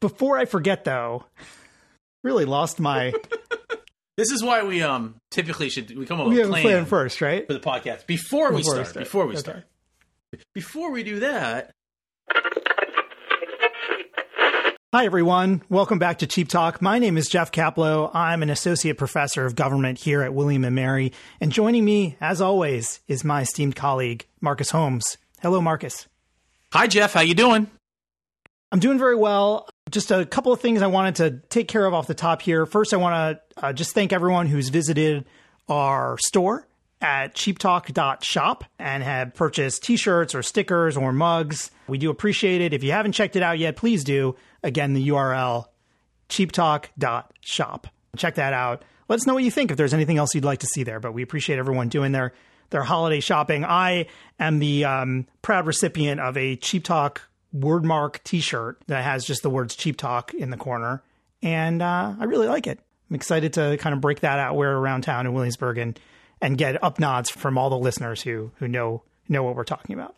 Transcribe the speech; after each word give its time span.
Before 0.00 0.38
I 0.38 0.44
forget, 0.44 0.84
though, 0.84 1.24
really 2.22 2.44
lost 2.44 2.78
my. 2.80 3.12
This 4.16 4.32
is 4.32 4.42
why 4.42 4.64
we 4.64 4.82
um 4.82 5.14
typically 5.30 5.68
should 5.70 5.96
we 5.96 6.04
come 6.04 6.20
up 6.20 6.26
we 6.26 6.34
with 6.38 6.46
a 6.46 6.48
plan, 6.48 6.62
plan 6.62 6.84
first, 6.86 7.20
right? 7.20 7.46
for 7.46 7.52
the 7.52 7.60
podcast 7.60 8.04
before, 8.08 8.50
we 8.50 8.56
Before 8.56 8.74
we 8.74 8.84
start. 8.84 8.86
start. 8.88 9.04
Before 9.04 9.26
we 9.26 9.32
Okay. 9.34 9.38
start. 9.38 9.64
Before 10.56 10.90
we 10.90 11.04
do 11.04 11.20
that, 11.20 11.70
Hi, 14.92 15.04
everyone. 15.04 15.62
Welcome 15.68 16.00
back 16.00 16.18
to 16.18 16.26
Cheap 16.26 16.48
Talk. 16.48 16.82
My 16.82 16.98
name 16.98 17.16
is 17.16 17.28
Jeff 17.28 17.52
Kaplow. 17.52 18.10
I'm 18.12 18.42
an 18.42 18.50
associate 18.50 18.98
professor 18.98 19.46
of 19.46 19.54
government 19.54 19.98
here 20.00 20.22
at 20.22 20.34
William 20.34 20.64
and 20.64 20.74
Mary. 20.74 21.12
And 21.40 21.52
joining 21.52 21.84
me, 21.84 22.16
as 22.20 22.40
always, 22.40 22.98
is 23.06 23.22
my 23.22 23.42
esteemed 23.42 23.76
colleague, 23.76 24.26
Marcus 24.40 24.70
Holmes. 24.70 25.16
Hello, 25.42 25.60
Marcus. 25.60 26.08
hi 26.72 26.88
Jeff, 26.88 27.12
how 27.12 27.20
you 27.20 27.34
doing? 27.34 27.70
I'm 28.70 28.80
doing 28.80 28.98
very 28.98 29.16
well. 29.16 29.68
Just 29.90 30.10
a 30.10 30.26
couple 30.26 30.52
of 30.52 30.60
things 30.60 30.82
I 30.82 30.88
wanted 30.88 31.16
to 31.16 31.30
take 31.48 31.68
care 31.68 31.86
of 31.86 31.94
off 31.94 32.06
the 32.06 32.14
top 32.14 32.42
here. 32.42 32.66
First, 32.66 32.92
I 32.92 32.98
want 32.98 33.40
to 33.56 33.64
uh, 33.64 33.72
just 33.72 33.94
thank 33.94 34.12
everyone 34.12 34.46
who's 34.46 34.68
visited 34.68 35.24
our 35.68 36.18
store 36.18 36.66
at 37.00 37.34
cheaptalk.shop 37.34 38.64
and 38.78 39.02
have 39.02 39.34
purchased 39.34 39.84
t 39.84 39.96
shirts 39.96 40.34
or 40.34 40.42
stickers 40.42 40.96
or 40.96 41.12
mugs. 41.12 41.70
We 41.86 41.98
do 41.98 42.10
appreciate 42.10 42.60
it. 42.60 42.74
If 42.74 42.82
you 42.82 42.92
haven't 42.92 43.12
checked 43.12 43.36
it 43.36 43.42
out 43.42 43.58
yet, 43.58 43.76
please 43.76 44.04
do. 44.04 44.36
Again, 44.62 44.92
the 44.92 45.08
URL 45.08 45.66
cheaptalk.shop. 46.28 47.86
Check 48.16 48.34
that 48.34 48.52
out. 48.52 48.84
Let 49.08 49.16
us 49.16 49.26
know 49.26 49.34
what 49.34 49.44
you 49.44 49.50
think 49.50 49.70
if 49.70 49.76
there's 49.76 49.94
anything 49.94 50.18
else 50.18 50.34
you'd 50.34 50.44
like 50.44 50.58
to 50.60 50.66
see 50.66 50.82
there. 50.82 51.00
But 51.00 51.14
we 51.14 51.22
appreciate 51.22 51.58
everyone 51.58 51.88
doing 51.88 52.12
their 52.12 52.34
their 52.70 52.82
holiday 52.82 53.20
shopping. 53.20 53.64
I 53.64 54.08
am 54.38 54.58
the 54.58 54.84
um, 54.84 55.26
proud 55.40 55.66
recipient 55.66 56.20
of 56.20 56.36
a 56.36 56.56
Cheap 56.56 56.84
Talk 56.84 57.22
wordmark 57.54 58.22
T-shirt 58.24 58.80
that 58.86 59.04
has 59.04 59.24
just 59.24 59.42
the 59.42 59.50
words 59.50 59.76
Cheap 59.76 59.96
Talk 59.96 60.34
in 60.34 60.50
the 60.50 60.56
corner, 60.56 61.02
and 61.42 61.82
uh, 61.82 62.14
I 62.18 62.24
really 62.24 62.48
like 62.48 62.66
it. 62.66 62.80
I'm 63.10 63.16
excited 63.16 63.54
to 63.54 63.76
kind 63.78 63.94
of 63.94 64.00
break 64.00 64.20
that 64.20 64.38
out, 64.38 64.56
wear 64.56 64.76
around 64.76 65.02
town 65.02 65.26
in 65.26 65.32
Williamsburg, 65.32 65.78
and 65.78 65.98
and 66.40 66.56
get 66.56 66.82
up 66.82 66.98
nods 66.98 67.30
from 67.30 67.58
all 67.58 67.70
the 67.70 67.78
listeners 67.78 68.22
who 68.22 68.50
who 68.56 68.68
know 68.68 69.02
know 69.28 69.42
what 69.42 69.56
we're 69.56 69.64
talking 69.64 69.94
about. 69.94 70.14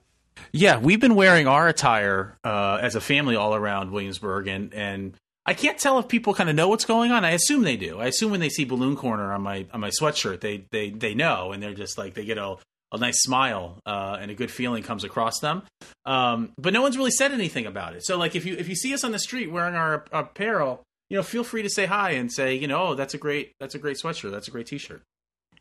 Yeah, 0.53 0.79
we've 0.79 1.01
been 1.01 1.15
wearing 1.15 1.47
our 1.47 1.69
attire 1.69 2.39
uh, 2.45 2.79
as 2.81 2.95
a 2.95 3.01
family 3.01 3.37
all 3.37 3.55
around 3.55 3.91
Williamsburg, 3.91 4.49
and 4.49 4.75
and 4.75 5.15
I 5.47 5.55
can't 5.55 5.79
tell 5.79 5.99
if 5.99 6.09
people 6.09 6.35
kind 6.35 6.51
of 6.51 6.57
know 6.57 6.69
what's 6.69 6.85
going 6.85 7.13
on. 7.13 7.25
I 7.25 7.31
assume 7.31 7.63
they 7.63 7.77
do. 7.77 8.01
I 8.01 8.07
assume 8.07 8.31
when 8.31 8.41
they 8.41 8.49
see 8.49 8.65
Balloon 8.65 8.97
Corner 8.97 9.33
on 9.33 9.43
my 9.43 9.67
on 9.73 9.81
my 9.81 9.91
sweatshirt, 9.91 10.41
they 10.41 10.65
they 10.71 10.91
they 10.91 11.15
know, 11.15 11.53
and 11.53 11.63
they're 11.63 11.75
just 11.75 11.99
like 11.99 12.15
they 12.15 12.25
get 12.25 12.39
a 12.39 12.57
a 12.93 12.99
nice 12.99 13.23
smile 13.23 13.81
uh, 13.87 14.19
and 14.21 14.31
a 14.31 14.35
good 14.35 14.51
feeling 14.51 14.83
comes 14.83 15.05
across 15.05 15.39
them. 15.41 15.63
Um, 16.05 16.53
but 16.59 16.73
no 16.73 16.83
one's 16.83 16.97
really 16.97 17.11
said 17.11 17.33
anything 17.33 17.67
about 17.67 17.95
it. 17.95 18.05
So 18.05 18.19
like 18.19 18.35
if 18.35 18.45
you 18.45 18.57
if 18.57 18.69
you 18.69 18.75
see 18.75 18.93
us 18.95 19.05
on 19.05 19.13
the 19.13 19.19
street 19.19 19.51
wearing 19.51 19.75
our 19.75 20.05
apparel, 20.13 20.83
you 21.09 21.17
know, 21.17 21.23
feel 21.23 21.45
free 21.45 21.63
to 21.63 21.71
say 21.71 21.87
hi 21.87 22.13
and 22.13 22.33
say, 22.33 22.55
you 22.55 22.67
know, 22.67 22.89
oh, 22.89 22.95
that's 22.95 23.15
a 23.15 23.19
great 23.19 23.53
that's 23.61 23.75
a 23.75 23.79
great 23.79 23.97
sweatshirt, 24.03 24.31
that's 24.31 24.49
a 24.49 24.51
great 24.51 24.67
T-shirt. 24.67 25.03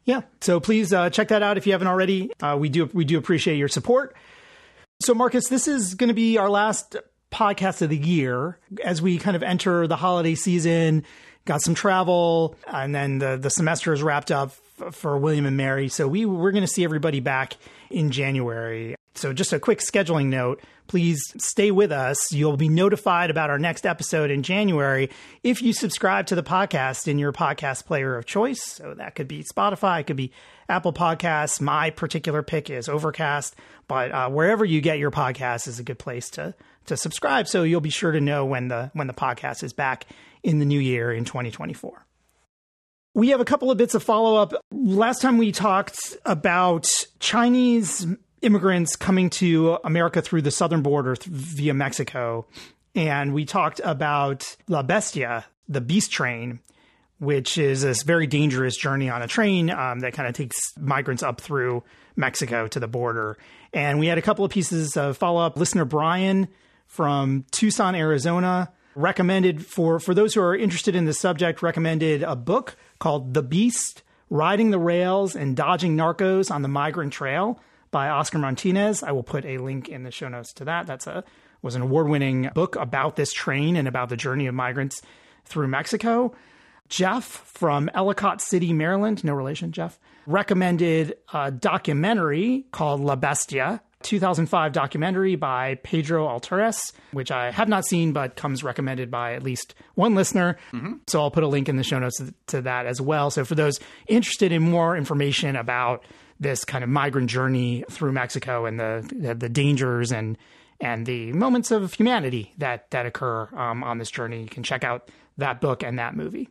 Yeah. 0.06 0.22
So 0.42 0.60
please 0.60 0.92
uh, 0.92 1.10
check 1.10 1.28
that 1.28 1.44
out 1.44 1.58
if 1.58 1.68
you 1.68 1.74
haven't 1.74 1.88
already. 1.88 2.32
Uh, 2.42 2.58
we 2.60 2.70
do 2.70 2.90
we 2.94 3.06
do 3.06 3.18
appreciate 3.18 3.58
your 3.58 3.68
support. 3.68 4.16
So 5.02 5.14
Marcus, 5.14 5.48
this 5.48 5.68
is 5.68 5.94
going 5.94 6.10
to 6.10 6.14
be 6.16 6.38
our 6.38 6.50
last 6.50 6.96
podcast 7.32 7.82
of 7.82 7.90
the 7.90 7.98
year 7.98 8.58
as 8.84 9.02
we 9.02 9.20
kind 9.20 9.36
of 9.36 9.44
enter 9.44 9.88
the 9.88 9.96
holiday 9.96 10.36
season. 10.36 11.06
Got 11.46 11.62
some 11.62 11.74
travel, 11.74 12.56
and 12.68 12.94
then 12.94 13.20
the 13.20 13.38
the 13.38 13.50
semester 13.50 13.94
is 13.94 14.04
wrapped 14.04 14.32
up 14.32 14.54
for 14.92 15.18
William 15.18 15.46
and 15.46 15.58
Mary. 15.58 15.90
So 15.90 16.08
we 16.08 16.26
we're 16.26 16.52
going 16.52 16.64
to 16.64 16.68
see 16.68 16.84
everybody 16.84 17.20
back 17.20 17.58
in 17.90 18.12
January. 18.12 18.96
So 19.16 19.34
just 19.34 19.52
a 19.52 19.60
quick 19.60 19.80
scheduling 19.80 20.28
note. 20.28 20.62
Please 20.88 21.22
stay 21.38 21.72
with 21.72 21.92
us. 21.92 22.32
You'll 22.32 22.58
be 22.58 22.70
notified 22.70 23.30
about 23.30 23.50
our 23.50 23.60
next 23.60 23.86
episode 23.86 24.32
in 24.32 24.44
January 24.44 25.10
if 25.44 25.62
you 25.62 25.74
subscribe 25.74 26.26
to 26.28 26.36
the 26.36 26.44
podcast 26.44 27.08
in 27.08 27.20
your 27.20 27.34
podcast 27.34 27.86
player 27.86 28.16
of 28.16 28.26
choice. 28.26 28.64
So 28.64 28.94
that 28.96 29.16
could 29.16 29.28
be 29.28 29.44
Spotify, 29.44 30.00
it 30.02 30.08
could 30.08 30.16
be 30.16 30.32
Apple 30.68 30.94
Podcasts. 30.94 31.60
My 31.60 31.90
particular 31.90 32.44
pick 32.44 32.70
is 32.70 32.88
Overcast, 32.88 33.56
but 33.88 34.12
uh, 34.12 34.30
wherever 34.30 34.64
you 34.64 34.82
get 34.82 35.00
your 35.00 35.12
podcast 35.12 35.68
is 35.68 35.80
a 35.80 35.84
good 35.84 36.00
place 36.00 36.30
to 36.32 36.56
to 36.86 36.98
subscribe. 36.98 37.48
So 37.48 37.64
you'll 37.64 37.82
be 37.82 37.90
sure 37.90 38.12
to 38.12 38.22
know 38.22 38.46
when 38.46 38.68
the 38.68 38.90
when 38.94 39.08
the 39.08 39.14
podcast 39.14 39.64
is 39.64 39.74
back 39.74 40.06
in 40.44 40.60
the 40.60 40.66
new 40.66 40.80
year 40.80 41.12
in 41.12 41.26
2024. 41.26 42.06
We 43.14 43.30
have 43.30 43.42
a 43.42 43.46
couple 43.46 43.72
of 43.72 43.78
bits 43.78 43.96
of 43.96 44.04
follow 44.04 44.36
up. 44.36 44.54
Last 44.72 45.22
time 45.22 45.38
we 45.38 45.52
talked 45.52 46.16
about 46.26 46.88
Chinese 47.20 48.06
immigrants 48.42 48.96
coming 48.96 49.30
to 49.32 49.80
America 49.84 50.22
through 50.22 50.44
the 50.44 50.52
southern 50.52 50.82
border 50.82 51.16
via 51.26 51.74
Mexico. 51.74 52.46
And 52.96 53.34
we 53.34 53.46
talked 53.46 53.82
about 53.84 54.56
La 54.68 54.84
Bestia, 54.84 55.46
the 55.68 55.82
beast 55.82 56.12
train, 56.12 56.60
which 57.20 57.58
is 57.58 57.82
this 57.82 58.04
very 58.04 58.28
dangerous 58.28 58.78
journey 58.78 59.10
on 59.10 59.22
a 59.22 59.28
train 59.28 59.70
um, 59.70 60.00
that 60.02 60.14
kind 60.14 60.28
of 60.28 60.36
takes 60.36 60.58
migrants 60.78 61.24
up 61.24 61.42
through 61.42 61.84
Mexico 62.16 62.68
to 62.68 62.80
the 62.80 62.88
border. 62.88 63.38
And 63.74 64.00
we 64.00 64.08
had 64.08 64.18
a 64.18 64.22
couple 64.22 64.46
of 64.46 64.52
pieces 64.52 64.96
of 64.98 65.18
follow 65.18 65.42
up. 65.42 65.58
Listener 65.58 65.86
Brian 65.86 66.48
from 66.86 67.46
Tucson, 67.52 67.96
Arizona, 67.96 68.72
recommended 68.96 69.66
for 69.66 70.00
for 70.00 70.14
those 70.14 70.34
who 70.34 70.42
are 70.42 70.56
interested 70.56 70.96
in 70.96 71.06
the 71.06 71.14
subject, 71.14 71.62
recommended 71.62 72.24
a 72.24 72.36
book 72.36 72.76
called 73.00 73.34
The 73.34 73.44
Beast: 73.44 74.04
Riding 74.30 74.70
the 74.70 74.80
Rails 74.80 75.36
and 75.36 75.56
Dodging 75.56 75.98
Narcos 75.98 76.52
on 76.52 76.62
the 76.62 76.68
Migrant 76.68 77.12
Trail 77.12 77.60
by 77.92 78.10
Oscar 78.10 78.38
Martinez. 78.38 79.02
I 79.02 79.12
will 79.12 79.24
put 79.24 79.46
a 79.46 79.58
link 79.58 79.90
in 79.90 80.04
the 80.04 80.12
show 80.12 80.28
notes 80.28 80.54
to 80.54 80.66
that. 80.66 80.86
That's 80.86 81.08
a 81.08 81.24
was 81.62 81.76
an 81.76 81.82
award-winning 81.82 82.52
book 82.54 82.76
about 82.76 83.16
this 83.16 83.34
train 83.34 83.76
and 83.76 83.88
about 83.88 84.10
the 84.10 84.16
journey 84.16 84.48
of 84.48 84.56
migrants 84.56 85.02
through 85.46 85.68
Mexico. 85.68 86.34
Jeff 86.88 87.24
from 87.24 87.90
Ellicott 87.94 88.42
City, 88.42 88.74
Maryland, 88.74 89.24
no 89.24 89.34
relation, 89.34 89.72
Jeff, 89.72 90.00
recommended 90.26 91.18
a 91.34 91.52
documentary 91.52 92.66
called 92.72 93.02
La 93.02 93.16
Bestia, 93.16 93.82
2005 94.04 94.72
documentary 94.72 95.36
by 95.36 95.76
Pedro 95.76 96.28
Ulteras, 96.28 96.94
which 97.12 97.32
I 97.32 97.52
have 97.52 97.68
not 97.68 97.86
seen 97.86 98.14
but 98.14 98.36
comes 98.36 98.64
recommended 98.64 99.12
by 99.12 99.34
at 99.34 99.44
least 99.44 99.76
one 99.96 100.16
listener. 100.16 100.58
So 101.08 101.22
I'll 101.22 101.32
put 101.32 101.44
a 101.44 101.48
link 101.48 101.68
in 101.68 101.76
the 101.76 101.84
show 101.84 102.00
notes 102.00 102.22
to 102.48 102.62
that 102.62 102.86
as 102.86 103.02
well. 103.02 103.30
So 103.30 103.44
for 103.44 103.56
those 103.56 103.80
interested 104.08 104.52
in 104.52 104.62
more 104.62 104.96
information 104.96 105.56
about 105.56 106.04
this 106.40 106.64
kind 106.64 106.84
of 106.84 106.90
migrant 106.90 107.30
journey 107.30 107.84
through 107.90 108.14
Mexico 108.14 108.66
and 108.66 108.80
the 108.80 109.10
the, 109.14 109.36
the 109.36 109.50
dangers 109.50 110.12
and 110.12 110.38
and 110.80 111.06
the 111.06 111.34
moments 111.34 111.72
of 111.72 111.94
humanity 111.94 112.54
that 112.58 112.90
that 112.92 113.06
occur 113.06 113.50
um, 113.54 113.84
on 113.84 113.98
this 113.98 114.10
journey, 114.10 114.44
you 114.44 114.50
can 114.50 114.64
check 114.64 114.84
out 114.84 115.10
that 115.38 115.60
book 115.60 115.84
and 115.84 116.00
that 116.00 116.16
movie 116.16 116.50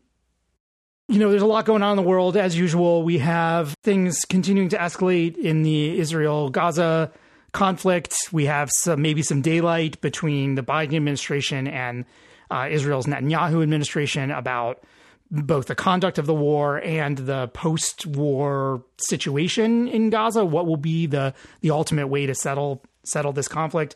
you 1.11 1.19
know, 1.19 1.31
there's 1.31 1.43
a 1.43 1.47
lot 1.47 1.65
going 1.65 1.83
on 1.83 1.93
in 1.93 1.97
the 1.97 2.09
world. 2.09 2.37
As 2.37 2.57
usual, 2.57 3.03
we 3.03 3.19
have 3.19 3.75
things 3.83 4.27
continuing 4.27 4.69
to 4.69 4.77
escalate 4.77 5.39
in 5.39 5.63
the 5.63 5.99
Israel 5.99 6.51
Gaza 6.51 7.11
conflict. 7.53 8.15
We 8.33 8.47
have 8.47 8.71
some 8.73 9.03
maybe 9.03 9.23
some 9.23 9.43
daylight 9.43 10.01
between 10.01 10.55
the 10.55 10.63
Biden 10.63 10.95
administration 10.95 11.67
and 11.67 12.05
uh, 12.51 12.69
Israel's 12.71 13.07
Netanyahu 13.07 13.63
administration 13.63 14.31
about 14.31 14.83
both 15.31 15.67
the 15.67 15.75
conduct 15.75 16.19
of 16.19 16.27
the 16.27 16.35
war 16.35 16.81
and 16.83 17.19
the 17.19 17.49
post-war 17.49 18.83
situation 18.99 19.87
in 19.89 20.09
Gaza. 20.09 20.45
What 20.45 20.67
will 20.67 20.79
be 20.79 21.07
the 21.07 21.35
the 21.61 21.71
ultimate 21.71 22.09
way 22.09 22.27
to 22.27 22.35
settle 22.35 22.83
settle 23.05 23.33
this 23.33 23.49
conflict? 23.49 23.95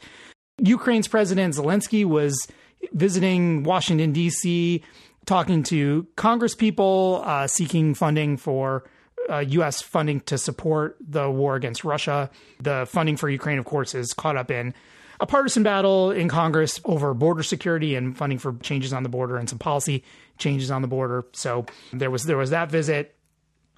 Ukraine's 0.58 1.08
president 1.08 1.54
Zelensky 1.54 2.04
was 2.04 2.46
visiting 2.92 3.62
Washington 3.62 4.12
D.C 4.12 4.82
talking 5.26 5.62
to 5.62 6.06
Congress 6.16 6.54
people 6.54 7.22
uh, 7.24 7.46
seeking 7.46 7.94
funding 7.94 8.36
for 8.36 8.84
uh, 9.30 9.38
U.S. 9.38 9.82
funding 9.82 10.20
to 10.22 10.38
support 10.38 10.96
the 11.00 11.30
war 11.30 11.56
against 11.56 11.84
Russia. 11.84 12.30
The 12.60 12.86
funding 12.88 13.16
for 13.16 13.28
Ukraine, 13.28 13.58
of 13.58 13.64
course, 13.64 13.94
is 13.94 14.12
caught 14.12 14.36
up 14.36 14.50
in 14.50 14.74
a 15.20 15.26
partisan 15.26 15.62
battle 15.62 16.10
in 16.10 16.28
Congress 16.28 16.80
over 16.84 17.14
border 17.14 17.42
security 17.42 17.94
and 17.94 18.16
funding 18.16 18.38
for 18.38 18.54
changes 18.54 18.92
on 18.92 19.04
the 19.04 19.08
border 19.08 19.36
and 19.36 19.48
some 19.48 19.58
policy 19.58 20.02
changes 20.38 20.70
on 20.70 20.82
the 20.82 20.88
border. 20.88 21.24
So 21.32 21.66
there 21.92 22.10
was 22.10 22.24
there 22.24 22.36
was 22.36 22.50
that 22.50 22.70
visit. 22.70 23.14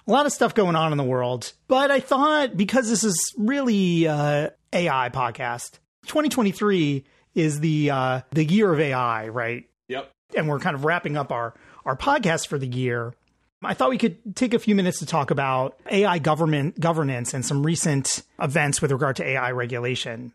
A 0.07 0.11
lot 0.11 0.25
of 0.27 0.31
stuff 0.33 0.53
going 0.53 0.75
on 0.75 0.91
in 0.91 0.97
the 0.99 1.03
world, 1.03 1.53
but 1.67 1.89
I 1.89 1.99
thought 1.99 2.55
because 2.55 2.89
this 2.89 3.03
is 3.03 3.33
really 3.37 4.07
uh, 4.07 4.49
AI 4.71 5.09
podcast, 5.09 5.79
2023 6.07 7.03
is 7.33 7.59
the 7.59 7.89
uh, 7.91 8.21
the 8.31 8.43
year 8.45 8.71
of 8.71 8.79
AI, 8.79 9.27
right? 9.29 9.65
Yep. 9.87 10.11
and 10.35 10.47
we're 10.49 10.59
kind 10.59 10.75
of 10.75 10.83
wrapping 10.85 11.15
up 11.17 11.31
our 11.31 11.53
our 11.85 11.95
podcast 11.95 12.47
for 12.47 12.57
the 12.57 12.67
year. 12.67 13.13
I 13.65 13.73
thought 13.73 13.89
we 13.89 13.97
could 13.97 14.35
take 14.35 14.53
a 14.53 14.59
few 14.59 14.75
minutes 14.75 14.99
to 14.99 15.05
talk 15.05 15.31
about 15.31 15.77
AI 15.91 16.19
government 16.19 16.79
governance 16.79 17.33
and 17.33 17.45
some 17.45 17.65
recent 17.65 18.23
events 18.39 18.81
with 18.81 18.91
regard 18.91 19.15
to 19.17 19.25
AI 19.25 19.51
regulation. 19.51 20.31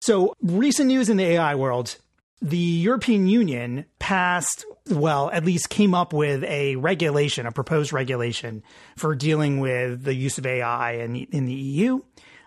So, 0.00 0.34
recent 0.42 0.88
news 0.88 1.08
in 1.08 1.16
the 1.16 1.24
AI 1.24 1.54
world, 1.54 1.96
the 2.42 2.58
European 2.58 3.26
Union 3.26 3.86
passed, 3.98 4.66
well, 4.90 5.30
at 5.30 5.44
least 5.44 5.70
came 5.70 5.94
up 5.94 6.12
with 6.12 6.44
a 6.44 6.76
regulation, 6.76 7.46
a 7.46 7.52
proposed 7.52 7.92
regulation 7.92 8.62
for 8.96 9.14
dealing 9.14 9.60
with 9.60 10.04
the 10.04 10.14
use 10.14 10.36
of 10.36 10.44
AI 10.44 10.92
in, 10.92 11.16
in 11.16 11.46
the 11.46 11.54
EU. 11.54 12.00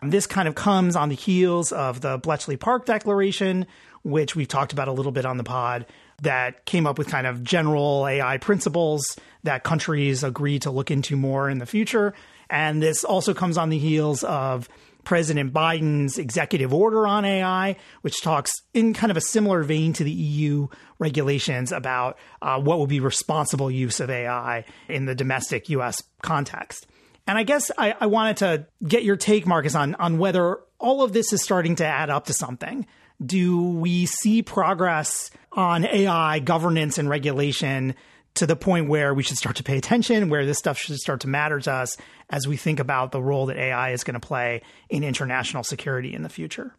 This 0.04 0.28
kind 0.28 0.48
of 0.48 0.54
comes 0.54 0.96
on 0.96 1.10
the 1.10 1.16
heels 1.16 1.72
of 1.72 2.02
the 2.02 2.20
Bletchley 2.20 2.58
Park 2.58 2.86
Declaration, 2.86 3.66
which 4.04 4.36
we've 4.36 4.48
talked 4.48 4.72
about 4.72 4.88
a 4.88 4.92
little 4.92 5.12
bit 5.12 5.26
on 5.26 5.38
the 5.38 5.44
pod, 5.44 5.88
that 6.22 6.66
came 6.66 6.88
up 6.88 6.98
with 6.98 7.08
kind 7.08 7.28
of 7.28 7.44
general 7.44 8.08
AI 8.08 8.38
principles 8.38 9.18
that 9.44 9.64
countries 9.64 10.24
agree 10.24 10.60
to 10.60 10.72
look 10.72 10.90
into 10.90 11.16
more 11.16 11.50
in 11.50 11.60
the 11.60 11.66
future. 11.66 12.14
And 12.50 12.82
this 12.82 13.04
also 13.04 13.34
comes 13.34 13.58
on 13.58 13.70
the 13.70 13.78
heels 13.78 14.24
of 14.24 14.68
President 15.04 15.54
Biden's 15.54 16.18
executive 16.18 16.74
order 16.74 17.08
on 17.08 17.24
AI, 17.24 17.78
which 18.02 18.22
talks 18.22 18.52
in 18.74 18.94
kind 18.94 19.10
of 19.10 19.16
a 19.16 19.22
similar 19.22 19.64
vein 19.64 19.94
to 19.94 20.04
the 20.04 20.12
EU 20.12 20.68
regulations 21.00 21.72
about 21.72 22.18
uh, 22.42 22.60
what 22.60 22.80
would 22.80 22.90
be 22.90 23.00
responsible 23.00 23.72
use 23.72 24.02
of 24.02 24.10
AI 24.10 24.66
in 24.90 25.06
the 25.06 25.16
domestic 25.16 25.70
US 25.70 26.04
context. 26.22 26.88
And 27.26 27.38
I 27.38 27.44
guess 27.44 27.72
I, 27.78 27.96
I 28.00 28.08
wanted 28.08 28.38
to 28.38 28.68
get 28.86 29.04
your 29.04 29.16
take, 29.16 29.46
Marcus, 29.46 29.76
on, 29.76 29.96
on 29.96 30.18
whether 30.18 30.60
all 30.80 31.04
of 31.04 31.14
this 31.14 31.32
is 31.32 31.42
starting 31.42 31.76
to 31.76 31.86
add 31.86 32.10
up 32.10 32.26
to 32.26 32.34
something. 32.34 32.86
Do 33.26 33.62
we 33.62 34.06
see 34.06 34.44
progress 34.44 35.32
on 35.52 35.86
AI 35.86 36.40
governance 36.40 36.98
and 36.98 37.10
regulation 37.10 37.96
to 38.36 38.46
the 38.46 38.56
point 38.56 38.88
where 38.88 39.14
we 39.14 39.24
should 39.24 39.38
start 39.38 39.56
to 39.56 39.64
pay 39.64 39.78
attention, 39.78 40.30
where 40.30 40.46
this 40.46 40.60
stuff 40.60 40.78
should 40.78 40.96
start 40.98 41.22
to 41.22 41.28
matter 41.28 41.60
to 41.60 41.72
us 41.72 41.98
as 42.30 42.48
we 42.48 42.56
think 42.56 42.80
about 42.80 43.12
the 43.12 43.22
role 43.22 43.48
that 43.48 43.58
AI 43.58 43.92
is 43.92 44.04
going 44.04 44.14
to 44.14 44.20
play 44.20 44.62
in 44.90 45.04
international 45.04 45.64
security 45.64 46.14
in 46.14 46.22
the 46.22 46.30
future. 46.30 46.76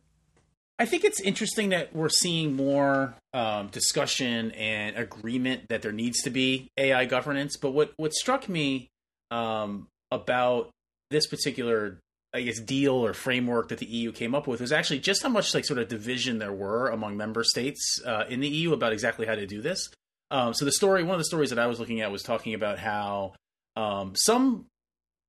I 0.79 0.87
think 0.87 1.02
it's 1.02 1.20
interesting 1.20 1.70
that 1.70 1.94
we're 1.94 2.08
seeing 2.08 2.55
more 2.55 3.14
um, 3.35 3.67
discussion 3.69 4.52
and 4.52 4.96
agreement 4.96 5.69
that 5.70 5.82
there 5.82 5.93
needs 5.93 6.23
to 6.23 6.31
be 6.31 6.70
AI 6.76 7.05
governance. 7.06 7.56
But 7.56 7.73
what 7.73 7.93
what 7.96 8.12
struck 8.12 8.49
me 8.49 8.88
um, 9.32 9.88
about 10.12 10.70
this 11.11 11.26
particular, 11.26 11.99
I 12.35 12.43
guess, 12.43 12.61
deal 12.61 12.95
or 12.95 13.15
framework 13.15 13.69
that 13.69 13.79
the 13.79 13.87
EU 13.87 14.13
came 14.13 14.35
up 14.35 14.47
with 14.47 14.61
was 14.61 14.73
actually 14.73 15.01
just 15.01 15.23
how 15.23 15.31
much 15.31 15.55
like 15.55 15.65
sort 15.65 15.79
of 15.79 15.89
division 15.89 16.39
there 16.39 16.53
were 16.53 16.89
among 16.89 17.17
member 17.17 17.43
states 17.43 18.01
uh, 18.05 18.25
in 18.29 18.41
the 18.41 18.49
EU 18.49 18.73
about 18.73 18.93
exactly 18.93 19.27
how 19.27 19.35
to 19.35 19.47
do 19.47 19.63
this. 19.63 19.89
Um, 20.31 20.53
so 20.53 20.65
the 20.65 20.73
story, 20.73 21.03
one 21.05 21.15
of 21.15 21.21
the 21.21 21.25
stories 21.25 21.51
that 21.51 21.59
I 21.59 21.67
was 21.67 21.81
looking 21.81 22.03
at 22.03 22.13
was 22.13 22.23
talking 22.23 22.53
about 22.53 22.79
how 22.79 23.33
um, 23.77 24.13
some 24.15 24.67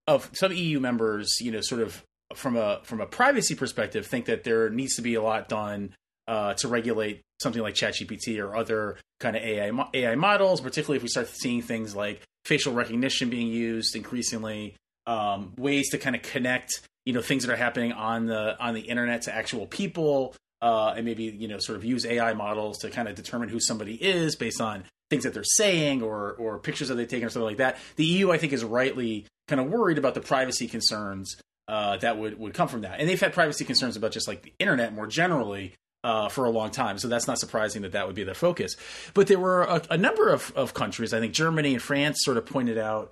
of 0.07 0.29
some 0.33 0.51
EU 0.51 0.79
members, 0.79 1.37
you 1.39 1.51
know, 1.51 1.61
sort 1.61 1.81
of 1.81 2.03
from 2.35 2.57
a 2.57 2.81
from 2.83 2.99
a 2.99 3.05
privacy 3.05 3.55
perspective, 3.55 4.05
think 4.05 4.25
that 4.25 4.43
there 4.43 4.69
needs 4.69 4.95
to 4.95 5.01
be 5.01 5.15
a 5.15 5.21
lot 5.21 5.47
done 5.47 5.95
uh, 6.27 6.53
to 6.55 6.67
regulate 6.67 7.21
something 7.41 7.61
like 7.61 7.75
ChatGPT 7.75 8.43
or 8.43 8.55
other 8.55 8.97
kind 9.19 9.35
of 9.35 9.43
AI 9.43 9.71
AI 9.93 10.15
models, 10.15 10.61
particularly 10.61 10.97
if 10.97 11.03
we 11.03 11.09
start 11.09 11.29
seeing 11.29 11.61
things 11.61 11.95
like 11.95 12.21
facial 12.43 12.73
recognition 12.73 13.29
being 13.29 13.47
used 13.47 13.95
increasingly, 13.95 14.75
um, 15.09 15.53
ways 15.57 15.89
to 15.89 15.97
kind 15.97 16.15
of 16.15 16.21
connect, 16.21 16.87
you 17.03 17.13
know, 17.13 17.21
things 17.21 17.43
that 17.43 17.51
are 17.51 17.57
happening 17.57 17.91
on 17.91 18.27
the 18.27 18.57
on 18.59 18.75
the 18.75 18.81
internet 18.81 19.23
to 19.23 19.35
actual 19.35 19.65
people, 19.65 20.35
uh, 20.61 20.93
and 20.95 21.03
maybe 21.03 21.23
you 21.23 21.47
know 21.47 21.57
sort 21.57 21.77
of 21.77 21.83
use 21.83 22.05
AI 22.05 22.33
models 22.33 22.77
to 22.79 22.91
kind 22.91 23.07
of 23.07 23.15
determine 23.15 23.49
who 23.49 23.59
somebody 23.59 23.95
is 23.95 24.35
based 24.35 24.61
on 24.61 24.83
things 25.09 25.23
that 25.23 25.33
they're 25.33 25.43
saying 25.43 26.03
or 26.03 26.33
or 26.33 26.59
pictures 26.59 26.89
that 26.89 26.95
they've 26.95 27.07
taken 27.07 27.25
or 27.25 27.29
something 27.29 27.47
like 27.47 27.57
that. 27.57 27.77
The 27.95 28.05
EU, 28.05 28.31
I 28.31 28.37
think, 28.37 28.53
is 28.53 28.63
rightly 28.63 29.25
kind 29.47 29.59
of 29.59 29.67
worried 29.71 29.97
about 29.97 30.13
the 30.13 30.21
privacy 30.21 30.67
concerns 30.67 31.41
uh, 31.67 31.97
that 31.97 32.19
would 32.19 32.39
would 32.39 32.53
come 32.53 32.67
from 32.67 32.81
that, 32.81 32.99
and 32.99 33.09
they've 33.09 33.19
had 33.19 33.33
privacy 33.33 33.65
concerns 33.65 33.97
about 33.97 34.11
just 34.11 34.27
like 34.27 34.43
the 34.43 34.53
internet 34.59 34.93
more 34.93 35.07
generally. 35.07 35.73
Uh, 36.01 36.29
for 36.29 36.45
a 36.45 36.49
long 36.49 36.71
time, 36.71 36.97
so 36.97 37.09
that's 37.09 37.27
not 37.27 37.37
surprising 37.37 37.81
that 37.81 37.91
that 37.91 38.07
would 38.07 38.15
be 38.15 38.23
their 38.23 38.33
focus. 38.33 38.77
But 39.13 39.27
there 39.27 39.37
were 39.37 39.63
a, 39.63 39.81
a 39.89 39.97
number 39.97 40.29
of, 40.29 40.49
of 40.55 40.73
countries, 40.73 41.13
I 41.13 41.19
think 41.19 41.33
Germany 41.33 41.73
and 41.73 41.83
France, 41.83 42.19
sort 42.23 42.37
of 42.37 42.45
pointed 42.45 42.77
out 42.77 43.11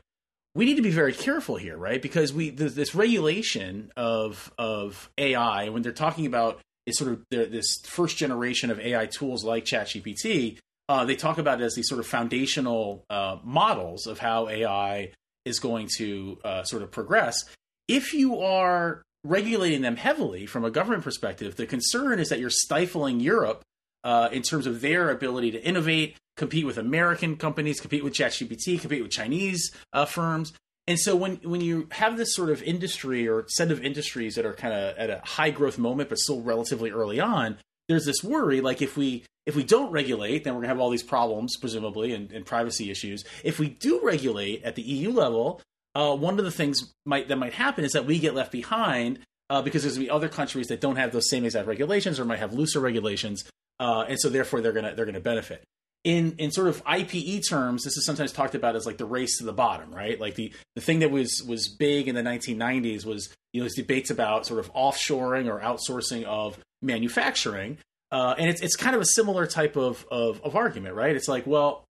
we 0.57 0.65
need 0.65 0.77
to 0.77 0.81
be 0.81 0.89
very 0.89 1.13
careful 1.13 1.56
here, 1.56 1.77
right? 1.77 2.01
Because 2.01 2.33
we 2.33 2.50
this 2.50 2.95
regulation 2.95 3.92
of 3.95 4.51
of 4.57 5.07
AI 5.15 5.69
when 5.69 5.83
they're 5.83 5.92
talking 5.92 6.25
about 6.25 6.59
is 6.88 6.98
sort 6.98 7.12
of 7.12 7.24
this 7.30 7.77
first 7.86 8.18
generation 8.18 8.71
of 8.71 8.80
AI 8.80 9.06
tools 9.06 9.44
like 9.44 9.65
ChatGPT. 9.65 10.57
Uh, 10.89 11.06
they 11.06 11.15
talk 11.15 11.38
about 11.38 11.62
it 11.62 11.63
as 11.63 11.75
these 11.75 11.88
sort 11.88 12.00
of 12.00 12.07
foundational 12.07 13.06
uh, 13.07 13.38
models 13.44 14.07
of 14.07 14.18
how 14.18 14.50
AI 14.50 15.12
is 15.45 15.59
going 15.59 15.89
to 15.98 16.39
uh, 16.44 16.63
sort 16.63 16.81
of 16.81 16.89
progress. 16.89 17.44
If 17.88 18.15
you 18.15 18.39
are 18.39 19.04
regulating 19.24 19.81
them 19.83 19.95
heavily 19.95 20.48
from 20.48 20.65
a 20.65 20.71
government 20.71 21.04
perspective, 21.04 21.56
the 21.56 21.68
concern 21.68 22.19
is 22.19 22.30
that 22.30 22.39
you're 22.39 22.50
stifling 22.50 23.19
Europe 23.19 23.62
uh, 24.07 24.30
in 24.31 24.42
terms 24.42 24.65
of 24.65 24.80
their 24.80 25.09
ability 25.09 25.51
to 25.51 25.62
innovate, 25.62 26.15
compete 26.38 26.65
with 26.65 26.77
American 26.77 27.36
companies, 27.36 27.81
compete 27.81 28.06
with 28.06 28.13
ChatGPT, 28.13 28.80
compete 28.80 29.04
with 29.04 29.12
Chinese 29.12 29.69
uh, 29.92 30.06
firms. 30.06 30.54
And 30.88 30.98
so 30.98 31.13
when 31.13 31.36
when 31.44 31.59
you 31.59 31.89
have 31.92 32.15
this 32.15 32.33
sort 32.33 32.50
of 32.50 32.63
industry 32.63 33.27
or 33.27 33.44
set 33.50 33.69
of 33.69 33.83
industries 33.83 34.36
that 34.36 34.45
are 34.45 34.54
kind 34.54 34.74
of 34.74 34.98
at 34.98 35.09
a 35.09 35.21
high 35.25 35.50
growth 35.50 35.77
moment 35.77 36.07
but 36.07 36.19
still 36.19 36.42
relatively 36.42 36.89
early 36.89 37.19
on, 37.19 37.57
there's 37.89 38.06
this 38.06 38.24
worry 38.24 38.62
like 38.62 38.81
if 38.81 38.95
we 38.95 39.25
if 39.45 39.57
we 39.57 39.65
don't 39.65 39.92
regulate, 39.92 40.45
then 40.45 40.56
we're 40.56 40.62
gonna 40.62 40.69
have 40.69 40.80
all 40.80 40.89
these 40.89 41.04
problems 41.04 41.57
presumably 41.57 42.13
and, 42.13 42.31
and 42.31 42.45
privacy 42.45 42.89
issues. 42.89 43.25
If 43.44 43.59
we 43.59 43.68
do 43.68 44.00
regulate 44.01 44.63
at 44.63 44.75
the 44.75 44.83
EU 44.83 45.12
level, 45.12 45.62
uh, 45.95 46.15
one 46.15 46.39
of 46.39 46.45
the 46.45 46.51
things 46.51 46.94
might 47.06 47.27
that 47.27 47.36
might 47.36 47.56
happen 47.56 47.83
is 47.83 47.92
that 47.92 48.06
we 48.06 48.19
get 48.19 48.33
left 48.33 48.54
behind 48.54 49.19
uh, 49.50 49.62
because 49.62 49.81
there's 49.81 49.95
gonna 49.95 50.06
be 50.06 50.09
other 50.09 50.30
countries 50.30 50.68
that 50.68 50.80
don't 50.80 50.95
have 50.95 51.12
those 51.12 51.30
same 51.30 51.44
exact 51.44 51.68
regulations 51.68 52.21
or 52.21 52.24
might 52.24 52.39
have 52.39 52.54
looser 52.54 52.80
regulations, 52.80 53.44
uh, 53.79 54.06
and 54.07 54.19
so 54.19 54.29
therefore 54.29 54.62
they're 54.62 54.74
gonna 54.74 54.95
they're 54.95 55.06
gonna 55.06 55.19
benefit 55.19 55.63
in 56.07 56.35
in 56.38 56.51
sort 56.51 56.69
of 56.69 56.83
IPE 56.85 57.50
terms, 57.50 57.83
this 57.83 57.97
is 57.97 58.06
sometimes 58.06 58.31
talked 58.31 58.56
about 58.56 58.77
as 58.77 58.85
like 58.85 58.97
the 58.97 59.06
race 59.06 59.39
to 59.39 59.44
the 59.44 59.51
bottom, 59.51 59.94
right? 59.94 60.19
Like 60.19 60.35
the 60.35 60.53
the 60.75 60.81
thing 60.81 61.00
that 61.00 61.12
was 61.12 61.44
was 61.45 61.68
big 61.68 62.07
in 62.07 62.15
the 62.15 62.21
1990s 62.21 63.06
was 63.06 63.35
you 63.51 63.59
know 63.59 63.65
these 63.65 63.75
debates 63.75 64.09
about 64.09 64.45
sort 64.45 64.62
of 64.62 64.74
offshoring 64.74 65.47
or 65.47 65.59
outsourcing 65.59 66.24
of 66.24 66.57
manufacturing, 66.81 67.77
uh, 68.12 68.35
and 68.38 68.50
it's 68.50 68.62
it's 68.62 68.77
kind 68.77 68.95
of 68.95 69.01
a 69.01 69.06
similar 69.06 69.45
type 69.45 69.75
of, 69.75 70.06
of 70.09 70.41
of 70.44 70.56
argument, 70.56 70.95
right? 70.95 71.13
It's 71.13 71.27
like, 71.27 71.45
well, 71.45 71.83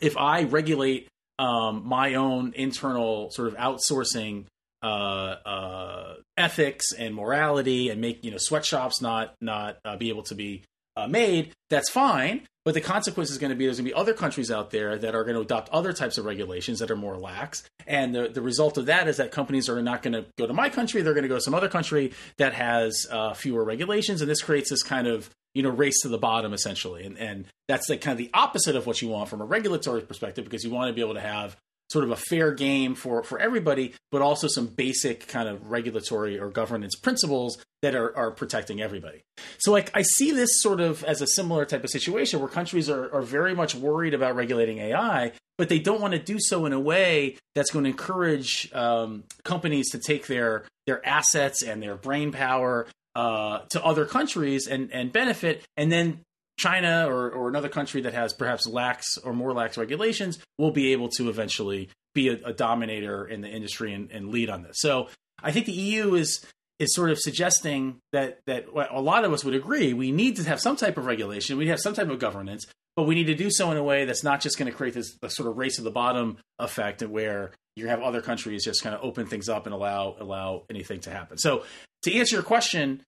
if 0.00 0.16
I 0.16 0.44
regulate 0.44 1.08
um, 1.38 1.82
my 1.84 2.14
own 2.14 2.54
internal 2.56 3.30
sort 3.32 3.48
of 3.48 3.54
outsourcing 3.56 4.46
uh, 4.82 4.86
uh, 4.86 6.14
ethics 6.38 6.92
and 6.92 7.14
morality, 7.14 7.90
and 7.90 8.00
make 8.00 8.24
you 8.24 8.30
know 8.30 8.38
sweatshops 8.38 9.02
not 9.02 9.34
not 9.42 9.76
uh, 9.84 9.96
be 9.96 10.08
able 10.08 10.22
to 10.22 10.34
be 10.34 10.62
uh, 10.96 11.06
made, 11.06 11.52
that's 11.70 11.90
fine. 11.90 12.46
But 12.64 12.74
the 12.74 12.80
consequence 12.80 13.30
is 13.30 13.38
going 13.38 13.50
to 13.50 13.56
be 13.56 13.64
there's 13.64 13.78
going 13.78 13.88
to 13.88 13.94
be 13.94 13.94
other 13.94 14.12
countries 14.12 14.50
out 14.50 14.70
there 14.70 14.98
that 14.98 15.14
are 15.14 15.22
going 15.22 15.36
to 15.36 15.40
adopt 15.40 15.68
other 15.68 15.92
types 15.92 16.18
of 16.18 16.24
regulations 16.24 16.80
that 16.80 16.90
are 16.90 16.96
more 16.96 17.16
lax. 17.16 17.62
And 17.86 18.12
the, 18.12 18.28
the 18.28 18.42
result 18.42 18.76
of 18.76 18.86
that 18.86 19.06
is 19.06 19.18
that 19.18 19.30
companies 19.30 19.68
are 19.68 19.80
not 19.80 20.02
going 20.02 20.14
to 20.14 20.26
go 20.36 20.48
to 20.48 20.52
my 20.52 20.68
country. 20.68 21.02
They're 21.02 21.14
going 21.14 21.22
to 21.22 21.28
go 21.28 21.36
to 21.36 21.40
some 21.40 21.54
other 21.54 21.68
country 21.68 22.12
that 22.38 22.54
has 22.54 23.06
uh, 23.08 23.34
fewer 23.34 23.62
regulations. 23.62 24.20
And 24.20 24.28
this 24.28 24.42
creates 24.42 24.70
this 24.70 24.82
kind 24.82 25.06
of 25.06 25.30
you 25.54 25.62
know 25.62 25.70
race 25.70 26.00
to 26.02 26.08
the 26.08 26.18
bottom 26.18 26.52
essentially. 26.52 27.04
And, 27.04 27.16
and 27.18 27.46
that's 27.68 27.88
like 27.88 28.00
kind 28.00 28.12
of 28.12 28.18
the 28.18 28.30
opposite 28.34 28.74
of 28.74 28.84
what 28.84 29.00
you 29.00 29.08
want 29.08 29.28
from 29.28 29.40
a 29.40 29.44
regulatory 29.44 30.02
perspective 30.02 30.44
because 30.44 30.64
you 30.64 30.70
want 30.70 30.88
to 30.88 30.92
be 30.92 31.02
able 31.02 31.14
to 31.14 31.20
have 31.20 31.56
sort 31.90 32.04
of 32.04 32.10
a 32.10 32.16
fair 32.16 32.52
game 32.52 32.94
for 32.94 33.22
for 33.22 33.38
everybody, 33.38 33.94
but 34.10 34.22
also 34.22 34.48
some 34.48 34.66
basic 34.66 35.28
kind 35.28 35.48
of 35.48 35.70
regulatory 35.70 36.38
or 36.38 36.48
governance 36.50 36.96
principles 36.96 37.58
that 37.82 37.94
are, 37.94 38.16
are 38.16 38.30
protecting 38.30 38.80
everybody. 38.80 39.22
So 39.58 39.72
like 39.72 39.90
I 39.94 40.02
see 40.02 40.32
this 40.32 40.50
sort 40.60 40.80
of 40.80 41.04
as 41.04 41.20
a 41.22 41.26
similar 41.26 41.64
type 41.64 41.84
of 41.84 41.90
situation 41.90 42.40
where 42.40 42.48
countries 42.48 42.90
are, 42.90 43.12
are 43.14 43.22
very 43.22 43.54
much 43.54 43.74
worried 43.74 44.14
about 44.14 44.34
regulating 44.34 44.78
AI, 44.78 45.32
but 45.58 45.68
they 45.68 45.78
don't 45.78 46.00
want 46.00 46.12
to 46.12 46.18
do 46.18 46.38
so 46.40 46.66
in 46.66 46.72
a 46.72 46.80
way 46.80 47.36
that's 47.54 47.70
going 47.70 47.84
to 47.84 47.90
encourage 47.90 48.72
um, 48.74 49.24
companies 49.44 49.90
to 49.90 49.98
take 49.98 50.26
their 50.26 50.64
their 50.86 51.06
assets 51.06 51.62
and 51.62 51.82
their 51.82 51.96
brain 51.96 52.32
power 52.32 52.86
uh, 53.14 53.60
to 53.70 53.84
other 53.84 54.04
countries 54.04 54.66
and 54.66 54.90
and 54.92 55.12
benefit, 55.12 55.64
and 55.76 55.90
then 55.90 56.20
China 56.58 57.06
or, 57.08 57.30
or 57.30 57.48
another 57.48 57.68
country 57.68 58.00
that 58.02 58.14
has 58.14 58.32
perhaps 58.32 58.66
lax 58.66 59.18
or 59.18 59.32
more 59.32 59.52
lax 59.52 59.76
regulations 59.76 60.38
will 60.58 60.70
be 60.70 60.92
able 60.92 61.08
to 61.10 61.28
eventually 61.28 61.90
be 62.14 62.28
a, 62.28 62.38
a 62.46 62.52
dominator 62.52 63.26
in 63.26 63.42
the 63.42 63.48
industry 63.48 63.92
and, 63.92 64.10
and, 64.10 64.30
lead 64.30 64.48
on 64.48 64.62
this. 64.62 64.78
So 64.80 65.08
I 65.42 65.52
think 65.52 65.66
the 65.66 65.72
EU 65.72 66.14
is 66.14 66.44
is 66.78 66.94
sort 66.94 67.10
of 67.10 67.18
suggesting 67.18 68.00
that 68.12 68.40
that 68.46 68.66
a 68.90 69.00
lot 69.00 69.24
of 69.24 69.32
us 69.32 69.44
would 69.44 69.54
agree 69.54 69.94
we 69.94 70.12
need 70.12 70.36
to 70.36 70.44
have 70.44 70.60
some 70.60 70.76
type 70.76 70.96
of 70.96 71.06
regulation, 71.06 71.58
we 71.58 71.68
have 71.68 71.80
some 71.80 71.94
type 71.94 72.08
of 72.08 72.18
governance, 72.18 72.66
but 72.96 73.04
we 73.04 73.14
need 73.14 73.26
to 73.26 73.34
do 73.34 73.50
so 73.50 73.70
in 73.70 73.76
a 73.76 73.82
way 73.82 74.04
that's 74.04 74.24
not 74.24 74.40
just 74.40 74.58
going 74.58 74.70
to 74.70 74.76
create 74.76 74.94
this 74.94 75.16
sort 75.28 75.48
of 75.48 75.56
race 75.56 75.76
to 75.76 75.82
the 75.82 75.90
bottom 75.90 76.38
effect 76.58 77.02
where 77.02 77.52
you 77.76 77.88
have 77.88 78.00
other 78.00 78.22
countries 78.22 78.64
just 78.64 78.82
kind 78.82 78.94
of 78.94 79.04
open 79.04 79.26
things 79.26 79.48
up 79.48 79.66
and 79.66 79.74
allow 79.74 80.16
allow 80.18 80.64
anything 80.70 81.00
to 81.00 81.10
happen. 81.10 81.36
So 81.36 81.64
to 82.02 82.14
answer 82.14 82.36
your 82.36 82.42
question, 82.42 83.02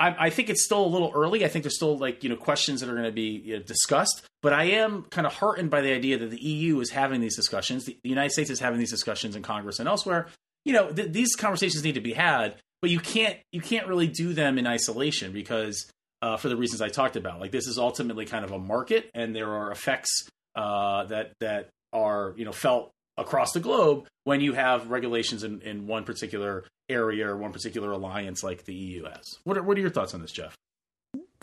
I, 0.00 0.26
I, 0.26 0.30
think 0.30 0.50
it's 0.50 0.64
still 0.64 0.84
a 0.84 0.86
little 0.86 1.12
early. 1.14 1.44
I 1.44 1.48
think 1.48 1.62
there's 1.64 1.76
still 1.76 1.96
like 1.96 2.24
you 2.24 2.30
know 2.30 2.36
questions 2.36 2.80
that 2.80 2.88
are 2.88 2.94
going 2.94 3.04
to 3.04 3.12
be 3.12 3.42
you 3.44 3.56
know, 3.56 3.62
discussed. 3.62 4.22
But 4.42 4.52
I 4.52 4.64
am 4.64 5.04
kind 5.04 5.26
of 5.26 5.34
heartened 5.34 5.70
by 5.70 5.80
the 5.80 5.92
idea 5.92 6.18
that 6.18 6.30
the 6.30 6.40
EU 6.40 6.80
is 6.80 6.90
having 6.90 7.20
these 7.20 7.36
discussions. 7.36 7.84
The, 7.84 7.96
the 8.02 8.08
United 8.08 8.32
States 8.32 8.50
is 8.50 8.60
having 8.60 8.78
these 8.78 8.90
discussions 8.90 9.36
in 9.36 9.42
Congress 9.42 9.78
and 9.78 9.88
elsewhere. 9.88 10.28
You 10.64 10.72
know, 10.72 10.90
th- 10.92 11.12
these 11.12 11.34
conversations 11.36 11.84
need 11.84 11.94
to 11.94 12.00
be 12.00 12.12
had, 12.12 12.56
but 12.80 12.90
you 12.90 13.00
can't 13.00 13.36
you 13.52 13.60
can't 13.60 13.86
really 13.86 14.08
do 14.08 14.32
them 14.32 14.58
in 14.58 14.66
isolation 14.66 15.32
because 15.32 15.90
uh, 16.22 16.36
for 16.36 16.48
the 16.48 16.56
reasons 16.56 16.80
I 16.80 16.88
talked 16.88 17.16
about. 17.16 17.40
Like 17.40 17.50
this 17.50 17.66
is 17.66 17.78
ultimately 17.78 18.24
kind 18.24 18.44
of 18.44 18.52
a 18.52 18.58
market, 18.58 19.10
and 19.14 19.34
there 19.34 19.50
are 19.50 19.70
effects 19.70 20.28
uh, 20.54 21.04
that 21.04 21.32
that 21.40 21.68
are 21.92 22.34
you 22.36 22.44
know 22.44 22.52
felt 22.52 22.92
across 23.22 23.52
the 23.52 23.60
globe 23.60 24.06
when 24.24 24.40
you 24.40 24.52
have 24.52 24.90
regulations 24.90 25.42
in, 25.42 25.62
in 25.62 25.86
one 25.86 26.04
particular 26.04 26.64
area 26.88 27.26
or 27.26 27.36
one 27.36 27.52
particular 27.52 27.90
alliance 27.92 28.44
like 28.44 28.64
the 28.64 28.74
EU 28.74 29.04
has. 29.04 29.38
What 29.44 29.56
are, 29.56 29.62
what 29.62 29.78
are 29.78 29.80
your 29.80 29.90
thoughts 29.90 30.12
on 30.12 30.20
this, 30.20 30.32
Jeff? 30.32 30.54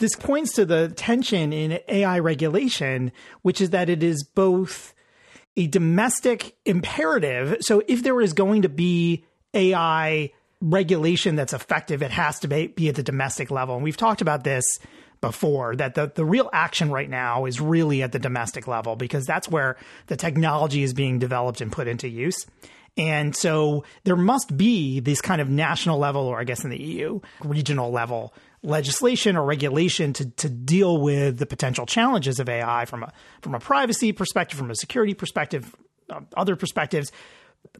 this 0.00 0.16
points 0.16 0.54
to 0.54 0.64
the 0.64 0.88
tension 0.96 1.52
in 1.52 1.78
AI 1.86 2.18
regulation, 2.18 3.12
which 3.42 3.60
is 3.60 3.70
that 3.70 3.88
it 3.88 4.02
is 4.02 4.24
both 4.24 4.92
a 5.56 5.66
domestic 5.68 6.56
imperative. 6.64 7.58
So 7.60 7.82
if 7.86 8.02
there 8.02 8.20
is 8.20 8.32
going 8.32 8.62
to 8.62 8.68
be 8.68 9.24
AI 9.54 10.32
regulation 10.60 11.36
that's 11.36 11.52
effective, 11.52 12.02
it 12.02 12.10
has 12.10 12.40
to 12.40 12.48
be 12.48 12.88
at 12.88 12.94
the 12.94 13.02
domestic 13.02 13.50
level. 13.50 13.76
And 13.76 13.84
we've 13.84 13.96
talked 13.96 14.20
about 14.20 14.42
this 14.42 14.64
before 15.20 15.76
that 15.76 15.94
the, 15.94 16.10
the 16.14 16.24
real 16.24 16.48
action 16.52 16.90
right 16.90 17.08
now 17.08 17.44
is 17.44 17.60
really 17.60 18.02
at 18.02 18.12
the 18.12 18.18
domestic 18.18 18.66
level 18.66 18.96
because 18.96 19.26
that's 19.26 19.48
where 19.48 19.76
the 20.06 20.16
technology 20.16 20.82
is 20.82 20.94
being 20.94 21.18
developed 21.18 21.60
and 21.60 21.70
put 21.70 21.86
into 21.86 22.08
use. 22.08 22.46
And 22.96 23.36
so 23.36 23.84
there 24.04 24.16
must 24.16 24.56
be 24.56 25.00
this 25.00 25.20
kind 25.20 25.40
of 25.40 25.48
national 25.48 25.98
level, 25.98 26.22
or 26.22 26.40
I 26.40 26.44
guess 26.44 26.64
in 26.64 26.70
the 26.70 26.82
EU, 26.82 27.20
regional 27.44 27.90
level 27.90 28.34
legislation 28.62 29.36
or 29.36 29.44
regulation 29.44 30.12
to, 30.12 30.28
to 30.32 30.48
deal 30.48 31.00
with 31.00 31.38
the 31.38 31.46
potential 31.46 31.86
challenges 31.86 32.38
of 32.38 32.48
AI 32.48 32.84
from 32.84 33.02
a 33.02 33.12
from 33.40 33.54
a 33.54 33.60
privacy 33.60 34.12
perspective, 34.12 34.58
from 34.58 34.70
a 34.70 34.74
security 34.74 35.14
perspective, 35.14 35.74
uh, 36.10 36.20
other 36.36 36.56
perspectives 36.56 37.10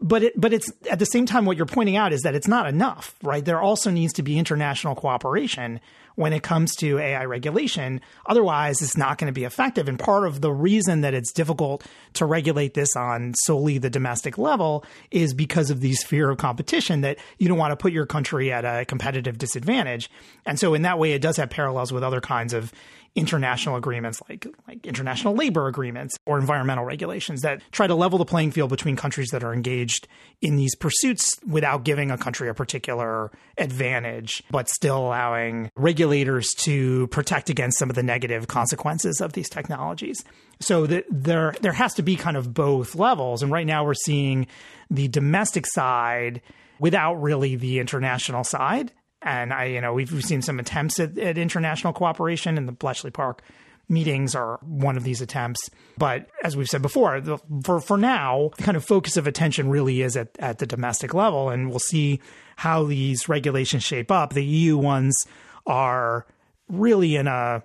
but 0.00 0.22
it 0.22 0.40
but 0.40 0.52
it's 0.52 0.70
at 0.90 0.98
the 0.98 1.06
same 1.06 1.26
time 1.26 1.44
what 1.44 1.56
you're 1.56 1.66
pointing 1.66 1.96
out 1.96 2.12
is 2.12 2.22
that 2.22 2.34
it's 2.34 2.48
not 2.48 2.66
enough, 2.66 3.14
right? 3.22 3.44
There 3.44 3.60
also 3.60 3.90
needs 3.90 4.12
to 4.14 4.22
be 4.22 4.38
international 4.38 4.94
cooperation 4.94 5.80
when 6.14 6.32
it 6.32 6.42
comes 6.42 6.74
to 6.76 6.98
AI 6.98 7.24
regulation. 7.24 8.00
Otherwise, 8.26 8.82
it's 8.82 8.96
not 8.96 9.18
going 9.18 9.26
to 9.26 9.32
be 9.32 9.44
effective. 9.44 9.88
And 9.88 9.98
part 9.98 10.26
of 10.26 10.40
the 10.40 10.52
reason 10.52 11.00
that 11.02 11.14
it's 11.14 11.32
difficult 11.32 11.86
to 12.14 12.26
regulate 12.26 12.74
this 12.74 12.96
on 12.96 13.34
solely 13.44 13.78
the 13.78 13.90
domestic 13.90 14.38
level 14.38 14.84
is 15.10 15.34
because 15.34 15.70
of 15.70 15.80
these 15.80 16.02
fear 16.02 16.30
of 16.30 16.38
competition 16.38 17.00
that 17.02 17.18
you 17.38 17.48
don't 17.48 17.58
want 17.58 17.72
to 17.72 17.76
put 17.76 17.92
your 17.92 18.06
country 18.06 18.52
at 18.52 18.64
a 18.64 18.84
competitive 18.84 19.38
disadvantage. 19.38 20.10
And 20.44 20.58
so 20.58 20.74
in 20.74 20.82
that 20.82 20.98
way, 20.98 21.12
it 21.12 21.22
does 21.22 21.36
have 21.36 21.50
parallels 21.50 21.92
with 21.92 22.02
other 22.02 22.20
kinds 22.20 22.52
of 22.52 22.72
international 23.16 23.74
agreements 23.74 24.22
like 24.28 24.46
like 24.68 24.86
international 24.86 25.34
labor 25.34 25.66
agreements 25.66 26.16
or 26.26 26.38
environmental 26.38 26.84
regulations 26.84 27.40
that 27.42 27.60
try 27.72 27.86
to 27.86 27.94
level 27.94 28.18
the 28.18 28.24
playing 28.24 28.52
field 28.52 28.70
between 28.70 28.94
countries 28.94 29.30
that 29.30 29.42
are 29.42 29.52
engaged 29.52 30.06
in 30.40 30.54
these 30.56 30.76
pursuits 30.76 31.38
without 31.46 31.84
giving 31.84 32.12
a 32.12 32.18
country 32.18 32.48
a 32.48 32.54
particular 32.54 33.32
advantage 33.58 34.44
but 34.50 34.68
still 34.68 34.98
allowing 34.98 35.70
regulators 35.74 36.50
to 36.56 37.08
protect 37.08 37.50
against 37.50 37.78
some 37.78 37.90
of 37.90 37.96
the 37.96 38.02
negative 38.02 38.46
consequences 38.46 39.20
of 39.20 39.32
these 39.32 39.48
technologies. 39.48 40.24
So 40.60 40.86
the, 40.86 41.04
there 41.10 41.54
there 41.60 41.72
has 41.72 41.94
to 41.94 42.02
be 42.02 42.16
kind 42.16 42.36
of 42.36 42.54
both 42.54 42.94
levels. 42.94 43.42
And 43.42 43.50
right 43.50 43.66
now 43.66 43.84
we're 43.84 43.94
seeing 43.94 44.46
the 44.88 45.08
domestic 45.08 45.66
side 45.66 46.42
without 46.78 47.14
really 47.14 47.56
the 47.56 47.80
international 47.80 48.44
side 48.44 48.92
and 49.22 49.52
I, 49.52 49.66
you 49.66 49.80
know, 49.80 49.92
we've, 49.92 50.12
we've 50.12 50.24
seen 50.24 50.42
some 50.42 50.58
attempts 50.58 50.98
at, 50.98 51.18
at 51.18 51.38
international 51.38 51.92
cooperation, 51.92 52.56
and 52.56 52.66
the 52.66 52.72
Bletchley 52.72 53.10
Park 53.10 53.42
meetings 53.88 54.34
are 54.34 54.58
one 54.62 54.96
of 54.96 55.04
these 55.04 55.20
attempts. 55.20 55.68
But 55.98 56.28
as 56.42 56.56
we've 56.56 56.68
said 56.68 56.80
before, 56.80 57.20
the, 57.20 57.38
for 57.64 57.80
for 57.80 57.98
now, 57.98 58.50
the 58.56 58.62
kind 58.62 58.76
of 58.76 58.84
focus 58.84 59.16
of 59.16 59.26
attention 59.26 59.68
really 59.68 60.02
is 60.02 60.16
at, 60.16 60.28
at 60.38 60.58
the 60.58 60.66
domestic 60.66 61.12
level, 61.12 61.50
and 61.50 61.68
we'll 61.68 61.80
see 61.80 62.20
how 62.56 62.84
these 62.84 63.28
regulations 63.28 63.82
shape 63.82 64.10
up. 64.10 64.32
The 64.32 64.44
EU 64.44 64.78
ones 64.78 65.26
are 65.66 66.26
really 66.68 67.16
in 67.16 67.26
a 67.26 67.62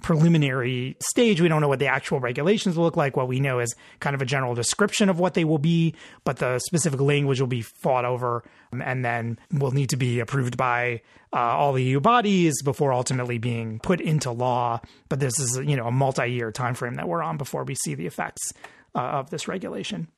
preliminary 0.00 0.96
stage. 1.00 1.40
We 1.40 1.48
don't 1.48 1.60
know 1.60 1.68
what 1.68 1.78
the 1.78 1.86
actual 1.86 2.20
regulations 2.20 2.76
will 2.76 2.84
look 2.84 2.96
like. 2.96 3.16
What 3.16 3.28
we 3.28 3.40
know 3.40 3.58
is 3.58 3.74
kind 4.00 4.14
of 4.14 4.22
a 4.22 4.26
general 4.26 4.54
description 4.54 5.08
of 5.08 5.18
what 5.18 5.34
they 5.34 5.44
will 5.44 5.58
be, 5.58 5.94
but 6.24 6.38
the 6.38 6.58
specific 6.60 7.00
language 7.00 7.40
will 7.40 7.46
be 7.46 7.62
fought 7.62 8.04
over 8.04 8.44
and 8.72 9.04
then 9.04 9.38
will 9.52 9.70
need 9.72 9.90
to 9.90 9.96
be 9.96 10.20
approved 10.20 10.56
by 10.56 11.02
uh, 11.32 11.38
all 11.38 11.72
the 11.72 11.82
EU 11.82 12.00
bodies 12.00 12.62
before 12.62 12.92
ultimately 12.92 13.38
being 13.38 13.78
put 13.80 14.00
into 14.00 14.30
law. 14.30 14.80
But 15.08 15.20
this 15.20 15.38
is, 15.38 15.56
you 15.64 15.76
know, 15.76 15.86
a 15.86 15.92
multi-year 15.92 16.52
timeframe 16.52 16.96
that 16.96 17.08
we're 17.08 17.22
on 17.22 17.36
before 17.36 17.64
we 17.64 17.74
see 17.74 17.94
the 17.94 18.06
effects 18.06 18.52
uh, 18.94 18.98
of 18.98 19.30
this 19.30 19.48
regulation. 19.48 20.08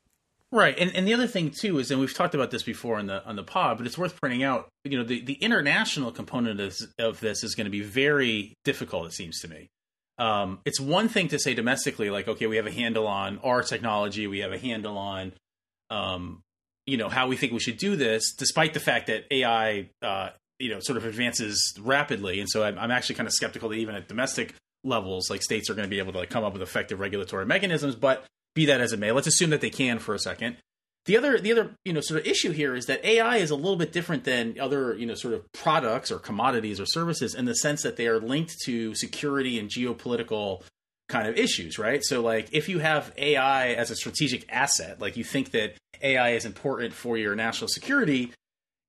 Right, 0.55 0.79
and 0.79 0.95
and 0.95 1.09
the 1.09 1.15
other 1.15 1.27
thing 1.27 1.51
too 1.51 1.79
is, 1.79 1.91
and 1.91 1.99
we've 1.99 2.15
talked 2.15 2.35
about 2.35 2.51
this 2.51 2.63
before 2.63 2.99
on 2.99 3.07
the 3.07 3.25
on 3.25 3.37
the 3.37 3.43
pod, 3.43 3.79
but 3.79 3.87
it's 3.87 3.97
worth 3.97 4.21
pointing 4.21 4.43
out. 4.43 4.69
You 4.85 4.99
know, 4.99 5.05
the 5.05 5.25
the 5.25 5.35
international 5.35 6.13
component 6.13 6.61
of 6.61 6.69
this, 6.69 6.87
of 6.99 7.21
this 7.21 7.43
is 7.43 7.55
going 7.55 7.65
to 7.65 7.71
be 7.71 7.81
very 7.81 8.53
difficult. 8.63 9.07
It 9.07 9.15
seems 9.15 9.41
to 9.41 9.49
me. 9.49 9.71
Um, 10.19 10.61
it's 10.67 10.79
one 10.79 11.09
thing 11.09 11.29
to 11.29 11.39
say 11.39 11.55
domestically, 11.55 12.11
like, 12.11 12.29
okay, 12.29 12.47
we 12.47 12.57
have 12.57 12.67
a 12.67 12.71
handle 12.71 13.07
on 13.07 13.39
our 13.39 13.63
technology, 13.63 14.27
we 14.27 14.41
have 14.41 14.53
a 14.53 14.59
handle 14.59 14.99
on, 14.99 15.33
um, 15.89 16.43
you 16.87 16.99
know, 16.99 17.09
how 17.09 17.29
we 17.29 17.37
think 17.37 17.53
we 17.53 17.59
should 17.59 17.79
do 17.79 17.97
this, 17.97 18.35
despite 18.35 18.75
the 18.75 18.81
fact 18.81 19.07
that 19.07 19.25
AI, 19.31 19.89
uh, 20.03 20.29
you 20.59 20.69
know, 20.69 20.81
sort 20.81 20.99
of 20.99 21.07
advances 21.07 21.75
rapidly. 21.81 22.41
And 22.41 22.49
so 22.49 22.63
I'm, 22.63 22.79
I'm 22.79 22.91
actually 22.91 23.15
kind 23.15 23.27
of 23.27 23.33
skeptical 23.33 23.71
that 23.71 23.77
even 23.77 23.95
at 23.95 24.07
domestic 24.07 24.55
levels, 24.85 25.31
like 25.31 25.43
states 25.43 25.71
are 25.71 25.75
going 25.75 25.87
to 25.87 25.91
be 25.91 25.99
able 25.99 26.13
to 26.13 26.19
like 26.19 26.31
come 26.31 26.45
up 26.45 26.53
with 26.53 26.63
effective 26.63 27.01
regulatory 27.01 27.47
mechanisms. 27.47 27.95
But 27.95 28.25
be 28.55 28.67
that 28.67 28.81
as 28.81 28.93
it 28.93 28.99
may, 28.99 29.13
let's 29.13 29.27
assume 29.27 29.51
that 29.51 29.61
they 29.61 29.71
can 29.71 29.99
for 29.99 30.15
a 30.15 30.19
second. 30.19 30.57
The 31.05 31.17
other, 31.17 31.39
the 31.39 31.51
other, 31.51 31.75
you 31.85 31.93
know, 31.93 32.01
sort 32.01 32.21
of 32.21 32.27
issue 32.27 32.53
here 32.53 32.77
is 32.77 32.87
that 32.87 33.05
AI 33.05 33.39
is 33.39 33.51
a 33.51 33.57
little 33.57 33.77
bit 33.77 33.93
different 33.93 34.23
than 34.23 34.59
other, 34.61 34.95
you 34.95 35.05
know, 35.05 35.15
sort 35.15 35.35
of 35.35 35.51
products 35.53 36.13
or 36.13 36.19
commodities 36.19 36.79
or 36.79 36.87
services 36.87 37.35
in 37.35 37.45
the 37.45 37.57
sense 37.57 37.83
that 37.83 37.97
they 37.97 38.07
are 38.07 38.21
linked 38.21 38.55
to 38.67 38.95
security 38.95 39.59
and 39.59 39.69
geopolitical 39.69 40.63
kind 41.09 41.27
of 41.27 41.37
issues, 41.37 41.77
right? 41.79 42.05
So, 42.05 42.23
like, 42.23 42.51
if 42.53 42.69
you 42.69 42.79
have 42.79 43.13
AI 43.17 43.73
as 43.73 43.91
a 43.91 43.97
strategic 43.97 44.51
asset, 44.53 45.01
like 45.01 45.17
you 45.17 45.25
think 45.25 45.51
that 45.51 45.75
AI 46.03 46.31
is 46.31 46.45
important 46.45 46.95
for 46.95 47.19
your 47.19 47.35
national 47.35 47.69
security, 47.69 48.33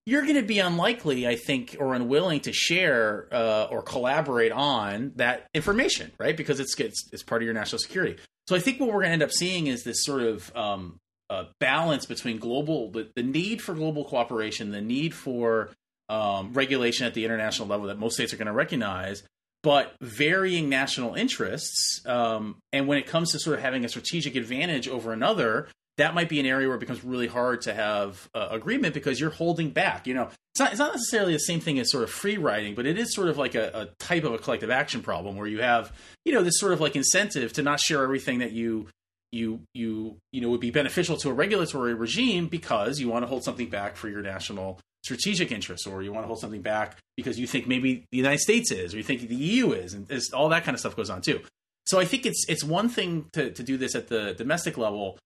you're 0.05 0.21
going 0.21 0.35
to 0.35 0.43
be 0.43 0.59
unlikely, 0.59 1.27
I 1.27 1.35
think, 1.35 1.77
or 1.79 1.95
unwilling 1.95 2.41
to 2.41 2.53
share 2.53 3.27
uh, 3.31 3.67
or 3.71 3.81
collaborate 3.81 4.51
on 4.51 5.13
that 5.15 5.47
information, 5.53 6.11
right? 6.19 6.35
Because 6.35 6.59
it's, 6.59 6.79
it's, 6.79 7.09
it's 7.11 7.23
part 7.23 7.41
of 7.41 7.45
your 7.45 7.53
national 7.53 7.79
security. 7.79 8.17
So 8.47 8.55
I 8.55 8.59
think 8.59 8.79
what 8.79 8.87
we're 8.87 8.95
going 8.95 9.07
to 9.07 9.13
end 9.13 9.23
up 9.23 9.31
seeing 9.31 9.67
is 9.67 9.83
this 9.83 10.03
sort 10.03 10.21
of 10.21 10.55
um, 10.55 10.99
uh, 11.29 11.45
balance 11.59 12.05
between 12.05 12.37
global 12.37 12.91
the, 12.91 13.09
the, 13.15 13.23
need 13.23 13.61
for 13.61 13.73
global 13.73 14.05
cooperation, 14.05 14.71
the 14.71 14.81
need 14.81 15.13
for 15.13 15.69
um, 16.09 16.53
regulation 16.53 17.07
at 17.07 17.13
the 17.13 17.25
international 17.25 17.67
level 17.67 17.87
that 17.87 17.97
most 17.97 18.15
states 18.15 18.33
are 18.33 18.37
going 18.37 18.47
to 18.47 18.53
recognize, 18.53 19.23
but 19.61 19.93
varying 20.01 20.69
national 20.69 21.15
interests. 21.15 22.05
Um, 22.05 22.57
and 22.71 22.87
when 22.87 22.97
it 22.97 23.07
comes 23.07 23.31
to 23.31 23.39
sort 23.39 23.57
of 23.57 23.63
having 23.63 23.85
a 23.85 23.89
strategic 23.89 24.35
advantage 24.35 24.87
over 24.87 25.13
another, 25.13 25.69
that 25.97 26.15
might 26.15 26.29
be 26.29 26.39
an 26.39 26.45
area 26.45 26.67
where 26.67 26.77
it 26.77 26.79
becomes 26.79 27.03
really 27.03 27.27
hard 27.27 27.61
to 27.61 27.73
have 27.73 28.29
uh, 28.33 28.47
agreement 28.51 28.93
because 28.93 29.19
you're 29.19 29.29
holding 29.29 29.69
back. 29.69 30.07
You 30.07 30.15
know, 30.15 30.29
it's 30.53 30.59
not, 30.59 30.71
it's 30.71 30.79
not 30.79 30.93
necessarily 30.93 31.33
the 31.33 31.39
same 31.39 31.59
thing 31.59 31.79
as 31.79 31.91
sort 31.91 32.03
of 32.03 32.09
free 32.09 32.37
riding, 32.37 32.75
but 32.75 32.85
it 32.85 32.97
is 32.97 33.13
sort 33.13 33.27
of 33.27 33.37
like 33.37 33.55
a, 33.55 33.69
a 33.73 33.85
type 34.03 34.23
of 34.23 34.33
a 34.33 34.37
collective 34.37 34.71
action 34.71 35.01
problem 35.01 35.35
where 35.35 35.47
you 35.47 35.61
have, 35.61 35.91
you 36.25 36.33
know, 36.33 36.43
this 36.43 36.59
sort 36.59 36.73
of 36.73 36.81
like 36.81 36.95
incentive 36.95 37.53
to 37.53 37.61
not 37.61 37.79
share 37.79 38.03
everything 38.03 38.39
that 38.39 38.51
you 38.51 38.87
you 39.31 39.61
you 39.73 40.15
you 40.31 40.41
know 40.41 40.49
would 40.49 40.59
be 40.59 40.69
beneficial 40.69 41.17
to 41.17 41.29
a 41.29 41.33
regulatory 41.33 41.95
regime 41.95 42.47
because 42.47 42.99
you 42.99 43.09
want 43.09 43.23
to 43.23 43.27
hold 43.27 43.43
something 43.43 43.67
back 43.67 43.95
for 43.95 44.07
your 44.07 44.21
national 44.21 44.79
strategic 45.03 45.51
interests 45.51 45.85
or 45.87 46.01
you 46.03 46.13
want 46.13 46.23
to 46.23 46.27
hold 46.27 46.39
something 46.39 46.61
back 46.61 46.97
because 47.17 47.37
you 47.39 47.47
think 47.47 47.67
maybe 47.67 48.05
the 48.11 48.17
United 48.17 48.39
States 48.39 48.71
is 48.71 48.93
or 48.93 48.97
you 48.97 49.03
think 49.03 49.27
the 49.27 49.35
EU 49.35 49.71
is 49.71 49.93
and 49.93 50.07
all 50.33 50.49
that 50.49 50.63
kind 50.63 50.75
of 50.75 50.79
stuff 50.79 50.95
goes 50.95 51.09
on 51.09 51.21
too. 51.21 51.41
So 51.85 51.99
I 51.99 52.05
think 52.05 52.25
it's 52.25 52.45
it's 52.47 52.63
one 52.63 52.89
thing 52.89 53.25
to 53.33 53.51
to 53.51 53.63
do 53.63 53.75
this 53.75 53.95
at 53.95 54.07
the 54.07 54.33
domestic 54.33 54.77
level. 54.77 55.17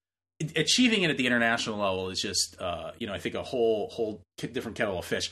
Achieving 0.55 1.03
it 1.03 1.09
at 1.09 1.17
the 1.17 1.25
international 1.25 1.79
level 1.79 2.09
is 2.09 2.21
just, 2.21 2.59
uh, 2.61 2.91
you 2.99 3.07
know, 3.07 3.13
I 3.13 3.19
think 3.19 3.35
a 3.35 3.43
whole 3.43 3.89
whole 3.89 4.21
different 4.37 4.77
kettle 4.77 4.99
of 4.99 5.05
fish. 5.05 5.31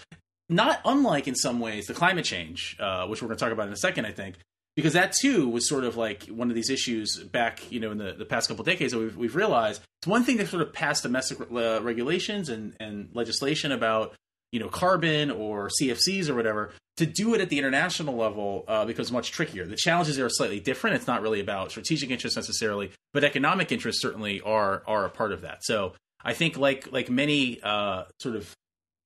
Not 0.50 0.80
unlike 0.86 1.28
in 1.28 1.36
some 1.36 1.60
ways 1.60 1.88
the 1.88 1.94
climate 1.94 2.26
change, 2.26 2.76
uh, 2.80 3.06
which 3.08 3.22
we're 3.22 3.28
going 3.28 3.38
to 3.38 3.44
talk 3.44 3.52
about 3.54 3.68
in 3.68 3.74
a 3.74 3.78
second. 3.78 4.06
I 4.06 4.12
think 4.12 4.36
because 4.76 4.94
that 4.94 5.14
too 5.14 5.48
was 5.48 5.68
sort 5.68 5.84
of 5.84 5.98
like 5.98 6.24
one 6.26 6.50
of 6.50 6.56
these 6.56 6.70
issues 6.70 7.18
back 7.18 7.72
you 7.72 7.80
know 7.80 7.92
in 7.92 7.98
the, 7.98 8.14
the 8.14 8.26
past 8.26 8.48
couple 8.48 8.64
decades 8.64 8.94
that 8.94 9.00
we've, 9.00 9.16
we've 9.18 9.36
realized 9.36 9.82
it's 10.02 10.08
one 10.08 10.24
thing 10.24 10.38
to 10.38 10.48
sort 10.48 10.62
of 10.62 10.74
pass 10.74 11.02
domestic 11.02 11.40
uh, 11.40 11.82
regulations 11.82 12.50
and, 12.50 12.76
and 12.80 13.10
legislation 13.14 13.72
about 13.72 14.14
you 14.52 14.60
know 14.60 14.70
carbon 14.70 15.32
or 15.32 15.70
cfcs 15.82 16.30
or 16.30 16.36
whatever 16.36 16.72
to 16.98 17.06
do 17.06 17.34
it 17.34 17.42
at 17.42 17.50
the 17.50 17.60
international 17.60 18.16
level 18.16 18.64
uh, 18.70 18.86
becomes 18.86 19.12
much 19.12 19.34
trickier. 19.34 19.66
The 19.66 19.76
challenges 19.76 20.18
are 20.18 20.30
slightly 20.30 20.62
different. 20.62 20.96
It's 20.96 21.08
not 21.08 21.22
really 21.22 21.42
about 21.42 21.72
strategic 21.72 22.10
interests 22.10 22.38
necessarily 22.38 22.92
but 23.14 23.24
economic 23.24 23.72
interests 23.72 24.02
certainly 24.02 24.42
are 24.42 24.84
are 24.88 25.06
a 25.06 25.10
part 25.10 25.32
of 25.32 25.42
that. 25.42 25.64
So 25.64 25.94
i 26.24 26.34
think 26.34 26.58
like 26.58 26.92
like 26.92 27.10
many 27.10 27.62
uh, 27.62 28.04
sort 28.20 28.36
of 28.36 28.54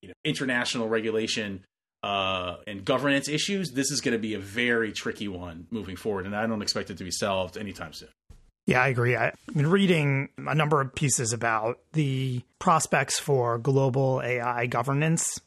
you 0.01 0.09
know, 0.09 0.13
international 0.23 0.87
regulation 0.87 1.65
uh, 2.03 2.55
and 2.65 2.85
governance 2.85 3.27
issues, 3.27 3.71
this 3.71 3.91
is 3.91 4.01
going 4.01 4.13
to 4.13 4.19
be 4.19 4.33
a 4.33 4.39
very 4.39 4.91
tricky 4.91 5.27
one 5.27 5.67
moving 5.69 5.95
forward, 5.95 6.25
and 6.25 6.35
I 6.35 6.47
don't 6.47 6.61
expect 6.61 6.89
it 6.89 6.97
to 6.97 7.03
be 7.03 7.11
solved 7.11 7.57
anytime 7.57 7.93
soon. 7.93 8.09
Yeah, 8.69 8.81
I 8.81 8.87
agree. 8.87 9.15
I've 9.15 9.35
been 9.53 9.69
reading 9.69 10.29
a 10.37 10.55
number 10.55 10.81
of 10.81 10.93
pieces 10.93 11.33
about 11.33 11.79
the 11.93 12.41
prospects 12.59 13.19
for 13.19 13.57
global 13.57 14.21
AI 14.23 14.67
governance 14.67 15.39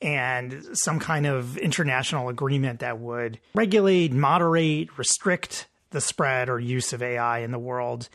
and 0.00 0.64
some 0.74 1.00
kind 1.00 1.26
of 1.26 1.58
international 1.58 2.28
agreement 2.28 2.80
that 2.80 2.98
would 2.98 3.40
regulate, 3.54 4.12
moderate, 4.12 4.96
restrict 4.96 5.66
the 5.90 6.00
spread 6.00 6.48
or 6.48 6.60
use 6.60 6.92
of 6.92 7.02
AI 7.02 7.40
in 7.40 7.50
the 7.50 7.58
world. 7.58 8.08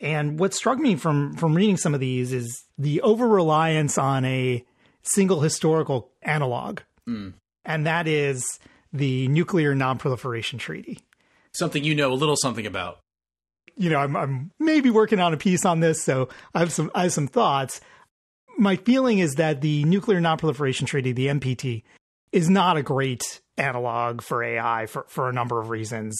And 0.00 0.38
what 0.38 0.54
struck 0.54 0.78
me 0.78 0.96
from 0.96 1.34
from 1.34 1.54
reading 1.54 1.76
some 1.76 1.92
of 1.92 2.00
these 2.00 2.32
is 2.32 2.64
the 2.78 3.00
over 3.02 3.26
reliance 3.26 3.98
on 3.98 4.24
a 4.24 4.64
single 5.02 5.40
historical 5.40 6.10
analog 6.22 6.80
Mm. 7.08 7.32
And 7.64 7.86
that 7.86 8.06
is 8.06 8.44
the 8.92 9.28
Nuclear 9.28 9.74
Nonproliferation 9.74 10.58
Treaty. 10.58 11.00
Something 11.52 11.82
you 11.82 11.94
know 11.94 12.12
a 12.12 12.14
little 12.14 12.36
something 12.36 12.66
about. 12.66 13.00
You 13.78 13.90
know, 13.90 13.98
I'm, 13.98 14.16
I'm 14.16 14.50
maybe 14.58 14.90
working 14.90 15.20
on 15.20 15.32
a 15.32 15.36
piece 15.36 15.64
on 15.64 15.80
this, 15.80 16.02
so 16.02 16.28
I 16.54 16.60
have 16.60 16.72
some 16.72 16.90
I 16.94 17.04
have 17.04 17.12
some 17.12 17.28
thoughts. 17.28 17.80
My 18.58 18.76
feeling 18.76 19.20
is 19.20 19.36
that 19.36 19.60
the 19.60 19.84
Nuclear 19.84 20.20
Nonproliferation 20.20 20.86
Treaty, 20.86 21.12
the 21.12 21.28
NPT, 21.28 21.84
is 22.32 22.50
not 22.50 22.76
a 22.76 22.82
great 22.82 23.40
analog 23.56 24.22
for 24.22 24.42
AI 24.42 24.86
for, 24.86 25.04
for 25.08 25.28
a 25.28 25.32
number 25.32 25.60
of 25.60 25.70
reasons. 25.70 26.16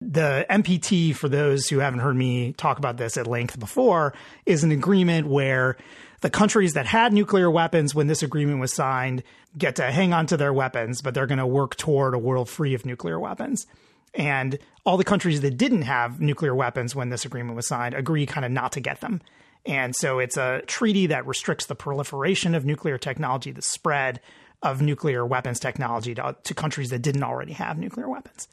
The 0.00 0.46
NPT, 0.50 1.14
for 1.14 1.28
those 1.28 1.68
who 1.68 1.78
haven't 1.78 2.00
heard 2.00 2.16
me 2.16 2.52
talk 2.52 2.78
about 2.78 2.96
this 2.96 3.16
at 3.16 3.26
length 3.26 3.58
before, 3.58 4.14
is 4.44 4.62
an 4.62 4.70
agreement 4.70 5.26
where 5.26 5.76
the 6.20 6.30
countries 6.30 6.72
that 6.72 6.86
had 6.86 7.12
nuclear 7.12 7.50
weapons 7.50 7.94
when 7.94 8.06
this 8.06 8.22
agreement 8.22 8.60
was 8.60 8.72
signed 8.72 9.22
get 9.56 9.76
to 9.76 9.90
hang 9.90 10.12
on 10.12 10.26
to 10.26 10.36
their 10.36 10.52
weapons, 10.52 11.00
but 11.00 11.14
they're 11.14 11.26
going 11.26 11.38
to 11.38 11.46
work 11.46 11.76
toward 11.76 12.14
a 12.14 12.18
world 12.18 12.48
free 12.48 12.74
of 12.74 12.84
nuclear 12.84 13.18
weapons. 13.20 13.66
And 14.14 14.58
all 14.84 14.96
the 14.96 15.04
countries 15.04 15.40
that 15.40 15.56
didn't 15.56 15.82
have 15.82 16.20
nuclear 16.20 16.54
weapons 16.54 16.94
when 16.94 17.10
this 17.10 17.24
agreement 17.24 17.56
was 17.56 17.66
signed 17.66 17.94
agree 17.94 18.26
kind 18.26 18.44
of 18.44 18.52
not 18.52 18.72
to 18.72 18.80
get 18.80 19.00
them. 19.00 19.20
And 19.66 19.96
so 19.96 20.18
it's 20.18 20.36
a 20.36 20.62
treaty 20.66 21.06
that 21.06 21.26
restricts 21.26 21.66
the 21.66 21.74
proliferation 21.74 22.54
of 22.54 22.64
nuclear 22.64 22.98
technology, 22.98 23.50
the 23.50 23.62
spread 23.62 24.20
of 24.62 24.82
nuclear 24.82 25.24
weapons 25.24 25.58
technology 25.58 26.14
to, 26.14 26.36
to 26.42 26.54
countries 26.54 26.90
that 26.90 27.00
didn't 27.00 27.22
already 27.22 27.52
have 27.52 27.78
nuclear 27.78 28.08
weapons. 28.08 28.48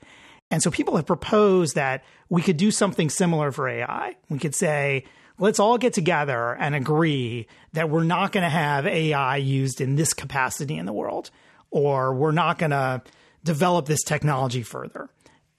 And 0.49 0.61
so 0.61 0.69
people 0.69 0.97
have 0.97 1.05
proposed 1.05 1.75
that 1.75 2.03
we 2.29 2.41
could 2.41 2.57
do 2.57 2.71
something 2.71 3.09
similar 3.09 3.51
for 3.51 3.69
AI. 3.69 4.15
We 4.29 4.39
could 4.39 4.55
say, 4.55 5.05
let's 5.39 5.59
all 5.59 5.77
get 5.77 5.93
together 5.93 6.55
and 6.59 6.75
agree 6.75 7.47
that 7.73 7.89
we're 7.89 8.03
not 8.03 8.33
going 8.33 8.43
to 8.43 8.49
have 8.49 8.85
AI 8.85 9.37
used 9.37 9.79
in 9.79 9.95
this 9.95 10.13
capacity 10.13 10.77
in 10.77 10.85
the 10.85 10.93
world, 10.93 11.31
or 11.71 12.13
we're 12.13 12.33
not 12.33 12.57
going 12.57 12.71
to 12.71 13.01
develop 13.43 13.85
this 13.85 14.03
technology 14.03 14.63
further. 14.63 15.09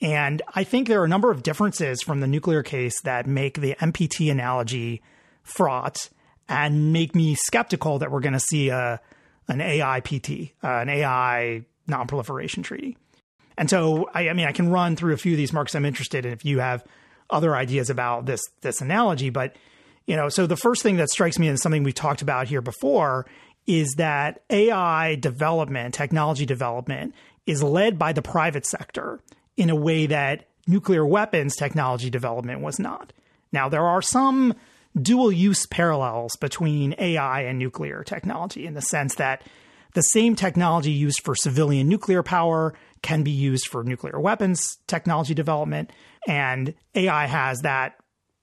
And 0.03 0.43
I 0.53 0.65
think 0.65 0.89
there 0.89 1.01
are 1.01 1.05
a 1.05 1.09
number 1.09 1.31
of 1.31 1.45
differences 1.45 2.03
from 2.03 2.19
the 2.19 2.27
nuclear 2.27 2.65
case 2.65 3.01
that 3.03 3.29
make 3.29 3.61
the 3.61 3.77
NPT 3.77 4.33
analogy 4.33 5.01
fraught 5.45 6.11
and 6.49 6.93
make 6.93 7.15
me 7.15 7.37
skeptical 7.37 8.01
that 8.01 8.11
we're 8.11 8.21
going 8.21 8.33
to 8.33 8.41
see 8.41 8.69
a 8.69 9.01
an 9.49 9.61
AI 9.61 10.01
PT, 10.01 10.53
uh, 10.63 10.69
an 10.69 10.89
AI 10.89 11.65
non-proliferation 11.87 12.63
treaty. 12.63 12.97
And 13.59 13.69
so, 13.69 14.09
I, 14.15 14.29
I, 14.29 14.33
mean, 14.35 14.47
I 14.47 14.53
can 14.53 14.71
run 14.71 14.95
through 14.97 15.15
a 15.15 15.17
few 15.17 15.33
of 15.33 15.37
these 15.37 15.53
Marcus 15.53 15.75
I'm 15.75 15.85
interested 15.85 16.25
in 16.25 16.33
if 16.33 16.45
you 16.45 16.61
have 16.61 16.85
other 17.29 17.57
ideas 17.57 17.91
about 17.91 18.27
this 18.27 18.41
this 18.61 18.81
analogy. 18.81 19.31
But 19.31 19.57
you 20.07 20.17
know, 20.17 20.29
so 20.29 20.47
the 20.47 20.57
first 20.57 20.83
thing 20.83 20.97
that 20.97 21.11
strikes 21.11 21.39
me 21.39 21.49
and 21.49 21.61
something 21.61 21.85
we've 21.85 21.95
talked 21.95 22.23
about 22.23 22.49
here 22.49 22.61
before 22.61 23.27
is 23.67 23.95
that 23.99 24.43
AI 24.51 25.15
development, 25.15 25.95
technology 25.95 26.45
development, 26.45 27.15
is 27.47 27.63
led 27.63 27.99
by 27.99 28.13
the 28.13 28.23
private 28.23 28.67
sector 28.67 29.21
in 29.57 29.71
a 29.71 29.77
way 29.77 30.07
that 30.07 30.49
nuclear 30.67 31.07
weapons 31.07 31.57
technology 31.57 32.11
development 32.11 32.61
was 32.61 32.79
not. 32.79 33.13
Now, 33.53 33.69
there 33.69 33.87
are 33.87 34.03
some 34.03 34.55
dual 35.01 35.33
use 35.33 35.67
parallels 35.67 36.37
between 36.37 36.95
AI 36.99 37.43
and 37.43 37.59
nuclear 37.59 38.05
technology 38.05 38.67
in 38.67 38.75
the 38.75 38.83
sense 38.83 39.15
that 39.17 39.43
the 39.95 40.03
same 40.03 40.37
technology 40.37 40.91
used 40.91 41.23
for 41.23 41.35
civilian 41.35 41.89
nuclear 41.89 42.23
power 42.23 42.75
can 43.03 43.23
be 43.23 43.31
used 43.31 43.67
for 43.67 43.85
nuclear 43.85 44.19
weapons 44.19 44.79
technology 44.87 45.35
development. 45.35 45.91
And 46.27 46.75
AI 46.95 47.27
has 47.27 47.61
that 47.61 47.97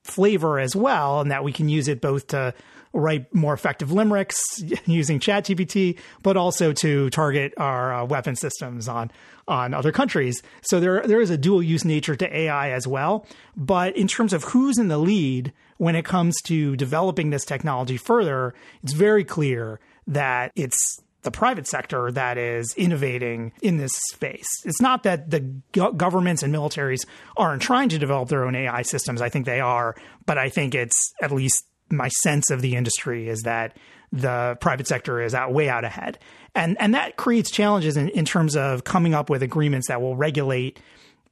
flavor 0.04 0.58
as 0.58 0.76
well, 0.76 1.20
and 1.20 1.30
that 1.30 1.44
we 1.44 1.52
can 1.52 1.68
use 1.68 1.88
it 1.88 2.00
both 2.00 2.28
to 2.28 2.54
write 2.92 3.32
more 3.34 3.54
effective 3.54 3.92
limericks 3.92 4.42
using 4.86 5.20
ChatGPT, 5.20 5.98
but 6.22 6.36
also 6.36 6.72
to 6.74 7.10
target 7.10 7.54
our 7.56 7.94
uh, 7.94 8.04
weapon 8.04 8.36
systems 8.36 8.88
on 8.88 9.10
on 9.48 9.74
other 9.74 9.92
countries. 9.92 10.42
So 10.62 10.80
there 10.80 11.02
there 11.06 11.20
is 11.20 11.30
a 11.30 11.38
dual 11.38 11.62
use 11.62 11.84
nature 11.84 12.16
to 12.16 12.36
AI 12.36 12.70
as 12.70 12.86
well. 12.86 13.26
But 13.56 13.96
in 13.96 14.08
terms 14.08 14.32
of 14.32 14.44
who's 14.44 14.78
in 14.78 14.88
the 14.88 14.98
lead 14.98 15.52
when 15.78 15.96
it 15.96 16.04
comes 16.04 16.36
to 16.42 16.76
developing 16.76 17.30
this 17.30 17.44
technology 17.44 17.96
further, 17.96 18.54
it's 18.82 18.92
very 18.92 19.24
clear 19.24 19.80
that 20.06 20.52
it's 20.54 21.00
the 21.22 21.30
private 21.30 21.66
sector 21.66 22.10
that 22.12 22.38
is 22.38 22.74
innovating 22.76 23.52
in 23.62 23.76
this 23.76 23.92
space. 24.10 24.48
It's 24.64 24.80
not 24.80 25.02
that 25.02 25.30
the 25.30 25.40
go- 25.72 25.92
governments 25.92 26.42
and 26.42 26.54
militaries 26.54 27.06
aren't 27.36 27.62
trying 27.62 27.90
to 27.90 27.98
develop 27.98 28.28
their 28.28 28.44
own 28.44 28.54
AI 28.54 28.82
systems. 28.82 29.20
I 29.20 29.28
think 29.28 29.46
they 29.46 29.60
are, 29.60 29.94
but 30.26 30.38
I 30.38 30.48
think 30.48 30.74
it's 30.74 31.12
at 31.20 31.30
least 31.32 31.64
my 31.90 32.08
sense 32.08 32.50
of 32.50 32.62
the 32.62 32.76
industry 32.76 33.28
is 33.28 33.42
that 33.42 33.76
the 34.12 34.56
private 34.60 34.86
sector 34.86 35.20
is 35.20 35.34
out 35.34 35.52
way 35.52 35.68
out 35.68 35.84
ahead. 35.84 36.18
And 36.54 36.76
and 36.80 36.94
that 36.94 37.16
creates 37.16 37.50
challenges 37.50 37.96
in, 37.96 38.08
in 38.10 38.24
terms 38.24 38.56
of 38.56 38.84
coming 38.84 39.14
up 39.14 39.30
with 39.30 39.42
agreements 39.42 39.88
that 39.88 40.00
will 40.00 40.16
regulate 40.16 40.80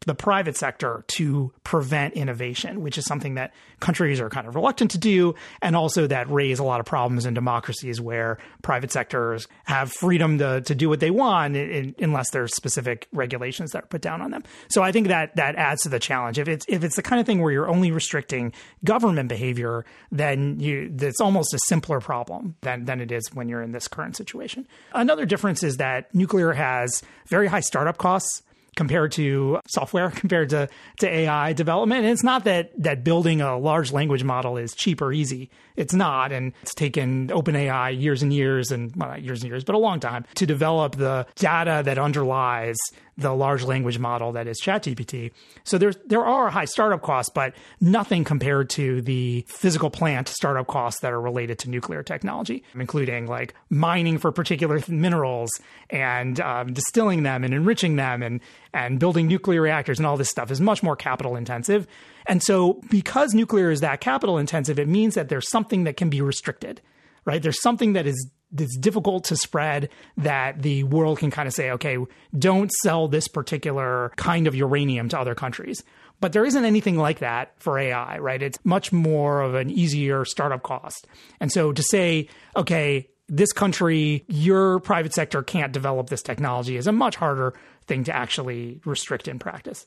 the 0.07 0.15
private 0.15 0.57
sector 0.57 1.05
to 1.09 1.53
prevent 1.65 2.15
innovation, 2.15 2.83
which 2.83 2.99
is 2.99 3.05
something 3.05 3.35
that 3.35 3.53
countries 3.81 4.21
are 4.21 4.31
kind 4.31 4.47
of 4.47 4.55
reluctant 4.55 4.93
to 4.93 4.99
do, 4.99 5.35
and 5.61 5.75
also 5.77 6.07
that 6.07 6.31
raise 6.31 6.59
a 6.59 6.65
lot 6.65 6.81
of 6.81 6.87
problems 6.87 7.27
in 7.27 7.35
democracies 7.35 8.01
where 8.01 8.39
private 8.63 8.93
sectors 8.93 9.49
have 9.65 9.93
freedom 9.93 10.39
to, 10.39 10.61
to 10.63 10.75
do 10.75 10.89
what 10.89 11.01
they 11.01 11.11
want 11.11 11.57
in, 11.57 11.95
unless 11.99 12.31
there's 12.31 12.55
specific 12.55 13.09
regulations 13.13 13.73
that 13.73 13.85
are 13.85 13.87
put 13.89 14.01
down 14.01 14.23
on 14.23 14.31
them. 14.31 14.43
So 14.69 14.83
I 14.83 14.93
think 14.93 15.09
that 15.09 15.35
that 15.37 15.57
adds 15.57 15.83
to 15.83 15.89
the 15.89 15.99
challenge. 15.99 16.39
If 16.39 16.49
it's 16.49 16.65
if 16.69 16.85
it's 16.85 16.97
the 16.97 17.03
kind 17.03 17.21
of 17.21 17.27
thing 17.27 17.43
where 17.43 17.53
you're 17.53 17.69
only 17.69 17.91
restricting 17.91 18.53
government 18.85 19.29
behavior, 19.29 19.85
then 20.13 20.61
you 20.61 20.95
it's 21.01 21.21
almost 21.21 21.53
a 21.55 21.59
simpler 21.67 22.01
problem 22.01 22.57
than 22.61 22.85
than 22.85 23.01
it 23.01 23.11
is 23.13 23.35
when 23.35 23.49
you're 23.49 23.63
in 23.63 23.73
this 23.73 23.89
current 23.89 24.17
situation. 24.17 24.67
Another 24.93 25.27
difference 25.27 25.63
is 25.63 25.79
that 25.79 26.15
nuclear 26.15 26.53
has 26.53 27.03
very 27.27 27.49
high 27.49 27.61
startup 27.61 27.99
costs 27.99 28.43
compared 28.79 29.11
to 29.11 29.59
software, 29.67 30.09
compared 30.15 30.51
to, 30.51 30.69
to 31.01 31.09
AI 31.09 31.53
development. 31.53 32.05
And 32.05 32.13
it's 32.13 32.23
not 32.23 32.45
that 32.45 32.71
that 32.81 33.03
building 33.03 33.41
a 33.41 33.59
large 33.59 33.91
language 33.93 34.23
model 34.23 34.57
is 34.57 34.73
cheap 34.73 35.03
or 35.03 35.13
easy. 35.13 35.51
It's 35.77 35.93
not. 35.93 36.31
And 36.31 36.53
it's 36.63 36.75
taken 36.75 37.29
OpenAI 37.29 38.01
years 38.01 38.23
and 38.23 38.33
years 38.33 38.71
and 38.71 38.95
well, 38.95 39.11
not 39.11 39.23
years 39.23 39.43
and 39.43 39.51
years, 39.51 39.65
but 39.65 39.75
a 39.75 39.79
long 39.79 39.99
time 39.99 40.25
to 40.37 40.47
develop 40.47 40.95
the 40.95 41.27
data 41.35 41.83
that 41.85 41.99
underlies 41.99 42.77
the 43.19 43.35
large 43.35 43.65
language 43.65 43.99
model 43.99 44.33
that 44.33 44.47
is 44.47 44.61
ChatGPT. 44.61 45.33
So 45.65 45.77
there's 45.77 45.97
there 46.07 46.25
are 46.25 46.49
high 46.51 46.65
startup 46.65 47.03
costs, 47.03 47.31
but 47.35 47.53
nothing 47.81 48.23
compared 48.23 48.71
to 48.71 49.03
the 49.03 49.45
physical 49.49 49.91
plant 49.91 50.29
startup 50.29 50.69
costs 50.69 51.01
that 51.01 51.13
are 51.13 51.21
related 51.21 51.59
to 51.61 51.71
nuclear 51.71 52.05
technology, 52.05 52.63
including 52.75 53.27
like 53.27 53.55
mining 53.71 54.19
for 54.19 54.31
particular 54.31 54.81
minerals 54.87 55.51
and 55.91 56.41
um, 56.41 56.73
distilling 56.73 57.25
them 57.25 57.43
and 57.43 57.53
enriching 57.53 57.97
them 57.97 58.23
and 58.23 58.41
and 58.73 59.01
building 59.01 59.27
nuclear 59.27 59.61
reactors 59.61 59.99
and 59.99 60.07
all 60.07 60.17
this 60.17 60.31
stuff 60.31 60.53
is 60.53 60.61
much 60.61 60.83
more 60.83 60.95
capital 60.95 61.35
intensive. 61.35 61.89
And 62.27 62.41
so 62.41 62.81
because 62.89 63.35
nuclear 63.35 63.71
is 63.71 63.81
that 63.81 64.01
capital 64.01 64.39
intensive, 64.39 64.79
it 64.79 64.87
means 64.87 65.17
that 65.17 65.29
there's 65.29 65.51
something 65.51 65.85
that 65.85 65.97
can 65.97 66.09
be 66.09 66.21
restricted 66.21 66.81
right? 67.29 67.43
There's 67.43 67.61
something 67.61 67.93
that 67.93 68.07
is 68.07 68.31
that's 68.51 68.77
difficult 68.77 69.25
to 69.25 69.37
spread 69.37 69.91
that 70.17 70.63
the 70.63 70.85
world 70.85 71.19
can 71.19 71.31
kind 71.31 71.47
of 71.47 71.55
say, 71.55 71.71
okay, 71.73 71.99
don't 72.37 72.73
sell 72.83 73.09
this 73.09 73.29
particular 73.29 74.13
kind 74.17 74.47
of 74.47 74.55
uranium 74.55 75.09
to 75.11 75.19
other 75.19 75.35
countries. 75.35 75.83
But 76.21 76.33
there 76.33 76.45
isn't 76.45 76.65
anything 76.65 76.97
like 76.97 77.21
that 77.21 77.53
for 77.59 77.79
AI, 77.79 78.19
right? 78.19 78.43
It's 78.43 78.59
much 78.65 78.93
more 78.93 79.41
of 79.41 79.55
an 79.55 79.71
easier 79.71 80.25
startup 80.25 80.63
cost. 80.63 81.07
And 81.41 81.53
so 81.53 81.73
to 81.73 81.83
say, 81.83 82.29
okay, 82.57 83.09
this 83.29 83.53
country, 83.53 84.25
your 84.27 84.81
private 84.81 85.13
sector 85.13 85.43
can't 85.43 85.73
develop 85.73 86.09
this 86.09 86.23
technology 86.23 86.77
is 86.77 86.87
a 86.87 86.93
much 86.93 87.17
harder 87.17 87.55
thing 87.87 88.05
to 88.05 88.17
actually 88.17 88.81
restrict 88.85 89.29
in 89.29 89.39
practice. 89.39 89.87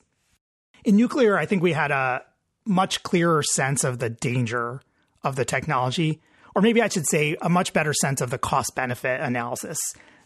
In 0.84 0.96
nuclear, 0.96 1.36
I 1.36 1.46
think 1.46 1.62
we 1.62 1.72
had 1.72 1.90
a 1.90 2.22
much 2.64 3.02
clearer 3.02 3.42
sense 3.42 3.84
of 3.84 3.98
the 3.98 4.10
danger 4.10 4.80
of 5.24 5.36
the 5.36 5.44
technology 5.44 6.20
or 6.54 6.62
maybe 6.62 6.82
I 6.82 6.88
should 6.88 7.06
say 7.06 7.36
a 7.40 7.48
much 7.48 7.72
better 7.72 7.92
sense 7.92 8.20
of 8.20 8.30
the 8.30 8.38
cost 8.38 8.74
benefit 8.74 9.20
analysis 9.20 9.78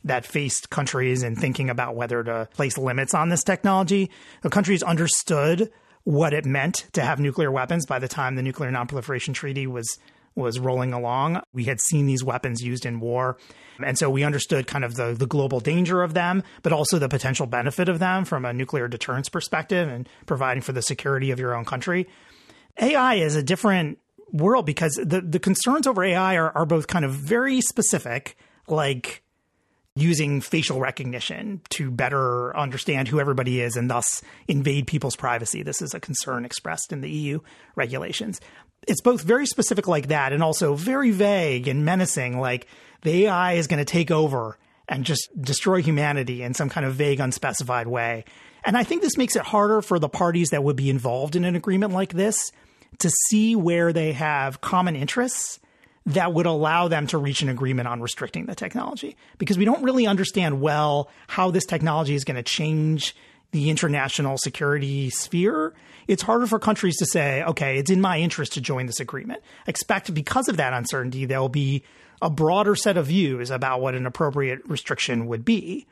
that 0.04 0.24
faced 0.24 0.70
countries 0.70 1.22
in 1.22 1.36
thinking 1.36 1.68
about 1.68 1.96
whether 1.96 2.22
to 2.22 2.48
place 2.54 2.78
limits 2.78 3.14
on 3.14 3.28
this 3.28 3.42
technology. 3.42 4.10
The 4.42 4.50
countries 4.50 4.82
understood 4.82 5.70
what 6.04 6.32
it 6.32 6.44
meant 6.44 6.86
to 6.92 7.02
have 7.02 7.18
nuclear 7.18 7.50
weapons 7.50 7.84
by 7.86 7.98
the 7.98 8.08
time 8.08 8.36
the 8.36 8.42
Nuclear 8.42 8.70
Nonproliferation 8.70 9.34
Treaty 9.34 9.66
was 9.66 9.98
was 10.36 10.60
rolling 10.60 10.92
along. 10.92 11.40
We 11.54 11.64
had 11.64 11.80
seen 11.80 12.04
these 12.04 12.22
weapons 12.22 12.62
used 12.62 12.84
in 12.84 13.00
war. 13.00 13.38
And 13.82 13.98
so 13.98 14.10
we 14.10 14.22
understood 14.22 14.66
kind 14.66 14.84
of 14.84 14.94
the, 14.94 15.14
the 15.14 15.26
global 15.26 15.60
danger 15.60 16.02
of 16.02 16.12
them, 16.12 16.42
but 16.62 16.74
also 16.74 16.98
the 16.98 17.08
potential 17.08 17.46
benefit 17.46 17.88
of 17.88 17.98
them 17.98 18.26
from 18.26 18.44
a 18.44 18.52
nuclear 18.52 18.86
deterrence 18.86 19.30
perspective 19.30 19.88
and 19.88 20.06
providing 20.26 20.62
for 20.62 20.72
the 20.72 20.82
security 20.82 21.30
of 21.30 21.40
your 21.40 21.54
own 21.54 21.64
country. 21.64 22.06
AI 22.78 23.14
is 23.14 23.34
a 23.34 23.42
different 23.42 23.98
world 24.32 24.66
because 24.66 24.92
the, 24.94 25.20
the 25.20 25.38
concerns 25.38 25.86
over 25.86 26.02
AI 26.04 26.36
are, 26.36 26.50
are 26.56 26.66
both 26.66 26.86
kind 26.86 27.04
of 27.04 27.12
very 27.12 27.60
specific, 27.60 28.36
like 28.66 29.22
using 29.96 30.42
facial 30.42 30.78
recognition 30.78 31.60
to 31.70 31.90
better 31.90 32.56
understand 32.56 33.08
who 33.08 33.18
everybody 33.18 33.62
is 33.62 33.76
and 33.76 33.90
thus 33.90 34.22
invade 34.46 34.86
people's 34.86 35.16
privacy. 35.16 35.62
This 35.62 35.80
is 35.80 35.94
a 35.94 36.00
concern 36.00 36.44
expressed 36.44 36.92
in 36.92 37.00
the 37.00 37.10
EU 37.10 37.40
regulations. 37.74 38.40
It's 38.86 39.00
both 39.00 39.22
very 39.22 39.46
specific 39.46 39.88
like 39.88 40.08
that 40.08 40.34
and 40.34 40.42
also 40.42 40.74
very 40.74 41.10
vague 41.10 41.66
and 41.66 41.84
menacing, 41.84 42.38
like 42.38 42.66
the 43.02 43.24
AI 43.24 43.54
is 43.54 43.66
going 43.66 43.78
to 43.78 43.90
take 43.90 44.10
over 44.10 44.58
and 44.86 45.04
just 45.04 45.28
destroy 45.40 45.82
humanity 45.82 46.42
in 46.42 46.52
some 46.52 46.68
kind 46.68 46.86
of 46.86 46.94
vague, 46.94 47.18
unspecified 47.18 47.86
way. 47.86 48.24
And 48.64 48.76
I 48.76 48.84
think 48.84 49.00
this 49.00 49.16
makes 49.16 49.34
it 49.34 49.42
harder 49.42 49.80
for 49.80 49.98
the 49.98 50.08
parties 50.08 50.50
that 50.50 50.62
would 50.62 50.76
be 50.76 50.90
involved 50.90 51.36
in 51.36 51.44
an 51.44 51.56
agreement 51.56 51.92
like 51.92 52.12
this 52.12 52.52
to 52.98 53.10
see 53.28 53.56
where 53.56 53.92
they 53.92 54.12
have 54.12 54.60
common 54.60 54.96
interests 54.96 55.60
that 56.06 56.32
would 56.32 56.46
allow 56.46 56.86
them 56.88 57.06
to 57.08 57.18
reach 57.18 57.42
an 57.42 57.48
agreement 57.48 57.88
on 57.88 58.00
restricting 58.00 58.46
the 58.46 58.54
technology 58.54 59.16
because 59.38 59.58
we 59.58 59.64
don't 59.64 59.82
really 59.82 60.06
understand 60.06 60.60
well 60.60 61.10
how 61.26 61.50
this 61.50 61.66
technology 61.66 62.14
is 62.14 62.24
going 62.24 62.36
to 62.36 62.44
change 62.44 63.14
the 63.50 63.70
international 63.70 64.38
security 64.38 65.10
sphere. 65.10 65.74
It's 66.06 66.22
harder 66.22 66.46
for 66.46 66.60
countries 66.60 66.96
to 66.98 67.06
say, 67.06 67.42
okay, 67.42 67.78
it's 67.78 67.90
in 67.90 68.00
my 68.00 68.18
interest 68.18 68.52
to 68.52 68.60
join 68.60 68.86
this 68.86 69.00
agreement. 69.00 69.42
Expect 69.66 70.14
because 70.14 70.48
of 70.48 70.58
that 70.58 70.72
uncertainty, 70.72 71.24
there'll 71.24 71.48
be 71.48 71.82
a 72.22 72.30
broader 72.30 72.76
set 72.76 72.96
of 72.96 73.06
views 73.06 73.50
about 73.50 73.80
what 73.80 73.94
an 73.94 74.06
appropriate 74.06 74.60
restriction 74.68 75.26
would 75.26 75.44
be. 75.44 75.86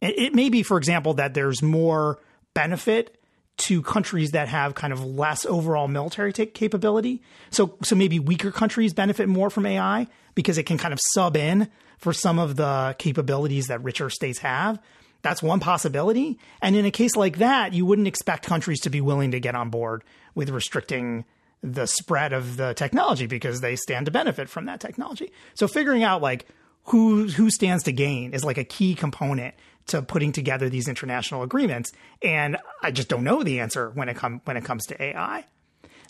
It 0.00 0.34
may 0.34 0.48
be, 0.48 0.62
for 0.62 0.76
example, 0.76 1.14
that 1.14 1.34
there's 1.34 1.62
more 1.62 2.18
benefit 2.54 3.18
to 3.56 3.82
countries 3.82 4.32
that 4.32 4.48
have 4.48 4.74
kind 4.74 4.92
of 4.92 5.04
less 5.04 5.46
overall 5.46 5.88
military 5.88 6.32
t- 6.32 6.46
capability. 6.46 7.22
So, 7.50 7.76
so 7.82 7.96
maybe 7.96 8.18
weaker 8.18 8.50
countries 8.50 8.92
benefit 8.92 9.28
more 9.28 9.50
from 9.50 9.66
AI 9.66 10.06
because 10.34 10.58
it 10.58 10.64
can 10.64 10.78
kind 10.78 10.92
of 10.92 11.00
sub 11.14 11.36
in 11.36 11.68
for 11.98 12.12
some 12.12 12.38
of 12.38 12.56
the 12.56 12.94
capabilities 12.98 13.68
that 13.68 13.82
richer 13.82 14.10
states 14.10 14.38
have. 14.40 14.78
That's 15.22 15.42
one 15.42 15.60
possibility. 15.60 16.38
And 16.60 16.76
in 16.76 16.84
a 16.84 16.90
case 16.90 17.16
like 17.16 17.38
that, 17.38 17.72
you 17.72 17.86
wouldn't 17.86 18.06
expect 18.06 18.46
countries 18.46 18.80
to 18.82 18.90
be 18.90 19.00
willing 19.00 19.30
to 19.32 19.40
get 19.40 19.54
on 19.54 19.70
board 19.70 20.04
with 20.34 20.50
restricting 20.50 21.24
the 21.62 21.86
spread 21.86 22.32
of 22.32 22.56
the 22.56 22.74
technology 22.74 23.26
because 23.26 23.60
they 23.60 23.74
stand 23.74 24.06
to 24.06 24.12
benefit 24.12 24.48
from 24.48 24.66
that 24.66 24.80
technology. 24.80 25.32
So 25.54 25.66
figuring 25.66 26.04
out 26.04 26.22
like 26.22 26.46
who 26.84 27.26
who 27.26 27.50
stands 27.50 27.82
to 27.84 27.92
gain 27.92 28.32
is 28.32 28.44
like 28.44 28.58
a 28.58 28.64
key 28.64 28.94
component 28.94 29.54
to 29.88 30.02
putting 30.02 30.32
together 30.32 30.68
these 30.68 30.88
international 30.88 31.42
agreements. 31.42 31.92
And 32.22 32.56
I 32.82 32.90
just 32.90 33.08
don't 33.08 33.24
know 33.24 33.42
the 33.42 33.60
answer 33.60 33.90
when 33.90 34.08
it 34.08 34.16
come 34.16 34.40
when 34.44 34.56
it 34.56 34.64
comes 34.64 34.86
to 34.86 35.02
AI. 35.02 35.44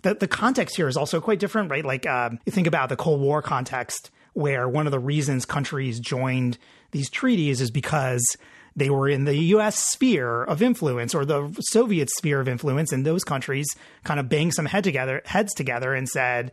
The 0.03 0.15
the 0.15 0.29
context 0.29 0.77
here 0.77 0.89
is 0.89 0.97
also 0.97 1.21
quite 1.21 1.39
different, 1.39 1.71
right? 1.71 1.85
Like 1.85 2.07
um, 2.07 2.39
you 2.45 2.53
think 2.53 2.67
about 2.67 2.89
the 2.89 2.97
Cold 2.97 3.21
War 3.21 3.43
context, 3.43 4.11
where 4.33 4.69
one 4.69 4.87
of 4.87 4.93
the 4.93 4.99
reasons 4.99 5.45
countries 5.45 6.01
joined 6.01 6.59
these 6.93 7.11
treaties 7.11 7.61
is 7.61 7.71
because 7.71 8.37
they 8.75 8.91
were 8.91 9.09
in 9.09 9.25
the 9.25 9.37
US 9.37 9.79
sphere 9.79 10.45
of 10.45 10.63
influence 10.63 11.15
or 11.15 11.25
the 11.25 11.55
Soviet 11.71 12.11
sphere 12.11 12.41
of 12.41 12.49
influence, 12.49 12.93
and 12.93 13.05
those 13.05 13.25
countries 13.25 13.67
kind 14.05 14.21
of 14.21 14.29
banged 14.29 14.55
some 14.55 14.67
head 14.67 14.85
together 14.85 15.23
heads 15.25 15.55
together 15.55 15.95
and 15.95 16.09
said, 16.09 16.53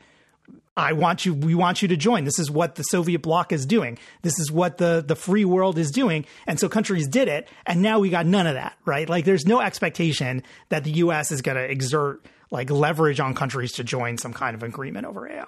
I 0.75 0.93
want 0.93 1.25
you, 1.25 1.35
we 1.35 1.53
want 1.53 1.81
you 1.81 1.87
to 1.89 1.97
join. 1.97 2.23
This 2.23 2.39
is 2.39 2.49
what 2.49 2.75
the 2.75 2.83
Soviet 2.83 3.19
bloc 3.19 3.51
is 3.51 3.65
doing. 3.65 3.99
This 4.23 4.39
is 4.39 4.51
what 4.51 4.79
the, 4.79 5.03
the 5.05 5.15
free 5.15 5.45
world 5.45 5.77
is 5.77 5.91
doing. 5.91 6.25
And 6.47 6.59
so 6.59 6.67
countries 6.67 7.07
did 7.07 7.27
it. 7.27 7.47
And 7.67 7.81
now 7.81 7.99
we 7.99 8.09
got 8.09 8.25
none 8.25 8.47
of 8.47 8.55
that, 8.55 8.75
right? 8.83 9.07
Like 9.07 9.25
there's 9.25 9.45
no 9.45 9.61
expectation 9.61 10.41
that 10.69 10.83
the 10.83 10.91
US 10.91 11.31
is 11.31 11.41
going 11.41 11.57
to 11.57 11.63
exert 11.69 12.25
like 12.49 12.71
leverage 12.71 13.19
on 13.19 13.35
countries 13.35 13.73
to 13.73 13.83
join 13.83 14.17
some 14.17 14.33
kind 14.33 14.55
of 14.55 14.63
agreement 14.63 15.05
over 15.05 15.27
AI. 15.27 15.45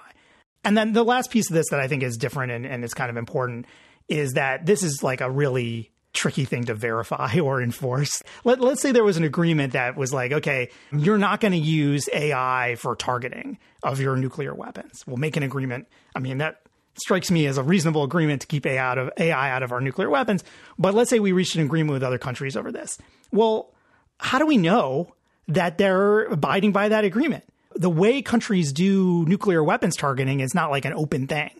And 0.64 0.78
then 0.78 0.94
the 0.94 1.04
last 1.04 1.32
piece 1.32 1.50
of 1.50 1.56
this 1.56 1.70
that 1.70 1.80
I 1.80 1.88
think 1.88 2.04
is 2.04 2.18
different 2.18 2.52
and, 2.52 2.66
and 2.66 2.84
is 2.84 2.94
kind 2.94 3.10
of 3.10 3.18
important 3.18 3.66
is 4.08 4.34
that 4.34 4.66
this 4.66 4.84
is 4.84 5.02
like 5.02 5.22
a 5.22 5.30
really 5.30 5.92
tricky 6.16 6.46
thing 6.46 6.66
to 6.66 6.74
verify 6.74 7.40
or 7.44 7.62
enforce. 7.62 8.24
Let, 8.44 8.62
us 8.62 8.82
say 8.82 8.92
there 8.92 9.04
was 9.04 9.18
an 9.18 9.24
agreement 9.24 9.74
that 9.74 9.96
was 9.96 10.14
like, 10.14 10.32
okay, 10.32 10.70
you're 10.92 11.18
not 11.18 11.40
going 11.40 11.52
to 11.52 11.58
use 11.58 12.10
AI 12.14 12.76
for 12.80 12.96
targeting 12.96 13.58
of 13.84 14.00
your 14.00 14.16
nuclear 14.16 14.54
weapons. 14.54 15.04
We'll 15.06 15.18
make 15.18 15.38
an 15.38 15.44
agreement. 15.44 15.88
I 16.16 16.20
mean, 16.20 16.40
that 16.40 16.62
strikes 16.98 17.30
me 17.30 17.46
as 17.46 17.58
a 17.58 17.64
reasonable 17.64 18.04
agreement 18.04 18.42
to 18.42 18.48
keep 18.48 18.66
AI 18.66 18.78
out 18.78 18.98
of 18.98 19.12
AI 19.18 19.52
out 19.52 19.64
of 19.64 19.72
our 19.72 19.82
nuclear 19.82 20.10
weapons. 20.10 20.44
But 20.80 20.94
let's 20.94 21.10
say 21.10 21.20
we 21.20 21.34
reached 21.34 21.56
an 21.56 21.62
agreement 21.62 21.94
with 21.94 22.04
other 22.04 22.18
countries 22.18 22.56
over 22.56 22.72
this. 22.72 22.98
Well, 23.32 23.74
how 24.18 24.40
do 24.40 24.46
we 24.46 24.58
know 24.58 25.14
that 25.48 25.78
they're 25.78 26.24
abiding 26.24 26.72
by 26.72 26.90
that 26.90 27.04
agreement? 27.04 27.44
The 27.76 27.90
way 27.90 28.22
countries 28.22 28.72
do 28.72 29.26
nuclear 29.26 29.64
weapons 29.64 29.98
targeting 29.98 30.40
is 30.40 30.56
not 30.56 30.72
like 30.72 30.86
an 30.86 30.94
open 30.94 31.28
thing. 31.28 31.52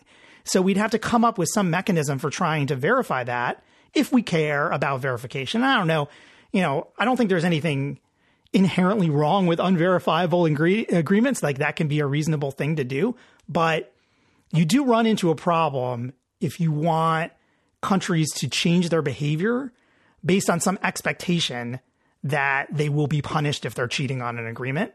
So 0.44 0.62
we'd 0.62 0.78
have 0.78 0.92
to 0.92 0.98
come 0.98 1.24
up 1.24 1.38
with 1.38 1.50
some 1.52 1.70
mechanism 1.70 2.18
for 2.18 2.30
trying 2.30 2.68
to 2.68 2.76
verify 2.76 3.24
that 3.24 3.62
if 3.94 4.12
we 4.12 4.22
care 4.22 4.70
about 4.70 5.00
verification. 5.00 5.62
I 5.62 5.76
don't 5.76 5.86
know. 5.86 6.08
You 6.52 6.62
know, 6.62 6.88
I 6.98 7.04
don't 7.04 7.16
think 7.16 7.30
there's 7.30 7.44
anything 7.44 8.00
inherently 8.52 9.10
wrong 9.10 9.46
with 9.46 9.58
unverifiable 9.60 10.46
agreements. 10.46 11.42
Like 11.42 11.58
that 11.58 11.76
can 11.76 11.88
be 11.88 12.00
a 12.00 12.06
reasonable 12.06 12.50
thing 12.50 12.76
to 12.76 12.84
do. 12.84 13.16
But 13.48 13.92
you 14.52 14.64
do 14.64 14.84
run 14.84 15.06
into 15.06 15.30
a 15.30 15.34
problem 15.34 16.12
if 16.40 16.60
you 16.60 16.72
want 16.72 17.32
countries 17.82 18.32
to 18.32 18.48
change 18.48 18.88
their 18.88 19.02
behavior 19.02 19.72
based 20.24 20.48
on 20.50 20.60
some 20.60 20.78
expectation 20.82 21.80
that 22.24 22.66
they 22.72 22.88
will 22.88 23.06
be 23.06 23.22
punished 23.22 23.64
if 23.64 23.74
they're 23.74 23.86
cheating 23.86 24.22
on 24.22 24.38
an 24.38 24.46
agreement. 24.46 24.92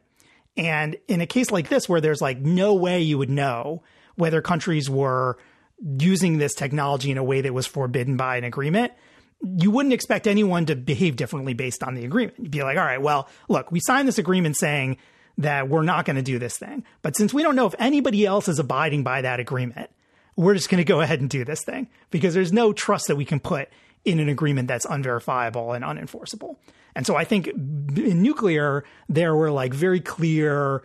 And 0.57 0.97
in 1.07 1.21
a 1.21 1.25
case 1.25 1.51
like 1.51 1.69
this, 1.69 1.87
where 1.87 2.01
there's 2.01 2.21
like 2.21 2.39
no 2.39 2.73
way 2.73 3.01
you 3.01 3.17
would 3.17 3.29
know 3.29 3.83
whether 4.15 4.41
countries 4.41 4.89
were 4.89 5.37
using 5.81 6.37
this 6.37 6.53
technology 6.53 7.11
in 7.11 7.17
a 7.17 7.23
way 7.23 7.41
that 7.41 7.53
was 7.53 7.67
forbidden 7.67 8.17
by 8.17 8.37
an 8.37 8.43
agreement, 8.43 8.93
you 9.41 9.71
wouldn't 9.71 9.93
expect 9.93 10.27
anyone 10.27 10.65
to 10.67 10.75
behave 10.75 11.15
differently 11.15 11.53
based 11.53 11.83
on 11.83 11.95
the 11.95 12.05
agreement. 12.05 12.37
You'd 12.39 12.51
be 12.51 12.63
like, 12.63 12.77
all 12.77 12.85
right, 12.85 13.01
well, 13.01 13.27
look, 13.49 13.71
we 13.71 13.79
signed 13.79 14.07
this 14.07 14.19
agreement 14.19 14.57
saying 14.57 14.97
that 15.37 15.69
we're 15.69 15.83
not 15.83 16.05
going 16.05 16.17
to 16.17 16.21
do 16.21 16.37
this 16.37 16.57
thing. 16.57 16.83
But 17.01 17.15
since 17.17 17.33
we 17.33 17.41
don't 17.41 17.55
know 17.55 17.65
if 17.65 17.75
anybody 17.79 18.25
else 18.25 18.47
is 18.47 18.59
abiding 18.59 19.03
by 19.03 19.21
that 19.21 19.39
agreement, 19.39 19.89
we're 20.35 20.53
just 20.53 20.69
going 20.69 20.77
to 20.77 20.85
go 20.85 21.01
ahead 21.01 21.19
and 21.19 21.29
do 21.29 21.43
this 21.43 21.63
thing 21.63 21.89
because 22.11 22.33
there's 22.33 22.53
no 22.53 22.73
trust 22.73 23.07
that 23.07 23.15
we 23.15 23.25
can 23.25 23.39
put 23.39 23.69
in 24.05 24.19
an 24.19 24.29
agreement 24.29 24.67
that's 24.67 24.85
unverifiable 24.85 25.73
and 25.73 25.83
unenforceable. 25.83 26.57
And 26.95 27.05
so 27.05 27.15
I 27.15 27.23
think 27.23 27.47
in 27.47 28.21
nuclear, 28.21 28.83
there 29.07 29.35
were 29.35 29.51
like 29.51 29.73
very 29.73 29.99
clear 29.99 30.83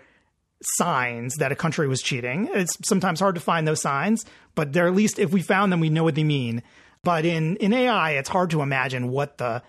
signs 0.63 1.37
that 1.37 1.53
a 1.53 1.57
country 1.57 1.89
was 1.89 2.03
cheating. 2.03 2.49
It's 2.53 2.77
sometimes 2.85 3.21
hard 3.21 3.35
to 3.35 3.41
find 3.41 3.67
those 3.67 3.83
signs, 3.83 4.25
but 4.55 4.73
they're 4.73 4.87
at 4.87 4.95
least 4.95 5.19
if 5.19 5.33
we 5.33 5.43
found 5.43 5.73
them, 5.73 5.81
we 5.81 5.91
know 5.91 6.05
what 6.05 6.15
they 6.15 6.25
mean. 6.25 6.63
But 7.05 7.25
in 7.25 7.57
in 7.57 7.73
AI, 7.73 8.13
it's 8.13 8.29
hard 8.29 8.51
to 8.51 8.63
imagine 8.63 9.11
what 9.11 9.39
the 9.39 9.63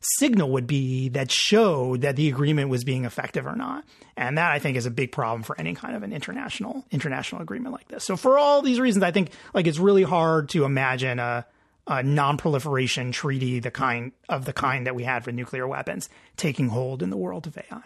signal 0.00 0.50
would 0.50 0.66
be 0.66 1.08
that 1.10 1.30
showed 1.30 2.02
that 2.02 2.16
the 2.16 2.28
agreement 2.28 2.70
was 2.70 2.84
being 2.84 3.04
effective 3.04 3.46
or 3.46 3.56
not. 3.56 3.84
And 4.16 4.38
that 4.38 4.52
I 4.52 4.58
think 4.58 4.76
is 4.76 4.86
a 4.86 4.90
big 4.90 5.12
problem 5.12 5.42
for 5.42 5.58
any 5.58 5.74
kind 5.74 5.96
of 5.96 6.02
an 6.02 6.12
international 6.12 6.84
international 6.90 7.42
agreement 7.42 7.74
like 7.74 7.88
this. 7.88 8.04
So 8.04 8.16
for 8.16 8.38
all 8.38 8.62
these 8.62 8.80
reasons, 8.80 9.02
I 9.02 9.10
think 9.10 9.30
like 9.54 9.66
it's 9.66 9.78
really 9.78 10.04
hard 10.04 10.48
to 10.50 10.64
imagine 10.64 11.18
a 11.18 11.46
a 11.90 12.02
non-proliferation 12.02 13.12
treaty 13.12 13.60
the 13.60 13.70
kind 13.70 14.12
of 14.28 14.44
the 14.44 14.52
kind 14.52 14.86
that 14.86 14.94
we 14.94 15.04
had 15.04 15.24
for 15.24 15.32
nuclear 15.32 15.66
weapons 15.66 16.10
taking 16.36 16.68
hold 16.68 17.02
in 17.02 17.08
the 17.10 17.16
world 17.16 17.46
of 17.46 17.56
AI. 17.56 17.82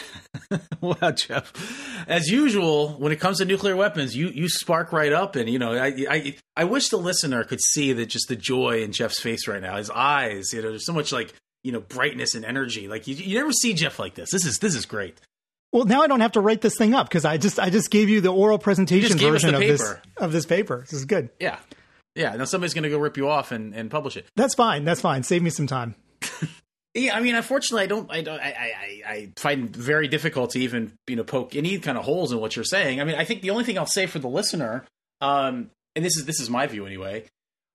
well, 0.80 1.12
Jeff, 1.12 1.52
as 2.08 2.28
usual, 2.28 2.90
when 2.98 3.12
it 3.12 3.20
comes 3.20 3.38
to 3.38 3.44
nuclear 3.44 3.76
weapons, 3.76 4.16
you 4.16 4.28
you 4.28 4.48
spark 4.48 4.92
right 4.92 5.12
up, 5.12 5.36
and 5.36 5.48
you 5.48 5.58
know, 5.58 5.72
I 5.72 6.06
I 6.08 6.36
I 6.56 6.64
wish 6.64 6.88
the 6.88 6.96
listener 6.96 7.44
could 7.44 7.60
see 7.60 7.92
that 7.92 8.06
just 8.06 8.28
the 8.28 8.36
joy 8.36 8.82
in 8.82 8.92
Jeff's 8.92 9.20
face 9.20 9.46
right 9.46 9.60
now, 9.62 9.76
his 9.76 9.90
eyes. 9.90 10.52
You 10.52 10.62
know, 10.62 10.70
there's 10.70 10.86
so 10.86 10.92
much 10.92 11.12
like 11.12 11.34
you 11.62 11.72
know 11.72 11.80
brightness 11.80 12.34
and 12.34 12.44
energy. 12.44 12.88
Like 12.88 13.06
you, 13.06 13.14
you 13.14 13.38
never 13.38 13.52
see 13.52 13.74
Jeff 13.74 13.98
like 13.98 14.14
this. 14.14 14.30
This 14.30 14.46
is 14.46 14.58
this 14.58 14.74
is 14.74 14.86
great. 14.86 15.20
Well, 15.72 15.84
now 15.84 16.02
I 16.02 16.06
don't 16.06 16.20
have 16.20 16.32
to 16.32 16.40
write 16.40 16.60
this 16.60 16.76
thing 16.76 16.94
up 16.94 17.08
because 17.08 17.24
I 17.24 17.38
just 17.38 17.58
I 17.58 17.70
just 17.70 17.90
gave 17.90 18.08
you 18.08 18.20
the 18.20 18.32
oral 18.32 18.58
presentation 18.58 19.16
version 19.18 19.54
of 19.54 19.60
this 19.60 19.94
of 20.18 20.32
this 20.32 20.46
paper. 20.46 20.80
This 20.80 20.92
is 20.92 21.04
good. 21.06 21.30
Yeah, 21.40 21.58
yeah. 22.14 22.36
Now 22.36 22.44
somebody's 22.44 22.74
going 22.74 22.84
to 22.84 22.90
go 22.90 22.98
rip 22.98 23.16
you 23.16 23.28
off 23.28 23.52
and, 23.52 23.74
and 23.74 23.90
publish 23.90 24.16
it. 24.16 24.26
That's 24.36 24.54
fine. 24.54 24.84
That's 24.84 25.00
fine. 25.00 25.22
Save 25.22 25.42
me 25.42 25.50
some 25.50 25.66
time. 25.66 25.94
Yeah, 26.94 27.16
I 27.16 27.20
mean, 27.20 27.34
unfortunately, 27.34 27.84
I 27.84 27.86
don't, 27.86 28.10
I 28.12 28.20
don't, 28.20 28.38
I, 28.38 28.48
I, 28.48 29.02
I 29.10 29.32
find 29.36 29.74
very 29.74 30.08
difficult 30.08 30.50
to 30.50 30.60
even, 30.60 30.92
you 31.06 31.16
know, 31.16 31.24
poke 31.24 31.56
any 31.56 31.78
kind 31.78 31.96
of 31.96 32.04
holes 32.04 32.32
in 32.32 32.38
what 32.38 32.54
you're 32.54 32.66
saying. 32.66 33.00
I 33.00 33.04
mean, 33.04 33.16
I 33.16 33.24
think 33.24 33.40
the 33.40 33.50
only 33.50 33.64
thing 33.64 33.78
I'll 33.78 33.86
say 33.86 34.06
for 34.06 34.18
the 34.18 34.28
listener, 34.28 34.84
um, 35.22 35.70
and 35.96 36.04
this 36.04 36.16
is 36.16 36.26
this 36.26 36.38
is 36.38 36.50
my 36.50 36.66
view 36.66 36.84
anyway. 36.84 37.24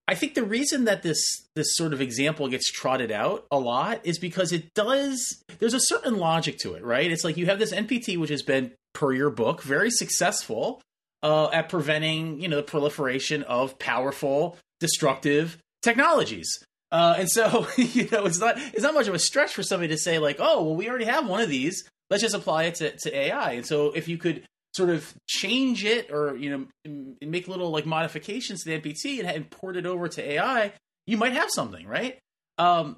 I 0.08 0.16
think 0.16 0.36
the 0.36 0.44
reason 0.44 0.86
that 0.86 1.02
this 1.02 1.20
this 1.56 1.76
sort 1.76 1.94
of 1.94 2.02
example 2.02 2.48
gets 2.48 2.72
trotted 2.72 3.12
out 3.12 3.46
a 3.52 3.60
lot 3.60 4.02
is 4.04 4.20
because 4.20 4.52
it 4.54 4.74
does. 4.74 5.44
There's 5.60 5.74
a 5.74 5.80
certain 5.80 6.18
logic 6.18 6.60
to 6.60 6.76
it, 6.76 6.84
right? 6.84 7.12
It's 7.12 7.24
like 7.24 7.38
you 7.38 7.48
have 7.48 7.60
this 7.60 7.74
NPT, 7.74 8.18
which 8.18 8.30
has 8.30 8.44
been 8.44 8.72
per 8.94 9.14
your 9.14 9.30
book 9.30 9.64
very 9.64 9.90
successful 9.90 10.82
uh, 11.24 11.50
at 11.50 11.70
preventing, 11.70 12.40
you 12.40 12.48
know, 12.48 12.58
the 12.58 12.64
proliferation 12.64 13.44
of 13.44 13.78
powerful, 13.80 14.58
destructive 14.80 15.58
technologies. 15.82 16.64
Uh, 16.92 17.16
and 17.20 17.30
so, 17.30 17.68
you 17.78 18.08
know, 18.12 18.26
it's 18.26 18.40
not 18.40 18.56
it's 18.58 18.84
not 18.84 18.94
much 18.94 19.08
of 19.08 19.14
a 19.14 19.20
stretch 19.20 19.54
for 19.54 19.64
somebody 19.64 19.90
to 19.94 19.98
say 19.98 20.20
like, 20.20 20.38
oh, 20.40 20.64
well, 20.64 20.76
we 20.76 20.90
already 20.90 21.06
have 21.06 21.28
one 21.28 21.42
of 21.42 21.50
these. 21.50 21.88
Let's 22.10 22.24
just 22.24 22.36
apply 22.36 22.66
it 22.66 22.76
to, 22.76 22.96
to 22.96 23.16
AI. 23.16 23.54
And 23.54 23.66
so, 23.66 23.92
if 23.92 24.08
you 24.08 24.18
could 24.18 24.44
sort 24.74 24.90
of 24.90 25.14
change 25.28 25.84
it 25.84 26.12
or 26.12 26.36
you 26.36 26.70
know 26.86 27.16
make 27.22 27.48
little 27.48 27.72
like 27.72 27.86
modifications 27.86 28.64
to 28.64 28.70
the 28.70 28.80
NPT 28.80 29.20
and, 29.20 29.28
and 29.28 29.50
port 29.50 29.76
it 29.76 29.86
over 29.86 30.08
to 30.08 30.32
AI, 30.32 30.74
you 31.06 31.18
might 31.18 31.34
have 31.34 31.50
something, 31.52 31.88
right? 31.88 32.20
Um, 32.58 32.98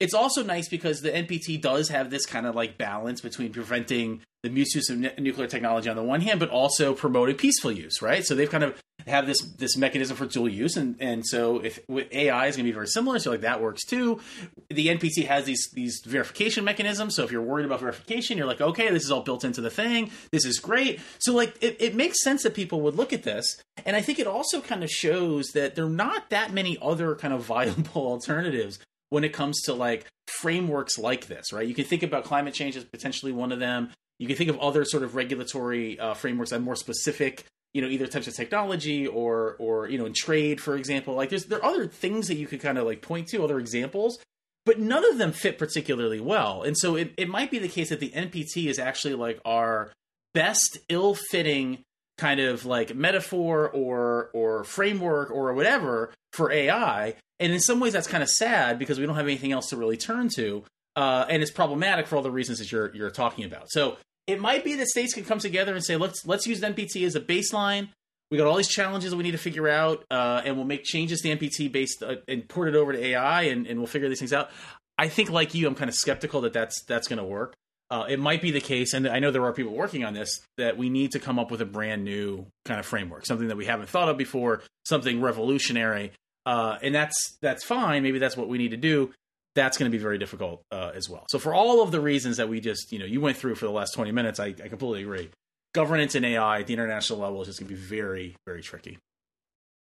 it's 0.00 0.14
also 0.14 0.42
nice 0.42 0.68
because 0.68 1.00
the 1.00 1.10
NPT 1.10 1.60
does 1.60 1.90
have 1.90 2.10
this 2.10 2.26
kind 2.26 2.46
of 2.46 2.54
like 2.54 2.78
balance 2.78 3.20
between 3.20 3.52
preventing 3.52 4.22
the 4.42 4.50
misuse 4.50 4.88
of 4.88 4.98
nuclear 5.18 5.46
technology 5.46 5.88
on 5.88 5.96
the 5.96 6.02
one 6.02 6.20
hand, 6.20 6.40
but 6.40 6.48
also 6.48 6.94
promoting 6.94 7.36
peaceful 7.36 7.70
use, 7.70 8.00
right? 8.00 8.24
So 8.24 8.34
they've 8.34 8.50
kind 8.50 8.64
of 8.64 8.80
have 9.06 9.26
this 9.26 9.40
this 9.58 9.76
mechanism 9.76 10.16
for 10.16 10.26
dual 10.26 10.48
use, 10.48 10.76
and 10.76 10.96
and 11.00 11.26
so 11.26 11.58
if 11.58 11.80
AI 11.90 12.46
is 12.46 12.56
going 12.56 12.64
to 12.64 12.70
be 12.70 12.74
very 12.74 12.86
similar, 12.86 13.18
so 13.18 13.30
like 13.30 13.42
that 13.42 13.60
works 13.60 13.84
too. 13.84 14.20
The 14.68 14.88
NPT 14.88 15.26
has 15.26 15.44
these 15.44 15.68
these 15.74 16.00
verification 16.04 16.64
mechanisms, 16.64 17.16
so 17.16 17.24
if 17.24 17.32
you're 17.32 17.42
worried 17.42 17.66
about 17.66 17.80
verification, 17.80 18.38
you're 18.38 18.46
like, 18.46 18.60
okay, 18.60 18.90
this 18.90 19.04
is 19.04 19.10
all 19.10 19.22
built 19.22 19.44
into 19.44 19.60
the 19.60 19.70
thing. 19.70 20.10
This 20.32 20.44
is 20.44 20.58
great. 20.58 21.00
So 21.18 21.34
like 21.34 21.56
it, 21.62 21.76
it 21.80 21.94
makes 21.94 22.22
sense 22.22 22.42
that 22.42 22.54
people 22.54 22.80
would 22.82 22.96
look 22.96 23.12
at 23.12 23.22
this, 23.22 23.62
and 23.84 23.96
I 23.96 24.00
think 24.00 24.18
it 24.18 24.26
also 24.26 24.60
kind 24.60 24.82
of 24.82 24.90
shows 24.90 25.48
that 25.48 25.74
there 25.74 25.86
are 25.86 25.90
not 25.90 26.30
that 26.30 26.52
many 26.52 26.78
other 26.80 27.14
kind 27.14 27.34
of 27.34 27.42
viable 27.50 28.06
alternatives 28.06 28.78
when 29.10 29.24
it 29.24 29.32
comes 29.32 29.60
to 29.62 29.74
like 29.74 30.06
frameworks 30.28 30.96
like 30.98 31.26
this, 31.26 31.52
right? 31.52 31.66
You 31.66 31.74
can 31.74 31.84
think 31.84 32.02
about 32.02 32.24
climate 32.24 32.54
change 32.54 32.76
as 32.76 32.84
potentially 32.84 33.32
one 33.32 33.52
of 33.52 33.58
them. 33.58 33.90
You 34.20 34.26
can 34.26 34.36
think 34.36 34.50
of 34.50 34.58
other 34.60 34.84
sort 34.84 35.02
of 35.02 35.16
regulatory 35.16 35.98
uh, 35.98 36.14
frameworks 36.14 36.50
that 36.50 36.56
are 36.56 36.60
more 36.60 36.76
specific 36.76 37.44
you 37.72 37.80
know 37.80 37.88
either 37.88 38.06
types 38.06 38.26
of 38.26 38.34
technology 38.34 39.06
or 39.06 39.56
or 39.58 39.88
you 39.88 39.98
know 39.98 40.04
in 40.04 40.12
trade 40.12 40.60
for 40.60 40.76
example. 40.76 41.14
Like 41.14 41.30
there's 41.30 41.46
there 41.46 41.58
are 41.58 41.64
other 41.64 41.86
things 41.86 42.28
that 42.28 42.36
you 42.36 42.46
could 42.46 42.60
kind 42.60 42.78
of 42.78 42.84
like 42.84 43.02
point 43.02 43.28
to 43.28 43.42
other 43.42 43.58
examples 43.58 44.18
but 44.66 44.78
none 44.78 45.10
of 45.10 45.16
them 45.16 45.32
fit 45.32 45.58
particularly 45.58 46.20
well. 46.20 46.62
And 46.62 46.76
so 46.76 46.94
it, 46.94 47.14
it 47.16 47.30
might 47.30 47.50
be 47.50 47.58
the 47.58 47.66
case 47.66 47.88
that 47.88 47.98
the 47.98 48.10
npt 48.10 48.68
is 48.68 48.78
actually 48.78 49.14
like 49.14 49.40
our 49.44 49.90
best 50.34 50.78
ill-fitting 50.90 51.78
kind 52.18 52.40
of 52.40 52.66
like 52.66 52.94
metaphor 52.94 53.70
or 53.70 54.30
or 54.34 54.64
framework 54.64 55.30
or 55.30 55.54
whatever 55.54 56.12
for 56.34 56.52
ai 56.52 57.14
and 57.40 57.52
in 57.52 57.58
some 57.58 57.80
ways 57.80 57.94
that's 57.94 58.06
kind 58.06 58.22
of 58.22 58.28
sad 58.28 58.78
because 58.78 59.00
we 59.00 59.06
don't 59.06 59.16
have 59.16 59.24
anything 59.24 59.50
else 59.50 59.70
to 59.70 59.76
really 59.76 59.96
turn 59.96 60.28
to 60.28 60.62
uh, 60.96 61.24
and 61.28 61.42
it's 61.42 61.50
problematic 61.50 62.06
for 62.06 62.16
all 62.16 62.22
the 62.22 62.30
reasons 62.30 62.58
that 62.58 62.70
you're 62.70 62.94
you're 62.94 63.10
talking 63.10 63.44
about. 63.44 63.70
So 63.70 63.96
it 64.30 64.40
might 64.40 64.64
be 64.64 64.76
that 64.76 64.86
states 64.86 65.12
can 65.12 65.24
come 65.24 65.40
together 65.40 65.74
and 65.74 65.84
say, 65.84 65.96
let's 65.96 66.24
let's 66.24 66.46
use 66.46 66.60
NPT 66.60 67.04
as 67.04 67.16
a 67.16 67.20
baseline. 67.20 67.88
We 68.30 68.38
got 68.38 68.46
all 68.46 68.56
these 68.56 68.68
challenges 68.68 69.10
that 69.10 69.16
we 69.16 69.24
need 69.24 69.32
to 69.32 69.38
figure 69.38 69.68
out, 69.68 70.04
uh, 70.08 70.40
and 70.44 70.56
we'll 70.56 70.64
make 70.64 70.84
changes 70.84 71.20
to 71.22 71.36
NPT 71.36 71.70
based 71.70 72.02
uh, 72.02 72.16
and 72.28 72.48
port 72.48 72.68
it 72.68 72.76
over 72.76 72.92
to 72.92 73.04
AI, 73.06 73.42
and, 73.42 73.66
and 73.66 73.80
we'll 73.80 73.88
figure 73.88 74.08
these 74.08 74.20
things 74.20 74.32
out. 74.32 74.50
I 74.96 75.08
think, 75.08 75.30
like 75.30 75.52
you, 75.52 75.66
I'm 75.66 75.74
kind 75.74 75.88
of 75.88 75.96
skeptical 75.96 76.42
that 76.42 76.52
that's 76.52 76.84
that's 76.84 77.08
going 77.08 77.18
to 77.18 77.24
work. 77.24 77.54
Uh, 77.90 78.06
it 78.08 78.20
might 78.20 78.40
be 78.40 78.52
the 78.52 78.60
case, 78.60 78.94
and 78.94 79.08
I 79.08 79.18
know 79.18 79.32
there 79.32 79.44
are 79.44 79.52
people 79.52 79.72
working 79.72 80.04
on 80.04 80.14
this, 80.14 80.40
that 80.58 80.78
we 80.78 80.90
need 80.90 81.10
to 81.12 81.18
come 81.18 81.40
up 81.40 81.50
with 81.50 81.60
a 81.60 81.66
brand 81.66 82.04
new 82.04 82.46
kind 82.64 82.78
of 82.78 82.86
framework, 82.86 83.26
something 83.26 83.48
that 83.48 83.56
we 83.56 83.64
haven't 83.64 83.88
thought 83.88 84.08
of 84.08 84.16
before, 84.16 84.62
something 84.84 85.20
revolutionary, 85.20 86.12
uh, 86.46 86.78
and 86.82 86.94
that's 86.94 87.36
that's 87.42 87.64
fine. 87.64 88.04
Maybe 88.04 88.20
that's 88.20 88.36
what 88.36 88.48
we 88.48 88.58
need 88.58 88.70
to 88.70 88.76
do 88.76 89.12
that's 89.54 89.76
going 89.76 89.90
to 89.90 89.96
be 89.96 90.02
very 90.02 90.18
difficult 90.18 90.62
uh, 90.70 90.92
as 90.94 91.08
well. 91.08 91.24
So 91.28 91.38
for 91.38 91.54
all 91.54 91.82
of 91.82 91.90
the 91.90 92.00
reasons 92.00 92.36
that 92.36 92.48
we 92.48 92.60
just, 92.60 92.92
you 92.92 92.98
know, 92.98 93.04
you 93.04 93.20
went 93.20 93.36
through 93.36 93.56
for 93.56 93.66
the 93.66 93.72
last 93.72 93.94
20 93.94 94.12
minutes, 94.12 94.38
I, 94.38 94.46
I 94.46 94.68
completely 94.68 95.02
agree. 95.02 95.30
Governance 95.72 96.14
in 96.14 96.24
AI 96.24 96.60
at 96.60 96.66
the 96.66 96.72
international 96.72 97.20
level 97.20 97.40
is 97.42 97.48
just 97.48 97.60
going 97.60 97.68
to 97.68 97.74
be 97.74 97.80
very, 97.80 98.36
very 98.46 98.62
tricky. 98.62 98.98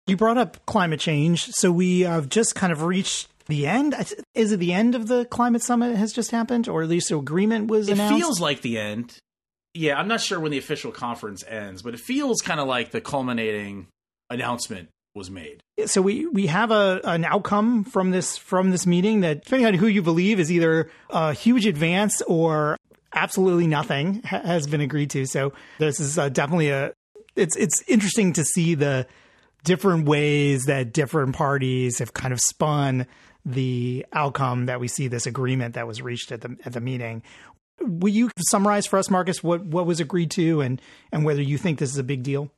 You 0.07 0.17
brought 0.17 0.39
up 0.39 0.65
climate 0.67 1.01
change. 1.01 1.49
So 1.49 1.73
we 1.73 2.01
have 2.01 2.29
just 2.29 2.55
kind 2.55 2.73
of 2.73 2.83
reached 2.83 3.29
the 3.47 3.67
end. 3.67 3.95
Is 4.35 4.53
it 4.53 4.59
the 4.59 4.73
end 4.73 4.95
of 4.95 5.09
the 5.09 5.25
climate 5.27 5.63
summit 5.63 5.97
has 5.97 6.13
just 6.13 6.31
happened, 6.31 6.69
or 6.69 6.83
at 6.83 6.89
least 6.89 7.11
an 7.11 7.19
agreement 7.19 7.69
was 7.69 7.89
it 7.89 7.93
announced? 7.93 8.15
It 8.15 8.19
feels 8.19 8.41
like 8.41 8.63
the 8.63 8.79
end. 8.79 9.19
Yeah, 9.75 9.99
I'm 9.99 10.09
not 10.09 10.21
sure 10.21 10.41
when 10.41 10.53
the 10.53 10.59
official 10.59 10.91
conference 10.91 11.45
ends, 11.47 11.83
but 11.83 11.95
it 11.95 12.01
feels 12.01 12.41
kind 12.41 12.61
of 12.61 12.67
like 12.67 12.93
the 12.93 13.01
culminating 13.01 13.89
announcement 14.31 14.89
was 15.17 15.31
made. 15.31 15.63
So 15.87 16.03
we 16.03 16.27
we 16.27 16.47
have 16.47 16.71
a 16.71 17.01
an 17.05 17.25
outcome 17.25 17.83
from 17.85 18.11
this 18.11 18.37
from 18.37 18.71
this 18.71 18.87
meeting 18.87 19.21
that 19.23 19.43
depending 19.45 19.67
on 19.67 19.75
who 19.75 19.87
you 19.87 20.03
believe 20.03 20.39
is 20.39 20.53
either 20.53 20.91
a 21.11 21.33
huge 21.33 21.67
advance 21.67 22.23
or 22.23 22.77
absolutely 23.15 23.67
nothing 23.67 24.23
ha- 24.23 24.43
has 24.43 24.67
been 24.67 24.81
agreed 24.81 25.11
to. 25.11 25.27
So 25.27 25.53
this 25.79 25.99
is 25.99 26.19
uh, 26.19 26.29
definitely 26.29 26.69
a 26.69 26.93
it's 27.35 27.57
it's 27.57 27.83
interesting 27.89 28.35
to 28.35 28.45
see 28.45 28.75
the 28.75 29.07
different 29.65 30.07
ways 30.07 30.67
that 30.67 30.93
different 30.93 31.35
parties 31.35 31.99
have 31.99 32.13
kind 32.13 32.33
of 32.33 32.41
spun 32.41 33.07
the 33.45 34.07
outcome 34.13 34.67
that 34.67 34.81
we 34.81 34.89
see 34.89 35.09
this 35.09 35.27
agreement 35.27 35.75
that 35.75 35.87
was 35.87 36.03
reached 36.03 36.31
at 36.31 36.43
the 36.43 36.57
at 36.65 36.73
the 36.73 36.81
meeting. 36.81 37.23
Will 37.81 38.13
you 38.13 38.31
summarize 38.49 38.87
for 38.87 38.99
us, 38.99 39.11
Marcus, 39.11 39.43
what 39.43 39.65
what 39.65 39.87
was 39.87 40.01
agreed 40.01 40.31
to 40.33 40.61
and 40.61 40.81
and 41.11 41.25
whether 41.25 41.43
you 41.43 41.59
think 41.59 41.79
this 41.79 41.91
is 41.91 41.99
a 41.99 42.05
big 42.05 42.23
deal? 42.23 42.51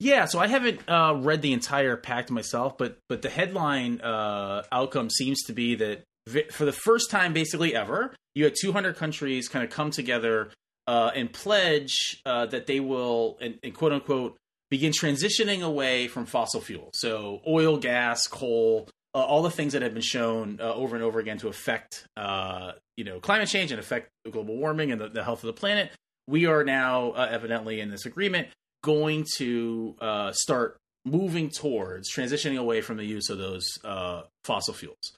Yeah, 0.00 0.26
so 0.26 0.38
I 0.38 0.46
haven't 0.46 0.80
uh, 0.88 1.14
read 1.16 1.42
the 1.42 1.52
entire 1.52 1.96
pact 1.96 2.30
myself, 2.30 2.78
but 2.78 2.98
but 3.08 3.22
the 3.22 3.30
headline 3.30 4.00
uh, 4.00 4.62
outcome 4.70 5.10
seems 5.10 5.42
to 5.44 5.52
be 5.52 5.74
that 5.74 6.04
vi- 6.28 6.48
for 6.52 6.64
the 6.64 6.72
first 6.72 7.10
time, 7.10 7.32
basically 7.32 7.74
ever, 7.74 8.14
you 8.34 8.44
had 8.44 8.54
200 8.60 8.96
countries 8.96 9.48
kind 9.48 9.64
of 9.64 9.70
come 9.70 9.90
together 9.90 10.50
uh, 10.86 11.10
and 11.16 11.32
pledge 11.32 12.22
uh, 12.24 12.46
that 12.46 12.66
they 12.66 12.78
will, 12.78 13.38
and, 13.40 13.58
and, 13.64 13.74
quote 13.74 13.92
unquote, 13.92 14.36
begin 14.70 14.92
transitioning 14.92 15.62
away 15.62 16.06
from 16.06 16.26
fossil 16.26 16.60
fuels. 16.60 16.92
So 16.94 17.40
oil, 17.46 17.76
gas, 17.76 18.26
coal, 18.28 18.88
uh, 19.14 19.18
all 19.18 19.42
the 19.42 19.50
things 19.50 19.72
that 19.72 19.82
have 19.82 19.94
been 19.94 20.02
shown 20.02 20.60
uh, 20.60 20.72
over 20.74 20.94
and 20.94 21.04
over 21.04 21.18
again 21.18 21.38
to 21.38 21.48
affect, 21.48 22.06
you 22.16 23.04
know, 23.04 23.18
climate 23.20 23.48
change 23.48 23.72
and 23.72 23.80
affect 23.80 24.10
global 24.30 24.56
warming 24.56 24.92
and 24.92 25.00
the, 25.00 25.08
the 25.08 25.24
health 25.24 25.42
of 25.42 25.48
the 25.48 25.52
planet. 25.52 25.90
We 26.28 26.46
are 26.46 26.62
now 26.62 27.12
evidently 27.12 27.80
in 27.80 27.90
this 27.90 28.06
agreement 28.06 28.48
going 28.88 29.26
to 29.36 29.94
uh, 30.00 30.32
start 30.32 30.78
moving 31.04 31.50
towards 31.50 32.10
transitioning 32.10 32.58
away 32.58 32.80
from 32.80 32.96
the 32.96 33.04
use 33.04 33.28
of 33.28 33.36
those 33.36 33.78
uh, 33.84 34.22
fossil 34.44 34.72
fuels. 34.72 35.12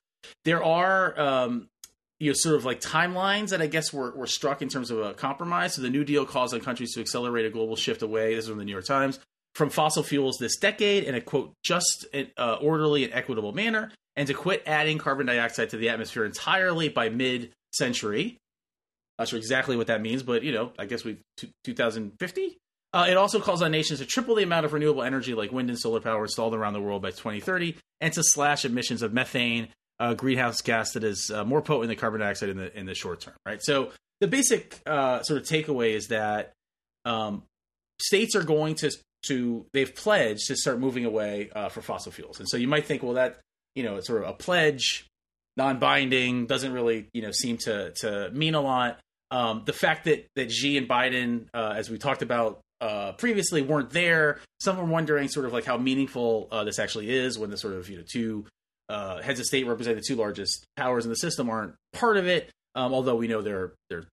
There 0.45 0.63
are 0.65 1.19
um, 1.19 1.69
you 2.19 2.31
know 2.31 2.35
sort 2.35 2.57
of 2.57 2.65
like 2.65 2.81
timelines 2.81 3.51
that 3.51 3.63
I 3.63 3.69
guess 3.69 3.93
were, 3.93 4.11
were 4.11 4.27
struck 4.27 4.61
in 4.61 4.69
terms 4.69 4.91
of 4.91 4.99
a 4.99 5.15
compromise. 5.15 5.75
So 5.75 5.83
the 5.83 5.89
New 5.89 6.03
Deal 6.03 6.27
calls 6.27 6.53
on 6.53 6.61
countries 6.61 6.95
to 6.95 7.01
accelerate 7.01 7.47
a 7.47 7.51
global 7.51 7.77
shift 7.77 8.03
away. 8.03 8.35
This 8.35 8.45
is 8.45 8.49
from 8.49 8.59
the 8.59 8.65
New 8.65 8.73
York 8.73 8.87
Times 8.87 9.21
from 9.55 9.71
fossil 9.71 10.03
fuels 10.03 10.39
this 10.39 10.57
decade 10.57 11.05
in 11.05 11.15
a 11.15 11.21
quote 11.21 11.53
just 11.63 12.07
uh, 12.37 12.55
orderly 12.61 13.05
and 13.05 13.13
equitable 13.13 13.53
manner, 13.53 13.93
and 14.17 14.27
to 14.27 14.35
quit 14.35 14.65
adding 14.67 14.99
carbon 14.99 15.27
dioxide 15.27 15.71
to 15.71 15.77
the 15.77 15.91
atmosphere 15.91 16.25
entirely 16.25 16.89
by 16.89 17.09
mid 17.09 17.53
century. 17.73 18.37
Not 19.17 19.29
sure 19.29 19.39
exactly 19.39 19.77
what 19.77 19.87
that 19.87 20.01
means, 20.01 20.25
but 20.25 20.43
you 20.43 20.51
know, 20.51 20.73
I 20.77 20.87
guess 20.87 21.05
we 21.05 21.19
2050 21.63 22.59
uh, 22.93 23.07
it 23.09 23.17
also 23.17 23.41
calls 23.41 23.63
on 23.63 23.71
nations 23.71 24.01
to 24.01 24.07
triple 24.07 24.35
the 24.35 24.43
amount 24.43 24.67
of 24.67 24.73
renewable 24.73 25.03
energy 25.03 25.35
like 25.35 25.53
wind 25.53 25.71
and 25.71 25.79
solar 25.79 26.01
power 26.01 26.23
installed 26.23 26.55
around 26.55 26.73
the 26.73 26.81
world 26.81 27.03
by 27.03 27.11
2030 27.11 27.77
and 28.01 28.13
to 28.13 28.23
slash 28.23 28.65
emissions 28.65 29.03
of 29.03 29.13
methane, 29.13 29.69
uh, 30.01 30.15
greenhouse 30.15 30.61
gas 30.61 30.93
that 30.93 31.05
is 31.05 31.31
uh, 31.33 31.45
more 31.45 31.63
potent 31.63 31.89
than 31.89 31.97
carbon 31.97 32.21
dioxide 32.21 32.49
in 32.49 32.57
the 32.57 32.77
in 32.77 32.87
the 32.87 32.95
short 32.95 33.21
term. 33.21 33.35
Right. 33.47 33.63
So 33.63 33.91
the 34.21 34.27
basic 34.27 34.81
uh, 34.87 35.23
sort 35.23 35.41
of 35.41 35.47
takeaway 35.47 35.95
is 35.95 36.09
that 36.09 36.53
um, 37.05 37.45
states 38.01 38.35
are 38.35 38.43
going 38.43 38.75
to 38.77 38.91
to 39.25 39.67
they've 39.73 39.95
pledged 39.95 40.47
to 40.49 40.57
start 40.57 40.81
moving 40.81 41.05
away 41.05 41.51
uh, 41.55 41.69
for 41.69 41.83
fossil 41.83 42.11
fuels, 42.11 42.41
and 42.41 42.49
so 42.49 42.57
you 42.57 42.69
might 42.69 42.87
think, 42.87 43.03
well, 43.03 43.15
that 43.15 43.39
you 43.75 43.85
know, 43.85 43.97
it's 43.97 44.07
sort 44.07 44.23
of 44.23 44.29
a 44.29 44.33
pledge, 44.33 45.07
non-binding, 45.57 46.47
doesn't 46.47 46.73
really 46.73 47.09
you 47.13 47.23
know 47.23 47.31
seem 47.31 47.59
to 47.59 47.93
to 48.01 48.31
mean 48.33 48.55
a 48.55 48.61
lot. 48.61 48.99
Um, 49.31 49.63
the 49.65 49.73
fact 49.73 50.07
that 50.07 50.27
that 50.37 50.51
Xi 50.51 50.77
and 50.77 50.89
Biden, 50.89 51.47
uh, 51.55 51.75
as 51.77 51.89
we 51.91 51.99
talked 51.99 52.23
about 52.23 52.61
uh, 52.81 53.13
previously 53.13 53.63
weren't 53.63 53.91
there. 53.91 54.41
Some 54.61 54.79
are 54.79 54.85
wondering 54.85 55.29
sort 55.29 55.47
of 55.47 55.53
like 55.53 55.65
how 55.65 55.77
meaningful 55.77 56.49
uh, 56.51 56.65
this 56.65 56.79
actually 56.79 57.11
is 57.11 57.39
when 57.39 57.51
the 57.51 57.57
sort 57.57 57.75
of 57.75 57.89
you 57.89 57.99
know 57.99 58.05
two 58.11 58.47
uh, 58.89 59.23
heads 59.23 59.41
of 59.41 59.47
state 59.47 59.67
represent 59.67 59.97
the 59.97 60.05
two 60.07 60.17
largest 60.17 60.65
powers 60.77 61.05
in 61.05 61.11
the 61.11 61.17
system 61.17 61.49
aren't 61.49 61.75
part 61.93 62.17
of 62.17 62.27
it. 62.27 62.51
Um, 62.75 62.95
although 62.95 63.17
we 63.17 63.29
know 63.29 63.43
their 63.43 63.73
their 63.89 64.05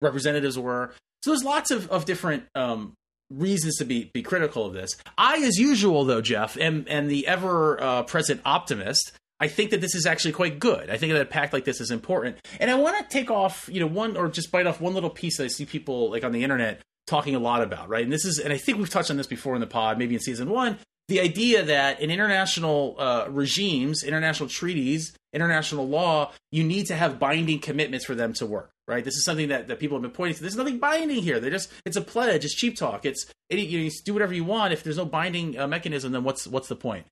representatives 0.00 0.58
were. 0.58 0.92
So 1.22 1.30
there's 1.30 1.44
lots 1.44 1.70
of 1.70 1.88
of 1.90 2.04
different 2.04 2.44
um, 2.54 2.94
reasons 3.30 3.76
to 3.78 3.84
be 3.84 4.10
be 4.12 4.22
critical 4.22 4.66
of 4.66 4.74
this. 4.74 4.96
I, 5.16 5.38
as 5.38 5.58
usual, 5.58 6.04
though, 6.04 6.20
Jeff, 6.20 6.56
am 6.58 6.84
am 6.88 7.08
the 7.08 7.26
ever 7.26 7.82
uh, 7.82 8.02
present 8.02 8.40
optimist. 8.44 9.12
I 9.40 9.48
think 9.48 9.70
that 9.70 9.80
this 9.80 9.96
is 9.96 10.06
actually 10.06 10.32
quite 10.32 10.60
good. 10.60 10.88
I 10.88 10.98
think 10.98 11.12
that 11.12 11.20
a 11.20 11.24
pact 11.24 11.52
like 11.52 11.64
this 11.64 11.80
is 11.80 11.90
important, 11.90 12.36
and 12.60 12.70
I 12.70 12.74
want 12.74 12.98
to 12.98 13.12
take 13.12 13.30
off, 13.30 13.68
you 13.72 13.80
know, 13.80 13.88
one 13.88 14.16
or 14.16 14.28
just 14.28 14.52
bite 14.52 14.66
off 14.66 14.80
one 14.80 14.94
little 14.94 15.10
piece 15.10 15.38
that 15.38 15.44
I 15.44 15.48
see 15.48 15.64
people 15.64 16.10
like 16.10 16.22
on 16.22 16.32
the 16.32 16.44
internet 16.44 16.80
talking 17.12 17.34
a 17.34 17.38
lot 17.38 17.62
about, 17.62 17.90
right? 17.90 18.02
And 18.02 18.10
this 18.10 18.24
is, 18.24 18.38
and 18.38 18.54
I 18.54 18.56
think 18.56 18.78
we've 18.78 18.88
touched 18.88 19.10
on 19.10 19.18
this 19.18 19.26
before 19.26 19.54
in 19.54 19.60
the 19.60 19.66
pod, 19.66 19.98
maybe 19.98 20.14
in 20.14 20.20
season 20.20 20.48
one, 20.48 20.78
the 21.08 21.20
idea 21.20 21.62
that 21.62 22.00
in 22.00 22.10
international 22.10 22.96
uh, 22.98 23.26
regimes, 23.28 24.02
international 24.02 24.48
treaties, 24.48 25.12
international 25.34 25.86
law, 25.86 26.32
you 26.50 26.64
need 26.64 26.86
to 26.86 26.94
have 26.94 27.18
binding 27.18 27.58
commitments 27.58 28.06
for 28.06 28.14
them 28.14 28.32
to 28.32 28.46
work, 28.46 28.70
right? 28.88 29.04
This 29.04 29.16
is 29.16 29.26
something 29.26 29.48
that, 29.48 29.68
that 29.68 29.78
people 29.78 29.96
have 29.96 30.02
been 30.02 30.10
pointing 30.10 30.36
to. 30.36 30.40
There's 30.40 30.56
nothing 30.56 30.78
binding 30.78 31.22
here. 31.22 31.38
They're 31.38 31.50
just, 31.50 31.70
it's 31.84 31.98
a 31.98 32.00
pledge. 32.00 32.46
It's 32.46 32.54
cheap 32.54 32.76
talk. 32.76 33.04
It's, 33.04 33.26
it, 33.50 33.58
you, 33.58 33.84
know, 33.84 33.90
do 34.06 34.14
whatever 34.14 34.32
you 34.32 34.44
want. 34.44 34.72
If 34.72 34.84
there's 34.84 34.96
no 34.96 35.04
binding 35.04 35.58
uh, 35.58 35.68
mechanism, 35.68 36.12
then 36.12 36.24
what's, 36.24 36.46
what's 36.46 36.68
the 36.68 36.76
point? 36.76 37.04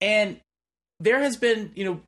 And 0.00 0.38
there 1.00 1.18
has 1.18 1.36
been, 1.36 1.72
you 1.74 1.84
know, 1.84 2.00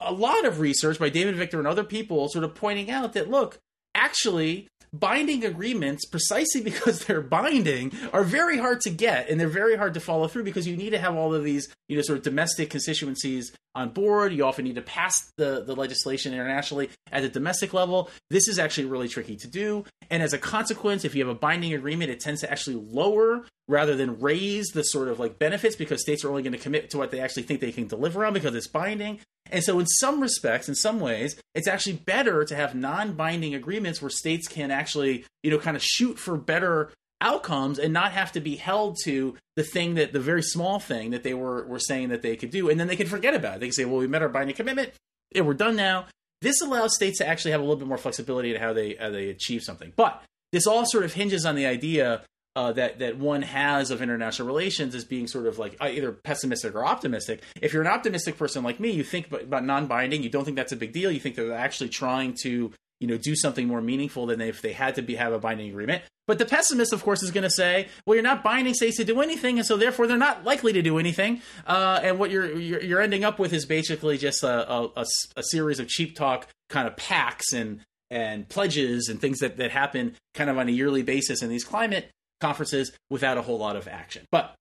a 0.00 0.12
lot 0.12 0.44
of 0.44 0.58
research 0.58 0.98
by 0.98 1.08
David 1.08 1.36
Victor 1.36 1.60
and 1.60 1.68
other 1.68 1.84
people 1.84 2.28
sort 2.28 2.44
of 2.44 2.56
pointing 2.56 2.90
out 2.90 3.12
that, 3.12 3.30
look, 3.30 3.58
actually 3.94 4.66
binding 4.92 5.44
agreements 5.44 6.04
precisely 6.06 6.60
because 6.64 7.04
they're 7.04 7.20
binding 7.20 7.92
are 8.12 8.24
very 8.24 8.58
hard 8.58 8.80
to 8.80 8.90
get 8.90 9.28
and 9.28 9.40
they're 9.40 9.48
very 9.48 9.76
hard 9.76 9.94
to 9.94 10.00
follow 10.00 10.28
through 10.28 10.44
because 10.44 10.66
you 10.66 10.76
need 10.76 10.90
to 10.90 10.98
have 10.98 11.14
all 11.14 11.34
of 11.34 11.44
these 11.44 11.68
you 11.88 11.96
know 11.96 12.02
sort 12.02 12.18
of 12.18 12.24
domestic 12.24 12.70
constituencies 12.70 13.52
on 13.74 13.90
board. 13.90 14.32
You 14.32 14.44
often 14.44 14.64
need 14.64 14.74
to 14.74 14.82
pass 14.82 15.30
the, 15.36 15.62
the 15.64 15.76
legislation 15.76 16.32
internationally 16.32 16.90
at 17.12 17.22
the 17.22 17.28
domestic 17.28 17.72
level. 17.72 18.10
This 18.28 18.48
is 18.48 18.58
actually 18.58 18.86
really 18.86 19.08
tricky 19.08 19.36
to 19.36 19.46
do. 19.46 19.84
And 20.10 20.22
as 20.22 20.32
a 20.32 20.38
consequence 20.38 21.04
if 21.04 21.14
you 21.14 21.24
have 21.24 21.34
a 21.34 21.38
binding 21.38 21.74
agreement 21.74 22.10
it 22.10 22.20
tends 22.20 22.40
to 22.40 22.50
actually 22.50 22.76
lower 22.76 23.46
rather 23.68 23.94
than 23.94 24.18
raise 24.20 24.68
the 24.68 24.82
sort 24.82 25.08
of 25.08 25.20
like 25.20 25.38
benefits 25.38 25.76
because 25.76 26.02
states 26.02 26.24
are 26.24 26.28
only 26.28 26.42
going 26.42 26.52
to 26.52 26.58
commit 26.58 26.90
to 26.90 26.98
what 26.98 27.10
they 27.12 27.20
actually 27.20 27.44
think 27.44 27.60
they 27.60 27.72
can 27.72 27.86
deliver 27.86 28.24
on 28.24 28.32
because 28.32 28.54
it's 28.54 28.66
binding 28.66 29.20
and 29.52 29.62
so, 29.62 29.78
in 29.78 29.86
some 29.86 30.20
respects, 30.20 30.68
in 30.68 30.74
some 30.74 31.00
ways, 31.00 31.40
it's 31.54 31.68
actually 31.68 31.96
better 31.96 32.44
to 32.44 32.54
have 32.54 32.74
non 32.74 33.12
binding 33.12 33.54
agreements 33.54 34.00
where 34.00 34.10
states 34.10 34.48
can 34.48 34.70
actually, 34.70 35.24
you 35.42 35.50
know, 35.50 35.58
kind 35.58 35.76
of 35.76 35.82
shoot 35.82 36.18
for 36.18 36.36
better 36.36 36.90
outcomes 37.20 37.78
and 37.78 37.92
not 37.92 38.12
have 38.12 38.32
to 38.32 38.40
be 38.40 38.56
held 38.56 38.96
to 39.04 39.36
the 39.56 39.62
thing 39.62 39.94
that 39.94 40.12
the 40.12 40.20
very 40.20 40.42
small 40.42 40.78
thing 40.78 41.10
that 41.10 41.22
they 41.22 41.34
were, 41.34 41.64
were 41.66 41.78
saying 41.78 42.08
that 42.08 42.22
they 42.22 42.36
could 42.36 42.50
do. 42.50 42.70
And 42.70 42.80
then 42.80 42.86
they 42.86 42.96
can 42.96 43.06
forget 43.06 43.34
about 43.34 43.56
it. 43.56 43.60
They 43.60 43.66
can 43.66 43.74
say, 43.74 43.84
well, 43.84 43.98
we 43.98 44.06
met 44.06 44.22
our 44.22 44.28
binding 44.28 44.56
commitment 44.56 44.92
and 45.34 45.46
we're 45.46 45.54
done 45.54 45.76
now. 45.76 46.06
This 46.40 46.62
allows 46.62 46.94
states 46.94 47.18
to 47.18 47.28
actually 47.28 47.50
have 47.50 47.60
a 47.60 47.64
little 47.64 47.76
bit 47.76 47.88
more 47.88 47.98
flexibility 47.98 48.54
in 48.54 48.60
how 48.60 48.72
they, 48.72 48.94
how 48.94 49.10
they 49.10 49.28
achieve 49.28 49.62
something. 49.62 49.92
But 49.94 50.22
this 50.52 50.66
all 50.66 50.86
sort 50.86 51.04
of 51.04 51.12
hinges 51.12 51.44
on 51.44 51.54
the 51.54 51.66
idea 51.66 52.22
uh, 52.56 52.72
that 52.72 52.98
that 52.98 53.16
one 53.16 53.42
has 53.42 53.90
of 53.90 54.02
international 54.02 54.46
relations 54.46 54.94
is 54.94 55.04
being 55.04 55.26
sort 55.26 55.46
of 55.46 55.58
like 55.58 55.76
uh, 55.80 55.88
either 55.88 56.12
pessimistic 56.12 56.74
or 56.74 56.84
optimistic. 56.84 57.42
If 57.60 57.72
you're 57.72 57.82
an 57.82 57.88
optimistic 57.88 58.36
person 58.36 58.64
like 58.64 58.80
me, 58.80 58.90
you 58.90 59.04
think 59.04 59.30
about 59.30 59.64
non-binding. 59.64 60.22
You 60.22 60.30
don't 60.30 60.44
think 60.44 60.56
that's 60.56 60.72
a 60.72 60.76
big 60.76 60.92
deal. 60.92 61.10
You 61.10 61.20
think 61.20 61.36
they're 61.36 61.52
actually 61.52 61.90
trying 61.90 62.34
to 62.42 62.72
you 62.98 63.06
know 63.06 63.16
do 63.16 63.36
something 63.36 63.66
more 63.66 63.80
meaningful 63.80 64.26
than 64.26 64.40
if 64.40 64.62
they 64.62 64.72
had 64.72 64.96
to 64.96 65.02
be 65.02 65.14
have 65.14 65.32
a 65.32 65.38
binding 65.38 65.68
agreement. 65.68 66.02
But 66.26 66.38
the 66.38 66.44
pessimist, 66.44 66.92
of 66.92 67.02
course, 67.02 67.24
is 67.24 67.32
going 67.32 67.42
to 67.42 67.50
say, 67.50 67.88
well, 68.06 68.14
you're 68.14 68.22
not 68.22 68.44
binding 68.44 68.74
states 68.74 68.98
to 68.98 69.04
do 69.04 69.20
anything, 69.20 69.58
and 69.58 69.66
so 69.66 69.76
therefore 69.76 70.06
they're 70.06 70.16
not 70.16 70.44
likely 70.44 70.72
to 70.74 70.82
do 70.82 70.98
anything. 70.98 71.42
Uh, 71.66 71.98
and 72.04 72.20
what 72.20 72.30
you're, 72.30 72.56
you're, 72.56 72.80
you're 72.80 73.00
ending 73.00 73.24
up 73.24 73.40
with 73.40 73.52
is 73.52 73.66
basically 73.66 74.16
just 74.16 74.44
a, 74.44 74.70
a, 74.72 75.04
a 75.36 75.42
series 75.42 75.80
of 75.80 75.88
cheap 75.88 76.14
talk 76.14 76.46
kind 76.68 76.86
of 76.86 76.96
pacts 76.96 77.52
and 77.52 77.80
and 78.12 78.48
pledges 78.48 79.08
and 79.08 79.20
things 79.20 79.38
that, 79.38 79.56
that 79.56 79.70
happen 79.70 80.16
kind 80.34 80.50
of 80.50 80.58
on 80.58 80.68
a 80.68 80.72
yearly 80.72 81.02
basis 81.02 81.42
in 81.42 81.48
these 81.48 81.64
climate 81.64 82.10
conferences 82.40 82.92
without 83.10 83.38
a 83.38 83.42
whole 83.42 83.58
lot 83.58 83.76
of 83.76 83.88
action. 83.88 84.26
But 84.30 84.54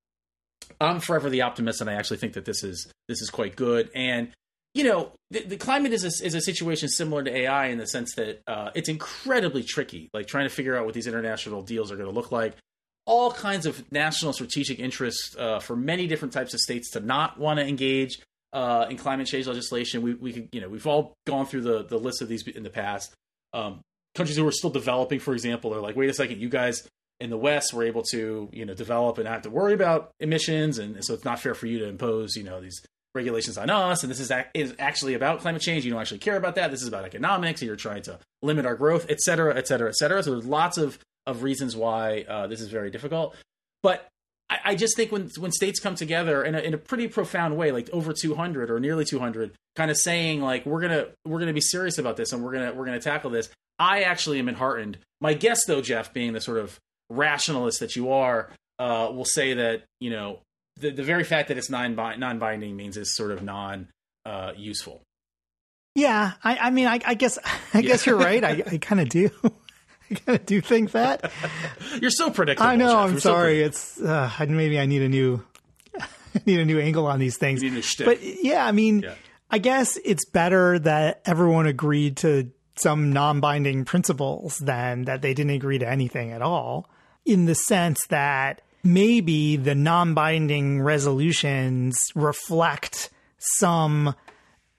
I'm 0.80 1.00
forever 1.00 1.30
the 1.30 1.42
optimist, 1.42 1.82
and 1.82 1.90
I 1.90 1.94
actually 1.94 2.18
think 2.18 2.34
that 2.34 2.46
this 2.46 2.64
is 2.64 2.92
this 3.08 3.22
is 3.22 3.30
quite 3.30 3.56
good. 3.56 3.90
And 3.96 4.30
you 4.76 4.84
know, 4.84 5.12
the, 5.32 5.44
the 5.44 5.58
climate 5.58 5.94
is 5.94 6.04
a, 6.04 6.26
is 6.26 6.36
a 6.36 6.42
situation 6.42 6.90
similar 6.90 7.24
to 7.24 7.36
AI 7.36 7.68
in 7.68 7.80
the 7.80 7.88
sense 7.88 8.14
that 8.16 8.42
uh, 8.48 8.70
it's 8.76 8.88
incredibly 8.88 9.64
tricky, 9.64 10.10
like 10.14 10.28
trying 10.28 10.48
to 10.48 10.54
figure 10.54 10.78
out 10.78 10.86
what 10.86 10.94
these 10.94 11.08
international 11.08 11.62
deals 11.64 11.92
are 11.92 11.96
going 11.96 12.10
to 12.10 12.16
look 12.16 12.32
like. 12.32 12.56
All 13.06 13.32
kinds 13.32 13.66
of 13.66 13.92
national 13.92 14.34
strategic 14.34 14.80
interests 14.80 15.36
uh, 15.38 15.60
for 15.60 15.76
many 15.76 16.06
different 16.06 16.34
types 16.34 16.54
of 16.54 16.60
states 16.60 16.92
to 16.92 17.00
not 17.00 17.40
want 17.40 17.60
to 17.60 17.66
engage 17.66 18.20
uh, 18.54 18.86
in 18.90 18.98
climate 18.98 19.26
change 19.26 19.48
legislation. 19.48 20.04
We, 20.04 20.14
we 20.14 20.34
could, 20.34 20.50
you 20.52 20.62
know, 20.62 20.70
we've 20.70 20.86
all 20.86 21.14
gone 21.26 21.48
through 21.48 21.62
the 21.62 21.84
the 21.84 21.98
list 21.98 22.22
of 22.22 22.28
these 22.28 22.48
in 22.48 22.62
the 22.62 22.70
past. 22.70 23.14
Um, 23.54 23.82
countries 24.14 24.38
who 24.38 24.48
are 24.48 24.52
still 24.52 24.70
developing, 24.70 25.20
for 25.20 25.34
example, 25.34 25.74
are 25.74 25.82
like, 25.82 25.96
wait 25.96 26.10
a 26.10 26.14
second, 26.14 26.40
you 26.40 26.50
guys 26.50 26.88
in 27.20 27.30
the 27.30 27.38
West 27.38 27.74
we're 27.74 27.84
able 27.84 28.04
to 28.12 28.50
you 28.52 28.66
know 28.66 28.74
develop 28.74 29.18
and 29.18 29.26
not 29.26 29.34
have 29.34 29.42
to 29.44 29.50
worry 29.50 29.74
about 29.74 30.12
emissions, 30.20 30.78
and 30.78 31.04
so 31.04 31.14
it's 31.14 31.26
not 31.26 31.40
fair 31.40 31.54
for 31.54 31.68
you 31.68 31.80
to 31.80 31.86
impose 31.86 32.36
you 32.36 32.44
know 32.44 32.60
these 32.62 32.82
regulations 33.16 33.58
on 33.58 33.70
us. 33.70 34.04
And 34.04 34.12
this 34.12 34.20
is, 34.20 34.32
is 34.54 34.76
actually 34.78 35.16
about 35.16 35.40
climate 35.40 35.62
change. 35.62 35.84
You 35.84 35.92
don't 35.92 36.00
actually 36.00 36.20
care 36.20 36.38
about 36.38 36.56
that. 36.56 36.72
This 36.72 36.82
is 36.82 36.88
about 36.88 37.06
economics. 37.06 37.62
You're 37.62 37.76
trying 37.76 38.04
to 38.04 38.20
limit 38.42 38.66
our 38.66 38.76
growth, 38.76 39.08
et 39.10 39.20
cetera, 39.20 39.56
et 39.56 39.68
cetera, 39.68 39.90
et 39.90 39.96
cetera. 39.96 40.22
So 40.24 40.32
there's 40.32 40.46
lots 40.46 40.78
of 40.78 41.00
of 41.26 41.44
reasons 41.44 41.76
why 41.76 42.26
uh, 42.28 42.48
this 42.48 42.62
is 42.62 42.70
very 42.70 42.90
difficult. 42.90 43.36
But 43.84 44.08
I, 44.50 44.60
I, 44.66 44.76
just 44.76 44.96
think 44.96 45.12
when 45.12 45.30
when 45.38 45.52
states 45.52 45.80
come 45.80 45.96
together 45.96 46.44
in 46.44 46.56
a, 46.56 46.60
in 46.60 46.74
a 46.74 46.78
pretty 46.78 47.08
profound 47.08 47.58
way, 47.58 47.72
like 47.72 47.90
over 47.92 48.14
200 48.14 48.72
or 48.72 48.80
nearly 48.80 49.06
200, 49.06 49.52
kind 49.76 49.92
of 49.92 49.98
saying 49.98 50.42
like 50.42 50.66
we're 50.66 50.82
gonna 50.82 51.08
we're 51.26 51.40
gonna 51.40 51.54
be 51.54 51.62
serious 51.62 51.98
about 51.98 52.18
this 52.18 52.34
and 52.34 52.44
we're 52.44 52.54
gonna 52.54 52.74
we're 52.74 52.86
gonna 52.86 53.00
tackle 53.00 53.30
this. 53.30 53.50
I 53.78 54.02
actually 54.02 54.40
am 54.40 54.50
enheartened. 54.50 54.98
My 55.22 55.34
guess, 55.34 55.66
though, 55.66 55.82
Jeff, 55.82 56.14
being 56.14 56.34
the 56.34 56.42
sort 56.42 56.58
of 56.58 56.80
rationalist 57.10 57.80
that 57.80 57.96
you 57.96 58.12
are, 58.12 58.50
uh, 58.78 59.12
will 59.14 59.26
say 59.26 59.54
that 59.54 59.84
you 60.00 60.10
know 60.10 60.40
the, 60.78 60.92
the 60.92 61.04
very 61.04 61.24
fact 61.24 61.50
that 61.50 61.58
it's 61.58 61.70
non 61.70 61.96
non 61.96 62.40
binding 62.40 62.76
means 62.76 62.98
it's 62.98 63.16
sort 63.16 63.32
of 63.32 63.44
non 63.44 63.88
uh, 64.26 64.54
useful. 64.56 65.02
Yeah, 65.96 66.34
I, 66.44 66.58
I 66.58 66.70
mean, 66.70 66.88
I, 66.88 67.00
I, 67.06 67.14
guess 67.16 67.38
I 67.74 67.82
guess 67.82 68.06
you're 68.06 68.18
right. 68.18 68.44
I, 68.44 68.64
I 68.66 68.78
kind 68.78 69.02
of 69.02 69.10
do. 69.10 69.30
I 70.12 70.16
kind 70.16 70.40
of 70.40 70.46
do 70.46 70.62
think 70.62 70.92
that. 70.94 71.32
you're 72.02 72.10
so 72.10 72.32
predictable. 72.32 72.70
I 72.70 72.76
know. 72.76 72.88
Jeff. 72.88 72.98
I'm 72.98 73.12
you're 73.12 73.20
sorry. 73.20 73.60
So 73.60 73.66
it's 73.66 74.02
uh, 74.02 74.46
maybe 74.48 74.80
I 74.80 74.86
need 74.86 75.04
a 75.04 75.10
new 75.10 75.44
need 76.46 76.60
a 76.60 76.66
new 76.66 76.80
angle 76.80 77.06
on 77.06 77.20
these 77.20 77.38
things. 77.38 77.62
But 77.98 78.20
yeah, 78.22 78.66
I 78.66 78.72
mean, 78.72 79.02
yeah. 79.02 79.16
I 79.52 79.60
guess 79.60 79.98
it's 80.04 80.26
better 80.26 80.80
that 80.80 81.22
everyone 81.26 81.68
agreed 81.68 82.18
to 82.18 82.52
some 82.76 83.12
non-binding 83.12 83.86
principles 83.86 84.58
than 84.58 85.04
that 85.04 85.22
they 85.22 85.34
didn't 85.34 85.52
agree 85.52 85.80
to 85.80 85.88
anything 85.88 86.32
at 86.32 86.42
all 86.42 86.90
in 87.30 87.46
the 87.46 87.56
sense 87.56 88.00
that 88.10 88.62
maybe 88.84 89.56
the 89.56 89.76
non 89.76 90.14
binding 90.14 90.82
resolutions 90.82 92.04
reflect 92.16 93.10
some 93.38 94.16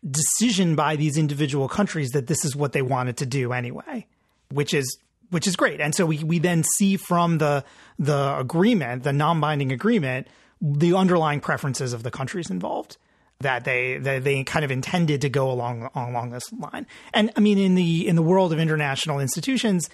decision 0.09 0.75
by 0.75 0.97
these 0.97 1.17
individual 1.17 1.69
countries 1.69 2.11
that 2.11 2.27
this 2.27 2.45
is 2.45 2.57
what 2.57 2.73
they 2.73 2.83
wanted 2.83 3.17
to 3.19 3.27
do 3.27 3.53
anyway, 3.53 4.07
which 4.51 4.75
is 4.75 4.99
which 5.31 5.47
is 5.47 5.55
great. 5.55 5.81
And 5.81 5.95
so 5.95 6.07
we, 6.07 6.25
we 6.25 6.39
then 6.39 6.65
see 6.77 6.97
from 6.97 7.39
the 7.39 7.65
the 7.99 8.37
agreement, 8.39 9.05
the 9.05 9.13
non 9.13 9.41
binding 9.41 9.73
agreement, 9.73 10.27
the 10.61 10.95
underlying 10.95 11.41
preferences 11.41 11.93
of 11.93 12.03
the 12.03 12.11
countries 12.11 12.51
involved 12.51 12.97
that 13.41 13.65
they 13.65 13.99
that 13.99 14.25
they 14.25 14.43
kind 14.45 14.65
of 14.65 14.71
intended 14.71 15.21
to 15.23 15.29
go 15.29 15.51
along 15.51 15.89
along 15.95 16.31
this 16.31 16.53
line. 16.53 16.87
And 17.15 17.31
I 17.37 17.41
mean 17.41 17.59
in 17.59 17.75
the 17.75 18.09
in 18.09 18.17
the 18.17 18.23
world 18.23 18.53
of 18.53 18.59
international 18.59 19.21
institutions, 19.21 19.89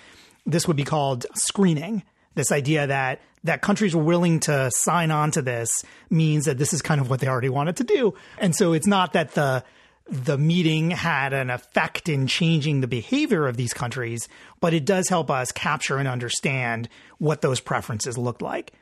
this 0.47 0.67
would 0.67 0.77
be 0.77 0.85
called 0.85 1.27
screening 1.35 2.03
this 2.37 2.53
idea 2.53 2.87
that 2.87 3.21
that 3.43 3.63
countries 3.63 3.95
were 3.95 4.03
willing 4.03 4.41
to 4.41 4.71
sign 4.73 5.11
on 5.11 5.31
to 5.33 5.43
this 5.43 5.71
means 6.11 6.47
that 6.47 6.59
this 6.59 6.73
is 6.73 6.83
kind 6.83 7.01
of 7.01 7.09
what 7.11 7.21
they 7.21 7.29
already 7.29 7.49
wanted 7.49 7.77
to 7.77 7.85
do. 7.85 8.15
And 8.39 8.55
so 8.55 8.73
it's 8.73 8.87
not 8.87 9.15
that 9.15 9.33
the 9.33 9.65
the 10.09 10.39
meeting 10.39 10.93
had 10.93 11.33
an 11.33 11.51
effect 11.51 12.09
in 12.09 12.29
changing 12.29 12.81
the 12.81 12.87
behavior 12.87 13.49
of 13.49 13.57
these 13.57 13.75
countries, 13.75 14.29
but 14.61 14.73
it 14.73 14.85
does 14.85 15.09
help 15.09 15.33
us 15.33 15.51
capture 15.51 15.97
and 15.97 16.07
understand 16.07 16.89
what 17.19 17.41
those 17.41 17.59
preferences 17.59 18.17
look 18.17 18.41
like. 18.41 18.73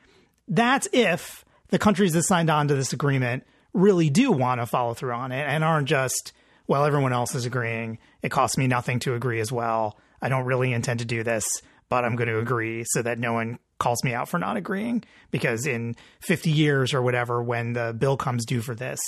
That's 0.47 0.87
if 0.93 1.43
the 1.69 1.79
countries 1.79 2.13
that 2.13 2.23
signed 2.23 2.51
on 2.51 2.67
to 2.67 2.75
this 2.75 2.93
agreement 2.93 3.43
really 3.73 4.11
do 4.11 4.31
want 4.31 4.61
to 4.61 4.67
follow 4.67 4.93
through 4.93 5.13
on 5.13 5.31
it 5.31 5.47
and 5.47 5.63
aren't 5.63 5.87
just, 5.87 6.31
well, 6.67 6.85
everyone 6.85 7.11
else 7.11 7.33
is 7.33 7.47
agreeing. 7.47 7.97
It 8.21 8.29
costs 8.29 8.55
me 8.55 8.67
nothing 8.67 8.99
to 8.99 9.15
agree 9.15 9.39
as 9.39 9.51
well. 9.51 9.97
I 10.21 10.29
don't 10.29 10.45
really 10.45 10.73
intend 10.73 10.99
to 10.99 11.05
do 11.05 11.23
this 11.23 11.45
but 11.89 12.05
I'm 12.05 12.15
going 12.15 12.29
to 12.29 12.39
agree 12.39 12.83
so 12.87 13.01
that 13.01 13.19
no 13.19 13.33
one 13.33 13.59
calls 13.79 14.03
me 14.03 14.13
out 14.13 14.29
for 14.29 14.39
not 14.39 14.57
agreeing. 14.57 15.03
Because 15.31 15.65
in 15.65 15.95
50 16.21 16.51
years 16.51 16.93
or 16.93 17.01
whatever, 17.01 17.43
when 17.43 17.73
the 17.73 17.95
bill 17.97 18.17
comes 18.17 18.45
due 18.45 18.61
for 18.61 18.75
this, 18.75 18.99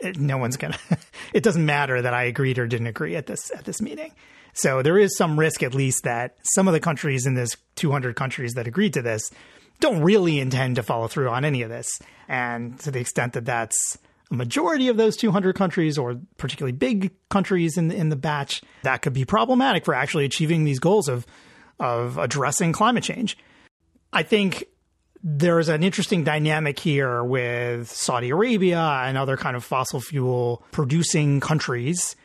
it, 0.00 0.18
no 0.18 0.38
one's 0.38 0.56
going 0.56 0.72
to, 0.88 0.98
it 1.32 1.42
doesn't 1.42 1.64
matter 1.64 2.02
that 2.02 2.14
I 2.14 2.24
agreed 2.24 2.58
or 2.58 2.66
didn't 2.66 2.86
agree 2.86 3.16
at 3.16 3.26
this, 3.26 3.50
at 3.54 3.64
this 3.64 3.80
meeting. 3.80 4.12
So 4.54 4.82
there 4.82 4.98
is 4.98 5.16
some 5.16 5.38
risk, 5.38 5.62
at 5.62 5.74
least, 5.74 6.04
that 6.04 6.36
some 6.42 6.66
of 6.66 6.74
the 6.74 6.80
countries 6.80 7.26
in 7.26 7.34
this 7.34 7.56
200 7.76 8.16
countries 8.16 8.54
that 8.54 8.66
agreed 8.66 8.94
to 8.94 9.02
this 9.02 9.30
don't 9.80 10.02
really 10.02 10.40
intend 10.40 10.76
to 10.76 10.82
follow 10.82 11.06
through 11.06 11.28
on 11.28 11.44
any 11.44 11.62
of 11.62 11.70
this. 11.70 12.00
And 12.26 12.78
to 12.80 12.90
the 12.90 12.98
extent 12.98 13.34
that 13.34 13.44
that's 13.44 13.98
a 14.30 14.34
majority 14.34 14.88
of 14.88 14.96
those 14.96 15.16
200 15.16 15.54
countries 15.54 15.96
or 15.96 16.20
particularly 16.36 16.72
big 16.72 17.12
countries 17.28 17.78
in, 17.78 17.90
in 17.90 18.08
the 18.08 18.16
batch, 18.16 18.62
that 18.82 19.02
could 19.02 19.12
be 19.12 19.24
problematic 19.24 19.84
for 19.84 19.94
actually 19.94 20.24
achieving 20.24 20.64
these 20.64 20.80
goals 20.80 21.08
of 21.08 21.26
of 21.78 22.18
addressing 22.18 22.72
climate 22.72 23.04
change. 23.04 23.38
I 24.12 24.22
think 24.22 24.64
there's 25.22 25.68
an 25.68 25.82
interesting 25.82 26.24
dynamic 26.24 26.78
here 26.78 27.22
with 27.24 27.90
Saudi 27.90 28.30
Arabia 28.30 28.80
and 28.80 29.18
other 29.18 29.36
kind 29.36 29.56
of 29.56 29.64
fossil 29.64 30.00
fuel 30.00 30.62
producing 30.70 31.40
countries 31.40 32.16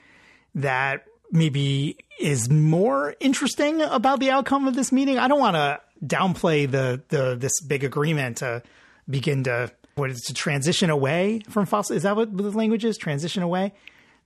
that 0.56 1.06
maybe 1.32 1.98
is 2.20 2.50
more 2.50 3.16
interesting 3.20 3.82
about 3.82 4.20
the 4.20 4.30
outcome 4.30 4.68
of 4.68 4.76
this 4.76 4.92
meeting. 4.92 5.18
I 5.18 5.28
don't 5.28 5.39
want 5.39 5.56
to 5.56 5.80
downplay 6.06 6.70
the 6.70 7.02
the 7.10 7.36
this 7.36 7.62
big 7.62 7.84
agreement 7.84 8.38
to 8.38 8.62
begin 9.10 9.44
to 9.46 9.72
what 9.96 10.10
is 10.10 10.22
to 10.22 10.34
transition 10.34 10.89
away 10.89 11.42
from 11.50 11.66
fossil 11.66 11.96
is 11.96 12.04
that 12.04 12.16
what 12.16 12.36
the 12.36 12.52
language 12.52 12.84
is 12.84 12.98
transition 12.98 13.44
away 13.44 13.74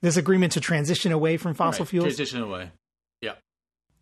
this 0.02 0.18
agreement 0.18 0.54
to 0.54 0.60
transition 0.60 1.12
away 1.12 1.38
from 1.38 1.54
fossil 1.54 1.84
right. 1.84 1.89
fuels 1.89 2.06
transition 2.06 2.41
away 2.41 2.72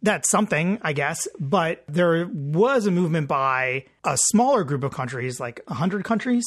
that's 0.06 0.30
something, 0.30 0.80
I 0.82 0.94
guess. 0.94 1.28
But 1.40 1.84
there 1.88 2.28
was 2.32 2.86
a 2.86 2.92
movement 2.92 3.28
by 3.28 3.86
a 4.04 4.18
smaller 4.18 4.64
group 4.64 4.84
of 4.84 4.92
countries, 4.94 5.40
like 5.40 5.62
100 5.68 6.06
countries, 6.06 6.46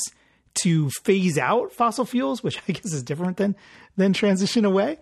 to 0.63 0.91
phase 0.91 1.39
out 1.39 1.73
fossil 1.73 2.05
fuels, 2.05 2.43
which 2.43 2.59
I 2.69 2.73
guess 2.73 2.93
is 2.93 3.03
different 3.03 3.37
than 3.37 3.57
than 3.97 4.13
transition 4.13 4.65
away. 4.65 4.99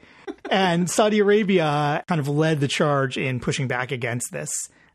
and 0.50 0.90
Saudi 0.90 1.18
Arabia 1.18 2.02
kind 2.08 2.18
of 2.18 2.28
led 2.28 2.60
the 2.60 2.68
charge 2.68 3.18
in 3.18 3.40
pushing 3.40 3.68
back 3.68 3.92
against 3.92 4.32
this 4.32 4.50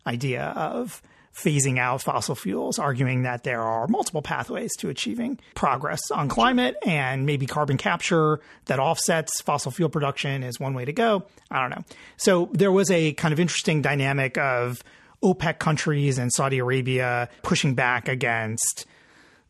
idea 0.07 0.45
of 0.55 1.01
phasing 1.36 1.79
out 1.79 2.01
fossil 2.01 2.36
fuels, 2.36 2.77
arguing 2.77 3.23
that 3.23 3.43
there 3.43 3.61
are 3.61 3.88
multiple 3.88 4.21
pathways 4.21 4.75
to 4.77 4.89
achieving 4.89 5.39
progress 5.55 5.99
on 6.11 6.27
climate 6.27 6.75
and 6.86 7.25
maybe 7.25 7.45
carbon 7.45 7.77
capture 7.77 8.39
that 8.65 8.79
offsets 8.79 9.41
fossil 9.41 9.71
fuel 9.71 9.89
production 9.89 10.43
is 10.43 10.59
one 10.59 10.73
way 10.73 10.86
to 10.86 10.93
go. 10.93 11.23
I 11.49 11.61
don't 11.61 11.69
know. 11.69 11.84
So 12.17 12.49
there 12.51 12.71
was 12.71 12.91
a 12.91 13.13
kind 13.13 13.34
of 13.34 13.39
interesting 13.39 13.82
dynamic 13.82 14.38
of 14.38 14.84
OPEC 15.23 15.59
countries 15.59 16.17
and 16.17 16.32
Saudi 16.34 16.57
Arabia 16.57 17.29
pushing 17.43 17.75
back 17.75 18.07
against 18.07 18.86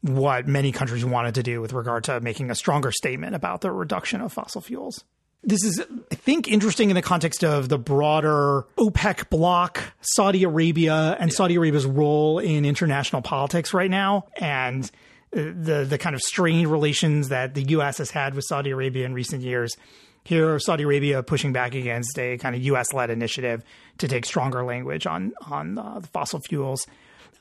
what 0.01 0.47
many 0.47 0.71
countries 0.71 1.05
wanted 1.05 1.35
to 1.35 1.43
do 1.43 1.61
with 1.61 1.73
regard 1.73 2.03
to 2.05 2.19
making 2.21 2.51
a 2.51 2.55
stronger 2.55 2.91
statement 2.91 3.35
about 3.35 3.61
the 3.61 3.71
reduction 3.71 4.21
of 4.21 4.33
fossil 4.33 4.61
fuels. 4.61 5.03
This 5.43 5.63
is, 5.63 5.83
I 6.11 6.15
think, 6.15 6.47
interesting 6.47 6.91
in 6.91 6.95
the 6.95 7.01
context 7.01 7.43
of 7.43 7.67
the 7.67 7.79
broader 7.79 8.65
OPEC 8.77 9.29
bloc, 9.29 9.81
Saudi 10.01 10.43
Arabia, 10.43 11.17
and 11.19 11.33
Saudi 11.33 11.55
Arabia's 11.55 11.85
role 11.85 12.37
in 12.37 12.63
international 12.63 13.23
politics 13.23 13.73
right 13.73 13.89
now, 13.89 14.27
and 14.35 14.89
the 15.31 15.85
the 15.89 15.97
kind 15.97 16.13
of 16.13 16.21
strained 16.21 16.67
relations 16.67 17.29
that 17.29 17.55
the 17.55 17.63
U.S. 17.69 17.97
has 17.97 18.11
had 18.11 18.35
with 18.35 18.45
Saudi 18.47 18.69
Arabia 18.69 19.05
in 19.05 19.13
recent 19.13 19.41
years. 19.41 19.75
Here, 20.23 20.59
Saudi 20.59 20.83
Arabia 20.83 21.23
pushing 21.23 21.51
back 21.51 21.73
against 21.73 22.19
a 22.19 22.37
kind 22.37 22.55
of 22.55 22.61
U.S. 22.63 22.93
led 22.93 23.09
initiative 23.09 23.63
to 23.97 24.07
take 24.07 24.25
stronger 24.25 24.63
language 24.63 25.07
on 25.07 25.33
on 25.49 25.77
uh, 25.77 25.99
the 25.99 26.07
fossil 26.07 26.39
fuels. 26.47 26.85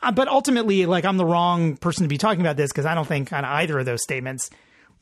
Uh, 0.03 0.11
but 0.11 0.29
ultimately, 0.29 0.87
like 0.87 1.05
I'm 1.05 1.19
the 1.19 1.27
wrong 1.27 1.77
person 1.77 2.05
to 2.05 2.09
be 2.09 2.17
talking 2.17 2.41
about 2.41 2.57
this 2.57 2.73
because 2.73 2.87
I 2.87 2.95
don't 2.95 3.07
think 3.07 3.29
kind 3.29 3.45
of 3.45 3.53
either 3.53 3.79
of 3.79 3.85
those 3.85 4.03
statements 4.03 4.49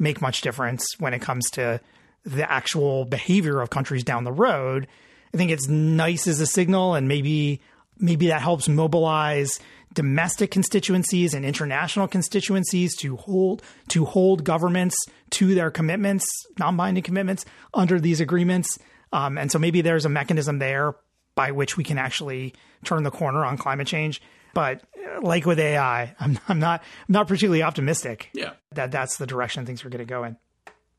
make 0.01 0.21
much 0.21 0.41
difference 0.41 0.85
when 0.99 1.15
it 1.15 1.21
comes 1.21 1.49
to 1.51 1.81
the 2.29 2.51
actual 2.51 3.05
behavior 3.05 3.61
of 3.61 3.71
countries 3.71 4.05
down 4.05 4.25
the 4.25 4.33
road. 4.33 4.87
I 5.33 5.37
think 5.37 5.51
it's 5.51 5.69
nice 5.69 6.27
as 6.27 6.41
a 6.41 6.47
signal, 6.47 6.95
and 6.95 7.09
maybe 7.09 7.61
maybe 7.99 8.29
that 8.29 8.43
helps 8.43 8.69
mobilize 8.69 9.59
domestic 9.95 10.51
constituencies 10.51 11.35
and 11.35 11.45
international 11.45 12.07
constituencies 12.07 12.95
to 12.97 13.17
hold 13.17 13.63
to 13.89 14.05
hold 14.05 14.45
governments 14.45 14.97
to 15.31 15.55
their 15.55 15.71
commitments, 15.71 16.27
non-binding 16.59 17.03
commitments 17.03 17.45
under 17.75 17.99
these 17.99 18.21
agreements. 18.21 18.79
Um, 19.13 19.39
and 19.39 19.51
so 19.51 19.59
maybe 19.59 19.81
there's 19.81 20.05
a 20.05 20.11
mechanism 20.11 20.59
there 20.59 20.95
by 21.35 21.53
which 21.53 21.77
we 21.77 21.85
can 21.85 21.99
actually 21.99 22.55
turn 22.85 23.03
the 23.05 23.11
corner 23.11 23.45
on 23.45 23.57
climate 23.57 23.87
change. 23.87 24.21
But 24.55 24.83
like 25.23 25.47
with 25.47 25.59
AI, 25.59 26.15
I'm, 26.21 26.39
I'm 26.49 26.59
not 26.59 26.83
I'm 27.09 27.13
not 27.13 27.29
particularly 27.29 27.63
optimistic. 27.63 28.29
Yeah. 28.35 28.53
that 28.73 28.91
that's 28.91 29.17
the 29.17 29.27
direction 29.27 29.65
things 29.65 29.85
are 29.85 29.89
going 29.89 29.99
to 29.99 30.05
go 30.05 30.25
in. 30.25 30.37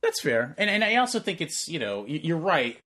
That's 0.02 0.22
fair, 0.22 0.56
and 0.58 0.70
and 0.70 0.84
I 0.84 0.96
also 0.96 1.20
think 1.20 1.42
it's 1.42 1.68
you 1.68 1.80
know 1.80 2.06
you're 2.08 2.38
right. 2.38 2.78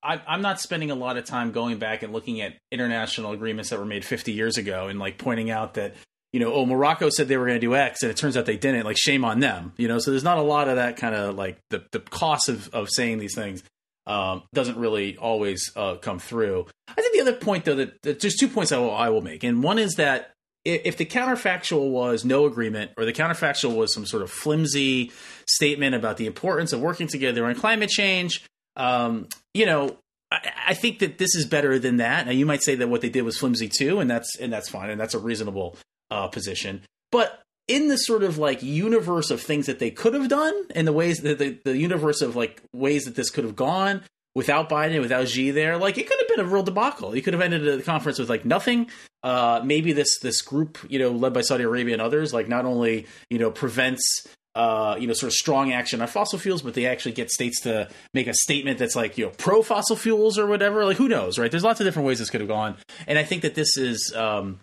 I, 0.00 0.20
I'm 0.28 0.42
not 0.42 0.60
spending 0.60 0.92
a 0.92 0.94
lot 0.94 1.16
of 1.16 1.24
time 1.24 1.50
going 1.50 1.78
back 1.78 2.04
and 2.04 2.12
looking 2.12 2.40
at 2.40 2.54
international 2.70 3.32
agreements 3.32 3.70
that 3.70 3.80
were 3.80 3.84
made 3.84 4.04
50 4.04 4.30
years 4.30 4.56
ago 4.56 4.86
and 4.86 5.00
like 5.00 5.18
pointing 5.18 5.50
out 5.50 5.74
that 5.74 5.96
you 6.32 6.40
know, 6.40 6.52
oh, 6.52 6.66
Morocco 6.66 7.08
said 7.08 7.28
they 7.28 7.38
were 7.38 7.46
going 7.46 7.56
to 7.56 7.66
do 7.66 7.74
X, 7.74 8.02
and 8.02 8.10
it 8.10 8.16
turns 8.16 8.36
out 8.36 8.44
they 8.44 8.58
didn't. 8.58 8.84
Like, 8.84 8.98
shame 8.98 9.24
on 9.24 9.40
them. 9.40 9.72
You 9.78 9.88
know, 9.88 9.98
so 9.98 10.10
there's 10.10 10.24
not 10.24 10.38
a 10.38 10.42
lot 10.42 10.68
of 10.68 10.76
that 10.76 10.96
kind 10.96 11.14
of 11.14 11.36
like 11.36 11.58
the 11.70 11.84
the 11.90 12.00
cost 12.00 12.48
of 12.48 12.68
of 12.74 12.88
saying 12.90 13.18
these 13.18 13.34
things 13.34 13.62
um, 14.06 14.42
doesn't 14.52 14.76
really 14.76 15.16
always 15.16 15.70
uh, 15.74 15.96
come 15.96 16.18
through. 16.18 16.66
I 16.88 16.94
think 16.94 17.14
the 17.14 17.20
other 17.20 17.34
point, 17.34 17.64
though, 17.64 17.76
that, 17.76 18.02
that 18.02 18.20
there's 18.20 18.36
two 18.36 18.48
points 18.48 18.72
I 18.72 18.78
will, 18.78 18.94
I 18.94 19.08
will 19.08 19.22
make, 19.22 19.42
and 19.42 19.62
one 19.62 19.78
is 19.78 19.94
that 19.94 20.32
if 20.68 20.96
the 20.96 21.06
counterfactual 21.06 21.90
was 21.90 22.24
no 22.24 22.44
agreement 22.44 22.92
or 22.96 23.04
the 23.04 23.12
counterfactual 23.12 23.76
was 23.76 23.92
some 23.92 24.06
sort 24.06 24.22
of 24.22 24.30
flimsy 24.30 25.12
statement 25.46 25.94
about 25.94 26.16
the 26.16 26.26
importance 26.26 26.72
of 26.72 26.80
working 26.80 27.06
together 27.06 27.46
on 27.46 27.54
climate 27.54 27.90
change, 27.90 28.44
um, 28.76 29.28
you 29.54 29.66
know, 29.66 29.96
I, 30.30 30.50
I, 30.68 30.74
think 30.74 30.98
that 31.00 31.18
this 31.18 31.34
is 31.34 31.46
better 31.46 31.78
than 31.78 31.96
that. 31.96 32.26
Now, 32.26 32.32
you 32.32 32.46
might 32.46 32.62
say 32.62 32.74
that 32.76 32.88
what 32.88 33.00
they 33.00 33.08
did 33.08 33.22
was 33.22 33.38
flimsy 33.38 33.68
too, 33.68 34.00
and 34.00 34.10
that's 34.10 34.36
and 34.38 34.52
that's 34.52 34.68
fine, 34.68 34.90
and 34.90 35.00
that's 35.00 35.14
a 35.14 35.18
reasonable 35.18 35.76
uh, 36.10 36.28
position. 36.28 36.82
But 37.10 37.42
in 37.66 37.88
the 37.88 37.96
sort 37.96 38.22
of 38.22 38.38
like 38.38 38.62
universe 38.62 39.30
of 39.30 39.40
things 39.40 39.66
that 39.66 39.78
they 39.78 39.90
could 39.90 40.14
have 40.14 40.28
done, 40.28 40.54
and 40.74 40.86
the 40.86 40.92
ways 40.92 41.18
that 41.18 41.38
the, 41.38 41.58
the 41.64 41.76
universe 41.76 42.20
of 42.20 42.36
like 42.36 42.62
ways 42.74 43.04
that 43.04 43.14
this 43.14 43.30
could 43.30 43.44
have 43.44 43.56
gone, 43.56 44.02
without 44.34 44.68
Biden, 44.68 45.00
without 45.00 45.28
Xi 45.28 45.50
there, 45.50 45.76
like 45.76 45.98
it 45.98 46.08
could 46.08 46.18
have 46.18 46.28
been 46.28 46.40
a 46.40 46.48
real 46.48 46.62
debacle. 46.62 47.14
You 47.14 47.22
could 47.22 47.34
have 47.34 47.42
ended 47.42 47.78
the 47.78 47.82
conference 47.82 48.18
with 48.18 48.30
like 48.30 48.44
nothing. 48.44 48.88
Uh, 49.22 49.60
maybe 49.64 49.92
this 49.92 50.18
this 50.20 50.42
group, 50.42 50.78
you 50.88 50.98
know, 50.98 51.10
led 51.10 51.32
by 51.32 51.40
Saudi 51.40 51.64
Arabia 51.64 51.94
and 51.94 52.02
others, 52.02 52.32
like 52.32 52.48
not 52.48 52.64
only 52.64 53.06
you 53.30 53.38
know 53.38 53.50
prevents 53.50 54.26
uh, 54.58 54.96
you 54.98 55.06
know, 55.06 55.12
sort 55.12 55.28
of 55.28 55.34
strong 55.34 55.72
action 55.72 56.00
on 56.00 56.08
fossil 56.08 56.36
fuels, 56.36 56.62
but 56.62 56.74
they 56.74 56.86
actually 56.86 57.12
get 57.12 57.30
states 57.30 57.60
to 57.60 57.88
make 58.12 58.26
a 58.26 58.34
statement 58.34 58.76
that's 58.76 58.96
like, 58.96 59.16
you 59.16 59.24
know, 59.24 59.32
pro 59.38 59.62
fossil 59.62 59.94
fuels 59.94 60.36
or 60.36 60.46
whatever. 60.46 60.84
Like, 60.84 60.96
who 60.96 61.08
knows, 61.08 61.38
right? 61.38 61.48
There's 61.48 61.62
lots 61.62 61.80
of 61.80 61.86
different 61.86 62.08
ways 62.08 62.18
this 62.18 62.28
could 62.28 62.40
have 62.40 62.48
gone, 62.48 62.76
and 63.06 63.18
I 63.18 63.22
think 63.22 63.42
that 63.42 63.54
this 63.54 63.76
is, 63.76 64.12
um, 64.16 64.58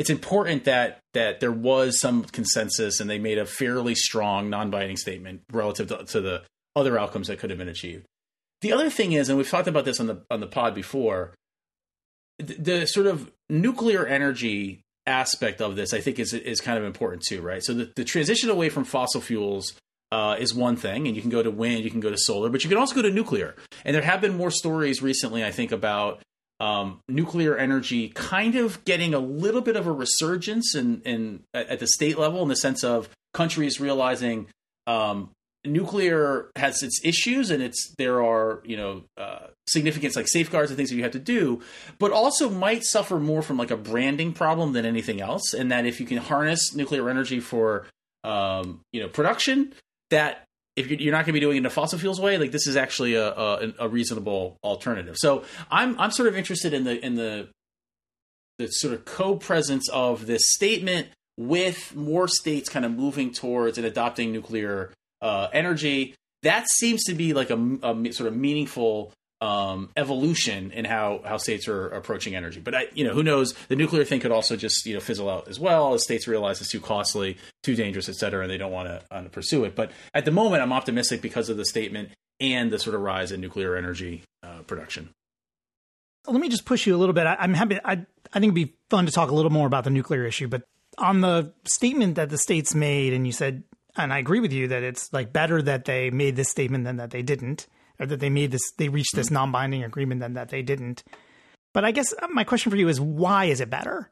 it's 0.00 0.10
important 0.10 0.64
that 0.64 0.98
that 1.14 1.38
there 1.38 1.52
was 1.52 2.00
some 2.00 2.24
consensus, 2.24 2.98
and 2.98 3.08
they 3.08 3.20
made 3.20 3.38
a 3.38 3.46
fairly 3.46 3.94
strong, 3.94 4.50
non-binding 4.50 4.96
statement 4.96 5.42
relative 5.52 5.86
to, 5.88 6.04
to 6.04 6.20
the 6.20 6.42
other 6.74 6.98
outcomes 6.98 7.28
that 7.28 7.38
could 7.38 7.50
have 7.50 7.58
been 7.58 7.68
achieved. 7.68 8.04
The 8.66 8.72
other 8.72 8.90
thing 8.90 9.12
is, 9.12 9.28
and 9.28 9.38
we've 9.38 9.48
talked 9.48 9.68
about 9.68 9.84
this 9.84 10.00
on 10.00 10.08
the 10.08 10.22
on 10.28 10.40
the 10.40 10.48
pod 10.48 10.74
before, 10.74 11.34
the, 12.40 12.54
the 12.54 12.86
sort 12.86 13.06
of 13.06 13.30
nuclear 13.48 14.04
energy 14.04 14.82
aspect 15.06 15.60
of 15.60 15.76
this, 15.76 15.94
I 15.94 16.00
think, 16.00 16.18
is 16.18 16.34
is 16.34 16.60
kind 16.60 16.76
of 16.76 16.82
important 16.82 17.22
too, 17.22 17.42
right? 17.42 17.62
So 17.62 17.74
the, 17.74 17.92
the 17.94 18.02
transition 18.02 18.50
away 18.50 18.68
from 18.68 18.82
fossil 18.82 19.20
fuels 19.20 19.74
uh, 20.10 20.34
is 20.40 20.52
one 20.52 20.74
thing, 20.74 21.06
and 21.06 21.14
you 21.14 21.22
can 21.22 21.30
go 21.30 21.44
to 21.44 21.50
wind, 21.50 21.84
you 21.84 21.92
can 21.92 22.00
go 22.00 22.10
to 22.10 22.18
solar, 22.18 22.50
but 22.50 22.64
you 22.64 22.68
can 22.68 22.76
also 22.76 22.96
go 22.96 23.02
to 23.02 23.10
nuclear. 23.10 23.54
And 23.84 23.94
there 23.94 24.02
have 24.02 24.20
been 24.20 24.36
more 24.36 24.50
stories 24.50 25.00
recently, 25.00 25.44
I 25.44 25.52
think, 25.52 25.70
about 25.70 26.20
um, 26.58 26.98
nuclear 27.06 27.56
energy 27.56 28.08
kind 28.08 28.56
of 28.56 28.84
getting 28.84 29.14
a 29.14 29.20
little 29.20 29.60
bit 29.60 29.76
of 29.76 29.86
a 29.86 29.92
resurgence 29.92 30.74
in, 30.74 31.02
in 31.02 31.44
at 31.54 31.78
the 31.78 31.86
state 31.86 32.18
level, 32.18 32.42
in 32.42 32.48
the 32.48 32.56
sense 32.56 32.82
of 32.82 33.08
countries 33.32 33.80
realizing 33.80 34.48
um, 34.88 35.30
nuclear 35.66 36.50
has 36.56 36.82
its 36.82 37.00
issues 37.04 37.50
and 37.50 37.62
it's 37.62 37.94
there 37.98 38.22
are 38.22 38.62
you 38.64 38.76
know 38.76 39.02
uh, 39.16 39.46
significance 39.66 40.16
like 40.16 40.28
safeguards 40.28 40.70
and 40.70 40.76
things 40.76 40.90
that 40.90 40.96
you 40.96 41.02
have 41.02 41.12
to 41.12 41.18
do 41.18 41.60
but 41.98 42.12
also 42.12 42.48
might 42.50 42.84
suffer 42.84 43.18
more 43.18 43.42
from 43.42 43.56
like 43.56 43.70
a 43.70 43.76
branding 43.76 44.32
problem 44.32 44.72
than 44.72 44.84
anything 44.86 45.20
else 45.20 45.54
and 45.54 45.70
that 45.70 45.86
if 45.86 46.00
you 46.00 46.06
can 46.06 46.18
harness 46.18 46.74
nuclear 46.74 47.08
energy 47.08 47.40
for 47.40 47.86
um, 48.24 48.80
you 48.92 49.00
know 49.00 49.08
production 49.08 49.72
that 50.10 50.44
if 50.76 50.90
you're 50.90 51.12
not 51.12 51.24
going 51.24 51.26
to 51.26 51.32
be 51.32 51.40
doing 51.40 51.56
it 51.56 51.60
in 51.60 51.66
a 51.66 51.70
fossil 51.70 51.98
fuels 51.98 52.20
way 52.20 52.36
like 52.38 52.52
this 52.52 52.66
is 52.66 52.76
actually 52.76 53.14
a, 53.14 53.28
a, 53.28 53.72
a 53.80 53.88
reasonable 53.88 54.56
alternative. 54.62 55.16
So 55.18 55.44
i'm 55.70 55.98
i'm 55.98 56.10
sort 56.10 56.28
of 56.28 56.36
interested 56.36 56.72
in 56.72 56.84
the 56.84 57.04
in 57.04 57.14
the 57.14 57.48
the 58.58 58.68
sort 58.68 58.94
of 58.94 59.04
co-presence 59.04 59.88
of 59.90 60.26
this 60.26 60.42
statement 60.46 61.08
with 61.36 61.94
more 61.94 62.28
states 62.28 62.68
kind 62.68 62.84
of 62.84 62.92
moving 62.92 63.32
towards 63.32 63.76
and 63.76 63.86
adopting 63.86 64.32
nuclear 64.32 64.92
uh, 65.20 65.48
energy. 65.52 66.14
That 66.42 66.66
seems 66.68 67.04
to 67.04 67.14
be 67.14 67.32
like 67.32 67.50
a, 67.50 67.56
a 67.82 68.12
sort 68.12 68.28
of 68.28 68.36
meaningful 68.36 69.12
um, 69.40 69.90
evolution 69.96 70.70
in 70.72 70.84
how 70.84 71.20
how 71.24 71.36
states 71.36 71.68
are 71.68 71.88
approaching 71.88 72.34
energy. 72.34 72.60
But 72.60 72.74
I, 72.74 72.86
you 72.94 73.04
know, 73.04 73.12
who 73.12 73.22
knows? 73.22 73.54
The 73.68 73.76
nuclear 73.76 74.04
thing 74.04 74.20
could 74.20 74.32
also 74.32 74.56
just 74.56 74.86
you 74.86 74.94
know 74.94 75.00
fizzle 75.00 75.28
out 75.28 75.48
as 75.48 75.60
well 75.60 75.94
as 75.94 76.02
states 76.02 76.26
realize 76.26 76.60
it's 76.60 76.70
too 76.70 76.80
costly, 76.80 77.36
too 77.62 77.74
dangerous, 77.74 78.08
et 78.08 78.14
cetera, 78.14 78.42
and 78.42 78.50
they 78.50 78.58
don't 78.58 78.72
want 78.72 78.88
to 78.88 79.02
uh, 79.10 79.22
pursue 79.28 79.64
it. 79.64 79.74
But 79.74 79.90
at 80.14 80.24
the 80.24 80.30
moment, 80.30 80.62
I'm 80.62 80.72
optimistic 80.72 81.20
because 81.20 81.48
of 81.48 81.56
the 81.56 81.64
statement 81.64 82.10
and 82.40 82.70
the 82.70 82.78
sort 82.78 82.94
of 82.94 83.02
rise 83.02 83.32
in 83.32 83.40
nuclear 83.40 83.76
energy 83.76 84.22
uh, 84.42 84.62
production. 84.66 85.10
Let 86.26 86.40
me 86.40 86.48
just 86.48 86.64
push 86.64 86.86
you 86.86 86.96
a 86.96 86.98
little 86.98 87.12
bit. 87.12 87.26
I, 87.26 87.44
am 87.44 87.54
happy. 87.54 87.78
I 87.84 87.92
I 88.32 88.40
think 88.40 88.44
it'd 88.44 88.54
be 88.54 88.74
fun 88.90 89.06
to 89.06 89.12
talk 89.12 89.30
a 89.30 89.34
little 89.34 89.52
more 89.52 89.66
about 89.66 89.84
the 89.84 89.90
nuclear 89.90 90.24
issue, 90.24 90.48
but 90.48 90.62
on 90.98 91.20
the 91.20 91.52
statement 91.64 92.14
that 92.14 92.30
the 92.30 92.38
states 92.38 92.74
made, 92.74 93.12
and 93.12 93.26
you 93.26 93.32
said 93.32 93.64
and 93.96 94.12
I 94.12 94.18
agree 94.18 94.40
with 94.40 94.52
you 94.52 94.68
that 94.68 94.82
it's 94.82 95.12
like 95.12 95.32
better 95.32 95.62
that 95.62 95.84
they 95.84 96.10
made 96.10 96.36
this 96.36 96.50
statement 96.50 96.84
than 96.84 96.96
that 96.96 97.10
they 97.10 97.22
didn't, 97.22 97.66
or 97.98 98.06
that 98.06 98.20
they 98.20 98.30
made 98.30 98.50
this, 98.50 98.72
they 98.76 98.88
reached 98.88 99.14
this 99.14 99.26
mm-hmm. 99.26 99.34
non-binding 99.34 99.84
agreement 99.84 100.20
than 100.20 100.34
that 100.34 100.50
they 100.50 100.62
didn't. 100.62 101.02
But 101.72 101.84
I 101.84 101.90
guess 101.90 102.12
uh, 102.22 102.28
my 102.28 102.44
question 102.44 102.70
for 102.70 102.76
you 102.76 102.88
is, 102.88 103.00
why 103.00 103.46
is 103.46 103.60
it 103.60 103.70
better? 103.70 104.10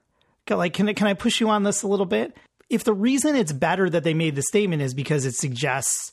Like, 0.50 0.74
can 0.74 0.92
can 0.94 1.06
I 1.06 1.14
push 1.14 1.40
you 1.40 1.48
on 1.48 1.62
this 1.62 1.82
a 1.82 1.88
little 1.88 2.06
bit? 2.06 2.36
If 2.68 2.84
the 2.84 2.92
reason 2.92 3.36
it's 3.36 3.52
better 3.52 3.88
that 3.88 4.04
they 4.04 4.14
made 4.14 4.36
the 4.36 4.42
statement 4.42 4.82
is 4.82 4.92
because 4.92 5.24
it 5.24 5.34
suggests 5.34 6.12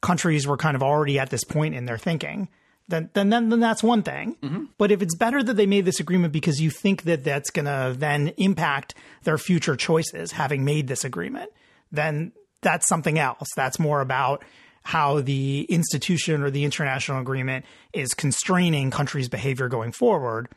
countries 0.00 0.46
were 0.46 0.56
kind 0.56 0.76
of 0.76 0.82
already 0.82 1.18
at 1.18 1.30
this 1.30 1.44
point 1.44 1.74
in 1.74 1.86
their 1.86 1.98
thinking, 1.98 2.48
then 2.88 3.10
then 3.14 3.30
then, 3.30 3.48
then 3.48 3.60
that's 3.60 3.82
one 3.82 4.02
thing. 4.02 4.36
Mm-hmm. 4.42 4.64
But 4.78 4.92
if 4.92 5.02
it's 5.02 5.16
better 5.16 5.42
that 5.42 5.54
they 5.54 5.66
made 5.66 5.84
this 5.84 5.98
agreement 5.98 6.32
because 6.32 6.60
you 6.60 6.70
think 6.70 7.02
that 7.02 7.24
that's 7.24 7.50
going 7.50 7.64
to 7.64 7.96
then 7.98 8.28
impact 8.36 8.94
their 9.24 9.38
future 9.38 9.76
choices, 9.76 10.32
having 10.32 10.64
made 10.64 10.86
this 10.86 11.04
agreement, 11.04 11.50
then 11.90 12.32
that's 12.62 12.88
something 12.88 13.18
else. 13.18 13.48
That's 13.54 13.78
more 13.78 14.00
about 14.00 14.44
how 14.84 15.20
the 15.20 15.62
institution 15.64 16.42
or 16.42 16.50
the 16.50 16.64
international 16.64 17.20
agreement 17.20 17.64
is 17.92 18.14
constraining 18.14 18.90
countries' 18.90 19.28
behavior 19.28 19.68
going 19.68 19.92
forward. 19.92 20.48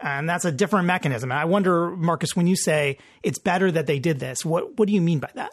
And 0.00 0.28
that's 0.28 0.44
a 0.44 0.52
different 0.52 0.86
mechanism. 0.86 1.30
And 1.30 1.38
I 1.38 1.44
wonder, 1.44 1.90
Marcus, 1.90 2.34
when 2.34 2.46
you 2.46 2.56
say 2.56 2.98
it's 3.22 3.38
better 3.38 3.70
that 3.70 3.86
they 3.86 3.98
did 3.98 4.18
this, 4.18 4.44
what 4.44 4.76
what 4.78 4.88
do 4.88 4.94
you 4.94 5.00
mean 5.00 5.20
by 5.20 5.30
that? 5.34 5.52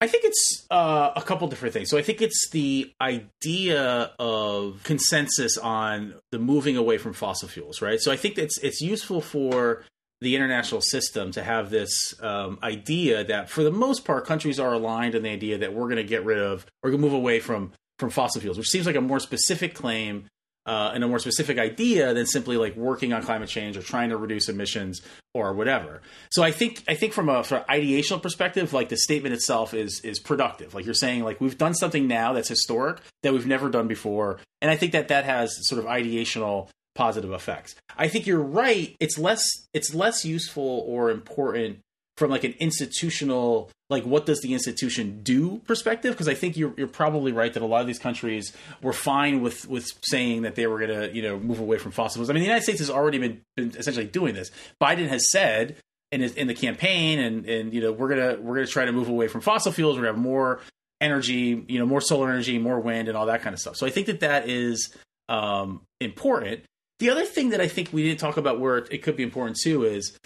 I 0.00 0.06
think 0.06 0.24
it's 0.24 0.66
uh, 0.70 1.10
a 1.16 1.22
couple 1.22 1.48
different 1.48 1.74
things. 1.74 1.90
So 1.90 1.98
I 1.98 2.02
think 2.02 2.22
it's 2.22 2.50
the 2.50 2.92
idea 3.00 4.12
of 4.20 4.80
consensus 4.84 5.58
on 5.58 6.14
the 6.30 6.38
moving 6.38 6.76
away 6.76 6.98
from 6.98 7.14
fossil 7.14 7.48
fuels, 7.48 7.82
right? 7.82 8.00
So 8.00 8.12
I 8.12 8.16
think 8.16 8.38
it's 8.38 8.58
it's 8.58 8.80
useful 8.80 9.20
for 9.20 9.84
the 10.20 10.34
international 10.34 10.80
system 10.80 11.30
to 11.32 11.42
have 11.42 11.70
this 11.70 12.14
um, 12.22 12.58
idea 12.62 13.24
that, 13.24 13.48
for 13.48 13.62
the 13.62 13.70
most 13.70 14.04
part, 14.04 14.26
countries 14.26 14.58
are 14.58 14.72
aligned 14.72 15.14
in 15.14 15.22
the 15.22 15.30
idea 15.30 15.58
that 15.58 15.72
we're 15.72 15.84
going 15.84 15.96
to 15.96 16.04
get 16.04 16.24
rid 16.24 16.38
of 16.38 16.66
or 16.82 16.90
move 16.90 17.12
away 17.12 17.40
from 17.40 17.72
from 17.98 18.10
fossil 18.10 18.40
fuels, 18.40 18.56
which 18.56 18.68
seems 18.68 18.86
like 18.86 18.96
a 18.96 19.00
more 19.00 19.18
specific 19.18 19.74
claim 19.74 20.26
uh, 20.66 20.92
and 20.92 21.02
a 21.02 21.08
more 21.08 21.18
specific 21.18 21.58
idea 21.58 22.12
than 22.12 22.26
simply 22.26 22.56
like 22.56 22.76
working 22.76 23.12
on 23.12 23.22
climate 23.22 23.48
change 23.48 23.76
or 23.76 23.82
trying 23.82 24.10
to 24.10 24.16
reduce 24.16 24.48
emissions 24.50 25.00
or 25.32 25.54
whatever. 25.54 26.02
So 26.30 26.42
I 26.42 26.50
think 26.50 26.84
I 26.86 26.94
think 26.94 27.14
from 27.14 27.28
a 27.28 27.42
from 27.42 27.62
ideational 27.64 28.22
perspective, 28.22 28.72
like 28.72 28.90
the 28.90 28.98
statement 28.98 29.34
itself 29.34 29.72
is 29.72 30.00
is 30.04 30.18
productive. 30.18 30.74
Like 30.74 30.84
you're 30.84 30.94
saying, 30.94 31.24
like 31.24 31.40
we've 31.40 31.56
done 31.56 31.74
something 31.74 32.06
now 32.06 32.34
that's 32.34 32.48
historic 32.48 33.00
that 33.22 33.32
we've 33.32 33.46
never 33.46 33.70
done 33.70 33.88
before, 33.88 34.40
and 34.60 34.70
I 34.70 34.76
think 34.76 34.92
that 34.92 35.08
that 35.08 35.24
has 35.24 35.56
sort 35.66 35.78
of 35.78 35.86
ideational 35.86 36.68
positive 36.94 37.32
effects. 37.32 37.74
I 37.96 38.08
think 38.08 38.26
you're 38.26 38.42
right. 38.42 38.96
It's 39.00 39.18
less 39.18 39.44
it's 39.72 39.94
less 39.94 40.24
useful 40.24 40.84
or 40.86 41.10
important 41.10 41.80
from 42.18 42.30
like 42.30 42.44
an 42.44 42.54
institutional 42.58 43.70
like 43.90 44.04
what 44.04 44.26
does 44.26 44.40
the 44.40 44.52
institution 44.52 45.22
do 45.22 45.58
perspective? 45.66 46.12
Because 46.12 46.28
i 46.28 46.34
think 46.34 46.56
you're, 46.56 46.74
you're 46.76 46.88
probably 46.88 47.32
right 47.32 47.52
that 47.54 47.62
a 47.62 47.66
lot 47.66 47.80
of 47.80 47.86
these 47.86 47.98
countries 47.98 48.52
were 48.82 48.92
fine 48.92 49.40
with 49.40 49.66
with 49.68 49.90
saying 50.02 50.42
that 50.42 50.56
they 50.56 50.66
were 50.66 50.78
going 50.78 50.90
to 50.90 51.14
you 51.14 51.22
know 51.22 51.38
move 51.38 51.60
away 51.60 51.78
from 51.78 51.92
fossil 51.92 52.18
fuels 52.18 52.28
i 52.28 52.32
mean 52.32 52.40
the 52.40 52.46
united 52.46 52.64
states 52.64 52.80
has 52.80 52.90
already 52.90 53.18
been, 53.18 53.40
been 53.56 53.72
essentially 53.76 54.06
doing 54.06 54.34
this. 54.34 54.50
Biden 54.82 55.08
has 55.08 55.30
said 55.30 55.76
in 56.10 56.20
his, 56.20 56.34
in 56.34 56.48
the 56.48 56.54
campaign 56.54 57.18
and 57.20 57.46
and 57.46 57.72
you 57.72 57.80
know 57.80 57.92
we're 57.92 58.08
gonna 58.08 58.36
we're 58.40 58.56
gonna 58.56 58.66
try 58.66 58.84
to 58.84 58.92
move 58.92 59.08
away 59.08 59.28
from 59.28 59.40
fossil 59.40 59.72
fuels. 59.72 59.96
We're 59.96 60.02
gonna 60.02 60.14
have 60.14 60.22
more 60.22 60.60
energy 61.00 61.64
you 61.68 61.78
know 61.78 61.86
more 61.86 62.00
solar 62.00 62.28
energy 62.28 62.58
more 62.58 62.80
wind 62.80 63.06
and 63.06 63.16
all 63.16 63.26
that 63.26 63.42
kind 63.42 63.54
of 63.54 63.60
stuff. 63.60 63.76
So 63.76 63.86
i 63.86 63.90
think 63.90 64.08
that 64.08 64.20
that 64.20 64.48
is 64.48 64.92
um, 65.28 65.82
important 66.00 66.64
the 66.98 67.10
other 67.10 67.24
thing 67.24 67.50
that 67.50 67.60
i 67.60 67.68
think 67.68 67.92
we 67.92 68.02
didn't 68.02 68.20
talk 68.20 68.36
about 68.36 68.60
where 68.60 68.78
it 68.78 69.02
could 69.02 69.16
be 69.16 69.22
important 69.22 69.56
too 69.62 69.84
is 69.84 70.18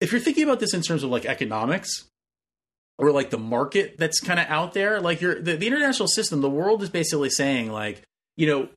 if 0.00 0.12
you're 0.12 0.20
thinking 0.20 0.44
about 0.44 0.60
this 0.60 0.74
in 0.74 0.82
terms 0.82 1.02
of 1.02 1.10
like 1.10 1.24
economics 1.24 2.04
or 2.98 3.10
like 3.12 3.30
the 3.30 3.38
market 3.38 3.96
that's 3.98 4.20
kind 4.20 4.40
of 4.40 4.46
out 4.48 4.74
there, 4.74 5.00
like 5.00 5.20
you're 5.20 5.40
the, 5.40 5.56
the 5.56 5.66
international 5.66 6.08
system, 6.08 6.40
the 6.40 6.50
world 6.50 6.82
is 6.82 6.90
basically 6.90 7.30
saying 7.30 7.70
like, 7.70 8.02
you 8.36 8.46
know, 8.46 8.68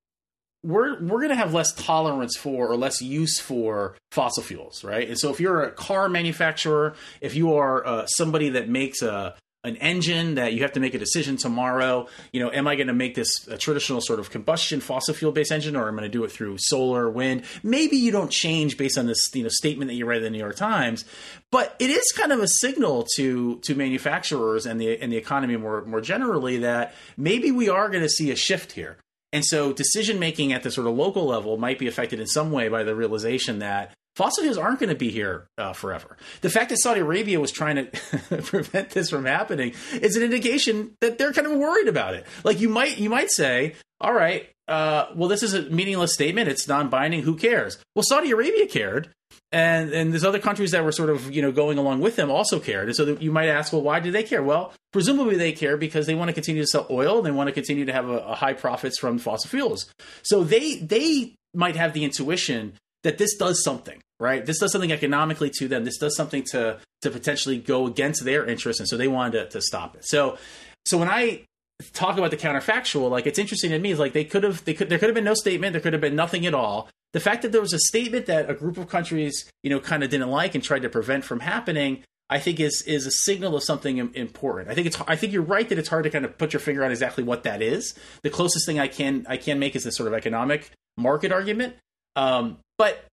we're 0.63 1.01
we're 1.01 1.19
going 1.19 1.29
to 1.29 1.35
have 1.35 1.53
less 1.53 1.73
tolerance 1.73 2.35
for 2.37 2.67
or 2.67 2.75
less 2.75 3.01
use 3.01 3.39
for 3.39 3.95
fossil 4.11 4.43
fuels, 4.43 4.83
right? 4.83 5.07
And 5.07 5.17
so 5.17 5.29
if 5.29 5.39
you're 5.39 5.63
a 5.63 5.71
car 5.71 6.09
manufacturer, 6.09 6.95
if 7.21 7.33
you 7.33 7.55
are 7.55 7.85
uh, 7.85 8.05
somebody 8.07 8.49
that 8.49 8.67
makes 8.67 9.01
a 9.01 9.35
an 9.63 9.75
engine 9.77 10.35
that 10.35 10.53
you 10.53 10.61
have 10.61 10.71
to 10.71 10.79
make 10.79 10.93
a 10.93 10.97
decision 10.97 11.35
tomorrow. 11.35 12.07
You 12.31 12.41
know, 12.41 12.51
am 12.51 12.67
I 12.67 12.75
going 12.75 12.87
to 12.87 12.93
make 12.93 13.15
this 13.15 13.47
a 13.47 13.57
traditional 13.57 13.99
sort 13.99 14.19
of 14.19 14.29
combustion 14.29 14.79
fossil 14.79 15.13
fuel 15.13 15.31
based 15.31 15.51
engine, 15.51 15.75
or 15.75 15.87
am 15.87 15.95
I 15.95 16.01
going 16.01 16.11
to 16.11 16.17
do 16.17 16.23
it 16.23 16.31
through 16.31 16.57
solar, 16.59 17.09
wind? 17.09 17.43
Maybe 17.61 17.97
you 17.97 18.11
don't 18.11 18.31
change 18.31 18.77
based 18.77 18.97
on 18.97 19.05
this 19.05 19.19
you 19.33 19.43
know 19.43 19.49
statement 19.49 19.89
that 19.89 19.95
you 19.95 20.05
read 20.05 20.17
in 20.17 20.23
the 20.23 20.29
New 20.29 20.39
York 20.39 20.55
Times, 20.55 21.03
but 21.51 21.75
it 21.79 21.89
is 21.89 22.11
kind 22.13 22.31
of 22.31 22.39
a 22.39 22.47
signal 22.47 23.05
to 23.15 23.57
to 23.59 23.75
manufacturers 23.75 24.65
and 24.65 24.79
the 24.79 24.99
and 25.01 25.11
the 25.11 25.17
economy 25.17 25.57
more 25.57 25.83
more 25.85 26.01
generally 26.01 26.59
that 26.59 26.95
maybe 27.17 27.51
we 27.51 27.67
are 27.67 27.89
going 27.89 28.03
to 28.03 28.09
see 28.09 28.31
a 28.31 28.35
shift 28.35 28.71
here. 28.71 28.97
And 29.31 29.45
so 29.45 29.73
decision 29.73 30.19
making 30.19 30.53
at 30.53 30.63
the 30.63 30.71
sort 30.71 30.87
of 30.87 30.95
local 30.95 31.25
level 31.25 31.57
might 31.57 31.77
be 31.77 31.87
affected 31.87 32.19
in 32.19 32.27
some 32.27 32.51
way 32.51 32.67
by 32.67 32.83
the 32.83 32.95
realization 32.95 33.59
that 33.59 33.93
fossil 34.15 34.43
fuels 34.43 34.57
aren't 34.57 34.79
going 34.79 34.89
to 34.89 34.95
be 34.95 35.09
here 35.09 35.47
uh, 35.57 35.73
forever. 35.73 36.17
The 36.41 36.49
fact 36.49 36.69
that 36.69 36.77
Saudi 36.77 37.01
Arabia 37.01 37.39
was 37.39 37.51
trying 37.51 37.75
to 37.75 38.41
prevent 38.43 38.91
this 38.91 39.09
from 39.09 39.25
happening 39.25 39.73
is 39.93 40.15
an 40.15 40.23
indication 40.23 40.95
that 41.01 41.17
they're 41.17 41.33
kind 41.33 41.47
of 41.47 41.57
worried 41.57 41.87
about 41.87 42.13
it. 42.13 42.25
Like 42.43 42.59
you 42.59 42.69
might 42.69 42.97
you 42.97 43.09
might 43.09 43.31
say, 43.31 43.75
all 44.01 44.13
right, 44.13 44.49
uh, 44.69 45.07
well, 45.15 45.27
this 45.27 45.41
is 45.41 45.53
a 45.53 45.63
meaningless 45.63 46.13
statement. 46.13 46.47
It's 46.47 46.67
non-binding. 46.67 47.23
Who 47.23 47.35
cares? 47.35 47.77
Well, 47.95 48.03
Saudi 48.03 48.29
Arabia 48.29 48.67
cared, 48.67 49.09
and 49.51 49.91
and 49.91 50.11
there's 50.11 50.23
other 50.23 50.39
countries 50.39 50.71
that 50.71 50.83
were 50.83 50.91
sort 50.91 51.09
of 51.09 51.31
you 51.31 51.41
know 51.41 51.51
going 51.51 51.77
along 51.77 52.01
with 52.01 52.15
them 52.15 52.29
also 52.29 52.59
cared. 52.59 52.87
And 52.87 52.95
so 52.95 53.17
you 53.19 53.31
might 53.31 53.47
ask, 53.47 53.73
well, 53.73 53.81
why 53.81 53.99
do 53.99 54.11
they 54.11 54.23
care? 54.23 54.43
Well, 54.43 54.73
presumably 54.93 55.37
they 55.37 55.53
care 55.53 55.75
because 55.75 56.05
they 56.05 56.13
want 56.13 56.29
to 56.29 56.33
continue 56.33 56.61
to 56.61 56.67
sell 56.67 56.85
oil. 56.91 57.21
They 57.23 57.31
want 57.31 57.47
to 57.47 57.53
continue 57.53 57.85
to 57.85 57.93
have 57.93 58.07
a, 58.09 58.19
a 58.19 58.35
high 58.35 58.53
profits 58.53 58.99
from 58.99 59.17
fossil 59.17 59.49
fuels. 59.49 59.91
So 60.21 60.43
they 60.43 60.75
they 60.75 61.35
might 61.53 61.75
have 61.75 61.93
the 61.93 62.03
intuition 62.03 62.73
that 63.03 63.17
this 63.17 63.35
does 63.37 63.63
something 63.63 64.01
right? 64.19 64.45
This 64.45 64.59
does 64.59 64.71
something 64.71 64.91
economically 64.91 65.49
to 65.55 65.67
them. 65.67 65.85
This 65.85 65.97
does 65.97 66.15
something 66.15 66.43
to 66.51 66.79
to 67.01 67.09
potentially 67.09 67.57
go 67.57 67.87
against 67.87 68.25
their 68.25 68.45
interests, 68.45 68.79
and 68.79 68.89
so 68.89 68.97
they 68.97 69.07
wanted 69.07 69.31
to, 69.31 69.49
to 69.49 69.61
stop 69.61 69.95
it. 69.95 70.05
So, 70.05 70.37
so 70.85 70.97
when 70.97 71.09
I 71.09 71.45
talk 71.93 72.17
about 72.17 72.31
the 72.31 72.37
counterfactual, 72.37 73.09
like 73.09 73.25
it's 73.25 73.39
interesting 73.39 73.71
to 73.71 73.79
me. 73.79 73.91
Is 73.91 73.99
like 73.99 74.13
they 74.13 74.25
could 74.25 74.43
have, 74.43 74.63
they 74.65 74.73
could, 74.73 74.89
there 74.89 74.99
could 74.99 75.07
have 75.07 75.15
been 75.15 75.23
no 75.23 75.33
statement. 75.33 75.73
There 75.73 75.81
could 75.81 75.93
have 75.93 76.01
been 76.01 76.15
nothing 76.15 76.45
at 76.45 76.53
all. 76.53 76.89
The 77.13 77.19
fact 77.19 77.41
that 77.41 77.51
there 77.51 77.61
was 77.61 77.73
a 77.73 77.79
statement 77.79 78.27
that 78.27 78.49
a 78.49 78.53
group 78.53 78.77
of 78.77 78.87
countries, 78.87 79.49
you 79.63 79.69
know, 79.69 79.79
kind 79.79 80.03
of 80.03 80.09
didn't 80.09 80.29
like 80.29 80.53
and 80.53 80.63
tried 80.63 80.83
to 80.83 80.89
prevent 80.89 81.25
from 81.25 81.39
happening, 81.39 82.03
I 82.29 82.39
think 82.39 82.59
is 82.59 82.83
is 82.85 83.05
a 83.05 83.11
signal 83.11 83.55
of 83.55 83.63
something 83.63 84.13
important. 84.13 84.69
I 84.69 84.75
think 84.75 84.87
it's 84.87 85.01
I 85.07 85.15
think 85.15 85.31
you're 85.31 85.41
right 85.41 85.67
that 85.69 85.77
it's 85.79 85.89
hard 85.89 86.03
to 86.03 86.09
kind 86.09 86.25
of 86.25 86.37
put 86.37 86.51
your 86.51 86.59
finger 86.59 86.83
on 86.83 86.91
exactly 86.91 87.23
what 87.23 87.43
that 87.43 87.61
is. 87.61 87.95
The 88.23 88.29
closest 88.29 88.65
thing 88.65 88.79
I 88.79 88.89
can 88.89 89.25
I 89.29 89.37
can 89.37 89.57
make 89.57 89.75
is 89.77 89.85
this 89.85 89.95
sort 89.95 90.07
of 90.07 90.13
economic 90.13 90.71
market 90.97 91.31
argument. 91.31 91.75
Um, 92.15 92.57
but 92.77 93.05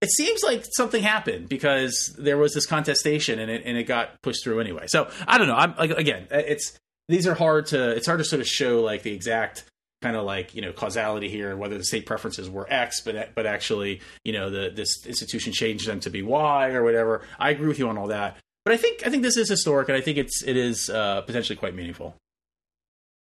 it 0.00 0.10
seems 0.10 0.42
like 0.42 0.64
something 0.76 1.02
happened 1.02 1.48
because 1.48 2.14
there 2.18 2.36
was 2.36 2.52
this 2.52 2.66
contestation 2.66 3.38
and 3.38 3.50
it 3.50 3.62
and 3.64 3.76
it 3.78 3.84
got 3.84 4.20
pushed 4.22 4.44
through 4.44 4.60
anyway. 4.60 4.86
So 4.86 5.10
I 5.26 5.38
don't 5.38 5.46
know. 5.46 5.54
I'm 5.54 5.74
like 5.76 5.90
again, 5.90 6.26
it's 6.30 6.78
these 7.08 7.26
are 7.26 7.34
hard 7.34 7.66
to 7.66 7.90
it's 7.90 8.06
hard 8.06 8.18
to 8.18 8.24
sort 8.24 8.40
of 8.40 8.46
show 8.46 8.82
like 8.82 9.02
the 9.02 9.12
exact 9.12 9.64
kind 10.02 10.16
of 10.16 10.24
like 10.24 10.54
you 10.54 10.60
know 10.60 10.72
causality 10.72 11.30
here 11.30 11.50
and 11.50 11.58
whether 11.58 11.78
the 11.78 11.84
state 11.84 12.04
preferences 12.04 12.50
were 12.50 12.66
X, 12.70 13.00
but 13.00 13.34
but 13.34 13.46
actually 13.46 14.02
you 14.24 14.32
know 14.32 14.50
the 14.50 14.70
this 14.74 15.06
institution 15.06 15.52
changed 15.52 15.88
them 15.88 16.00
to 16.00 16.10
be 16.10 16.22
Y 16.22 16.70
or 16.72 16.84
whatever. 16.84 17.22
I 17.38 17.50
agree 17.50 17.68
with 17.68 17.78
you 17.78 17.88
on 17.88 17.96
all 17.96 18.08
that, 18.08 18.36
but 18.64 18.74
I 18.74 18.76
think 18.76 19.06
I 19.06 19.10
think 19.10 19.22
this 19.22 19.38
is 19.38 19.48
historic 19.48 19.88
and 19.88 19.96
I 19.96 20.02
think 20.02 20.18
it's 20.18 20.42
it 20.44 20.56
is 20.56 20.90
uh, 20.90 21.22
potentially 21.22 21.56
quite 21.56 21.74
meaningful. 21.74 22.14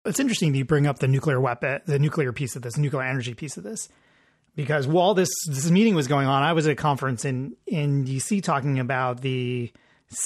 It's 0.06 0.20
interesting 0.20 0.54
that 0.54 0.58
you 0.58 0.66
bring 0.66 0.88
up 0.88 1.00
the 1.00 1.08
nuclear 1.08 1.40
weapon, 1.40 1.82
the 1.86 2.00
nuclear 2.00 2.32
piece 2.32 2.56
of 2.56 2.64
this, 2.64 2.78
nuclear 2.78 3.04
energy 3.04 3.36
piece 3.36 3.58
of 3.58 3.64
this, 3.64 3.88
because 4.56 4.88
while 4.88 5.14
this 5.14 5.30
this 5.48 5.70
meeting 5.70 5.96
was 5.96 6.08
going 6.08 6.28
on, 6.28 6.44
I 6.44 6.54
was 6.54 6.66
at 6.68 6.74
a 6.74 6.76
conference 6.76 7.26
in 7.26 7.56
in 7.66 8.06
DC 8.06 8.44
talking 8.44 8.80
about 8.80 9.22
the 9.22 9.72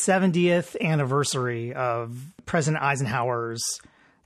70th 0.01 0.79
anniversary 0.81 1.73
of 1.73 2.33
President 2.45 2.83
Eisenhower's 2.83 3.63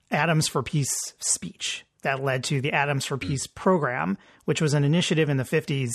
Atoms 0.09 0.47
for 0.47 0.63
Peace 0.63 0.93
speech 1.19 1.85
that 2.01 2.23
led 2.23 2.45
to 2.45 2.61
the 2.61 2.71
Atoms 2.71 3.05
for 3.05 3.17
Peace 3.17 3.45
program, 3.45 4.17
which 4.45 4.61
was 4.61 4.73
an 4.73 4.85
initiative 4.85 5.29
in 5.29 5.37
the 5.37 5.43
50s 5.43 5.89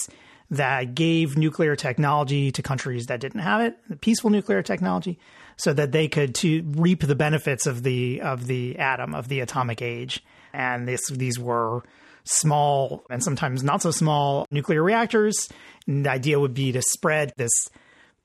that 0.50 0.94
gave 0.94 1.38
nuclear 1.38 1.74
technology 1.74 2.52
to 2.52 2.62
countries 2.62 3.06
that 3.06 3.20
didn't 3.20 3.40
have 3.40 3.62
it, 3.62 4.00
peaceful 4.02 4.28
nuclear 4.28 4.62
technology, 4.62 5.18
so 5.56 5.72
that 5.72 5.92
they 5.92 6.06
could 6.06 6.34
to 6.34 6.62
reap 6.76 7.00
the 7.00 7.14
benefits 7.14 7.66
of 7.66 7.82
the 7.82 8.20
of 8.20 8.46
the 8.46 8.78
atom 8.78 9.14
of 9.14 9.28
the 9.28 9.40
atomic 9.40 9.80
age. 9.80 10.22
And 10.52 10.86
this 10.86 11.08
these 11.08 11.38
were 11.38 11.82
small 12.24 13.04
and 13.10 13.22
sometimes 13.22 13.62
not 13.62 13.82
so 13.82 13.90
small 13.90 14.46
nuclear 14.50 14.82
reactors. 14.82 15.48
And 15.86 16.04
the 16.06 16.10
idea 16.10 16.40
would 16.40 16.54
be 16.54 16.72
to 16.72 16.82
spread 16.82 17.32
this 17.36 17.52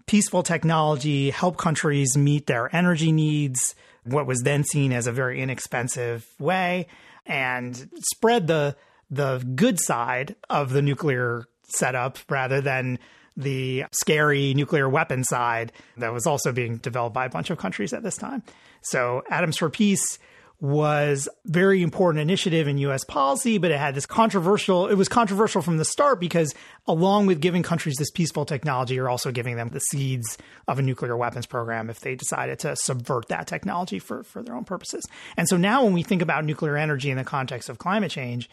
peaceful 0.08 0.44
technology, 0.44 1.30
help 1.30 1.58
countries 1.58 2.18
meet 2.18 2.48
their 2.48 2.74
energy 2.76 3.12
needs, 3.12 3.76
what 4.04 4.26
was 4.26 4.42
then 4.42 4.64
seen 4.64 4.92
as 4.92 5.08
a 5.08 5.12
very 5.12 5.42
inexpensive 5.42 6.26
way, 6.40 6.88
and 7.26 7.90
spread 8.00 8.48
the 8.48 8.76
the 9.12 9.44
good 9.56 9.80
side 9.80 10.36
of 10.50 10.72
the 10.72 10.82
nuclear 10.82 11.46
setup 11.64 12.18
rather 12.30 12.62
than 12.62 13.00
the 13.36 13.86
scary 13.92 14.54
nuclear 14.54 14.88
weapon 14.88 15.24
side 15.24 15.72
that 15.98 16.14
was 16.14 16.28
also 16.28 16.52
being 16.52 16.78
developed 16.78 17.14
by 17.14 17.26
a 17.26 17.30
bunch 17.30 17.50
of 17.50 17.58
countries 17.58 17.94
at 17.94 18.04
this 18.04 18.18
time. 18.18 18.44
So, 18.82 19.24
Atoms 19.30 19.58
for 19.58 19.70
Peace 19.70 20.20
was 20.62 21.30
very 21.46 21.82
important 21.82 22.22
initiative 22.22 22.68
in 22.68 22.78
US 22.80 23.06
policy, 23.06 23.58
but 23.58 23.72
it 23.72 23.80
had 23.80 23.96
this 23.96 24.06
controversial 24.06 24.88
it 24.88 24.96
was 24.96 25.08
controversial 25.08 25.62
from 25.62 25.78
the 25.78 25.86
start 25.86 26.20
because 26.20 26.54
along 26.86 27.28
with 27.28 27.40
giving 27.40 27.64
countries 27.64 27.96
this 27.98 28.12
peaceful 28.12 28.46
technology, 28.46 28.96
you're 28.96 29.10
also 29.10 29.32
giving 29.32 29.56
them 29.56 29.70
the 29.70 29.80
seeds 29.80 30.38
of 30.68 30.78
a 30.78 30.82
nuclear 30.82 31.16
weapons 31.16 31.46
program 31.46 31.90
if 31.90 32.02
they 32.02 32.16
decided 32.16 32.60
to 32.60 32.76
subvert 32.76 33.30
that 33.30 33.48
technology 33.48 34.00
for, 34.00 34.24
for 34.24 34.44
their 34.44 34.56
own 34.56 34.66
purposes. 34.66 35.06
And 35.38 35.48
so 35.48 35.56
now 35.56 35.84
when 35.86 35.94
we 35.94 36.04
think 36.04 36.22
about 36.22 36.44
nuclear 36.44 36.76
energy 36.76 37.10
in 37.10 37.18
the 37.18 37.24
context 37.24 37.70
of 37.70 37.78
climate 37.78 38.12
change, 38.12 38.50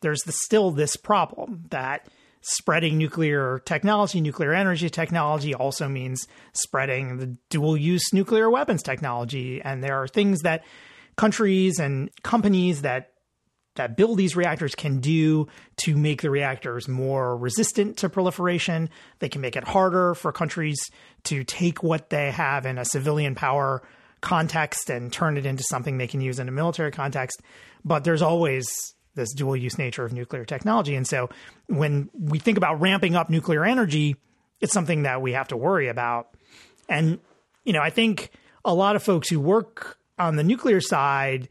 there's 0.00 0.20
the, 0.20 0.32
still 0.32 0.70
this 0.70 0.94
problem 0.94 1.64
that 1.70 2.06
spreading 2.40 2.98
nuclear 2.98 3.60
technology, 3.64 4.20
nuclear 4.20 4.54
energy 4.54 4.88
technology 4.88 5.54
also 5.54 5.88
means 5.88 6.28
spreading 6.52 7.16
the 7.16 7.36
dual 7.50 7.76
use 7.76 8.12
nuclear 8.12 8.48
weapons 8.48 8.82
technology. 8.82 9.60
And 9.60 9.82
there 9.82 10.00
are 10.00 10.06
things 10.06 10.42
that 10.42 10.62
countries 11.18 11.78
and 11.78 12.10
companies 12.22 12.82
that 12.82 13.10
that 13.74 13.96
build 13.96 14.18
these 14.18 14.34
reactors 14.34 14.74
can 14.74 14.98
do 14.98 15.46
to 15.76 15.96
make 15.96 16.22
the 16.22 16.30
reactors 16.30 16.88
more 16.88 17.36
resistant 17.36 17.98
to 17.98 18.08
proliferation. 18.08 18.90
They 19.20 19.28
can 19.28 19.40
make 19.40 19.54
it 19.54 19.62
harder 19.62 20.14
for 20.14 20.32
countries 20.32 20.90
to 21.24 21.44
take 21.44 21.82
what 21.82 22.10
they 22.10 22.32
have 22.32 22.66
in 22.66 22.76
a 22.76 22.84
civilian 22.84 23.36
power 23.36 23.82
context 24.20 24.90
and 24.90 25.12
turn 25.12 25.36
it 25.36 25.46
into 25.46 25.62
something 25.62 25.96
they 25.96 26.08
can 26.08 26.20
use 26.20 26.40
in 26.40 26.48
a 26.48 26.52
military 26.52 26.90
context. 26.90 27.40
But 27.84 28.02
there's 28.02 28.22
always 28.22 28.68
this 29.14 29.32
dual 29.32 29.56
use 29.56 29.78
nature 29.78 30.04
of 30.04 30.12
nuclear 30.12 30.44
technology. 30.44 30.96
And 30.96 31.06
so 31.06 31.30
when 31.68 32.10
we 32.12 32.40
think 32.40 32.58
about 32.58 32.80
ramping 32.80 33.14
up 33.14 33.30
nuclear 33.30 33.64
energy, 33.64 34.16
it's 34.60 34.72
something 34.72 35.04
that 35.04 35.22
we 35.22 35.34
have 35.34 35.48
to 35.48 35.56
worry 35.56 35.88
about. 35.88 36.30
And, 36.88 37.20
you 37.64 37.72
know, 37.72 37.80
I 37.80 37.90
think 37.90 38.32
a 38.64 38.74
lot 38.74 38.96
of 38.96 39.04
folks 39.04 39.28
who 39.28 39.38
work 39.38 39.98
on 40.18 40.36
the 40.36 40.44
nuclear 40.44 40.80
side 40.80 41.48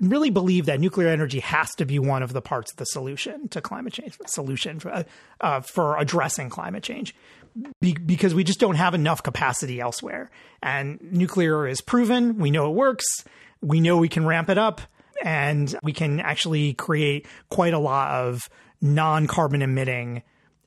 really 0.00 0.30
believe 0.30 0.66
that 0.66 0.80
nuclear 0.80 1.08
energy 1.08 1.40
has 1.40 1.74
to 1.74 1.84
be 1.84 1.98
one 1.98 2.22
of 2.22 2.32
the 2.32 2.40
parts 2.40 2.72
of 2.72 2.78
the 2.78 2.86
solution 2.86 3.48
to 3.48 3.60
climate 3.60 3.92
change, 3.92 4.16
solution 4.26 4.80
for, 4.80 5.04
uh, 5.40 5.60
for 5.60 5.98
addressing 5.98 6.48
climate 6.48 6.82
change. 6.82 7.14
Be- 7.80 7.94
because 7.94 8.34
we 8.34 8.44
just 8.44 8.60
don't 8.60 8.76
have 8.76 8.94
enough 8.94 9.22
capacity 9.22 9.80
elsewhere. 9.80 10.30
And 10.62 11.00
nuclear 11.12 11.66
is 11.66 11.80
proven. 11.80 12.38
We 12.38 12.50
know 12.50 12.70
it 12.70 12.74
works. 12.74 13.06
We 13.60 13.80
know 13.80 13.98
we 13.98 14.08
can 14.08 14.24
ramp 14.24 14.48
it 14.48 14.56
up 14.56 14.80
and 15.22 15.74
we 15.82 15.92
can 15.92 16.20
actually 16.20 16.74
create 16.74 17.26
quite 17.50 17.74
a 17.74 17.78
lot 17.78 18.12
of 18.12 18.48
non 18.80 19.26
carbon 19.26 19.62
emitting 19.62 20.22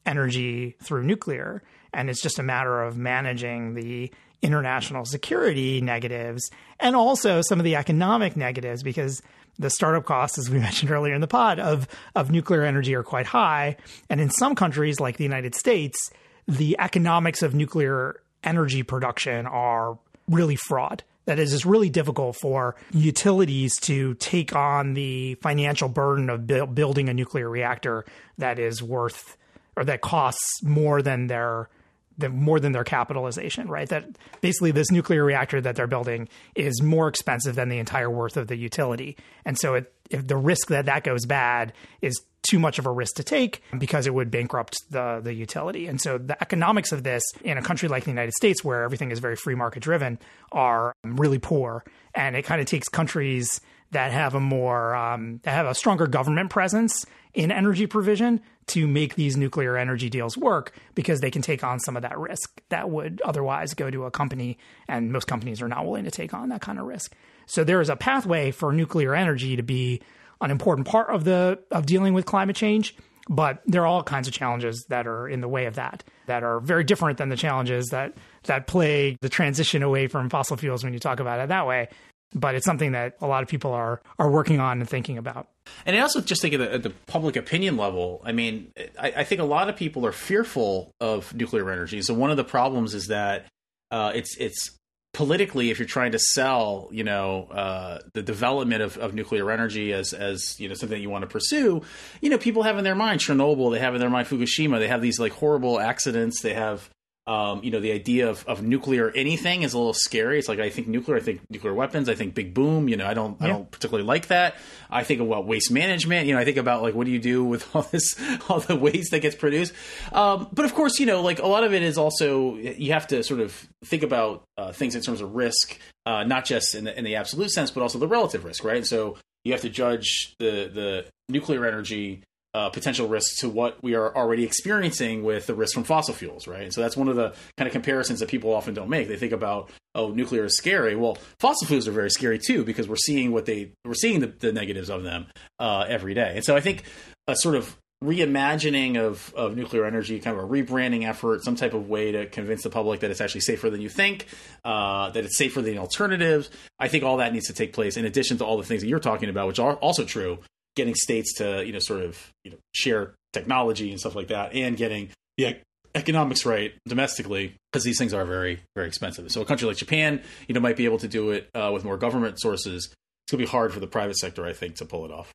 energy 0.05 0.75
through 0.83 1.03
nuclear. 1.03 1.63
And 1.93 2.09
it's 2.09 2.21
just 2.21 2.37
a 2.37 2.43
matter 2.43 2.83
of 2.83 2.97
managing 2.97 3.75
the 3.75 4.11
international 4.43 5.05
security 5.05 5.81
negatives 5.81 6.51
and 6.79 6.95
also 6.95 7.41
some 7.41 7.59
of 7.59 7.63
the 7.63 7.75
economic 7.75 8.35
negatives 8.35 8.83
because 8.83 9.23
the 9.57 9.69
startup 9.69 10.05
costs, 10.05 10.37
as 10.37 10.49
we 10.49 10.59
mentioned 10.67 10.91
earlier 10.91 11.15
in 11.15 11.21
the 11.21 11.27
pod, 11.27 11.59
of, 11.59 11.87
of 12.15 12.29
nuclear 12.29 12.63
energy 12.63 12.93
are 12.93 13.03
quite 13.03 13.25
high. 13.25 13.77
And 14.09 14.19
in 14.21 14.29
some 14.29 14.53
countries, 14.53 14.99
like 14.99 15.17
the 15.17 15.23
United 15.23 15.55
States, 15.55 16.11
the 16.47 16.75
economics 16.79 17.41
of 17.41 17.55
nuclear 17.55 18.21
energy 18.43 18.83
production 18.83 19.45
are 19.47 19.97
really 20.27 20.57
fraud. 20.57 21.03
That 21.25 21.39
is, 21.39 21.53
it's 21.53 21.65
really 21.65 21.89
difficult 21.89 22.35
for 22.35 22.75
utilities 22.91 23.77
to 23.81 24.15
take 24.15 24.53
on 24.53 24.93
the 24.93 25.35
financial 25.35 25.87
burden 25.87 26.29
of 26.29 26.45
bu- 26.45 26.67
building 26.67 27.07
a 27.07 27.13
nuclear 27.13 27.49
reactor 27.49 28.03
that 28.39 28.59
is 28.59 28.83
worth 28.83 29.37
or 29.77 29.85
that 29.85 30.01
costs 30.01 30.61
more 30.61 31.01
than 31.01 31.27
their 31.27 31.69
the, 32.17 32.29
more 32.29 32.59
than 32.59 32.71
their 32.71 32.83
capitalization, 32.83 33.67
right? 33.67 33.89
That 33.89 34.05
basically 34.41 34.71
this 34.71 34.91
nuclear 34.91 35.23
reactor 35.23 35.61
that 35.61 35.75
they're 35.75 35.87
building 35.87 36.27
is 36.55 36.81
more 36.81 37.07
expensive 37.07 37.55
than 37.55 37.69
the 37.69 37.79
entire 37.79 38.09
worth 38.09 38.37
of 38.37 38.47
the 38.47 38.55
utility. 38.55 39.17
And 39.45 39.57
so 39.57 39.75
it, 39.75 39.93
if 40.09 40.27
the 40.27 40.37
risk 40.37 40.67
that 40.67 40.85
that 40.85 41.03
goes 41.03 41.25
bad 41.25 41.73
is 42.01 42.21
too 42.43 42.59
much 42.59 42.77
of 42.77 42.85
a 42.85 42.91
risk 42.91 43.15
to 43.15 43.23
take 43.23 43.63
because 43.77 44.05
it 44.05 44.13
would 44.13 44.29
bankrupt 44.29 44.75
the 44.89 45.21
the 45.23 45.33
utility. 45.33 45.87
And 45.87 45.99
so 45.99 46.17
the 46.17 46.39
economics 46.41 46.91
of 46.91 47.03
this 47.03 47.23
in 47.41 47.57
a 47.57 47.61
country 47.61 47.87
like 47.87 48.03
the 48.03 48.11
United 48.11 48.33
States 48.33 48.63
where 48.63 48.83
everything 48.83 49.11
is 49.11 49.19
very 49.19 49.35
free 49.35 49.55
market 49.55 49.81
driven 49.81 50.19
are 50.51 50.93
um, 51.03 51.15
really 51.15 51.39
poor. 51.39 51.83
And 52.13 52.35
it 52.35 52.43
kind 52.43 52.59
of 52.61 52.67
takes 52.67 52.89
countries 52.89 53.61
that 53.93 54.11
have 54.11 54.35
a 54.35 54.39
more 54.39 54.95
um, 54.95 55.39
that 55.43 55.51
have 55.51 55.65
a 55.65 55.75
stronger 55.75 56.07
government 56.07 56.49
presence 56.49 57.05
in 57.33 57.51
energy 57.51 57.87
provision 57.87 58.41
to 58.67 58.87
make 58.87 59.15
these 59.15 59.35
nuclear 59.35 59.77
energy 59.77 60.09
deals 60.09 60.37
work 60.37 60.73
because 60.95 61.19
they 61.19 61.31
can 61.31 61.41
take 61.41 61.63
on 61.63 61.79
some 61.79 61.95
of 61.95 62.03
that 62.03 62.17
risk 62.17 62.61
that 62.69 62.89
would 62.89 63.21
otherwise 63.25 63.73
go 63.73 63.89
to 63.89 64.05
a 64.05 64.11
company 64.11 64.57
and 64.87 65.11
most 65.11 65.27
companies 65.27 65.61
are 65.61 65.67
not 65.67 65.85
willing 65.85 66.05
to 66.05 66.11
take 66.11 66.33
on 66.33 66.49
that 66.49 66.61
kind 66.61 66.79
of 66.79 66.85
risk. 66.85 67.13
So 67.45 67.63
there 67.63 67.81
is 67.81 67.89
a 67.89 67.95
pathway 67.95 68.51
for 68.51 68.71
nuclear 68.71 69.15
energy 69.15 69.55
to 69.55 69.63
be 69.63 70.01
an 70.41 70.51
important 70.51 70.87
part 70.87 71.09
of 71.09 71.23
the 71.23 71.59
of 71.71 71.85
dealing 71.85 72.13
with 72.13 72.25
climate 72.25 72.55
change, 72.55 72.95
but 73.29 73.61
there 73.65 73.81
are 73.81 73.87
all 73.87 74.03
kinds 74.03 74.27
of 74.27 74.33
challenges 74.33 74.85
that 74.89 75.07
are 75.07 75.27
in 75.27 75.41
the 75.41 75.47
way 75.47 75.65
of 75.65 75.75
that 75.75 76.03
that 76.27 76.43
are 76.43 76.59
very 76.59 76.83
different 76.83 77.17
than 77.17 77.29
the 77.29 77.35
challenges 77.35 77.87
that 77.87 78.13
that 78.43 78.67
plague 78.67 79.17
the 79.21 79.29
transition 79.29 79.83
away 79.83 80.07
from 80.07 80.29
fossil 80.29 80.57
fuels 80.57 80.83
when 80.83 80.93
you 80.93 80.99
talk 80.99 81.19
about 81.19 81.39
it 81.39 81.49
that 81.49 81.67
way 81.67 81.89
but 82.33 82.55
it's 82.55 82.65
something 82.65 82.93
that 82.93 83.15
a 83.21 83.27
lot 83.27 83.43
of 83.43 83.49
people 83.49 83.71
are 83.71 84.01
are 84.19 84.29
working 84.29 84.59
on 84.59 84.79
and 84.79 84.89
thinking 84.89 85.17
about. 85.17 85.47
And 85.85 85.95
I 85.95 85.99
also 85.99 86.21
just 86.21 86.41
think 86.41 86.53
at 86.53 86.71
the, 86.71 86.89
the 86.89 86.95
public 87.07 87.35
opinion 87.35 87.77
level, 87.77 88.21
I 88.25 88.31
mean, 88.31 88.71
I, 88.99 89.13
I, 89.17 89.23
think 89.23 89.39
a 89.39 89.45
lot 89.45 89.69
of 89.69 89.77
people 89.77 90.05
are 90.05 90.11
fearful 90.11 90.91
of 90.99 91.33
nuclear 91.33 91.71
energy. 91.71 92.01
So 92.01 92.13
one 92.13 92.31
of 92.31 92.37
the 92.37 92.43
problems 92.43 92.93
is 92.93 93.07
that 93.07 93.45
uh, 93.89 94.11
it's 94.13 94.35
it's 94.37 94.77
politically, 95.13 95.69
if 95.69 95.79
you're 95.79 95.87
trying 95.87 96.11
to 96.11 96.19
sell, 96.19 96.89
you 96.91 97.03
know, 97.03 97.43
uh, 97.51 97.99
the 98.13 98.23
development 98.23 98.81
of, 98.81 98.97
of 98.97 99.13
nuclear 99.13 99.51
energy 99.51 99.93
as 99.93 100.13
as 100.13 100.59
you 100.59 100.67
know 100.67 100.73
something 100.73 100.97
that 100.97 101.01
you 101.01 101.09
want 101.09 101.21
to 101.21 101.27
pursue, 101.27 101.81
you 102.21 102.29
know, 102.29 102.37
people 102.37 102.63
have 102.63 102.77
in 102.77 102.83
their 102.83 102.95
mind 102.95 103.21
Chernobyl, 103.21 103.71
they 103.71 103.79
have 103.79 103.93
in 103.93 104.01
their 104.01 104.09
mind 104.09 104.27
Fukushima, 104.27 104.79
they 104.79 104.87
have 104.87 105.01
these 105.01 105.19
like 105.19 105.31
horrible 105.33 105.79
accidents, 105.79 106.41
they 106.41 106.53
have 106.53 106.89
um, 107.25 107.63
you 107.63 107.71
know, 107.71 107.79
the 107.79 107.93
idea 107.93 108.29
of, 108.29 108.45
of 108.47 108.61
nuclear 108.61 109.09
anything 109.11 109.61
is 109.61 109.73
a 109.73 109.77
little 109.77 109.93
scary. 109.93 110.39
It's 110.39 110.49
like 110.49 110.59
I 110.59 110.69
think 110.69 110.87
nuclear, 110.87 111.15
I 111.15 111.21
think 111.21 111.41
nuclear 111.49 111.73
weapons, 111.73 112.09
I 112.09 112.15
think 112.15 112.33
big 112.33 112.53
boom. 112.53 112.89
You 112.89 112.97
know, 112.97 113.07
I 113.07 113.13
don't, 113.13 113.39
yeah. 113.39 113.45
I 113.45 113.49
don't 113.49 113.71
particularly 113.71 114.05
like 114.05 114.27
that. 114.27 114.55
I 114.89 115.03
think 115.03 115.21
about 115.21 115.47
waste 115.47 115.71
management. 115.71 116.27
You 116.27 116.33
know, 116.33 116.39
I 116.39 116.43
think 116.43 116.57
about 116.57 116.81
like 116.81 116.95
what 116.95 117.05
do 117.05 117.11
you 117.11 117.19
do 117.19 117.45
with 117.45 117.73
all 117.73 117.83
this, 117.83 118.15
all 118.49 118.59
the 118.59 118.75
waste 118.75 119.11
that 119.11 119.21
gets 119.21 119.35
produced. 119.35 119.73
Um, 120.11 120.49
but 120.51 120.65
of 120.65 120.73
course, 120.73 120.99
you 120.99 121.05
know, 121.05 121.21
like 121.21 121.39
a 121.39 121.47
lot 121.47 121.63
of 121.63 121.73
it 121.73 121.81
is 121.81 121.97
also 121.97 122.55
you 122.55 122.91
have 122.91 123.07
to 123.07 123.23
sort 123.23 123.39
of 123.39 123.69
think 123.85 124.03
about 124.03 124.43
uh, 124.57 124.73
things 124.73 124.93
in 124.93 125.01
terms 125.01 125.21
of 125.21 125.33
risk, 125.33 125.79
uh, 126.05 126.25
not 126.25 126.43
just 126.43 126.75
in 126.75 126.83
the, 126.83 126.97
in 126.97 127.05
the 127.05 127.15
absolute 127.15 127.51
sense, 127.51 127.71
but 127.71 127.81
also 127.81 127.99
the 127.99 128.07
relative 128.07 128.43
risk, 128.43 128.65
right? 128.65 128.77
And 128.77 128.87
so 128.87 129.17
you 129.45 129.53
have 129.53 129.61
to 129.61 129.69
judge 129.69 130.35
the 130.39 130.69
the 130.73 131.05
nuclear 131.29 131.65
energy 131.65 132.23
uh, 132.53 132.69
potential 132.69 133.07
risks 133.07 133.39
to 133.39 133.49
what 133.49 133.81
we 133.83 133.95
are 133.95 134.15
already 134.15 134.43
experiencing 134.43 135.23
with 135.23 135.47
the 135.47 135.55
risk 135.55 135.73
from 135.73 135.83
fossil 135.83 136.13
fuels, 136.13 136.47
right? 136.47 136.63
And 136.63 136.73
so 136.73 136.81
that's 136.81 136.95
one 136.95 137.07
of 137.07 137.15
the 137.15 137.33
kind 137.57 137.67
of 137.67 137.71
comparisons 137.71 138.19
that 138.19 138.29
people 138.29 138.53
often 138.53 138.73
don't 138.73 138.89
make. 138.89 139.07
They 139.07 139.17
think 139.17 139.31
about, 139.31 139.71
oh, 139.95 140.11
nuclear 140.11 140.45
is 140.45 140.55
scary. 140.55 140.95
Well, 140.95 141.17
fossil 141.39 141.67
fuels 141.67 141.87
are 141.87 141.91
very 141.91 142.11
scary 142.11 142.39
too 142.39 142.63
because 142.63 142.87
we're 142.87 142.95
seeing 142.95 143.31
what 143.31 143.45
they 143.45 143.71
we're 143.85 143.95
seeing 143.95 144.19
the, 144.19 144.27
the 144.27 144.51
negatives 144.51 144.89
of 144.89 145.03
them 145.03 145.27
uh, 145.59 145.85
every 145.87 146.13
day. 146.13 146.33
And 146.35 146.45
so 146.45 146.55
I 146.55 146.59
think 146.59 146.83
a 147.27 147.35
sort 147.35 147.55
of 147.55 147.75
reimagining 148.03 148.97
of, 148.97 149.33
of 149.35 149.55
nuclear 149.55 149.85
energy, 149.85 150.19
kind 150.19 150.37
of 150.37 150.43
a 150.43 150.47
rebranding 150.47 151.07
effort, 151.07 151.43
some 151.43 151.55
type 151.55 151.73
of 151.73 151.87
way 151.87 152.11
to 152.11 152.25
convince 152.25 152.63
the 152.63 152.69
public 152.69 152.99
that 152.99 153.09
it's 153.09 153.21
actually 153.21 153.41
safer 153.41 153.69
than 153.69 153.81
you 153.81 153.89
think, 153.89 154.27
uh, 154.65 155.09
that 155.11 155.23
it's 155.23 155.37
safer 155.37 155.61
than 155.61 155.77
alternatives. 155.77 156.49
I 156.79 156.89
think 156.89 157.03
all 157.03 157.17
that 157.17 157.33
needs 157.33 157.47
to 157.47 157.53
take 157.53 157.71
place 157.73 157.95
in 157.95 158.05
addition 158.05 158.37
to 158.39 158.45
all 158.45 158.57
the 158.57 158.63
things 158.63 158.81
that 158.81 158.87
you're 158.87 158.99
talking 158.99 159.29
about, 159.29 159.47
which 159.47 159.59
are 159.59 159.75
also 159.75 160.03
true 160.03 160.39
getting 160.75 160.95
states 160.95 161.35
to 161.35 161.65
you 161.65 161.73
know 161.73 161.79
sort 161.79 162.01
of 162.01 162.31
you 162.43 162.51
know 162.51 162.57
share 162.73 163.15
technology 163.31 163.91
and 163.91 163.99
stuff 163.99 164.15
like 164.15 164.27
that, 164.27 164.53
and 164.53 164.77
getting 164.77 165.09
the 165.37 165.57
economics 165.95 166.45
right 166.45 166.73
domestically 166.87 167.55
because 167.71 167.83
these 167.83 167.97
things 167.97 168.13
are 168.13 168.25
very 168.25 168.61
very 168.75 168.87
expensive. 168.87 169.29
So 169.31 169.41
a 169.41 169.45
country 169.45 169.67
like 169.67 169.77
Japan, 169.77 170.21
you 170.47 170.53
know, 170.53 170.59
might 170.59 170.77
be 170.77 170.85
able 170.85 170.99
to 170.99 171.07
do 171.07 171.31
it 171.31 171.49
uh, 171.53 171.71
with 171.73 171.83
more 171.83 171.97
government 171.97 172.39
sources. 172.39 172.85
It's 173.25 173.31
gonna 173.31 173.43
be 173.43 173.49
hard 173.49 173.73
for 173.73 173.79
the 173.79 173.87
private 173.87 174.17
sector, 174.17 174.45
I 174.45 174.53
think, 174.53 174.75
to 174.75 174.85
pull 174.85 175.05
it 175.05 175.11
off. 175.11 175.31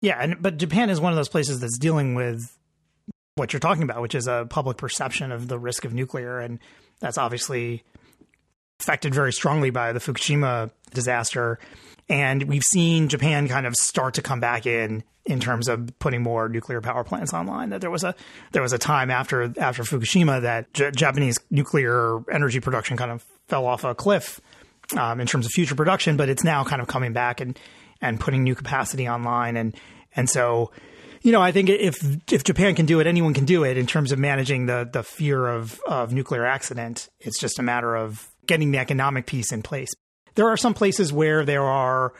Yeah, 0.00 0.18
and 0.20 0.42
but 0.42 0.58
Japan 0.58 0.90
is 0.90 1.00
one 1.00 1.12
of 1.12 1.16
those 1.16 1.28
places 1.28 1.60
that's 1.60 1.78
dealing 1.78 2.14
with 2.14 2.56
what 3.36 3.52
you're 3.52 3.60
talking 3.60 3.84
about, 3.84 4.02
which 4.02 4.14
is 4.14 4.26
a 4.26 4.46
public 4.50 4.76
perception 4.76 5.32
of 5.32 5.48
the 5.48 5.58
risk 5.58 5.84
of 5.84 5.94
nuclear, 5.94 6.40
and 6.40 6.58
that's 7.00 7.16
obviously 7.18 7.84
affected 8.82 9.14
very 9.14 9.32
strongly 9.32 9.70
by 9.70 9.92
the 9.92 10.00
Fukushima 10.00 10.70
disaster. 10.92 11.58
And 12.08 12.42
we've 12.44 12.64
seen 12.64 13.08
Japan 13.08 13.48
kind 13.48 13.66
of 13.66 13.76
start 13.76 14.14
to 14.14 14.22
come 14.22 14.40
back 14.40 14.66
in 14.66 15.04
in 15.24 15.38
terms 15.38 15.68
of 15.68 15.96
putting 16.00 16.20
more 16.22 16.48
nuclear 16.48 16.80
power 16.80 17.04
plants 17.04 17.32
online. 17.32 17.70
That 17.70 17.80
there 17.80 17.90
was 17.90 18.02
a 18.02 18.14
there 18.50 18.62
was 18.62 18.72
a 18.72 18.78
time 18.78 19.10
after 19.10 19.52
after 19.56 19.84
Fukushima 19.84 20.42
that 20.42 20.74
J- 20.74 20.90
Japanese 20.90 21.38
nuclear 21.50 22.20
energy 22.30 22.60
production 22.60 22.96
kind 22.96 23.10
of 23.10 23.24
fell 23.46 23.66
off 23.66 23.84
a 23.84 23.94
cliff 23.94 24.40
um, 24.96 25.20
in 25.20 25.26
terms 25.26 25.46
of 25.46 25.52
future 25.52 25.76
production, 25.76 26.16
but 26.16 26.28
it's 26.28 26.44
now 26.44 26.64
kind 26.64 26.82
of 26.82 26.88
coming 26.88 27.12
back 27.12 27.40
and 27.40 27.58
and 28.00 28.18
putting 28.18 28.42
new 28.42 28.56
capacity 28.56 29.08
online. 29.08 29.56
And 29.56 29.76
and 30.16 30.28
so, 30.28 30.72
you 31.22 31.30
know, 31.30 31.40
I 31.40 31.52
think 31.52 31.70
if 31.70 32.04
if 32.32 32.42
Japan 32.42 32.74
can 32.74 32.86
do 32.86 32.98
it, 32.98 33.06
anyone 33.06 33.32
can 33.32 33.44
do 33.44 33.62
it 33.64 33.78
in 33.78 33.86
terms 33.86 34.10
of 34.10 34.18
managing 34.18 34.66
the 34.66 34.90
the 34.92 35.04
fear 35.04 35.46
of 35.46 35.80
of 35.86 36.12
nuclear 36.12 36.44
accident. 36.44 37.08
It's 37.20 37.38
just 37.38 37.60
a 37.60 37.62
matter 37.62 37.94
of 37.94 38.28
getting 38.46 38.70
the 38.72 38.78
economic 38.78 39.26
piece 39.26 39.52
in 39.52 39.62
place 39.62 39.90
there 40.34 40.48
are 40.48 40.56
some 40.56 40.74
places 40.74 41.12
where 41.12 41.44
there 41.44 41.64
are 41.64 42.12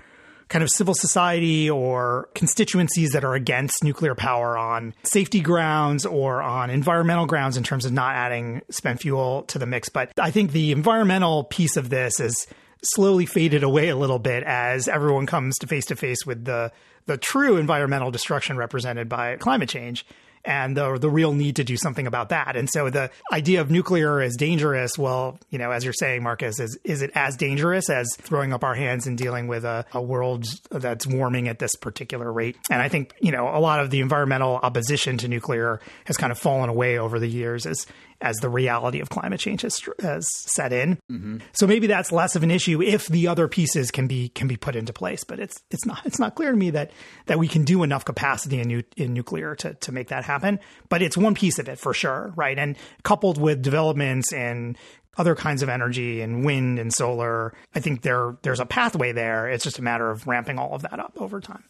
kind 0.48 0.62
of 0.62 0.68
civil 0.68 0.94
society 0.94 1.70
or 1.70 2.28
constituencies 2.34 3.12
that 3.12 3.24
are 3.24 3.34
against 3.34 3.82
nuclear 3.82 4.14
power 4.14 4.58
on 4.58 4.92
safety 5.02 5.40
grounds 5.40 6.04
or 6.04 6.42
on 6.42 6.68
environmental 6.68 7.24
grounds 7.24 7.56
in 7.56 7.64
terms 7.64 7.86
of 7.86 7.92
not 7.92 8.14
adding 8.14 8.60
spent 8.68 9.00
fuel 9.00 9.44
to 9.44 9.58
the 9.58 9.64
mix. 9.64 9.88
But 9.88 10.12
I 10.20 10.30
think 10.30 10.52
the 10.52 10.72
environmental 10.72 11.44
piece 11.44 11.78
of 11.78 11.88
this 11.88 12.20
is 12.20 12.46
slowly 12.84 13.24
faded 13.24 13.62
away 13.62 13.88
a 13.88 13.96
little 13.96 14.18
bit 14.18 14.42
as 14.42 14.88
everyone 14.88 15.24
comes 15.24 15.56
to 15.58 15.66
face 15.66 15.86
to 15.86 15.96
face 15.96 16.26
with 16.26 16.44
the 16.44 16.70
the 17.06 17.16
true 17.16 17.56
environmental 17.56 18.10
destruction 18.10 18.56
represented 18.56 19.08
by 19.08 19.36
climate 19.36 19.68
change 19.68 20.06
and 20.44 20.76
the 20.76 20.98
the 20.98 21.10
real 21.10 21.32
need 21.32 21.56
to 21.56 21.64
do 21.64 21.76
something 21.76 22.06
about 22.06 22.30
that. 22.30 22.56
And 22.56 22.68
so 22.68 22.90
the 22.90 23.10
idea 23.32 23.60
of 23.60 23.70
nuclear 23.70 24.20
is 24.20 24.36
dangerous. 24.36 24.98
Well, 24.98 25.38
you 25.50 25.58
know, 25.58 25.70
as 25.70 25.84
you're 25.84 25.92
saying, 25.92 26.22
Marcus, 26.22 26.58
is 26.58 26.78
is 26.84 27.02
it 27.02 27.10
as 27.14 27.36
dangerous 27.36 27.88
as 27.90 28.08
throwing 28.16 28.52
up 28.52 28.64
our 28.64 28.74
hands 28.74 29.06
and 29.06 29.16
dealing 29.16 29.46
with 29.46 29.64
a, 29.64 29.84
a 29.92 30.02
world 30.02 30.46
that's 30.70 31.06
warming 31.06 31.48
at 31.48 31.58
this 31.58 31.76
particular 31.76 32.32
rate? 32.32 32.56
And 32.70 32.82
I 32.82 32.88
think 32.88 33.14
you 33.20 33.32
know 33.32 33.48
a 33.48 33.60
lot 33.60 33.80
of 33.80 33.90
the 33.90 34.00
environmental 34.00 34.56
opposition 34.56 35.18
to 35.18 35.28
nuclear 35.28 35.80
has 36.06 36.16
kind 36.16 36.32
of 36.32 36.38
fallen 36.38 36.68
away 36.68 36.98
over 36.98 37.18
the 37.18 37.28
years 37.28 37.66
as 37.66 37.86
as 38.22 38.36
the 38.36 38.48
reality 38.48 39.00
of 39.00 39.10
climate 39.10 39.40
change 39.40 39.62
has, 39.62 39.80
has 40.00 40.26
set 40.32 40.72
in. 40.72 40.98
Mm-hmm. 41.10 41.38
So 41.52 41.66
maybe 41.66 41.86
that's 41.86 42.12
less 42.12 42.36
of 42.36 42.42
an 42.42 42.50
issue 42.50 42.80
if 42.80 43.08
the 43.08 43.28
other 43.28 43.48
pieces 43.48 43.90
can 43.90 44.06
be 44.06 44.28
can 44.28 44.48
be 44.48 44.56
put 44.56 44.76
into 44.76 44.92
place. 44.92 45.24
But 45.24 45.40
it's 45.40 45.60
it's 45.70 45.84
not 45.84 46.00
it's 46.06 46.18
not 46.18 46.34
clear 46.34 46.52
to 46.52 46.56
me 46.56 46.70
that 46.70 46.92
that 47.26 47.38
we 47.38 47.48
can 47.48 47.64
do 47.64 47.82
enough 47.82 48.04
capacity 48.04 48.60
in 48.60 48.68
nu- 48.68 48.82
in 48.96 49.12
nuclear 49.12 49.54
to 49.56 49.74
to 49.74 49.92
make 49.92 50.08
that 50.08 50.24
happen. 50.24 50.60
But 50.88 51.02
it's 51.02 51.16
one 51.16 51.34
piece 51.34 51.58
of 51.58 51.68
it 51.68 51.78
for 51.78 51.92
sure, 51.92 52.32
right? 52.36 52.58
And 52.58 52.76
coupled 53.02 53.38
with 53.38 53.60
developments 53.60 54.32
in 54.32 54.76
other 55.18 55.34
kinds 55.34 55.62
of 55.62 55.68
energy 55.68 56.22
and 56.22 56.44
wind 56.44 56.78
and 56.78 56.92
solar, 56.92 57.52
I 57.74 57.80
think 57.80 58.02
there 58.02 58.36
there's 58.42 58.60
a 58.60 58.66
pathway 58.66 59.12
there. 59.12 59.48
It's 59.48 59.64
just 59.64 59.78
a 59.78 59.82
matter 59.82 60.10
of 60.10 60.26
ramping 60.26 60.58
all 60.58 60.74
of 60.74 60.82
that 60.82 60.98
up 60.98 61.12
over 61.20 61.40
time. 61.40 61.64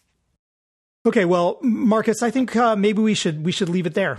Okay, 1.05 1.25
well, 1.25 1.59
Marcus, 1.63 2.23
I 2.23 2.31
think 2.31 2.55
uh, 2.55 2.77
maybe 2.77 3.03
we 3.03 3.15
should 3.15 3.45
we 3.45 3.53
should 3.53 3.69
leave 3.69 3.87
it 3.87 3.95
there. 3.95 4.19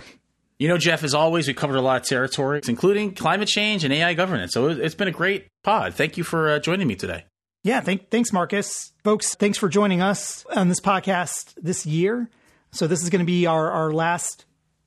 You 0.58 0.68
know, 0.68 0.78
Jeff, 0.78 1.02
as 1.02 1.14
always, 1.14 1.48
we 1.48 1.54
covered 1.54 1.76
a 1.76 1.82
lot 1.82 2.00
of 2.00 2.06
territory, 2.06 2.60
including 2.68 3.14
climate 3.14 3.48
change 3.48 3.82
and 3.84 3.92
AI 3.92 4.14
governance. 4.14 4.52
So 4.52 4.68
it's 4.68 4.94
been 4.94 5.08
a 5.08 5.12
great 5.12 5.48
pod. 5.62 5.94
Thank 5.94 6.16
you 6.16 6.24
for 6.24 6.48
uh, 6.48 6.58
joining 6.60 6.86
me 6.86 6.94
today. 6.94 7.24
Yeah, 7.64 7.80
thank, 7.80 8.10
thanks, 8.10 8.32
Marcus. 8.32 8.92
Folks, 9.02 9.34
thanks 9.34 9.58
for 9.58 9.68
joining 9.68 10.00
us 10.00 10.44
on 10.54 10.68
this 10.68 10.80
podcast 10.80 11.54
this 11.60 11.86
year. 11.86 12.30
So 12.72 12.86
this 12.86 13.02
is 13.02 13.10
going 13.10 13.20
to 13.20 13.26
be 13.26 13.46
our, 13.46 13.70
our 13.70 13.92
last 13.92 14.44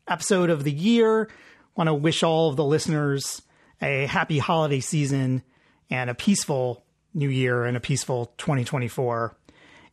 episode 0.07 0.49
of 0.49 0.63
the 0.63 0.71
year. 0.71 1.29
Want 1.75 1.87
to 1.87 1.93
wish 1.93 2.23
all 2.23 2.49
of 2.49 2.55
the 2.55 2.63
listeners 2.63 3.41
a 3.81 4.05
happy 4.05 4.37
holiday 4.37 4.79
season 4.79 5.43
and 5.89 6.09
a 6.09 6.15
peaceful 6.15 6.83
new 7.13 7.29
year 7.29 7.65
and 7.65 7.75
a 7.75 7.79
peaceful 7.79 8.27
2024. 8.37 9.35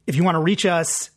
If 0.06 0.14
you 0.14 0.24
want 0.24 0.36
to 0.36 0.40
reach 0.40 0.66
us, 0.66 1.10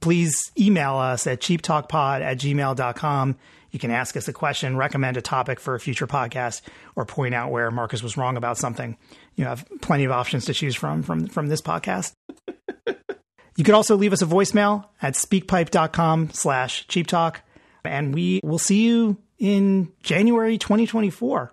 please 0.00 0.52
email 0.58 0.96
us 0.96 1.26
at 1.26 1.40
cheaptalkpod 1.40 2.20
at 2.20 2.38
gmail.com. 2.38 3.36
You 3.72 3.78
can 3.78 3.90
ask 3.90 4.16
us 4.16 4.28
a 4.28 4.32
question, 4.32 4.76
recommend 4.76 5.16
a 5.16 5.22
topic 5.22 5.58
for 5.58 5.74
a 5.74 5.80
future 5.80 6.06
podcast, 6.06 6.60
or 6.94 7.06
point 7.06 7.34
out 7.34 7.50
where 7.50 7.70
Marcus 7.70 8.02
was 8.02 8.18
wrong 8.18 8.36
about 8.36 8.58
something. 8.58 8.96
You 9.34 9.46
have 9.46 9.66
plenty 9.80 10.04
of 10.04 10.12
options 10.12 10.44
to 10.44 10.54
choose 10.54 10.76
from 10.76 11.02
from, 11.02 11.26
from 11.26 11.48
this 11.48 11.62
podcast. 11.62 12.12
you 13.56 13.64
could 13.64 13.74
also 13.74 13.96
leave 13.96 14.12
us 14.12 14.22
a 14.22 14.26
voicemail 14.26 14.86
at 15.00 15.14
speakpipe.com 15.14 16.30
slash 16.32 16.86
cheap 16.86 17.06
talk, 17.06 17.40
and 17.84 18.14
we 18.14 18.40
will 18.44 18.58
see 18.58 18.82
you 18.82 19.16
in 19.38 19.90
January 20.02 20.58
2024. 20.58 21.52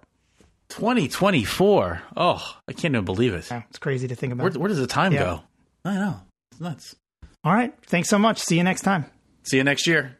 2024. 0.70 2.02
Oh, 2.18 2.56
I 2.68 2.74
can't 2.74 2.94
even 2.94 3.06
believe 3.06 3.34
it. 3.34 3.50
Yeah, 3.50 3.64
it's 3.70 3.80
crazy 3.80 4.08
to 4.10 4.16
think 4.16 4.34
about. 4.34 4.44
Where, 4.44 4.60
where 4.60 4.68
does 4.68 4.78
the 4.78 4.88
time 4.88 5.14
yeah. 5.14 5.20
go? 5.20 5.44
I 5.86 5.96
know. 5.96 6.22
It's 6.52 6.62
nuts. 6.62 6.96
All 7.44 7.54
right. 7.54 7.74
Thanks 7.86 8.10
so 8.10 8.20
much. 8.20 8.40
See 8.40 8.58
you 8.58 8.64
next 8.64 8.82
time. 8.82 9.06
See 9.44 9.58
you 9.58 9.64
next 9.64 9.88
year. 9.88 10.19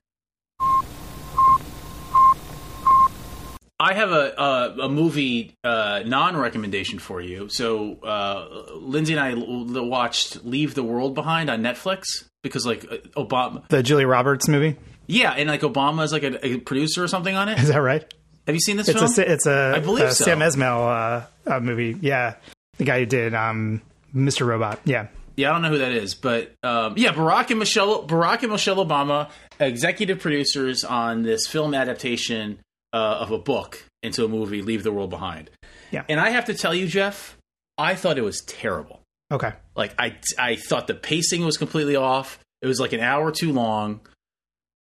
I 3.80 3.94
have 3.94 4.12
a 4.12 4.34
a, 4.38 4.76
a 4.84 4.90
movie 4.90 5.56
uh, 5.64 6.04
non 6.06 6.36
recommendation 6.36 7.00
for 7.00 7.22
you. 7.22 7.48
So 7.50 7.96
uh, 8.04 8.74
Lindsay 8.76 9.14
and 9.14 9.22
I 9.22 9.32
l- 9.32 9.88
watched 9.88 10.44
Leave 10.44 10.76
the 10.76 10.84
World 10.84 11.16
Behind 11.16 11.50
on 11.50 11.62
Netflix 11.62 12.04
because 12.44 12.66
like 12.66 12.86
uh, 12.92 12.98
Obama, 13.16 13.68
the 13.70 13.82
Julia 13.82 14.08
Roberts 14.08 14.48
movie. 14.48 14.76
Yeah, 15.08 15.32
and 15.32 15.50
like 15.50 15.62
Obama 15.62 16.04
is 16.04 16.12
like 16.12 16.24
a, 16.24 16.46
a, 16.46 16.58
producer 16.58 17.04
or 17.04 17.08
something 17.08 17.36
on 17.36 17.50
it. 17.50 17.58
Is 17.60 17.70
that 17.70 17.82
right? 17.82 18.04
Have 18.46 18.56
you 18.56 18.60
seen 18.60 18.78
this 18.78 18.90
it's 18.90 19.00
film? 19.00 19.28
A, 19.28 19.32
it's 19.32 19.48
a 19.48 19.74
I 19.76 19.80
believe 19.80 20.06
a 20.06 20.12
so. 20.12 20.26
Sam 20.26 20.40
Esmail 20.40 21.28
uh, 21.48 21.60
movie. 21.62 21.98
Yeah, 22.02 22.36
the 22.78 22.84
guy 22.84 23.00
who 23.00 23.06
did 23.06 23.34
um, 23.34 23.82
Mr. 24.14 24.46
Robot. 24.46 24.82
Yeah. 24.86 25.08
Yeah, 25.36 25.52
I 25.52 25.54
don't 25.54 25.62
know 25.62 25.70
who 25.70 25.78
that 25.78 25.94
is, 25.94 26.16
but 26.16 26.54
um, 26.64 26.96
yeah, 26.98 27.14
Barack 27.14 27.50
and 27.50 27.60
Michelle 27.60 28.06
Barack 28.06 28.44
and 28.44 28.52
Michelle 28.52 28.86
Obama, 28.86 29.30
executive 29.58 30.20
producers 30.20 30.84
on 30.84 31.24
this 31.24 31.48
film 31.48 31.74
adaptation 31.74 32.60
uh, 32.94 33.18
of 33.20 33.32
a 33.32 33.38
book 33.38 33.86
into 34.04 34.24
a 34.26 34.28
movie, 34.28 34.62
Leave 34.62 34.84
the 34.84 34.92
World 34.92 35.10
Behind. 35.10 35.50
Yeah, 35.92 36.04
and 36.10 36.20
I 36.20 36.30
have 36.30 36.46
to 36.46 36.54
tell 36.54 36.74
you, 36.74 36.88
Jeff, 36.88 37.38
I 37.78 37.96
thought 37.96 38.18
it 38.18 38.24
was 38.24 38.42
terrible. 38.42 39.02
Okay, 39.32 39.54
like 39.76 39.94
I 40.00 40.16
I 40.38 40.56
thought 40.56 40.88
the 40.88 40.96
pacing 40.96 41.46
was 41.46 41.58
completely 41.58 41.96
off. 41.96 42.40
It 42.62 42.68
was 42.68 42.80
like 42.80 42.94
an 42.94 43.00
hour 43.00 43.32
too 43.32 43.54
long. 43.54 44.02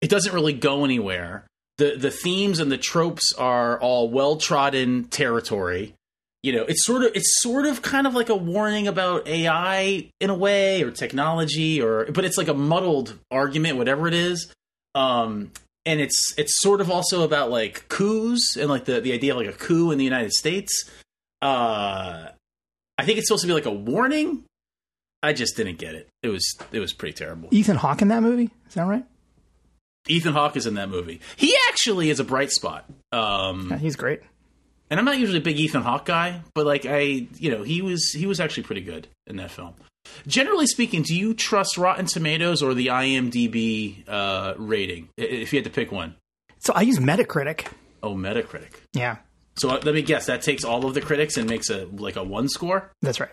It 0.00 0.10
doesn't 0.10 0.32
really 0.32 0.52
go 0.52 0.84
anywhere. 0.84 1.46
the 1.78 1.96
The 1.96 2.10
themes 2.10 2.60
and 2.60 2.70
the 2.70 2.78
tropes 2.78 3.32
are 3.36 3.80
all 3.80 4.08
well 4.10 4.36
trodden 4.36 5.04
territory 5.04 5.94
you 6.44 6.52
know 6.52 6.62
it's 6.62 6.86
sort 6.86 7.02
of 7.02 7.10
it's 7.16 7.42
sort 7.42 7.66
of 7.66 7.82
kind 7.82 8.06
of 8.06 8.14
like 8.14 8.28
a 8.28 8.36
warning 8.36 8.86
about 8.86 9.26
ai 9.26 10.08
in 10.20 10.30
a 10.30 10.34
way 10.34 10.82
or 10.84 10.90
technology 10.92 11.82
or 11.82 12.06
but 12.12 12.24
it's 12.24 12.38
like 12.38 12.46
a 12.46 12.54
muddled 12.54 13.18
argument 13.30 13.76
whatever 13.76 14.06
it 14.06 14.14
is 14.14 14.52
um 14.94 15.50
and 15.88 16.00
it's 16.02 16.34
it's 16.36 16.60
sort 16.60 16.82
of 16.82 16.90
also 16.90 17.22
about 17.22 17.50
like 17.50 17.88
coups 17.88 18.56
and 18.56 18.68
like 18.68 18.84
the 18.84 19.00
the 19.00 19.12
idea 19.14 19.32
of 19.32 19.38
like 19.38 19.48
a 19.48 19.58
coup 19.58 19.90
in 19.90 19.96
the 19.98 20.04
united 20.04 20.32
states. 20.32 20.72
Uh 21.42 22.28
i 22.98 23.04
think 23.04 23.18
it's 23.18 23.28
supposed 23.28 23.42
to 23.42 23.48
be 23.48 23.54
like 23.54 23.66
a 23.66 23.72
warning. 23.72 24.44
I 25.22 25.32
just 25.32 25.56
didn't 25.56 25.78
get 25.78 25.94
it. 25.94 26.08
It 26.22 26.28
was 26.28 26.44
it 26.72 26.78
was 26.78 26.92
pretty 26.92 27.14
terrible. 27.14 27.48
Ethan 27.50 27.76
hawke 27.76 28.02
in 28.02 28.08
that 28.08 28.22
movie? 28.22 28.50
Is 28.68 28.74
that 28.74 28.86
right? 28.86 29.04
Ethan 30.06 30.32
hawke 30.32 30.56
is 30.56 30.66
in 30.66 30.74
that 30.74 30.88
movie. 30.90 31.20
He 31.36 31.54
actually 31.68 32.10
is 32.10 32.20
a 32.20 32.24
bright 32.24 32.50
spot. 32.50 32.84
Um 33.12 33.68
yeah, 33.70 33.78
he's 33.78 33.96
great. 33.96 34.20
and 34.90 35.00
I'm 35.00 35.06
not 35.06 35.18
usually 35.18 35.38
a 35.38 35.42
big 35.42 35.58
Ethan 35.58 35.82
Hawke 35.82 36.04
guy, 36.04 36.42
but 36.54 36.66
like 36.66 36.84
I, 36.86 37.26
you 37.36 37.50
know, 37.50 37.62
he 37.62 37.80
was 37.82 38.12
he 38.12 38.26
was 38.26 38.40
actually 38.40 38.64
pretty 38.64 38.82
good 38.82 39.08
in 39.26 39.36
that 39.36 39.50
film. 39.50 39.74
Generally 40.26 40.66
speaking, 40.66 41.02
do 41.02 41.14
you 41.14 41.34
trust 41.34 41.78
Rotten 41.78 42.06
Tomatoes 42.06 42.62
or 42.62 42.74
the 42.74 42.88
IMDb 42.88 44.04
uh, 44.08 44.54
rating 44.56 45.08
if 45.16 45.52
you 45.52 45.58
had 45.58 45.64
to 45.64 45.70
pick 45.70 45.90
one? 45.92 46.14
So 46.58 46.72
I 46.74 46.82
use 46.82 46.98
Metacritic. 46.98 47.68
Oh, 48.02 48.14
Metacritic. 48.14 48.72
Yeah. 48.92 49.18
So 49.56 49.70
uh, 49.70 49.80
let 49.82 49.94
me 49.94 50.02
guess. 50.02 50.26
That 50.26 50.42
takes 50.42 50.64
all 50.64 50.86
of 50.86 50.94
the 50.94 51.00
critics 51.00 51.36
and 51.36 51.48
makes 51.48 51.70
a 51.70 51.86
like 51.86 52.16
a 52.16 52.22
one 52.24 52.48
score. 52.48 52.92
That's 53.02 53.20
right. 53.20 53.30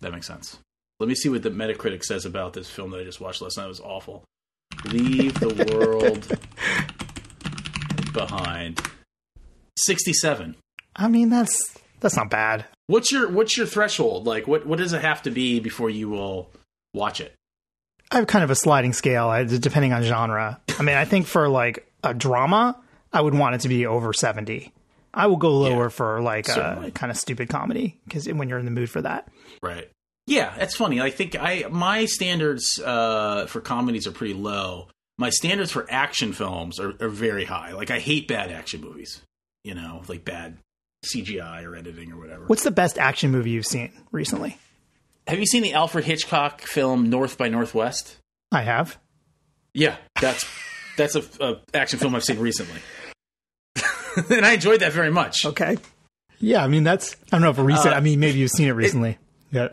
That 0.00 0.12
makes 0.12 0.26
sense. 0.26 0.58
Let 0.98 1.08
me 1.08 1.14
see 1.14 1.28
what 1.28 1.42
the 1.42 1.50
Metacritic 1.50 2.02
says 2.04 2.24
about 2.26 2.52
this 2.52 2.68
film 2.68 2.90
that 2.90 3.00
I 3.00 3.04
just 3.04 3.20
watched 3.20 3.40
last 3.40 3.56
night. 3.56 3.64
It 3.64 3.68
was 3.68 3.80
awful. 3.80 4.24
Leave 4.84 5.38
the 5.40 5.48
world 5.76 6.26
behind. 8.12 8.80
Sixty-seven. 9.76 10.56
I 10.96 11.08
mean, 11.08 11.28
that's 11.30 11.58
that's 12.00 12.16
not 12.16 12.30
bad. 12.30 12.66
What's 12.90 13.12
your 13.12 13.30
what's 13.30 13.56
your 13.56 13.66
threshold? 13.66 14.26
Like, 14.26 14.48
what 14.48 14.66
what 14.66 14.80
does 14.80 14.92
it 14.92 15.02
have 15.02 15.22
to 15.22 15.30
be 15.30 15.60
before 15.60 15.90
you 15.90 16.08
will 16.08 16.50
watch 16.92 17.20
it? 17.20 17.32
I 18.10 18.16
have 18.16 18.26
kind 18.26 18.42
of 18.42 18.50
a 18.50 18.56
sliding 18.56 18.92
scale, 18.92 19.46
depending 19.46 19.92
on 19.92 20.02
genre. 20.02 20.60
I 20.76 20.82
mean, 20.82 20.96
I 20.96 21.04
think 21.04 21.28
for 21.28 21.48
like 21.48 21.88
a 22.02 22.12
drama, 22.12 22.76
I 23.12 23.20
would 23.20 23.34
want 23.34 23.54
it 23.54 23.60
to 23.60 23.68
be 23.68 23.86
over 23.86 24.12
seventy. 24.12 24.72
I 25.14 25.28
will 25.28 25.36
go 25.36 25.56
lower 25.56 25.84
yeah, 25.84 25.88
for 25.88 26.20
like 26.20 26.46
certainly. 26.46 26.88
a 26.88 26.90
kind 26.90 27.12
of 27.12 27.16
stupid 27.16 27.48
comedy 27.48 27.96
because 28.08 28.26
when 28.26 28.48
you're 28.48 28.58
in 28.58 28.64
the 28.64 28.72
mood 28.72 28.90
for 28.90 29.02
that, 29.02 29.28
right? 29.62 29.88
Yeah, 30.26 30.52
that's 30.58 30.74
funny. 30.74 31.00
I 31.00 31.10
think 31.10 31.36
I 31.38 31.66
my 31.70 32.06
standards 32.06 32.80
uh, 32.80 33.46
for 33.46 33.60
comedies 33.60 34.08
are 34.08 34.12
pretty 34.12 34.34
low. 34.34 34.88
My 35.16 35.30
standards 35.30 35.70
for 35.70 35.86
action 35.88 36.32
films 36.32 36.80
are, 36.80 36.94
are 37.00 37.08
very 37.08 37.44
high. 37.44 37.72
Like 37.72 37.92
I 37.92 38.00
hate 38.00 38.26
bad 38.26 38.50
action 38.50 38.80
movies. 38.80 39.22
You 39.62 39.74
know, 39.74 40.02
like 40.08 40.24
bad 40.24 40.56
CGI 41.04 41.64
or 41.64 41.76
editing 41.76 42.12
or 42.12 42.18
whatever. 42.18 42.44
What's 42.46 42.62
the 42.62 42.70
best 42.70 42.98
action 42.98 43.30
movie 43.30 43.50
you've 43.50 43.66
seen 43.66 43.92
recently? 44.12 44.58
Have 45.26 45.38
you 45.38 45.46
seen 45.46 45.62
the 45.62 45.74
Alfred 45.74 46.04
Hitchcock 46.04 46.60
film 46.62 47.08
North 47.10 47.38
by 47.38 47.48
Northwest? 47.48 48.16
I 48.52 48.62
have. 48.62 48.98
Yeah, 49.74 49.96
that's 50.20 50.44
that's 50.96 51.14
a, 51.14 51.22
a 51.40 51.60
action 51.74 51.98
film 51.98 52.14
I've 52.14 52.24
seen 52.24 52.38
recently, 52.38 52.80
and 54.30 54.44
I 54.44 54.52
enjoyed 54.52 54.80
that 54.80 54.92
very 54.92 55.10
much. 55.10 55.44
Okay. 55.44 55.78
Yeah, 56.40 56.64
I 56.64 56.68
mean 56.68 56.84
that's 56.84 57.14
I 57.26 57.36
don't 57.36 57.42
know 57.42 57.50
if 57.50 57.58
a 57.58 57.62
recent. 57.62 57.94
Uh, 57.94 57.96
I 57.96 58.00
mean 58.00 58.18
maybe 58.18 58.38
you've 58.38 58.50
seen 58.50 58.68
it 58.68 58.72
recently. 58.72 59.10
It, 59.10 59.18
yeah. 59.52 59.68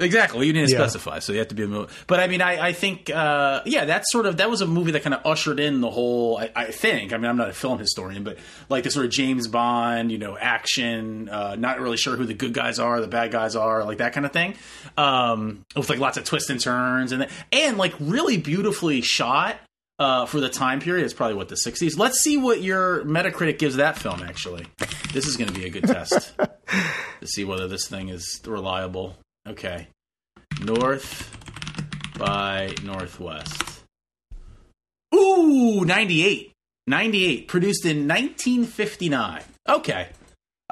Exactly. 0.00 0.46
You 0.46 0.52
didn't 0.54 0.70
yeah. 0.70 0.78
specify, 0.78 1.18
so 1.18 1.32
you 1.32 1.38
have 1.40 1.48
to 1.48 1.54
be 1.54 1.64
a 1.64 1.68
movie. 1.68 1.92
But 2.06 2.20
I 2.20 2.26
mean, 2.26 2.40
I, 2.40 2.68
I 2.68 2.72
think, 2.72 3.10
uh, 3.10 3.60
yeah, 3.66 3.84
that's 3.84 4.10
sort 4.10 4.24
of 4.24 4.38
that 4.38 4.48
was 4.48 4.62
a 4.62 4.66
movie 4.66 4.92
that 4.92 5.02
kind 5.02 5.12
of 5.12 5.24
ushered 5.26 5.60
in 5.60 5.82
the 5.82 5.90
whole. 5.90 6.38
I, 6.38 6.50
I, 6.56 6.64
think. 6.70 7.12
I 7.12 7.18
mean, 7.18 7.26
I'm 7.26 7.36
not 7.36 7.50
a 7.50 7.52
film 7.52 7.78
historian, 7.78 8.24
but 8.24 8.38
like 8.70 8.84
the 8.84 8.90
sort 8.90 9.04
of 9.04 9.12
James 9.12 9.46
Bond, 9.46 10.10
you 10.10 10.18
know, 10.18 10.38
action. 10.38 11.28
Uh, 11.28 11.54
not 11.56 11.80
really 11.80 11.98
sure 11.98 12.16
who 12.16 12.24
the 12.24 12.34
good 12.34 12.54
guys 12.54 12.78
are, 12.78 13.00
the 13.00 13.08
bad 13.08 13.30
guys 13.30 13.54
are, 13.56 13.84
like 13.84 13.98
that 13.98 14.14
kind 14.14 14.24
of 14.24 14.32
thing. 14.32 14.54
Um, 14.96 15.64
with 15.76 15.90
like 15.90 15.98
lots 15.98 16.16
of 16.16 16.24
twists 16.24 16.48
and 16.48 16.60
turns, 16.60 17.12
and 17.12 17.28
and 17.52 17.76
like 17.76 17.94
really 18.00 18.38
beautifully 18.38 19.02
shot. 19.02 19.56
Uh, 19.98 20.24
for 20.24 20.40
the 20.40 20.48
time 20.48 20.80
period, 20.80 21.04
it's 21.04 21.12
probably 21.12 21.36
what 21.36 21.50
the 21.50 21.54
60s. 21.54 21.98
Let's 21.98 22.22
see 22.22 22.38
what 22.38 22.62
your 22.62 23.04
Metacritic 23.04 23.58
gives 23.58 23.76
that 23.76 23.98
film. 23.98 24.22
Actually, 24.22 24.64
this 25.12 25.26
is 25.26 25.36
going 25.36 25.48
to 25.48 25.54
be 25.54 25.66
a 25.66 25.68
good 25.68 25.84
test 25.84 26.32
to 27.20 27.26
see 27.26 27.44
whether 27.44 27.68
this 27.68 27.86
thing 27.86 28.08
is 28.08 28.40
reliable. 28.46 29.18
Okay. 29.48 29.88
North 30.62 31.36
by 32.18 32.74
Northwest. 32.84 33.80
Ooh, 35.14 35.84
98. 35.84 36.52
98. 36.86 37.48
Produced 37.48 37.84
in 37.84 38.06
1959. 38.08 39.42
Okay. 39.68 40.08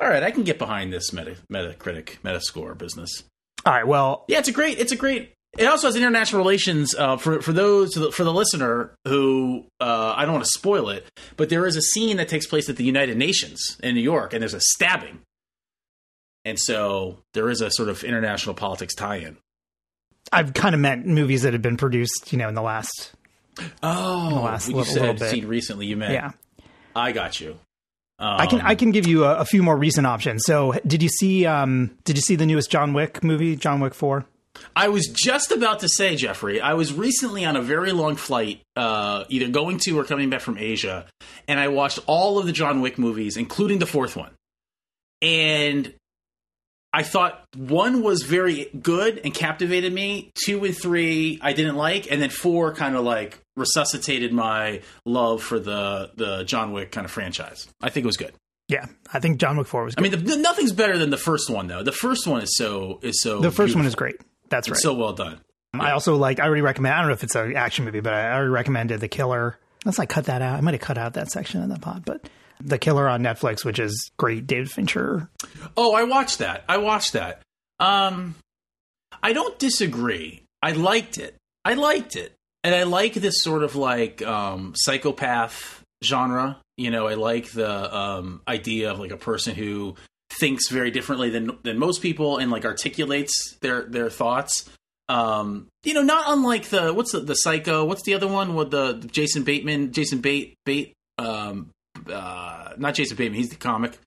All 0.01 0.09
right, 0.09 0.23
I 0.23 0.31
can 0.31 0.45
get 0.45 0.59
behind 0.59 0.93
this 0.93 1.12
Meta, 1.12 1.37
Metacritic 1.53 2.19
Metascore 2.23 2.77
business. 2.79 3.25
All 3.66 3.73
right, 3.73 3.87
well, 3.87 4.25
yeah, 4.29 4.39
it's 4.39 4.49
a 4.49 4.53
great, 4.53 4.79
it's 4.79 4.93
a 4.93 4.97
great 4.97 5.33
It 5.59 5.66
also 5.66 5.89
has 5.89 5.97
international 5.97 6.41
relations 6.41 6.95
uh, 6.95 7.16
for 7.16 7.41
for 7.43 7.53
those 7.53 7.95
for 8.14 8.23
the 8.23 8.33
listener 8.33 8.95
who 9.07 9.66
uh, 9.81 10.14
I 10.16 10.25
don't 10.25 10.35
want 10.35 10.45
to 10.45 10.51
spoil 10.51 10.89
it, 10.91 11.07
but 11.37 11.49
there 11.49 11.66
is 11.66 11.75
a 11.75 11.83
scene 11.83 12.19
that 12.19 12.29
takes 12.29 12.47
place 12.47 12.69
at 12.69 12.77
the 12.77 12.85
United 12.85 13.16
Nations 13.16 13.77
in 13.83 13.95
New 13.95 14.01
York, 14.03 14.33
and 14.33 14.41
there's 14.41 14.55
a 14.55 14.61
stabbing, 14.61 15.21
and 16.49 16.59
so 16.59 17.18
there 17.34 17.51
is 17.51 17.61
a 17.61 17.70
sort 17.70 17.88
of 17.88 18.03
international 18.05 18.55
politics 18.55 18.94
tie-in. 18.94 19.36
I've 20.32 20.55
kind 20.55 20.74
of 20.74 20.80
meant 20.80 21.07
movies 21.07 21.42
that 21.42 21.53
have 21.53 21.62
been 21.62 21.76
produced, 21.76 22.32
you 22.32 22.38
know, 22.38 22.49
in 22.49 22.55
the 22.55 22.62
last. 22.62 23.12
Oh, 23.82 24.30
the 24.30 24.40
last 24.40 24.68
you 24.68 24.76
little, 24.76 24.92
said 24.92 25.20
little 25.20 25.28
seen 25.28 25.46
recently. 25.46 25.86
You 25.86 25.96
meant 25.96 26.12
Yeah, 26.12 26.30
I 26.94 27.12
got 27.12 27.40
you. 27.40 27.59
Um, 28.20 28.40
I 28.40 28.46
can 28.46 28.61
I 28.61 28.74
can 28.74 28.90
give 28.90 29.07
you 29.07 29.24
a, 29.24 29.36
a 29.38 29.44
few 29.44 29.62
more 29.62 29.76
recent 29.76 30.07
options. 30.07 30.44
So, 30.44 30.74
did 30.86 31.03
you 31.03 31.09
see 31.09 31.46
um 31.46 31.96
did 32.05 32.16
you 32.16 32.22
see 32.22 32.36
the 32.36 32.46
newest 32.46 32.70
John 32.70 32.92
Wick 32.92 33.22
movie, 33.22 33.57
John 33.57 33.80
Wick 33.80 33.94
Four? 33.94 34.26
I 34.74 34.88
was 34.88 35.07
just 35.07 35.53
about 35.53 35.80
to 35.80 35.88
say, 35.88 36.16
Jeffrey, 36.16 36.61
I 36.61 36.74
was 36.74 36.92
recently 36.92 37.44
on 37.44 37.55
a 37.57 37.62
very 37.62 37.92
long 37.92 38.16
flight, 38.16 38.61
uh, 38.74 39.24
either 39.28 39.49
going 39.49 39.78
to 39.84 39.99
or 39.99 40.05
coming 40.05 40.30
back 40.30 40.40
from 40.40 40.59
Asia, 40.59 41.07
and 41.46 41.61
I 41.61 41.68
watched 41.68 42.01
all 42.07 42.38
of 42.38 42.46
the 42.46 42.53
John 42.53 42.80
Wick 42.80 42.99
movies, 42.99 43.36
including 43.36 43.78
the 43.78 43.86
fourth 43.86 44.16
one. 44.16 44.32
And 45.22 45.92
I 46.99 47.05
thought 47.05 47.44
one 47.57 48.03
was 48.03 48.24
very 48.24 48.68
good 48.82 49.20
and 49.22 49.32
captivated 49.32 49.92
me. 49.92 50.32
Two 50.44 50.64
and 50.64 50.76
three 50.76 51.38
I 51.40 51.53
didn't 51.53 51.76
like, 51.76 52.11
and 52.11 52.20
then 52.20 52.28
four 52.28 52.74
kind 52.74 52.96
of 52.96 53.05
like 53.05 53.38
resuscitated 53.57 54.32
my 54.32 54.82
love 55.07 55.40
for 55.40 55.61
the 55.61 56.11
the 56.16 56.42
John 56.42 56.72
Wick 56.72 56.90
kind 56.90 57.05
of 57.05 57.12
franchise. 57.12 57.68
I 57.80 57.90
think 57.90 58.03
it 58.03 58.09
was 58.09 58.16
good. 58.16 58.32
Yeah, 58.66 58.86
I 59.12 59.20
think 59.20 59.38
John 59.38 59.57
Wick 59.57 59.68
Four 59.68 59.84
was. 59.84 59.94
I 59.96 60.01
mean, 60.01 60.11
the, 60.11 60.38
nothing's 60.38 60.72
better 60.72 60.99
than 60.99 61.11
the 61.11 61.16
first 61.16 61.49
one, 61.49 61.68
though. 61.68 61.84
The 61.84 61.92
first 61.92 62.26
one 62.26 62.42
is 62.42 62.57
so 62.57 62.99
is 63.01 63.22
so 63.22 63.38
the 63.38 63.53
first 63.53 63.76
one 63.76 63.86
is 63.86 63.94
great. 63.94 64.16
That's 64.49 64.68
right. 64.68 64.74
It's 64.74 64.82
so 64.82 64.92
well 64.92 65.12
done. 65.12 65.38
Um, 65.74 65.80
I 65.80 65.92
also 65.92 66.16
like. 66.16 66.40
I 66.40 66.46
already 66.46 66.62
recommend. 66.62 66.96
I 66.96 66.99
don't 66.99 67.07
know 67.07 67.14
if 67.14 67.22
it's 67.22 67.36
an 67.36 67.55
action 67.55 67.84
movie, 67.84 68.01
but 68.01 68.12
I 68.12 68.32
already 68.32 68.51
recommended 68.51 68.99
The 68.99 69.07
Killer. 69.07 69.57
Let's 69.84 69.99
not 69.99 70.09
cut 70.09 70.24
that 70.24 70.42
out. 70.42 70.59
I 70.59 70.61
might 70.62 70.74
have 70.74 70.80
cut 70.80 70.99
out 70.99 71.14
that 71.14 71.30
section 71.30 71.62
of 71.62 71.68
the 71.68 71.78
pod, 71.78 72.03
but 72.05 72.28
The 72.61 72.78
Killer 72.78 73.09
on 73.09 73.22
Netflix, 73.22 73.64
which 73.64 73.78
is 73.78 74.11
great. 74.16 74.46
David 74.46 74.70
Fincher. 74.70 75.28
Oh, 75.76 75.94
I 75.94 76.04
watched 76.04 76.38
that. 76.38 76.64
I 76.68 76.78
watched 76.78 77.12
that. 77.12 77.42
Um, 77.80 78.34
I 79.22 79.32
don't 79.32 79.59
disagree. 79.59 80.42
I 80.62 80.72
liked 80.72 81.18
it. 81.18 81.36
I 81.64 81.74
liked 81.74 82.16
it, 82.16 82.34
and 82.64 82.74
I 82.74 82.84
like 82.84 83.14
this 83.14 83.42
sort 83.42 83.62
of 83.62 83.76
like 83.76 84.22
um, 84.22 84.74
psychopath 84.76 85.82
genre. 86.04 86.59
You 86.76 86.90
know, 86.90 87.06
I 87.06 87.14
like 87.14 87.50
the 87.50 87.96
um, 87.96 88.40
idea 88.48 88.90
of 88.90 88.98
like 88.98 89.11
a 89.11 89.16
person 89.16 89.54
who 89.54 89.96
thinks 90.30 90.68
very 90.68 90.90
differently 90.90 91.30
than 91.30 91.59
than 91.62 91.78
most 91.78 92.02
people 92.02 92.38
and 92.38 92.50
like 92.50 92.64
articulates 92.64 93.56
their 93.61 93.82
their 93.82 94.11
thoughts. 94.11 94.68
Um, 95.09 95.68
you 95.84 95.94
know, 95.94 96.02
not 96.02 96.24
unlike 96.28 96.68
the 96.68 96.92
what's 96.92 97.12
the, 97.12 97.20
the 97.20 97.34
Psycho? 97.34 97.84
What's 97.84 98.02
the 98.02 98.14
other 98.14 98.28
one 98.28 98.54
with 98.54 98.70
the 98.70 98.94
Jason 99.11 99.42
Bateman? 99.42 99.92
Jason 99.92 100.20
Bate 100.20 100.54
Bate. 100.64 100.92
Um, 101.18 101.70
uh, 102.11 102.72
not 102.78 102.94
Jason 102.94 103.16
Bateman. 103.16 103.38
He's 103.38 103.50
the 103.50 103.56
comic. 103.56 103.98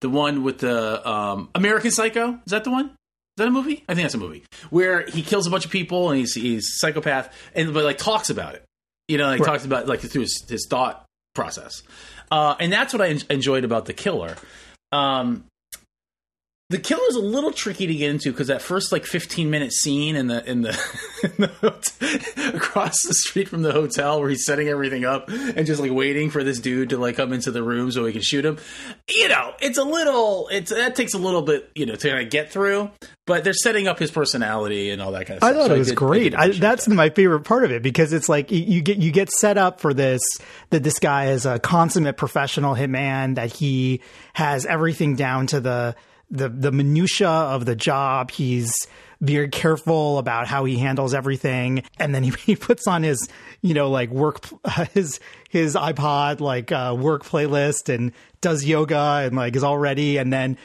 The 0.00 0.08
one 0.10 0.42
with 0.42 0.58
the 0.58 1.08
um, 1.08 1.48
American 1.54 1.90
Psycho. 1.90 2.34
Is 2.46 2.50
that 2.50 2.64
the 2.64 2.70
one? 2.70 2.86
Is 2.86 2.92
that 3.38 3.48
a 3.48 3.50
movie? 3.50 3.84
I 3.88 3.94
think 3.94 4.04
that's 4.04 4.14
a 4.14 4.18
movie 4.18 4.44
where 4.70 5.06
he 5.06 5.22
kills 5.22 5.46
a 5.46 5.50
bunch 5.50 5.64
of 5.64 5.70
people 5.70 6.10
and 6.10 6.18
he's 6.18 6.34
he's 6.34 6.78
psychopath 6.78 7.32
and 7.54 7.72
but 7.74 7.84
like 7.84 7.98
talks 7.98 8.30
about 8.30 8.54
it. 8.54 8.64
You 9.08 9.18
know, 9.18 9.26
like 9.26 9.40
Right. 9.40 9.46
talks 9.46 9.64
about 9.64 9.86
like 9.86 10.00
through 10.00 10.22
his, 10.22 10.44
his 10.48 10.66
thought 10.68 11.04
process. 11.34 11.82
Uh, 12.30 12.56
and 12.58 12.72
that's 12.72 12.92
what 12.92 13.00
I 13.02 13.08
en- 13.08 13.20
enjoyed 13.30 13.64
about 13.64 13.84
the 13.86 13.92
killer. 13.92 14.36
Um, 14.92 15.44
the 16.68 16.78
killer's 16.78 17.14
a 17.14 17.20
little 17.20 17.52
tricky 17.52 17.86
to 17.86 17.94
get 17.94 18.10
into 18.10 18.32
because 18.32 18.48
that 18.48 18.60
first 18.60 18.90
like 18.90 19.04
15 19.06 19.48
minute 19.50 19.72
scene 19.72 20.16
in 20.16 20.26
the 20.26 20.44
in 20.50 20.62
the, 20.62 20.70
in 21.22 21.30
the 21.38 21.46
hot- 21.60 22.54
across 22.54 23.02
the 23.06 23.14
street 23.14 23.48
from 23.48 23.62
the 23.62 23.72
hotel 23.72 24.18
where 24.20 24.28
he's 24.28 24.44
setting 24.44 24.68
everything 24.68 25.04
up 25.04 25.28
and 25.28 25.64
just 25.66 25.80
like 25.80 25.92
waiting 25.92 26.28
for 26.30 26.42
this 26.42 26.58
dude 26.58 26.90
to 26.90 26.98
like 26.98 27.16
come 27.16 27.32
into 27.32 27.50
the 27.52 27.62
room 27.62 27.90
so 27.92 28.04
he 28.04 28.12
can 28.12 28.20
shoot 28.22 28.44
him 28.44 28.58
you 29.08 29.28
know 29.28 29.52
it's 29.60 29.78
a 29.78 29.84
little 29.84 30.48
it's 30.50 30.70
that 30.70 30.94
takes 30.96 31.14
a 31.14 31.18
little 31.18 31.42
bit 31.42 31.70
you 31.74 31.86
know 31.86 31.94
to 31.94 32.08
kind 32.10 32.20
of 32.24 32.30
get 32.30 32.50
through 32.50 32.90
but 33.26 33.44
they're 33.44 33.52
setting 33.52 33.86
up 33.88 33.98
his 33.98 34.10
personality 34.10 34.90
and 34.90 35.00
all 35.00 35.12
that 35.12 35.26
kind 35.26 35.38
of 35.38 35.44
I 35.44 35.50
stuff 35.52 35.62
thought 35.62 35.68
So 35.68 35.74
it 35.74 35.78
was 35.78 35.86
did- 35.88 35.92
did 35.92 35.98
great. 35.98 36.34
I, 36.34 36.48
that's 36.48 36.86
that. 36.86 36.94
my 36.94 37.10
favorite 37.10 37.40
part 37.44 37.64
of 37.64 37.70
it 37.72 37.82
because 37.82 38.12
it's 38.12 38.28
like 38.28 38.50
you, 38.50 38.62
you 38.62 38.82
get 38.82 38.98
you 38.98 39.12
get 39.12 39.30
set 39.30 39.56
up 39.58 39.80
for 39.80 39.94
this 39.94 40.20
that 40.70 40.82
this 40.82 40.98
guy 40.98 41.26
is 41.30 41.46
a 41.46 41.58
consummate 41.60 42.16
professional 42.16 42.74
hitman 42.74 43.36
that 43.36 43.52
he 43.52 44.00
has 44.34 44.66
everything 44.66 45.14
down 45.16 45.46
to 45.48 45.60
the 45.60 45.94
the 46.30 46.48
the 46.48 46.72
minutia 46.72 47.28
of 47.28 47.64
the 47.64 47.76
job. 47.76 48.30
He's 48.30 48.72
very 49.20 49.48
careful 49.48 50.18
about 50.18 50.46
how 50.46 50.64
he 50.64 50.78
handles 50.78 51.14
everything, 51.14 51.82
and 51.98 52.14
then 52.14 52.22
he, 52.22 52.30
he 52.44 52.56
puts 52.56 52.86
on 52.86 53.02
his 53.02 53.28
you 53.62 53.74
know 53.74 53.90
like 53.90 54.10
work 54.10 54.44
his 54.92 55.20
his 55.48 55.74
iPod 55.74 56.40
like 56.40 56.72
uh, 56.72 56.96
work 56.98 57.24
playlist 57.24 57.92
and 57.92 58.12
does 58.40 58.64
yoga 58.64 59.22
and 59.24 59.36
like 59.36 59.56
is 59.56 59.64
all 59.64 59.78
ready, 59.78 60.16
and 60.16 60.32
then 60.32 60.56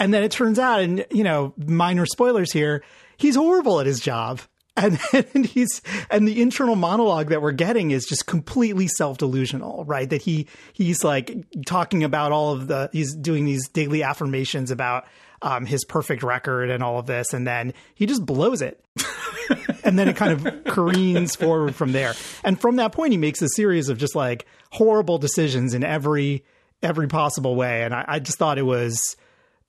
and 0.00 0.14
then 0.14 0.22
it 0.22 0.32
turns 0.32 0.58
out, 0.58 0.80
and 0.80 1.04
you 1.10 1.22
know, 1.22 1.52
minor 1.58 2.06
spoilers 2.06 2.52
here, 2.52 2.82
he's 3.18 3.36
horrible 3.36 3.80
at 3.80 3.86
his 3.86 4.00
job. 4.00 4.40
And 4.76 4.98
then 5.12 5.44
he's 5.44 5.82
and 6.10 6.26
the 6.26 6.40
internal 6.40 6.76
monologue 6.76 7.28
that 7.28 7.42
we're 7.42 7.52
getting 7.52 7.90
is 7.90 8.06
just 8.06 8.26
completely 8.26 8.88
self 8.88 9.18
delusional, 9.18 9.84
right? 9.84 10.08
That 10.08 10.22
he 10.22 10.46
he's 10.72 11.04
like 11.04 11.46
talking 11.66 12.04
about 12.04 12.32
all 12.32 12.52
of 12.52 12.68
the 12.68 12.88
he's 12.92 13.14
doing 13.14 13.44
these 13.44 13.68
daily 13.68 14.02
affirmations 14.02 14.70
about 14.70 15.06
um, 15.42 15.66
his 15.66 15.84
perfect 15.84 16.22
record 16.22 16.70
and 16.70 16.82
all 16.82 16.98
of 16.98 17.06
this, 17.06 17.32
and 17.32 17.46
then 17.46 17.72
he 17.94 18.06
just 18.06 18.24
blows 18.24 18.62
it. 18.62 18.82
and 19.84 19.98
then 19.98 20.08
it 20.08 20.16
kind 20.16 20.32
of 20.46 20.64
careens 20.64 21.34
forward 21.34 21.74
from 21.74 21.92
there. 21.92 22.14
And 22.44 22.60
from 22.60 22.76
that 22.76 22.92
point, 22.92 23.12
he 23.12 23.18
makes 23.18 23.40
a 23.42 23.48
series 23.48 23.88
of 23.88 23.98
just 23.98 24.14
like 24.14 24.46
horrible 24.70 25.18
decisions 25.18 25.74
in 25.74 25.82
every 25.84 26.44
every 26.82 27.08
possible 27.08 27.54
way. 27.56 27.82
And 27.84 27.94
I, 27.94 28.04
I 28.06 28.18
just 28.20 28.38
thought 28.38 28.58
it 28.58 28.62
was 28.62 29.16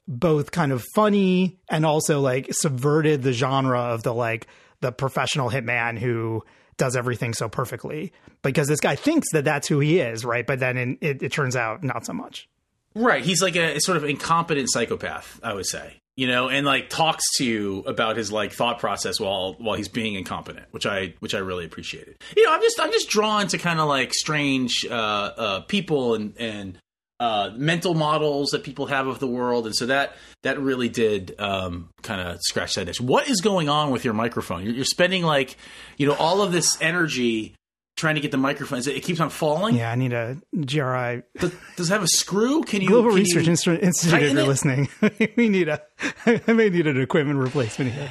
both 0.07 0.51
kind 0.51 0.71
of 0.71 0.83
funny 0.95 1.59
and 1.69 1.85
also 1.85 2.19
like 2.19 2.47
subverted 2.51 3.21
the 3.21 3.33
genre 3.33 3.79
of 3.79 4.03
the 4.03 4.13
like 4.13 4.47
the 4.81 4.91
professional 4.91 5.49
hitman 5.49 5.97
who 5.97 6.43
does 6.77 6.95
everything 6.95 7.33
so 7.33 7.47
perfectly 7.47 8.11
because 8.41 8.67
this 8.67 8.79
guy 8.79 8.95
thinks 8.95 9.31
that 9.33 9.45
that's 9.45 9.67
who 9.67 9.79
he 9.79 9.99
is 9.99 10.25
right 10.25 10.47
but 10.47 10.59
then 10.59 10.77
in, 10.77 10.97
it, 11.01 11.21
it 11.21 11.31
turns 11.31 11.55
out 11.55 11.83
not 11.83 12.05
so 12.05 12.13
much 12.13 12.47
Right. 12.95 13.23
He's 13.23 13.41
like 13.41 13.55
a 13.55 13.79
sort 13.79 13.97
of 13.97 14.03
incompetent 14.03 14.69
psychopath, 14.69 15.39
I 15.43 15.53
would 15.53 15.65
say. 15.65 15.97
You 16.17 16.27
know, 16.27 16.49
and 16.49 16.65
like 16.65 16.89
talks 16.89 17.23
to 17.37 17.45
you 17.45 17.79
about 17.87 18.17
his 18.17 18.33
like 18.33 18.51
thought 18.51 18.79
process 18.79 19.17
while 19.17 19.55
while 19.59 19.77
he's 19.77 19.87
being 19.87 20.15
incompetent, 20.15 20.65
which 20.71 20.85
I 20.85 21.13
which 21.19 21.33
I 21.33 21.37
really 21.37 21.63
appreciated. 21.63 22.17
You 22.35 22.43
know, 22.43 22.51
I'm 22.51 22.61
just 22.61 22.79
I'm 22.81 22.91
just 22.91 23.09
drawn 23.09 23.47
to 23.47 23.57
kind 23.57 23.79
of 23.79 23.87
like 23.87 24.13
strange 24.13 24.85
uh, 24.85 24.93
uh, 24.93 25.59
people 25.61 26.13
and 26.15 26.35
and 26.37 26.77
uh, 27.21 27.51
mental 27.55 27.93
models 27.93 28.49
that 28.49 28.63
people 28.63 28.87
have 28.87 29.05
of 29.05 29.19
the 29.19 29.27
world, 29.27 29.67
and 29.67 29.75
so 29.75 29.85
that 29.85 30.15
that 30.41 30.59
really 30.59 30.89
did 30.89 31.39
um, 31.39 31.87
kind 32.01 32.19
of 32.19 32.39
scratch 32.41 32.73
that 32.73 32.89
itch. 32.89 32.99
What 32.99 33.29
is 33.29 33.41
going 33.41 33.69
on 33.69 33.91
with 33.91 34.03
your 34.03 34.15
microphone? 34.15 34.63
You're, 34.63 34.73
you're 34.73 34.85
spending 34.85 35.21
like 35.21 35.55
you 35.97 36.07
know 36.07 36.15
all 36.15 36.41
of 36.41 36.51
this 36.51 36.81
energy 36.81 37.53
trying 38.01 38.15
to 38.15 38.21
get 38.21 38.31
the 38.31 38.37
microphone. 38.37 38.79
It, 38.79 38.87
it 38.87 39.03
keeps 39.03 39.19
on 39.19 39.29
falling. 39.29 39.75
yeah 39.75 39.91
i 39.91 39.95
need 39.95 40.11
a 40.11 40.37
gri 40.53 41.21
Does, 41.39 41.53
does 41.77 41.89
it 41.89 41.93
have 41.93 42.03
a 42.03 42.07
screw? 42.07 42.63
Can 42.63 42.81
you 42.81 42.87
global 42.89 43.11
can 43.11 43.19
research 43.19 43.45
you- 43.45 43.51
institute 43.75 43.81
if 43.83 44.31
you're 44.33 44.39
it? 44.41 44.47
listening 44.47 44.89
we 45.37 45.47
need 45.47 45.69
a 45.69 45.81
i 46.25 46.53
may 46.53 46.69
need 46.69 46.87
an 46.87 46.99
equipment 46.99 47.39
replacement 47.39 47.91
here 47.93 48.09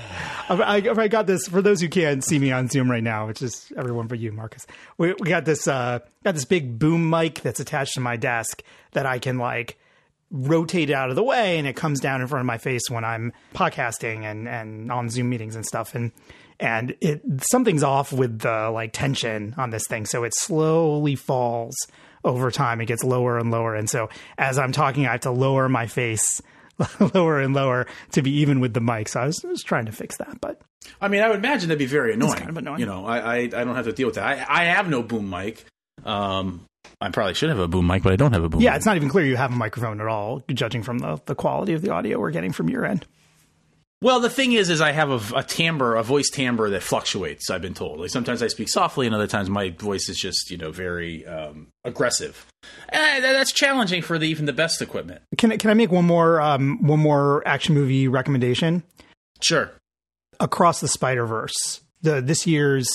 I, 0.48 0.54
I, 0.78 1.02
I 1.02 1.08
got 1.08 1.26
this 1.26 1.46
for 1.48 1.60
those 1.60 1.80
who 1.80 1.88
can't 1.88 2.24
see 2.24 2.38
me 2.38 2.50
on 2.52 2.68
zoom 2.68 2.90
right 2.90 3.02
now 3.02 3.26
which 3.26 3.42
is 3.42 3.70
everyone 3.76 4.06
but 4.06 4.18
you 4.18 4.32
marcus 4.32 4.66
we, 4.96 5.12
we 5.20 5.28
got 5.28 5.44
this 5.44 5.66
uh 5.68 5.98
got 6.24 6.34
this 6.34 6.44
big 6.46 6.78
boom 6.78 7.10
mic 7.10 7.40
that's 7.42 7.60
attached 7.60 7.94
to 7.94 8.00
my 8.00 8.16
desk 8.16 8.62
that 8.92 9.04
i 9.06 9.18
can 9.18 9.36
like 9.38 9.76
rotate 10.32 10.90
it 10.90 10.92
out 10.92 11.10
of 11.10 11.16
the 11.16 11.24
way 11.24 11.58
and 11.58 11.66
it 11.66 11.74
comes 11.74 11.98
down 11.98 12.20
in 12.20 12.26
front 12.28 12.40
of 12.40 12.46
my 12.46 12.56
face 12.56 12.82
when 12.88 13.04
I'm 13.04 13.32
podcasting 13.52 14.22
and, 14.22 14.46
and 14.48 14.92
on 14.92 15.10
Zoom 15.10 15.28
meetings 15.28 15.56
and 15.56 15.66
stuff. 15.66 15.96
And, 15.96 16.12
and 16.60 16.94
it, 17.00 17.22
something's 17.50 17.82
off 17.82 18.12
with 18.12 18.40
the 18.40 18.70
like 18.70 18.92
tension 18.92 19.54
on 19.56 19.70
this 19.70 19.86
thing. 19.88 20.06
So 20.06 20.24
it 20.24 20.34
slowly 20.34 21.16
falls 21.16 21.76
over 22.24 22.50
time. 22.50 22.80
It 22.80 22.86
gets 22.86 23.02
lower 23.02 23.38
and 23.38 23.50
lower. 23.50 23.74
And 23.74 23.88
so 23.88 24.10
as 24.38 24.58
I'm 24.58 24.72
talking, 24.72 25.06
I 25.06 25.12
have 25.12 25.20
to 25.20 25.30
lower 25.30 25.68
my 25.68 25.86
face 25.86 26.42
lower 27.14 27.40
and 27.40 27.54
lower 27.54 27.86
to 28.12 28.22
be 28.22 28.30
even 28.38 28.60
with 28.60 28.74
the 28.74 28.80
mic. 28.80 29.08
So 29.08 29.20
I 29.20 29.26
was, 29.26 29.44
I 29.44 29.48
was 29.48 29.62
trying 29.62 29.86
to 29.86 29.92
fix 29.92 30.16
that, 30.18 30.40
but 30.40 30.60
I 31.00 31.08
mean, 31.08 31.22
I 31.22 31.28
would 31.28 31.38
imagine 31.38 31.68
that'd 31.68 31.78
be 31.78 31.86
very 31.86 32.14
annoying. 32.14 32.34
kind 32.34 32.50
of 32.50 32.56
annoying. 32.56 32.80
You 32.80 32.86
know, 32.86 33.04
I, 33.04 33.18
I 33.18 33.36
I 33.36 33.48
don't 33.48 33.74
have 33.74 33.84
to 33.84 33.92
deal 33.92 34.06
with 34.06 34.14
that. 34.16 34.24
I, 34.24 34.62
I 34.62 34.64
have 34.66 34.88
no 34.88 35.02
boom 35.02 35.28
mic. 35.28 35.64
Um, 36.04 36.64
I 37.00 37.10
probably 37.10 37.34
should 37.34 37.50
have 37.50 37.58
a 37.58 37.68
boom 37.68 37.86
mic, 37.86 38.02
but 38.02 38.12
I 38.12 38.16
don't 38.16 38.32
have 38.32 38.44
a 38.44 38.48
boom. 38.48 38.60
Mic. 38.60 38.64
Yeah, 38.64 38.70
mic. 38.70 38.76
it's 38.78 38.86
not 38.86 38.96
even 38.96 39.08
clear 39.08 39.26
you 39.26 39.36
have 39.36 39.52
a 39.52 39.56
microphone 39.56 40.00
at 40.00 40.06
all, 40.06 40.42
judging 40.52 40.82
from 40.82 40.98
the, 40.98 41.20
the 41.26 41.34
quality 41.34 41.74
of 41.74 41.82
the 41.82 41.90
audio 41.90 42.18
we're 42.18 42.30
getting 42.30 42.52
from 42.52 42.70
your 42.70 42.86
end. 42.86 43.06
Well, 44.02 44.20
the 44.20 44.30
thing 44.30 44.52
is, 44.52 44.70
is 44.70 44.80
I 44.80 44.92
have 44.92 45.10
a, 45.10 45.40
a 45.40 45.42
timbre, 45.42 45.94
a 45.96 46.02
voice 46.02 46.30
timbre 46.30 46.70
that 46.70 46.82
fluctuates. 46.82 47.50
I've 47.50 47.60
been 47.60 47.74
told. 47.74 48.00
Like 48.00 48.08
sometimes 48.08 48.42
I 48.42 48.46
speak 48.46 48.70
softly, 48.70 49.04
and 49.06 49.14
other 49.14 49.26
times 49.26 49.50
my 49.50 49.70
voice 49.70 50.08
is 50.08 50.16
just 50.16 50.50
you 50.50 50.56
know 50.56 50.70
very 50.70 51.26
um, 51.26 51.68
aggressive. 51.84 52.46
And 52.88 53.22
that's 53.22 53.52
challenging 53.52 54.00
for 54.00 54.18
the, 54.18 54.26
even 54.26 54.46
the 54.46 54.52
best 54.54 54.80
equipment. 54.80 55.22
Can 55.36 55.52
I, 55.52 55.56
can 55.58 55.70
I 55.70 55.74
make 55.74 55.92
one 55.92 56.06
more 56.06 56.40
um, 56.40 56.82
one 56.82 57.00
more 57.00 57.46
action 57.46 57.74
movie 57.74 58.08
recommendation? 58.08 58.82
Sure. 59.42 59.70
Across 60.38 60.80
the 60.80 60.88
Spider 60.88 61.26
Verse, 61.26 61.82
the 62.00 62.22
this 62.22 62.46
year's 62.46 62.88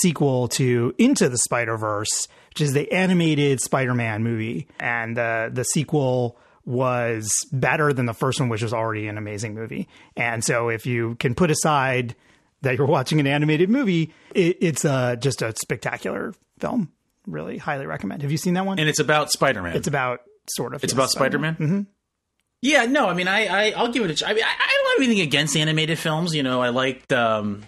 sequel 0.00 0.46
to 0.48 0.94
Into 0.98 1.28
the 1.28 1.38
Spider 1.38 1.76
Verse, 1.76 2.28
which 2.50 2.60
is 2.60 2.74
the 2.74 2.92
animated 2.92 3.60
Spider 3.60 3.94
Man 3.94 4.22
movie, 4.22 4.68
and 4.78 5.16
the 5.16 5.50
the 5.52 5.64
sequel 5.64 6.38
was 6.68 7.46
better 7.50 7.92
than 7.94 8.06
the 8.06 8.12
first 8.12 8.38
one, 8.38 8.48
which 8.50 8.62
was 8.62 8.74
already 8.74 9.08
an 9.08 9.16
amazing 9.16 9.54
movie. 9.54 9.88
And 10.16 10.44
so, 10.44 10.68
if 10.68 10.84
you 10.86 11.14
can 11.16 11.34
put 11.34 11.50
aside 11.50 12.14
that 12.62 12.76
you're 12.76 12.86
watching 12.86 13.18
an 13.20 13.26
animated 13.26 13.70
movie, 13.70 14.12
it, 14.34 14.58
it's 14.60 14.84
uh, 14.84 15.16
just 15.16 15.40
a 15.42 15.54
spectacular 15.56 16.34
film. 16.58 16.92
Really 17.26 17.56
highly 17.58 17.86
recommend. 17.86 18.22
Have 18.22 18.30
you 18.30 18.36
seen 18.36 18.54
that 18.54 18.66
one? 18.66 18.78
And 18.78 18.88
it's 18.88 19.00
about 19.00 19.30
Spider 19.32 19.62
Man. 19.62 19.76
It's 19.76 19.88
about 19.88 20.20
sort 20.50 20.74
of. 20.74 20.84
It's 20.84 20.92
about 20.92 21.10
Spider 21.10 21.38
Man. 21.38 21.54
Mm-hmm. 21.54 21.80
Yeah, 22.60 22.86
no, 22.86 23.08
I 23.08 23.14
mean, 23.14 23.28
I, 23.28 23.46
I 23.46 23.70
I'll 23.70 23.92
give 23.92 24.04
it 24.04 24.20
a. 24.22 24.28
I 24.28 24.34
mean, 24.34 24.44
I, 24.44 24.48
I 24.48 24.82
don't 24.82 25.00
have 25.00 25.06
anything 25.08 25.26
against 25.26 25.56
animated 25.56 25.98
films. 25.98 26.34
You 26.34 26.42
know, 26.42 26.60
I 26.60 26.68
liked. 26.70 27.12
um 27.12 27.62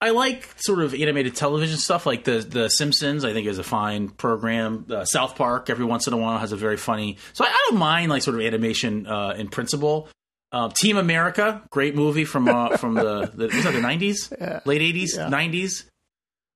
I 0.00 0.10
like 0.10 0.46
sort 0.56 0.80
of 0.80 0.94
animated 0.94 1.36
television 1.36 1.78
stuff 1.78 2.04
like 2.04 2.24
the 2.24 2.38
the 2.40 2.68
Simpsons. 2.68 3.24
I 3.24 3.32
think 3.32 3.46
is 3.46 3.58
a 3.58 3.64
fine 3.64 4.08
program. 4.08 4.86
Uh, 4.90 5.04
South 5.04 5.36
Park 5.36 5.70
every 5.70 5.86
once 5.86 6.06
in 6.06 6.12
a 6.12 6.16
while 6.18 6.38
has 6.38 6.52
a 6.52 6.56
very 6.56 6.76
funny. 6.76 7.16
So 7.32 7.44
I, 7.44 7.48
I 7.48 7.66
don't 7.68 7.78
mind 7.78 8.10
like 8.10 8.22
sort 8.22 8.38
of 8.38 8.42
animation 8.42 9.06
uh, 9.06 9.34
in 9.36 9.48
principle. 9.48 10.08
Uh, 10.52 10.70
Team 10.80 10.96
America, 10.96 11.62
great 11.70 11.94
movie 11.94 12.24
from 12.24 12.46
uh, 12.48 12.76
from 12.76 12.94
the, 12.94 13.30
the 13.34 13.46
was 13.46 13.64
that 13.64 13.72
the 13.72 13.80
nineties, 13.80 14.32
yeah. 14.38 14.60
late 14.66 14.82
eighties, 14.82 15.16
nineties. 15.16 15.88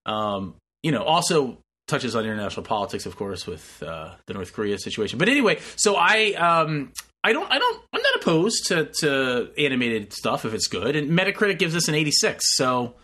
Um, 0.05 0.57
you 0.83 0.93
know, 0.93 1.03
also 1.03 1.59
touches 1.89 2.15
on 2.15 2.25
international 2.25 2.65
politics, 2.65 3.07
of 3.07 3.17
course, 3.17 3.47
with 3.47 3.83
uh, 3.83 4.15
the 4.27 4.35
North 4.35 4.53
Korea 4.53 4.79
situation. 4.79 5.19
But 5.19 5.29
anyway, 5.29 5.59
so 5.77 5.97
I 5.97 6.33
um, 6.35 6.93
I 7.25 7.33
don't 7.33 7.51
I 7.51 7.59
don't 7.59 7.83
I'm 7.93 8.03
not 8.03 8.17
opposed 8.17 8.67
to 8.69 8.91
to 9.01 9.51
animated 9.59 10.13
stuff 10.13 10.45
if 10.45 10.53
it's 10.53 10.67
good. 10.67 10.95
And 10.95 11.11
Metacritic 11.11 11.59
gives 11.59 11.75
us 11.75 11.89
an 11.89 11.95
86, 11.95 12.57
so 12.57 12.95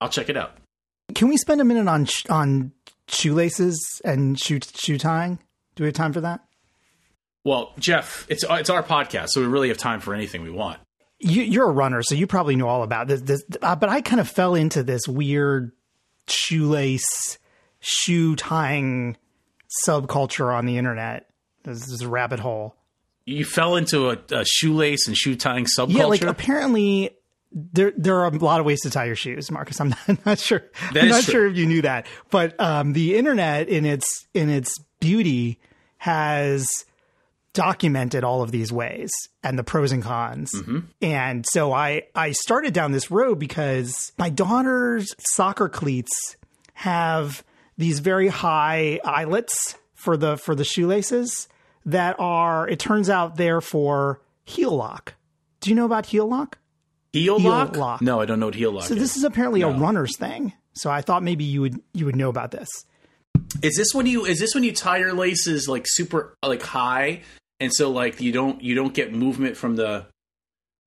I'll 0.00 0.08
check 0.08 0.28
it 0.28 0.36
out. 0.36 0.56
Can 1.14 1.28
we 1.28 1.36
spend 1.36 1.60
a 1.60 1.64
minute 1.64 1.88
on 1.88 2.04
sh- 2.04 2.26
on 2.28 2.72
shoelaces 3.08 4.00
and 4.04 4.38
shoe 4.38 4.60
shoe 4.74 4.98
tying? 4.98 5.38
Do 5.74 5.84
we 5.84 5.88
have 5.88 5.94
time 5.94 6.12
for 6.12 6.20
that? 6.22 6.40
Well, 7.44 7.72
Jeff, 7.78 8.26
it's 8.28 8.44
it's 8.48 8.70
our 8.70 8.82
podcast, 8.82 9.28
so 9.28 9.40
we 9.40 9.46
really 9.46 9.68
have 9.68 9.78
time 9.78 10.00
for 10.00 10.14
anything 10.14 10.42
we 10.42 10.50
want. 10.50 10.80
You, 11.18 11.62
are 11.62 11.70
a 11.70 11.72
runner, 11.72 12.02
so 12.02 12.14
you 12.14 12.26
probably 12.26 12.56
know 12.56 12.68
all 12.68 12.82
about 12.82 13.08
this. 13.08 13.22
this 13.22 13.42
uh, 13.62 13.74
but 13.76 13.88
I 13.88 14.02
kind 14.02 14.20
of 14.20 14.28
fell 14.28 14.54
into 14.54 14.82
this 14.82 15.08
weird 15.08 15.72
shoelace 16.28 17.38
shoe 17.80 18.36
tying 18.36 19.16
subculture 19.86 20.52
on 20.52 20.66
the 20.66 20.76
internet. 20.76 21.30
This 21.62 21.88
is 21.88 22.02
a 22.02 22.08
rabbit 22.08 22.40
hole. 22.40 22.76
You 23.24 23.44
fell 23.44 23.76
into 23.76 24.10
a, 24.10 24.18
a 24.32 24.44
shoelace 24.44 25.06
and 25.06 25.16
shoe 25.16 25.36
tying 25.36 25.64
subculture. 25.64 25.98
Yeah, 25.98 26.04
like 26.06 26.22
apparently 26.22 27.10
there 27.56 27.92
there 27.96 28.20
are 28.20 28.26
a 28.26 28.36
lot 28.36 28.60
of 28.60 28.66
ways 28.66 28.82
to 28.82 28.90
tie 28.90 29.06
your 29.06 29.16
shoes, 29.16 29.50
Marcus. 29.50 29.80
I'm 29.80 29.88
not, 30.08 30.26
not 30.26 30.38
sure. 30.38 30.62
That 30.92 31.04
I'm 31.04 31.08
not 31.08 31.24
true. 31.24 31.32
sure 31.32 31.46
if 31.46 31.56
you 31.56 31.66
knew 31.66 31.82
that, 31.82 32.06
but 32.30 32.58
um, 32.60 32.92
the 32.92 33.16
internet 33.16 33.68
in 33.68 33.86
its 33.86 34.26
in 34.34 34.50
its 34.50 34.76
beauty 35.00 35.58
has 35.98 36.68
documented 37.54 38.22
all 38.22 38.42
of 38.42 38.50
these 38.50 38.70
ways 38.70 39.10
and 39.42 39.58
the 39.58 39.64
pros 39.64 39.90
and 39.90 40.02
cons. 40.02 40.52
Mm-hmm. 40.54 40.80
And 41.00 41.46
so 41.48 41.72
I 41.72 42.02
I 42.14 42.32
started 42.32 42.74
down 42.74 42.92
this 42.92 43.10
road 43.10 43.38
because 43.38 44.12
my 44.18 44.28
daughter's 44.28 45.14
soccer 45.18 45.70
cleats 45.70 46.36
have 46.74 47.42
these 47.78 48.00
very 48.00 48.28
high 48.28 49.00
eyelets 49.02 49.76
for 49.94 50.18
the 50.18 50.36
for 50.36 50.54
the 50.54 50.64
shoelaces 50.64 51.48
that 51.86 52.16
are 52.18 52.68
it 52.68 52.78
turns 52.78 53.08
out 53.08 53.36
they're 53.36 53.62
for 53.62 54.20
heel 54.44 54.76
lock. 54.76 55.14
Do 55.60 55.70
you 55.70 55.76
know 55.76 55.86
about 55.86 56.04
heel 56.04 56.28
lock? 56.28 56.58
Heel, 57.20 57.38
heel 57.38 57.50
lock? 57.50 57.76
lock? 57.76 58.02
No, 58.02 58.20
I 58.20 58.26
don't 58.26 58.40
know 58.40 58.46
what 58.46 58.54
heel 58.54 58.72
lock 58.72 58.82
is. 58.82 58.88
so 58.88 58.94
is. 58.94 59.00
this 59.00 59.16
is 59.16 59.24
apparently 59.24 59.60
no. 59.60 59.70
a 59.70 59.78
runner's 59.78 60.16
thing. 60.16 60.52
So 60.74 60.90
I 60.90 61.00
thought 61.00 61.22
maybe 61.22 61.44
you 61.44 61.62
would 61.62 61.80
you 61.94 62.04
would 62.04 62.16
know 62.16 62.28
about 62.28 62.50
this. 62.50 62.68
Is 63.62 63.76
this 63.76 63.94
when 63.94 64.06
you 64.06 64.24
is 64.24 64.38
this 64.38 64.54
when 64.54 64.64
you 64.64 64.72
tie 64.72 64.98
your 64.98 65.12
laces 65.12 65.68
like 65.68 65.84
super 65.86 66.36
like 66.44 66.62
high 66.62 67.22
and 67.60 67.72
so 67.72 67.90
like 67.90 68.20
you 68.20 68.32
don't 68.32 68.62
you 68.62 68.74
don't 68.74 68.92
get 68.92 69.12
movement 69.12 69.56
from 69.56 69.76
the 69.76 70.06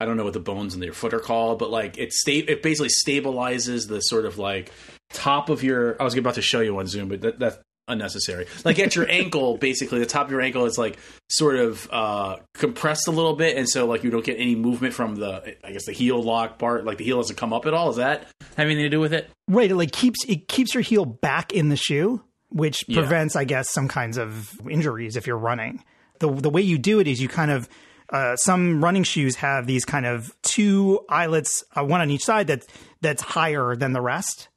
I 0.00 0.06
don't 0.06 0.16
know 0.16 0.24
what 0.24 0.32
the 0.32 0.40
bones 0.40 0.74
in 0.74 0.82
your 0.82 0.94
foot 0.94 1.12
are 1.12 1.20
called, 1.20 1.58
but 1.58 1.70
like 1.70 1.98
it 1.98 2.12
sta- 2.12 2.46
it 2.48 2.62
basically 2.62 2.88
stabilizes 2.88 3.86
the 3.88 4.00
sort 4.00 4.24
of 4.24 4.38
like 4.38 4.72
top 5.12 5.50
of 5.50 5.62
your. 5.62 6.00
I 6.00 6.04
was 6.04 6.16
about 6.16 6.34
to 6.34 6.42
show 6.42 6.60
you 6.60 6.78
on 6.78 6.86
Zoom, 6.86 7.08
but 7.08 7.20
that, 7.20 7.38
that's 7.38 7.58
unnecessary. 7.90 8.46
Like 8.64 8.78
at 8.78 8.96
your 8.96 9.08
ankle, 9.08 9.56
basically 9.56 9.98
the 9.98 10.06
top 10.06 10.26
of 10.26 10.32
your 10.32 10.40
ankle 10.40 10.64
is 10.66 10.78
like 10.78 10.98
sort 11.28 11.56
of 11.56 11.88
uh, 11.90 12.36
compressed 12.54 13.08
a 13.08 13.10
little 13.10 13.34
bit, 13.34 13.56
and 13.56 13.68
so 13.68 13.86
like 13.86 14.04
you 14.04 14.10
don't 14.10 14.24
get 14.24 14.38
any 14.38 14.54
movement 14.54 14.94
from 14.94 15.16
the 15.16 15.56
I 15.64 15.72
guess 15.72 15.86
the 15.86 15.92
heel 15.92 16.22
lock 16.22 16.58
part. 16.58 16.84
Like 16.84 16.98
the 16.98 17.04
heel 17.04 17.18
doesn't 17.18 17.36
come 17.36 17.52
up 17.52 17.66
at 17.66 17.74
all. 17.74 17.90
Is 17.90 17.96
that 17.96 18.26
having 18.56 18.72
anything 18.72 18.90
to 18.90 18.96
do 18.96 19.00
with 19.00 19.12
it? 19.12 19.30
Right. 19.48 19.70
It 19.70 19.76
like 19.76 19.92
keeps 19.92 20.24
it 20.28 20.48
keeps 20.48 20.74
your 20.74 20.82
heel 20.82 21.04
back 21.04 21.52
in 21.52 21.68
the 21.68 21.76
shoe, 21.76 22.22
which 22.48 22.84
prevents 22.92 23.34
yeah. 23.34 23.42
I 23.42 23.44
guess 23.44 23.70
some 23.70 23.88
kinds 23.88 24.18
of 24.18 24.60
injuries 24.68 25.16
if 25.16 25.26
you're 25.26 25.38
running. 25.38 25.84
The 26.18 26.30
the 26.30 26.50
way 26.50 26.62
you 26.62 26.78
do 26.78 27.00
it 27.00 27.08
is 27.08 27.20
you 27.20 27.28
kind 27.28 27.50
of 27.50 27.68
uh, 28.10 28.36
some 28.36 28.82
running 28.82 29.04
shoes 29.04 29.36
have 29.36 29.66
these 29.66 29.84
kind 29.84 30.04
of 30.04 30.34
two 30.42 31.00
eyelets, 31.08 31.62
uh, 31.76 31.84
one 31.84 32.00
on 32.00 32.10
each 32.10 32.24
side 32.24 32.48
that 32.48 32.66
that's 33.00 33.22
higher 33.22 33.76
than 33.76 33.92
the 33.92 34.00
rest 34.00 34.48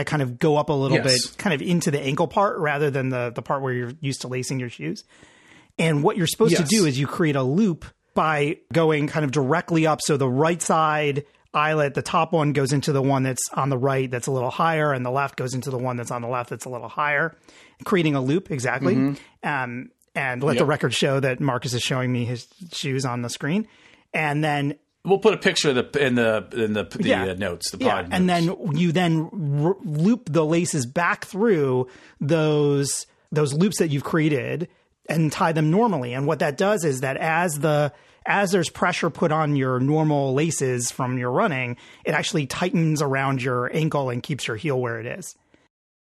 that 0.00 0.06
kind 0.06 0.22
of 0.22 0.38
go 0.38 0.56
up 0.56 0.70
a 0.70 0.72
little 0.72 0.96
yes. 0.96 1.28
bit, 1.28 1.36
kind 1.36 1.52
of 1.52 1.60
into 1.60 1.90
the 1.90 2.00
ankle 2.00 2.26
part 2.26 2.58
rather 2.58 2.90
than 2.90 3.10
the 3.10 3.30
the 3.34 3.42
part 3.42 3.60
where 3.60 3.74
you're 3.74 3.92
used 4.00 4.22
to 4.22 4.28
lacing 4.28 4.58
your 4.58 4.70
shoes. 4.70 5.04
And 5.78 6.02
what 6.02 6.16
you're 6.16 6.26
supposed 6.26 6.52
yes. 6.52 6.62
to 6.62 6.66
do 6.66 6.86
is 6.86 6.98
you 6.98 7.06
create 7.06 7.36
a 7.36 7.42
loop 7.42 7.84
by 8.14 8.56
going 8.72 9.08
kind 9.08 9.24
of 9.26 9.30
directly 9.30 9.86
up. 9.86 10.00
So 10.00 10.16
the 10.16 10.28
right 10.28 10.60
side 10.60 11.26
eyelet, 11.52 11.92
the 11.92 12.02
top 12.02 12.32
one 12.32 12.54
goes 12.54 12.72
into 12.72 12.92
the 12.92 13.02
one 13.02 13.24
that's 13.24 13.46
on 13.52 13.68
the 13.68 13.76
right 13.76 14.10
that's 14.10 14.26
a 14.26 14.32
little 14.32 14.50
higher, 14.50 14.94
and 14.94 15.04
the 15.04 15.10
left 15.10 15.36
goes 15.36 15.52
into 15.52 15.70
the 15.70 15.78
one 15.78 15.98
that's 15.98 16.10
on 16.10 16.22
the 16.22 16.28
left 16.28 16.48
that's 16.48 16.64
a 16.64 16.70
little 16.70 16.88
higher, 16.88 17.36
creating 17.84 18.14
a 18.14 18.22
loop 18.22 18.50
exactly. 18.50 18.94
Mm-hmm. 18.94 19.48
Um, 19.48 19.90
and 20.14 20.42
let 20.42 20.54
yep. 20.54 20.60
the 20.60 20.66
record 20.66 20.94
show 20.94 21.20
that 21.20 21.40
Marcus 21.40 21.74
is 21.74 21.82
showing 21.82 22.10
me 22.10 22.24
his 22.24 22.48
shoes 22.72 23.04
on 23.04 23.20
the 23.20 23.28
screen. 23.28 23.68
And 24.14 24.42
then 24.42 24.76
We'll 25.04 25.18
put 25.18 25.32
a 25.32 25.38
picture 25.38 25.72
the, 25.72 26.06
in 26.06 26.14
the 26.14 26.46
in 26.52 26.74
the, 26.74 26.84
the 26.84 27.08
yeah. 27.08 27.24
uh, 27.24 27.34
notes, 27.34 27.70
the 27.70 27.78
yeah. 27.78 28.06
and 28.10 28.28
then 28.28 28.54
you 28.76 28.92
then 28.92 29.30
r- 29.64 29.76
loop 29.82 30.30
the 30.30 30.44
laces 30.44 30.84
back 30.84 31.24
through 31.24 31.88
those 32.20 33.06
those 33.32 33.54
loops 33.54 33.78
that 33.78 33.88
you've 33.88 34.04
created 34.04 34.68
and 35.08 35.32
tie 35.32 35.52
them 35.52 35.70
normally. 35.70 36.12
And 36.12 36.26
what 36.26 36.40
that 36.40 36.56
does 36.56 36.84
is 36.84 37.00
that 37.00 37.16
as 37.16 37.52
the 37.54 37.92
as 38.26 38.52
there's 38.52 38.68
pressure 38.68 39.10
put 39.10 39.32
on 39.32 39.56
your 39.56 39.80
normal 39.80 40.34
laces 40.34 40.90
from 40.90 41.18
your 41.18 41.30
running, 41.30 41.76
it 42.04 42.12
actually 42.12 42.46
tightens 42.46 43.00
around 43.00 43.42
your 43.42 43.74
ankle 43.74 44.10
and 44.10 44.22
keeps 44.22 44.46
your 44.46 44.56
heel 44.56 44.78
where 44.78 45.00
it 45.00 45.06
is. 45.06 45.34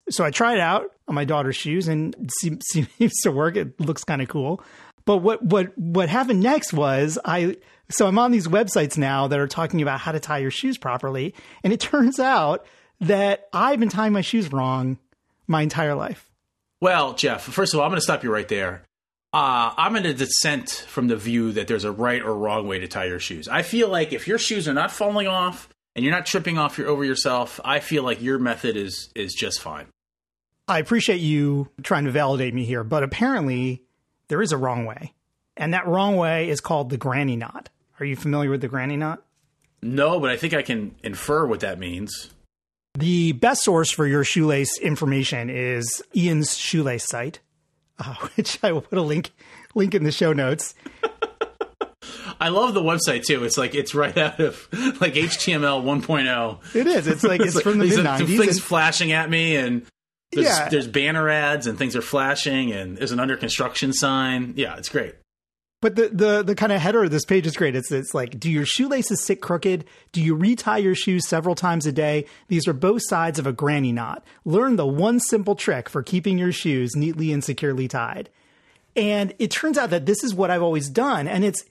So 0.08 0.24
I 0.24 0.30
tried 0.30 0.54
it 0.54 0.60
out 0.60 0.90
on 1.08 1.14
my 1.14 1.24
daughter's 1.24 1.56
shoes 1.56 1.88
and 1.88 2.14
it 2.42 2.62
seems 2.72 3.20
to 3.22 3.30
work. 3.30 3.56
It 3.56 3.78
looks 3.80 4.04
kind 4.04 4.22
of 4.22 4.28
cool. 4.28 4.62
But 5.04 5.18
what 5.18 5.42
what 5.42 5.76
what 5.78 6.08
happened 6.08 6.40
next 6.40 6.72
was 6.72 7.18
I 7.24 7.56
so 7.88 8.06
I'm 8.06 8.18
on 8.18 8.32
these 8.32 8.48
websites 8.48 8.98
now 8.98 9.28
that 9.28 9.38
are 9.38 9.46
talking 9.46 9.82
about 9.82 10.00
how 10.00 10.12
to 10.12 10.20
tie 10.20 10.38
your 10.38 10.50
shoes 10.50 10.78
properly, 10.78 11.34
and 11.62 11.72
it 11.72 11.80
turns 11.80 12.18
out 12.18 12.66
that 13.00 13.48
I've 13.52 13.80
been 13.80 13.88
tying 13.88 14.12
my 14.12 14.22
shoes 14.22 14.52
wrong 14.52 14.98
my 15.46 15.62
entire 15.62 15.94
life. 15.94 16.30
Well, 16.80 17.14
Jeff, 17.14 17.42
first 17.42 17.72
of 17.72 17.80
all, 17.80 17.86
I'm 17.86 17.90
going 17.90 17.98
to 17.98 18.02
stop 18.02 18.22
you 18.22 18.32
right 18.32 18.48
there. 18.48 18.82
Uh, 19.32 19.72
I'm 19.76 19.92
going 19.92 20.04
to 20.04 20.14
dissent 20.14 20.86
from 20.88 21.08
the 21.08 21.16
view 21.16 21.52
that 21.52 21.68
there's 21.68 21.84
a 21.84 21.92
right 21.92 22.22
or 22.22 22.34
wrong 22.34 22.66
way 22.66 22.78
to 22.78 22.88
tie 22.88 23.04
your 23.04 23.18
shoes. 23.18 23.48
I 23.48 23.62
feel 23.62 23.88
like 23.88 24.12
if 24.12 24.26
your 24.26 24.38
shoes 24.38 24.66
are 24.68 24.74
not 24.74 24.90
falling 24.90 25.26
off 25.26 25.68
and 25.94 26.04
you're 26.04 26.14
not 26.14 26.26
tripping 26.26 26.58
off 26.58 26.78
your, 26.78 26.88
over 26.88 27.04
yourself, 27.04 27.60
I 27.64 27.80
feel 27.80 28.02
like 28.02 28.22
your 28.22 28.38
method 28.38 28.76
is 28.76 29.10
is 29.14 29.34
just 29.34 29.60
fine. 29.60 29.86
I 30.68 30.78
appreciate 30.78 31.20
you 31.20 31.68
trying 31.82 32.06
to 32.06 32.10
validate 32.10 32.54
me 32.54 32.64
here, 32.64 32.82
but 32.82 33.02
apparently 33.02 33.82
there 34.28 34.42
is 34.42 34.52
a 34.52 34.56
wrong 34.56 34.84
way. 34.84 35.12
And 35.56 35.74
that 35.74 35.86
wrong 35.86 36.16
way 36.16 36.48
is 36.48 36.60
called 36.60 36.90
the 36.90 36.96
granny 36.96 37.36
knot. 37.36 37.68
Are 38.00 38.06
you 38.06 38.16
familiar 38.16 38.50
with 38.50 38.60
the 38.60 38.68
granny 38.68 38.96
knot? 38.96 39.22
No, 39.82 40.20
but 40.20 40.30
I 40.30 40.36
think 40.36 40.54
I 40.54 40.62
can 40.62 40.94
infer 41.02 41.46
what 41.46 41.60
that 41.60 41.78
means. 41.78 42.30
The 42.94 43.32
best 43.32 43.62
source 43.62 43.90
for 43.90 44.06
your 44.06 44.24
shoelace 44.24 44.78
information 44.78 45.50
is 45.50 46.02
Ian's 46.14 46.56
shoelace 46.56 47.06
site, 47.06 47.40
uh, 47.98 48.14
which 48.36 48.58
I 48.62 48.72
will 48.72 48.82
put 48.82 48.98
a 48.98 49.02
link 49.02 49.32
link 49.74 49.94
in 49.94 50.04
the 50.04 50.12
show 50.12 50.32
notes. 50.32 50.74
I 52.40 52.48
love 52.48 52.74
the 52.74 52.82
website 52.82 53.24
too. 53.24 53.44
It's 53.44 53.56
like 53.56 53.74
it's 53.74 53.94
right 53.94 54.16
out 54.16 54.40
of 54.40 54.68
like 55.00 55.14
HTML 55.14 55.82
1.0. 55.82 56.74
It 56.74 56.86
is. 56.86 57.06
It's 57.06 57.24
like 57.24 57.40
it's, 57.40 57.54
it's 57.54 57.62
from 57.62 57.78
the 57.78 57.86
mid 57.86 57.98
90s. 57.98 58.26
Things 58.26 58.56
and, 58.56 58.62
flashing 58.62 59.12
at 59.12 59.30
me 59.30 59.56
and 59.56 59.86
there's, 60.32 60.46
yeah. 60.46 60.68
there's 60.68 60.86
banner 60.86 61.28
ads 61.28 61.66
and 61.66 61.78
things 61.78 61.96
are 61.96 62.02
flashing 62.02 62.72
and 62.72 62.96
there's 62.98 63.12
an 63.12 63.20
under 63.20 63.36
construction 63.36 63.92
sign. 63.92 64.54
Yeah, 64.56 64.76
it's 64.76 64.88
great. 64.88 65.14
But 65.86 65.94
the, 65.94 66.08
the, 66.08 66.42
the 66.42 66.54
kind 66.56 66.72
of 66.72 66.80
header 66.80 67.04
of 67.04 67.12
this 67.12 67.24
page 67.24 67.46
is 67.46 67.56
great. 67.56 67.76
It's, 67.76 67.92
it's 67.92 68.12
like, 68.12 68.40
do 68.40 68.50
your 68.50 68.66
shoelaces 68.66 69.22
sit 69.22 69.40
crooked? 69.40 69.84
Do 70.10 70.20
you 70.20 70.34
retie 70.34 70.80
your 70.80 70.96
shoes 70.96 71.28
several 71.28 71.54
times 71.54 71.86
a 71.86 71.92
day? 71.92 72.26
These 72.48 72.66
are 72.66 72.72
both 72.72 73.02
sides 73.04 73.38
of 73.38 73.46
a 73.46 73.52
granny 73.52 73.92
knot. 73.92 74.26
Learn 74.44 74.74
the 74.74 74.84
one 74.84 75.20
simple 75.20 75.54
trick 75.54 75.88
for 75.88 76.02
keeping 76.02 76.38
your 76.38 76.50
shoes 76.50 76.96
neatly 76.96 77.30
and 77.30 77.44
securely 77.44 77.86
tied. 77.86 78.30
And 78.96 79.32
it 79.38 79.52
turns 79.52 79.78
out 79.78 79.90
that 79.90 80.06
this 80.06 80.24
is 80.24 80.34
what 80.34 80.50
I've 80.50 80.60
always 80.60 80.88
done. 80.88 81.28
And 81.28 81.44
it's, 81.44 81.64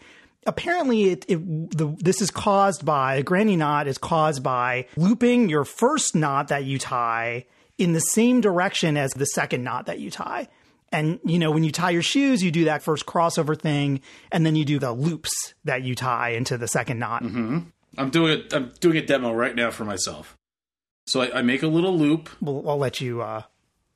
apparently 0.47 1.09
it, 1.09 1.25
it 1.27 1.77
the, 1.77 1.93
this 1.99 2.21
is 2.21 2.31
caused 2.31 2.85
by 2.85 3.15
a 3.15 3.21
granny 3.21 3.57
knot 3.57 3.85
is 3.85 3.97
caused 3.97 4.41
by 4.41 4.87
looping 4.95 5.49
your 5.49 5.65
first 5.65 6.15
knot 6.15 6.47
that 6.47 6.63
you 6.63 6.79
tie 6.79 7.47
in 7.77 7.91
the 7.91 7.99
same 7.99 8.39
direction 8.39 8.95
as 8.95 9.11
the 9.11 9.25
second 9.25 9.65
knot 9.65 9.87
that 9.87 9.99
you 9.99 10.09
tie. 10.09 10.47
And 10.91 11.19
you 11.25 11.39
know, 11.39 11.51
when 11.51 11.63
you 11.63 11.71
tie 11.71 11.89
your 11.89 12.01
shoes, 12.01 12.43
you 12.43 12.51
do 12.51 12.65
that 12.65 12.83
first 12.83 13.05
crossover 13.05 13.59
thing, 13.59 14.01
and 14.31 14.45
then 14.45 14.55
you 14.55 14.65
do 14.65 14.79
the 14.79 14.93
loops 14.93 15.53
that 15.65 15.83
you 15.83 15.95
tie 15.95 16.29
into 16.29 16.57
the 16.57 16.67
second 16.67 16.99
knot. 16.99 17.23
Mm-hmm. 17.23 17.59
I'm 17.97 18.09
doing 18.09 18.43
a 18.51 18.55
I'm 18.55 18.71
doing 18.79 18.97
a 18.97 19.05
demo 19.05 19.33
right 19.33 19.55
now 19.55 19.71
for 19.71 19.85
myself. 19.85 20.37
So 21.07 21.21
I, 21.21 21.39
I 21.39 21.41
make 21.41 21.63
a 21.63 21.67
little 21.67 21.97
loop. 21.97 22.29
We'll, 22.41 22.67
I'll 22.69 22.77
let 22.77 23.01
you 23.01 23.21
uh, 23.21 23.43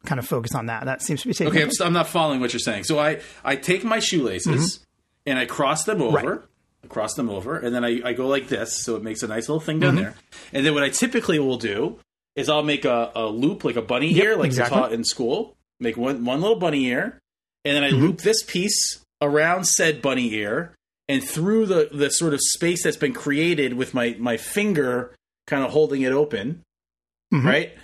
kind 0.06 0.20
of 0.20 0.28
focus 0.28 0.54
on 0.56 0.68
that. 0.68 0.86
That 0.86 1.02
seems 1.02 1.22
to 1.24 1.28
be 1.28 1.34
taking. 1.34 1.54
Okay, 1.54 1.64
I'm, 1.64 1.72
st- 1.72 1.88
I'm 1.88 1.94
not 1.94 2.08
following 2.08 2.40
what 2.40 2.54
you're 2.54 2.60
saying. 2.60 2.84
So 2.84 3.00
I 3.00 3.22
I 3.44 3.56
take 3.56 3.84
my 3.84 4.00
shoelaces 4.00 4.78
mm-hmm. 4.78 4.84
and 5.30 5.40
I 5.40 5.46
cross 5.46 5.84
them 5.84 6.02
over. 6.02 6.18
Right. 6.18 6.42
I 6.84 6.88
cross 6.88 7.16
them 7.16 7.30
over, 7.30 7.58
and 7.58 7.76
then 7.76 7.84
I, 7.84 8.00
I 8.06 8.14
go 8.14 8.28
like 8.28 8.48
this, 8.48 8.74
so 8.74 8.96
it 8.96 9.04
makes 9.04 9.22
a 9.22 9.28
nice 9.28 9.50
little 9.50 9.60
thing 9.60 9.82
down 9.82 9.96
mm-hmm. 9.96 10.04
there. 10.04 10.16
And 10.54 10.66
then 10.66 10.74
what 10.74 10.82
I 10.82 10.88
typically 10.90 11.38
will 11.38 11.58
do 11.58 12.00
is 12.36 12.48
I'll 12.48 12.64
make 12.64 12.86
a, 12.86 13.12
a 13.16 13.26
loop 13.26 13.66
like 13.66 13.76
a 13.76 13.82
bunny 13.82 14.14
yep, 14.14 14.24
ear, 14.24 14.36
like 14.38 14.46
exactly. 14.46 14.78
taught 14.78 14.94
in 14.94 15.04
school. 15.04 15.58
Make 15.80 15.97
one 15.97 16.25
one 16.25 16.41
little 16.41 16.57
bunny 16.57 16.86
ear, 16.86 17.19
and 17.65 17.75
then 17.75 17.84
I 17.84 17.91
mm-hmm. 17.91 18.01
loop 18.01 18.21
this 18.21 18.43
piece 18.43 19.03
around 19.21 19.65
said 19.65 20.01
bunny 20.01 20.34
ear 20.34 20.75
and 21.09 21.23
through 21.23 21.65
the 21.65 21.89
the 21.91 22.09
sort 22.09 22.34
of 22.34 22.39
space 22.41 22.84
that's 22.84 22.95
been 22.95 23.13
created 23.13 23.73
with 23.73 23.93
my 23.93 24.15
my 24.19 24.38
finger 24.38 25.15
kind 25.47 25.63
of 25.63 25.71
holding 25.71 26.03
it 26.03 26.11
open, 26.11 26.61
mm-hmm. 27.34 27.45
right? 27.45 27.77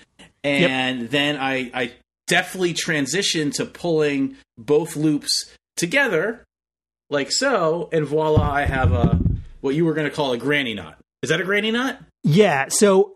And 0.43 1.01
yep. 1.01 1.09
then 1.09 1.37
I 1.37 1.71
I 1.73 1.93
definitely 2.27 2.73
transition 2.73 3.51
to 3.51 3.65
pulling 3.65 4.37
both 4.57 4.95
loops 4.95 5.51
together 5.75 6.45
like 7.09 7.31
so, 7.31 7.89
and 7.91 8.05
voila, 8.05 8.49
I 8.49 8.65
have 8.65 8.91
a 8.93 9.19
what 9.61 9.75
you 9.75 9.85
were 9.85 9.93
going 9.93 10.09
to 10.09 10.15
call 10.15 10.31
a 10.31 10.37
granny 10.37 10.73
knot. 10.73 10.97
Is 11.21 11.29
that 11.29 11.41
a 11.41 11.43
granny 11.43 11.71
knot? 11.71 11.99
Yeah. 12.23 12.67
So 12.69 13.13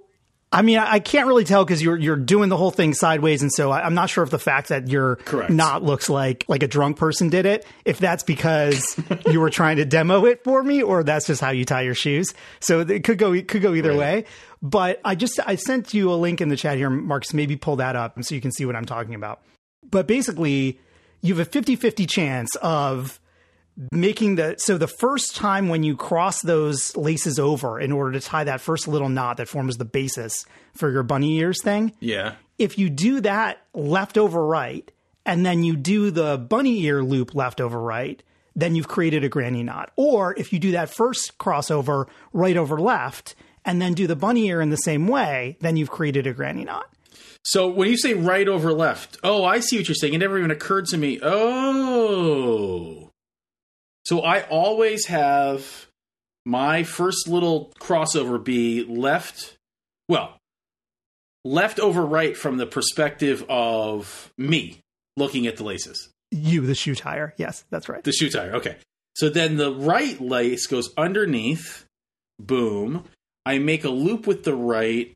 I 0.51 0.63
mean, 0.63 0.79
I 0.79 0.97
can't 0.97 1.27
really 1.27 1.43
tell 1.43 1.63
because 1.63 1.79
you're 1.79 1.95
you're 1.95 2.15
doing 2.15 2.49
the 2.49 2.57
whole 2.57 2.71
thing 2.71 2.95
sideways, 2.95 3.43
and 3.43 3.51
so 3.53 3.71
I'm 3.71 3.93
not 3.93 4.09
sure 4.09 4.23
if 4.23 4.31
the 4.31 4.39
fact 4.39 4.69
that 4.69 4.87
your 4.87 5.17
Correct. 5.17 5.51
knot 5.51 5.83
looks 5.83 6.09
like 6.09 6.43
like 6.47 6.63
a 6.63 6.67
drunk 6.67 6.97
person 6.97 7.29
did 7.29 7.45
it, 7.45 7.67
if 7.85 7.99
that's 7.99 8.23
because 8.23 8.99
you 9.27 9.39
were 9.39 9.51
trying 9.51 9.77
to 9.77 9.85
demo 9.85 10.25
it 10.25 10.43
for 10.43 10.63
me, 10.63 10.81
or 10.81 11.03
that's 11.03 11.27
just 11.27 11.39
how 11.39 11.51
you 11.51 11.65
tie 11.65 11.81
your 11.81 11.93
shoes. 11.93 12.33
So 12.61 12.79
it 12.79 13.03
could 13.03 13.19
go 13.19 13.31
it 13.33 13.47
could 13.47 13.61
go 13.61 13.75
either 13.75 13.91
right. 13.91 13.99
way. 13.99 14.25
But 14.63 14.99
I 15.05 15.13
just 15.13 15.39
I 15.45 15.53
sent 15.53 15.93
you 15.93 16.11
a 16.11 16.15
link 16.15 16.41
in 16.41 16.49
the 16.49 16.57
chat 16.57 16.77
here, 16.77 16.89
Marcus. 16.89 17.31
Maybe 17.31 17.55
pull 17.55 17.75
that 17.75 17.95
up 17.95 18.21
so 18.23 18.33
you 18.33 18.41
can 18.41 18.51
see 18.51 18.65
what 18.65 18.75
I'm 18.75 18.85
talking 18.85 19.13
about. 19.13 19.41
But 19.91 20.07
basically, 20.07 20.79
you 21.21 21.35
have 21.35 21.47
a 21.47 21.49
50-50 21.49 22.09
chance 22.09 22.55
of 22.55 23.19
making 23.91 24.35
the 24.35 24.55
so 24.57 24.77
the 24.77 24.87
first 24.87 25.35
time 25.35 25.69
when 25.69 25.83
you 25.83 25.95
cross 25.95 26.41
those 26.41 26.95
laces 26.97 27.39
over 27.39 27.79
in 27.79 27.91
order 27.91 28.11
to 28.13 28.19
tie 28.19 28.43
that 28.43 28.61
first 28.61 28.87
little 28.87 29.09
knot 29.09 29.37
that 29.37 29.47
forms 29.47 29.77
the 29.77 29.85
basis 29.85 30.45
for 30.73 30.91
your 30.91 31.03
bunny 31.03 31.37
ears 31.37 31.61
thing. 31.63 31.93
Yeah. 31.99 32.35
If 32.57 32.77
you 32.77 32.89
do 32.89 33.21
that 33.21 33.61
left 33.73 34.17
over 34.17 34.45
right 34.45 34.91
and 35.25 35.45
then 35.45 35.63
you 35.63 35.75
do 35.75 36.11
the 36.11 36.37
bunny 36.37 36.81
ear 36.83 37.03
loop 37.03 37.33
left 37.35 37.61
over 37.61 37.79
right, 37.79 38.21
then 38.55 38.75
you've 38.75 38.87
created 38.87 39.23
a 39.23 39.29
granny 39.29 39.63
knot. 39.63 39.91
Or 39.95 40.35
if 40.37 40.51
you 40.51 40.59
do 40.59 40.71
that 40.71 40.89
first 40.89 41.37
crossover 41.37 42.07
right 42.33 42.57
over 42.57 42.79
left 42.79 43.35
and 43.63 43.81
then 43.81 43.93
do 43.93 44.07
the 44.07 44.15
bunny 44.15 44.47
ear 44.47 44.59
in 44.59 44.69
the 44.69 44.77
same 44.77 45.07
way, 45.07 45.57
then 45.61 45.77
you've 45.77 45.91
created 45.91 46.27
a 46.27 46.33
granny 46.33 46.65
knot. 46.65 46.87
So 47.43 47.69
when 47.69 47.89
you 47.89 47.97
say 47.97 48.13
right 48.13 48.47
over 48.47 48.73
left, 48.73 49.17
oh, 49.23 49.45
I 49.45 49.61
see 49.61 49.77
what 49.77 49.87
you're 49.87 49.95
saying. 49.95 50.13
It 50.13 50.17
never 50.17 50.37
even 50.37 50.51
occurred 50.51 50.87
to 50.87 50.97
me. 50.97 51.19
Oh. 51.23 53.08
So 54.05 54.21
I 54.21 54.41
always 54.43 55.05
have 55.07 55.87
my 56.45 56.83
first 56.83 57.27
little 57.27 57.71
crossover 57.79 58.43
be 58.43 58.83
left, 58.83 59.57
well, 60.07 60.37
left 61.45 61.79
over 61.79 62.05
right 62.05 62.35
from 62.35 62.57
the 62.57 62.65
perspective 62.65 63.45
of 63.49 64.31
me 64.37 64.79
looking 65.15 65.47
at 65.47 65.57
the 65.57 65.63
laces. 65.63 66.09
You, 66.31 66.61
the 66.61 66.75
shoe 66.75 66.95
tire. 66.95 67.33
Yes, 67.37 67.65
that's 67.69 67.89
right. 67.89 68.03
The 68.03 68.11
shoe 68.11 68.29
tire. 68.29 68.55
Okay. 68.55 68.77
So 69.15 69.29
then 69.29 69.57
the 69.57 69.73
right 69.73 70.19
lace 70.21 70.67
goes 70.67 70.93
underneath. 70.97 71.85
Boom. 72.39 73.05
I 73.45 73.57
make 73.57 73.83
a 73.83 73.89
loop 73.89 74.27
with 74.27 74.43
the 74.43 74.55
right. 74.55 75.13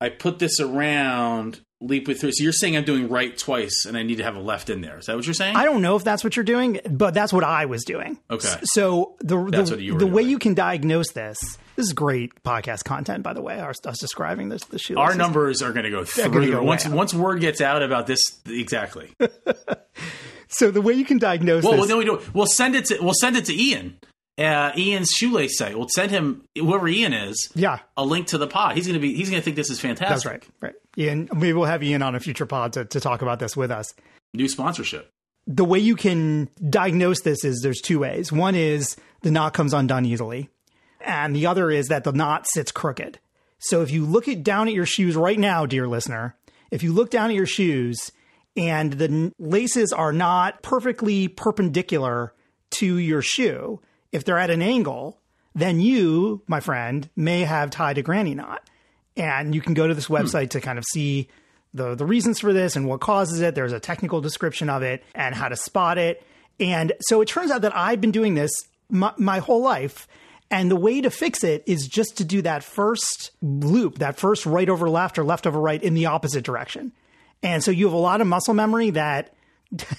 I 0.00 0.08
put 0.08 0.38
this 0.38 0.58
around 0.60 1.60
leap 1.84 2.08
with 2.08 2.20
three. 2.20 2.32
So 2.32 2.42
you're 2.42 2.52
saying 2.52 2.76
I'm 2.76 2.84
doing 2.84 3.08
right 3.08 3.36
twice, 3.36 3.84
and 3.86 3.96
I 3.96 4.02
need 4.02 4.16
to 4.16 4.24
have 4.24 4.36
a 4.36 4.40
left 4.40 4.70
in 4.70 4.80
there. 4.80 4.98
Is 4.98 5.06
that 5.06 5.16
what 5.16 5.26
you're 5.26 5.34
saying? 5.34 5.56
I 5.56 5.64
don't 5.64 5.82
know 5.82 5.96
if 5.96 6.04
that's 6.04 6.24
what 6.24 6.36
you're 6.36 6.44
doing, 6.44 6.80
but 6.88 7.14
that's 7.14 7.32
what 7.32 7.44
I 7.44 7.66
was 7.66 7.84
doing. 7.84 8.18
Okay. 8.30 8.54
So 8.64 9.16
the 9.20 9.36
the, 9.36 9.96
the 9.98 10.06
way 10.06 10.22
you 10.22 10.38
can 10.38 10.54
diagnose 10.54 11.12
this. 11.12 11.58
This 11.76 11.86
is 11.86 11.92
great 11.92 12.40
podcast 12.44 12.84
content, 12.84 13.24
by 13.24 13.32
the 13.32 13.42
way. 13.42 13.58
Us, 13.58 13.84
us 13.84 13.98
describing 13.98 14.48
this 14.48 14.64
the 14.64 14.78
shoe. 14.78 14.96
Our 14.96 15.14
numbers 15.14 15.60
are 15.60 15.72
going 15.72 15.84
to 15.84 15.90
go 15.90 16.04
through 16.04 16.50
go 16.50 16.62
once 16.62 16.86
once 16.86 17.12
word 17.12 17.40
gets 17.40 17.60
out 17.60 17.82
about 17.82 18.06
this. 18.06 18.20
Exactly. 18.46 19.10
so 20.48 20.70
the 20.70 20.80
way 20.80 20.94
you 20.94 21.04
can 21.04 21.18
diagnose. 21.18 21.64
Well, 21.64 21.72
this, 21.72 21.80
well, 21.80 21.88
then 21.88 21.98
we 21.98 22.04
do. 22.04 22.20
We'll 22.32 22.46
send 22.46 22.76
it 22.76 22.86
to. 22.86 22.98
We'll 23.00 23.14
send 23.14 23.36
it 23.36 23.46
to 23.46 23.54
Ian 23.54 23.98
uh, 24.38 24.72
Ian's 24.76 25.10
shoelace 25.10 25.58
site. 25.58 25.76
We'll 25.76 25.88
send 25.88 26.10
him 26.10 26.44
whoever 26.56 26.88
Ian 26.88 27.12
is. 27.12 27.50
Yeah, 27.54 27.78
a 27.96 28.04
link 28.04 28.28
to 28.28 28.38
the 28.38 28.46
pod. 28.46 28.76
He's 28.76 28.86
gonna 28.86 28.98
be. 28.98 29.14
He's 29.14 29.30
gonna 29.30 29.42
think 29.42 29.56
this 29.56 29.70
is 29.70 29.80
fantastic. 29.80 30.08
That's 30.08 30.26
right. 30.26 30.48
Right. 30.60 30.74
Ian, 30.96 31.28
maybe 31.32 31.52
we'll 31.52 31.64
have 31.64 31.82
Ian 31.82 32.02
on 32.02 32.14
a 32.14 32.20
future 32.20 32.46
pod 32.46 32.72
to, 32.74 32.84
to 32.84 33.00
talk 33.00 33.22
about 33.22 33.38
this 33.38 33.56
with 33.56 33.70
us. 33.70 33.94
New 34.32 34.48
sponsorship. 34.48 35.10
The 35.46 35.64
way 35.64 35.78
you 35.78 35.96
can 35.96 36.48
diagnose 36.68 37.20
this 37.20 37.44
is 37.44 37.60
there's 37.62 37.80
two 37.80 37.98
ways. 37.98 38.32
One 38.32 38.54
is 38.54 38.96
the 39.22 39.30
knot 39.30 39.54
comes 39.54 39.74
undone 39.74 40.06
easily, 40.06 40.48
and 41.00 41.36
the 41.36 41.46
other 41.46 41.70
is 41.70 41.88
that 41.88 42.04
the 42.04 42.12
knot 42.12 42.46
sits 42.48 42.72
crooked. 42.72 43.18
So 43.58 43.82
if 43.82 43.90
you 43.90 44.04
look 44.04 44.28
at 44.28 44.42
down 44.42 44.68
at 44.68 44.74
your 44.74 44.86
shoes 44.86 45.16
right 45.16 45.38
now, 45.38 45.64
dear 45.64 45.86
listener, 45.86 46.36
if 46.70 46.82
you 46.82 46.92
look 46.92 47.10
down 47.10 47.30
at 47.30 47.36
your 47.36 47.46
shoes 47.46 48.10
and 48.56 48.92
the 48.92 49.32
laces 49.38 49.92
are 49.92 50.12
not 50.12 50.62
perfectly 50.62 51.28
perpendicular 51.28 52.34
to 52.72 52.98
your 52.98 53.22
shoe 53.22 53.80
if 54.14 54.24
they're 54.24 54.38
at 54.38 54.50
an 54.50 54.62
angle, 54.62 55.20
then 55.54 55.80
you, 55.80 56.42
my 56.46 56.60
friend, 56.60 57.10
may 57.16 57.40
have 57.40 57.70
tied 57.70 57.98
a 57.98 58.02
granny 58.02 58.34
knot. 58.34 58.62
And 59.16 59.54
you 59.54 59.60
can 59.60 59.74
go 59.74 59.86
to 59.86 59.94
this 59.94 60.06
hmm. 60.06 60.14
website 60.14 60.44
hmm. 60.44 60.58
to 60.58 60.60
kind 60.60 60.78
of 60.78 60.84
see 60.92 61.28
the 61.74 61.96
the 61.96 62.06
reasons 62.06 62.38
for 62.38 62.52
this 62.52 62.76
and 62.76 62.86
what 62.86 63.00
causes 63.00 63.40
it. 63.40 63.56
There's 63.56 63.72
a 63.72 63.80
technical 63.80 64.20
description 64.20 64.70
of 64.70 64.82
it 64.82 65.02
and 65.14 65.34
how 65.34 65.48
to 65.48 65.56
spot 65.56 65.98
it. 65.98 66.22
And 66.60 66.92
so 67.00 67.20
it 67.20 67.26
turns 67.26 67.50
out 67.50 67.62
that 67.62 67.76
I've 67.76 68.00
been 68.00 68.12
doing 68.12 68.34
this 68.34 68.52
my, 68.88 69.12
my 69.18 69.40
whole 69.40 69.60
life. 69.60 70.06
And 70.50 70.70
the 70.70 70.76
way 70.76 71.00
to 71.00 71.10
fix 71.10 71.42
it 71.42 71.64
is 71.66 71.88
just 71.88 72.18
to 72.18 72.24
do 72.24 72.42
that 72.42 72.62
first 72.62 73.32
loop, 73.42 73.98
that 73.98 74.16
first 74.16 74.46
right 74.46 74.68
over 74.68 74.88
left 74.88 75.18
or 75.18 75.24
left 75.24 75.48
over 75.48 75.58
right 75.58 75.82
in 75.82 75.94
the 75.94 76.06
opposite 76.06 76.44
direction. 76.44 76.92
And 77.42 77.64
so 77.64 77.72
you 77.72 77.86
have 77.86 77.92
a 77.92 77.98
lot 77.98 78.20
of 78.20 78.28
muscle 78.28 78.54
memory 78.54 78.90
that 78.90 79.33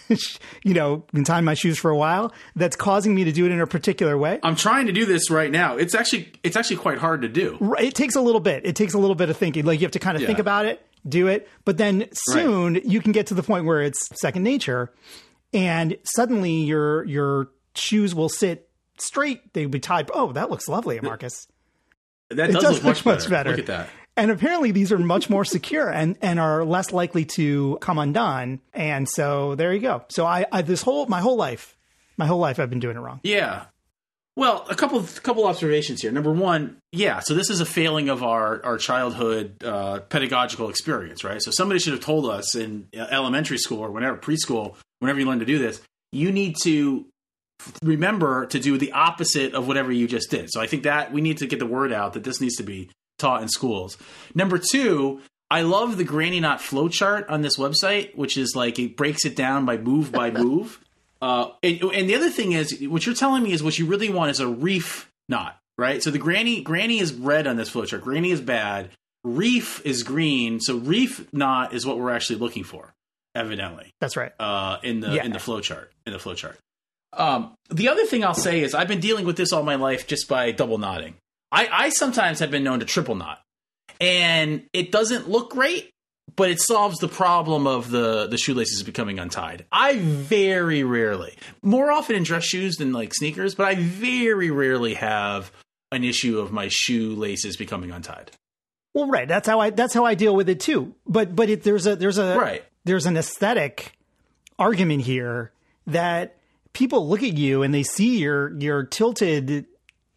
you 0.64 0.74
know, 0.74 1.06
been 1.14 1.24
tying 1.24 1.46
my 1.46 1.54
shoes 1.54 1.78
for 1.78 1.92
a 1.92 1.98
while 1.98 2.34
that's 2.56 2.76
causing 2.76 3.16
me 3.16 3.24
to 3.24 3.32
do 3.32 3.46
it 3.46 3.52
in 3.52 3.60
a 3.60 3.68
particular 3.68 4.18
way. 4.18 4.40
I'm 4.44 4.56
trying 4.56 4.88
to 4.88 4.92
do 4.92 5.06
this 5.06 5.30
right 5.30 5.52
now. 5.52 5.78
It's 5.78 5.96
actually 5.96 6.32
it's 6.44 6.56
actually 6.56 6.78
quite 6.78 6.98
hard 6.98 7.22
to 7.22 7.30
do. 7.30 7.58
It 7.80 7.96
takes 7.96 8.16
a 8.16 8.22
little 8.22 8.42
bit. 8.42 8.66
It 8.66 8.76
takes 8.76 8.94
a 8.94 9.00
little 9.00 9.16
bit 9.16 9.30
of 9.30 9.38
thinking. 9.38 9.66
Like 9.66 9.80
you 9.80 9.86
have 9.86 9.92
to 9.94 10.00
kind 10.00 10.16
of 10.16 10.22
yeah. 10.22 10.28
think 10.28 10.40
about 10.40 10.66
it, 10.66 10.86
do 11.08 11.28
it, 11.28 11.48
but 11.66 11.78
then 11.78 12.08
soon 12.14 12.76
right. 12.76 12.86
you 12.86 13.02
can 13.02 13.12
get 13.12 13.28
to 13.28 13.34
the 13.34 13.44
point 13.44 13.66
where 13.66 13.82
it's 13.82 14.10
second 14.20 14.44
nature 14.44 14.94
and 15.54 15.98
suddenly 16.04 16.64
your 16.64 17.06
your 17.06 17.50
shoes 17.76 18.14
will 18.14 18.30
sit 18.30 18.70
straight. 18.98 19.54
They'll 19.54 19.70
be 19.70 19.80
tied. 19.80 20.12
Oh, 20.14 20.34
that 20.34 20.50
looks 20.50 20.68
lovely, 20.68 21.00
Marcus. 21.02 21.48
That 22.30 22.52
does, 22.52 22.62
does 22.62 22.76
look 22.76 22.84
much, 22.84 23.06
much 23.06 23.30
better. 23.30 23.52
Look 23.52 23.60
at 23.60 23.66
that. 23.68 23.90
And 24.18 24.32
apparently 24.32 24.72
these 24.72 24.92
are 24.92 24.98
much 24.98 25.30
more 25.30 25.44
secure 25.44 25.90
and, 25.90 26.18
and 26.22 26.40
are 26.40 26.64
less 26.64 26.94
likely 26.94 27.26
to 27.36 27.78
come 27.82 27.98
undone. 27.98 28.62
And 28.74 29.10
so 29.10 29.56
there 29.56 29.74
you 29.74 29.82
go. 29.82 30.04
So 30.08 30.26
I, 30.26 30.46
I 30.52 30.62
this 30.62 30.82
whole 30.82 31.06
my 31.08 31.20
whole 31.20 31.36
life, 31.36 31.76
my 32.18 32.26
whole 32.26 32.40
life 32.40 32.60
I've 32.60 32.70
been 32.70 32.80
doing 32.80 32.96
it 32.96 33.02
wrong. 33.02 33.20
Yeah. 33.24 33.66
Well, 34.38 34.66
a 34.70 34.76
couple 34.76 34.98
of 34.98 35.22
couple 35.24 35.46
observations 35.46 36.02
here. 36.02 36.12
Number 36.12 36.32
one, 36.32 36.78
yeah. 36.92 37.20
So 37.20 37.34
this 37.34 37.50
is 37.50 37.62
a 37.62 37.66
failing 37.66 38.10
of 38.10 38.22
our 38.24 38.64
our 38.66 38.78
childhood 38.78 39.64
uh, 39.64 40.00
pedagogical 40.00 40.70
experience, 40.70 41.24
right? 41.24 41.42
So 41.42 41.52
somebody 41.52 41.80
should 41.80 41.94
have 41.94 42.04
told 42.04 42.26
us 42.26 42.56
in 42.56 42.88
elementary 42.94 43.58
school 43.58 43.80
or 43.80 43.92
whenever 43.92 44.18
preschool, 44.18 44.76
whenever 45.00 45.20
you 45.20 45.26
learn 45.26 45.40
to 45.40 45.46
do 45.46 45.58
this, 45.58 45.82
you 46.12 46.32
need 46.32 46.56
to 46.64 47.06
remember 47.82 48.46
to 48.48 48.60
do 48.60 48.78
the 48.78 48.92
opposite 48.92 49.54
of 49.54 49.68
whatever 49.68 49.92
you 49.92 50.08
just 50.08 50.30
did. 50.30 50.52
So 50.52 50.60
I 50.60 50.68
think 50.68 50.84
that 50.84 51.14
we 51.14 51.22
need 51.22 51.38
to 51.38 51.48
get 51.48 51.60
the 51.60 51.66
word 51.66 51.94
out 51.94 52.14
that 52.14 52.24
this 52.24 52.42
needs 52.42 52.56
to 52.58 52.64
be 52.64 52.90
taught 53.18 53.42
in 53.42 53.48
schools. 53.48 53.98
Number 54.34 54.58
two, 54.58 55.22
I 55.50 55.62
love 55.62 55.98
the 55.98 56.04
granny 56.04 56.40
knot 56.40 56.60
flowchart 56.60 57.30
on 57.30 57.42
this 57.42 57.58
website, 57.58 58.16
which 58.16 58.38
is 58.38 58.56
like 58.56 58.80
it 58.80 58.98
breaks 58.98 59.26
it 59.26 59.36
down 59.36 59.66
by 59.66 59.78
move 59.78 60.12
by 60.12 60.32
move. 60.44 60.80
Uh, 61.22 61.52
and, 61.64 61.82
and, 61.82 62.10
the 62.10 62.16
other 62.16 62.30
thing 62.30 62.52
is, 62.52 62.78
what 62.88 63.06
you're 63.06 63.16
telling 63.16 63.42
me 63.42 63.52
is 63.52 63.64
what 63.64 63.80
you 63.80 63.86
really 63.86 64.10
want 64.10 64.32
is 64.32 64.40
a 64.40 64.48
reef 64.48 65.12
knot, 65.30 65.58
right? 65.78 66.04
So 66.04 66.12
the 66.12 66.18
granny 66.18 66.62
granny 66.62 67.00
is 67.00 67.14
red 67.14 67.48
on 67.48 67.56
this 67.56 67.70
flowchart. 67.70 68.02
Granny 68.02 68.32
is 68.32 68.42
bad. 68.42 68.90
Reef 69.24 69.84
is 69.86 70.04
green. 70.04 70.60
So 70.60 70.78
reef 70.78 71.32
knot 71.34 71.74
is 71.74 71.86
what 71.86 71.98
we're 71.98 72.12
actually 72.12 72.40
looking 72.40 72.64
for, 72.64 72.94
evidently. 73.34 73.92
That's 74.02 74.18
right. 74.18 74.34
Uh, 74.40 74.78
in 74.84 75.00
the 75.00 75.16
yeah. 75.16 75.24
in 75.24 75.32
the 75.32 75.40
flowchart 75.40 75.88
in 76.06 76.14
the 76.14 76.20
flowchart. 76.20 76.56
Um, 77.14 77.56
the 77.70 77.88
other 77.88 78.06
thing 78.06 78.24
I'll 78.24 78.34
say 78.34 78.62
is 78.62 78.76
I've 78.76 78.88
been 78.88 79.00
dealing 79.00 79.26
with 79.26 79.38
this 79.38 79.54
all 79.54 79.64
my 79.64 79.76
life 79.76 80.08
just 80.08 80.28
by 80.28 80.52
double 80.52 80.78
knotting. 80.78 81.16
I, 81.52 81.68
I 81.72 81.90
sometimes 81.90 82.40
have 82.40 82.52
been 82.52 82.64
known 82.64 82.80
to 82.80 82.86
triple 82.86 83.16
knot, 83.16 83.42
and 84.02 84.64
it 84.74 84.92
doesn't 84.92 85.30
look 85.30 85.52
great, 85.52 85.92
but 86.36 86.50
it 86.50 86.60
solves 86.60 86.98
the 87.00 87.08
problem 87.08 87.68
of 87.68 87.90
the 87.92 88.28
the 88.28 88.38
shoelaces 88.38 88.84
becoming 88.84 89.20
untied. 89.20 89.66
I 89.72 89.98
very 90.00 90.84
rarely, 90.84 91.36
more 91.62 91.92
often 91.92 92.16
in 92.16 92.24
dress 92.24 92.44
shoes 92.44 92.76
than 92.78 92.92
like 92.94 93.14
sneakers, 93.14 93.56
but 93.56 93.68
I 93.68 93.76
very 93.76 94.52
rarely 94.52 94.96
have 94.96 95.52
an 95.92 96.04
issue 96.04 96.40
of 96.40 96.52
my 96.52 96.68
shoelaces 96.70 97.56
becoming 97.58 97.92
untied. 97.92 98.32
Well, 98.94 99.08
right. 99.08 99.28
That's 99.28 99.48
how 99.48 99.60
I 99.60 99.70
that's 99.70 99.94
how 99.94 100.06
I 100.06 100.16
deal 100.16 100.36
with 100.36 100.50
it 100.50 100.60
too. 100.60 100.96
But 101.06 101.36
but 101.36 101.50
it, 101.50 101.64
there's 101.64 101.86
a 101.86 101.96
there's 101.96 102.18
a 102.18 102.38
Right. 102.38 102.64
there's 102.86 103.06
an 103.06 103.18
aesthetic 103.18 103.94
argument 104.58 105.04
here 105.04 105.52
that 105.88 106.36
people 106.74 107.08
look 107.08 107.22
at 107.22 107.34
you 107.38 107.62
and 107.62 107.74
they 107.74 107.84
see 107.84 108.18
your 108.18 108.58
your 108.60 108.84
tilted 108.84 109.68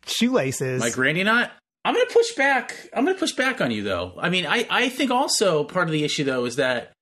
shoelaces. 0.08 0.80
My 0.80 0.90
granny 0.90 1.24
knot. 1.24 1.52
I'm 1.84 1.94
going 1.94 2.06
to 2.06 2.12
push 2.12 2.32
back. 2.32 2.88
I'm 2.94 3.04
going 3.04 3.16
to 3.16 3.20
push 3.20 3.32
back 3.32 3.60
on 3.60 3.70
you 3.70 3.82
though. 3.82 4.14
I 4.18 4.28
mean, 4.28 4.46
I 4.46 4.66
I 4.68 4.88
think 4.88 5.10
also 5.10 5.64
part 5.64 5.88
of 5.88 5.92
the 5.92 6.04
issue 6.04 6.24
though 6.24 6.44
is 6.44 6.56
that 6.56 6.92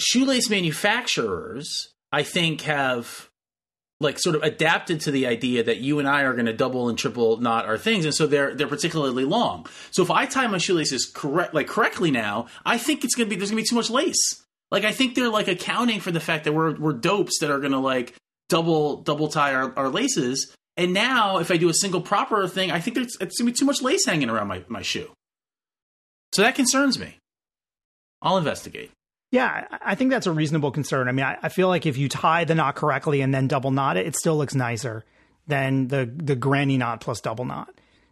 shoelace 0.00 0.48
manufacturers 0.50 1.88
I 2.12 2.22
think 2.22 2.62
have 2.62 3.28
like 4.02 4.18
sort 4.18 4.36
of 4.36 4.42
adapted 4.42 5.00
to 5.00 5.10
the 5.10 5.26
idea 5.26 5.62
that 5.62 5.78
you 5.78 5.98
and 5.98 6.08
I 6.08 6.22
are 6.22 6.34
going 6.34 6.46
to 6.46 6.52
double 6.52 6.88
and 6.88 6.98
triple 6.98 7.38
knot 7.38 7.66
our 7.66 7.78
things, 7.78 8.04
and 8.04 8.14
so 8.14 8.26
they're 8.26 8.54
they're 8.54 8.66
particularly 8.66 9.24
long. 9.24 9.66
So 9.92 10.02
if 10.02 10.10
I 10.10 10.26
tie 10.26 10.46
my 10.46 10.58
shoelaces 10.58 11.10
correct 11.12 11.54
like 11.54 11.68
correctly 11.68 12.10
now, 12.10 12.46
I 12.64 12.78
think 12.78 13.04
it's 13.04 13.14
going 13.14 13.28
to 13.28 13.30
be 13.34 13.38
there's 13.38 13.50
going 13.50 13.62
to 13.62 13.64
be 13.64 13.68
too 13.68 13.76
much 13.76 13.90
lace. 13.90 14.44
Like 14.70 14.84
I 14.84 14.92
think 14.92 15.14
they're 15.14 15.28
like 15.28 15.48
accounting 15.48 16.00
for 16.00 16.10
the 16.10 16.20
fact 16.20 16.44
that 16.44 16.52
we're 16.52 16.78
we're 16.78 16.92
dopes 16.92 17.38
that 17.40 17.50
are 17.50 17.60
going 17.60 17.72
to 17.72 17.78
like 17.78 18.14
double 18.48 19.02
double 19.02 19.28
tie 19.28 19.54
our, 19.54 19.72
our 19.78 19.88
laces. 19.88 20.54
And 20.76 20.94
now 20.94 21.38
if 21.38 21.50
I 21.50 21.56
do 21.58 21.68
a 21.68 21.74
single 21.74 22.00
proper 22.00 22.48
thing, 22.48 22.70
I 22.70 22.80
think 22.80 22.94
there's 22.94 23.16
it's 23.20 23.38
going 23.38 23.46
to 23.46 23.52
be 23.52 23.52
too 23.52 23.64
much 23.66 23.82
lace 23.82 24.06
hanging 24.06 24.30
around 24.30 24.48
my 24.48 24.64
my 24.68 24.82
shoe. 24.82 25.10
So 26.34 26.42
that 26.42 26.54
concerns 26.54 26.98
me. 26.98 27.18
I'll 28.22 28.38
investigate. 28.38 28.90
Yeah, 29.30 29.66
I 29.70 29.92
I 29.92 29.94
think 29.94 30.10
that's 30.10 30.26
a 30.26 30.32
reasonable 30.32 30.70
concern. 30.70 31.08
I 31.08 31.12
mean, 31.12 31.24
I, 31.26 31.36
I 31.42 31.48
feel 31.48 31.68
like 31.68 31.86
if 31.86 31.96
you 31.98 32.08
tie 32.08 32.44
the 32.44 32.54
knot 32.54 32.74
correctly 32.76 33.20
and 33.20 33.34
then 33.34 33.48
double 33.48 33.70
knot 33.70 33.96
it, 33.96 34.06
it 34.06 34.16
still 34.16 34.36
looks 34.36 34.54
nicer 34.54 35.04
than 35.46 35.88
the 35.88 36.10
the 36.14 36.36
granny 36.36 36.78
knot 36.78 37.00
plus 37.00 37.20
double 37.20 37.44
knot. 37.44 37.68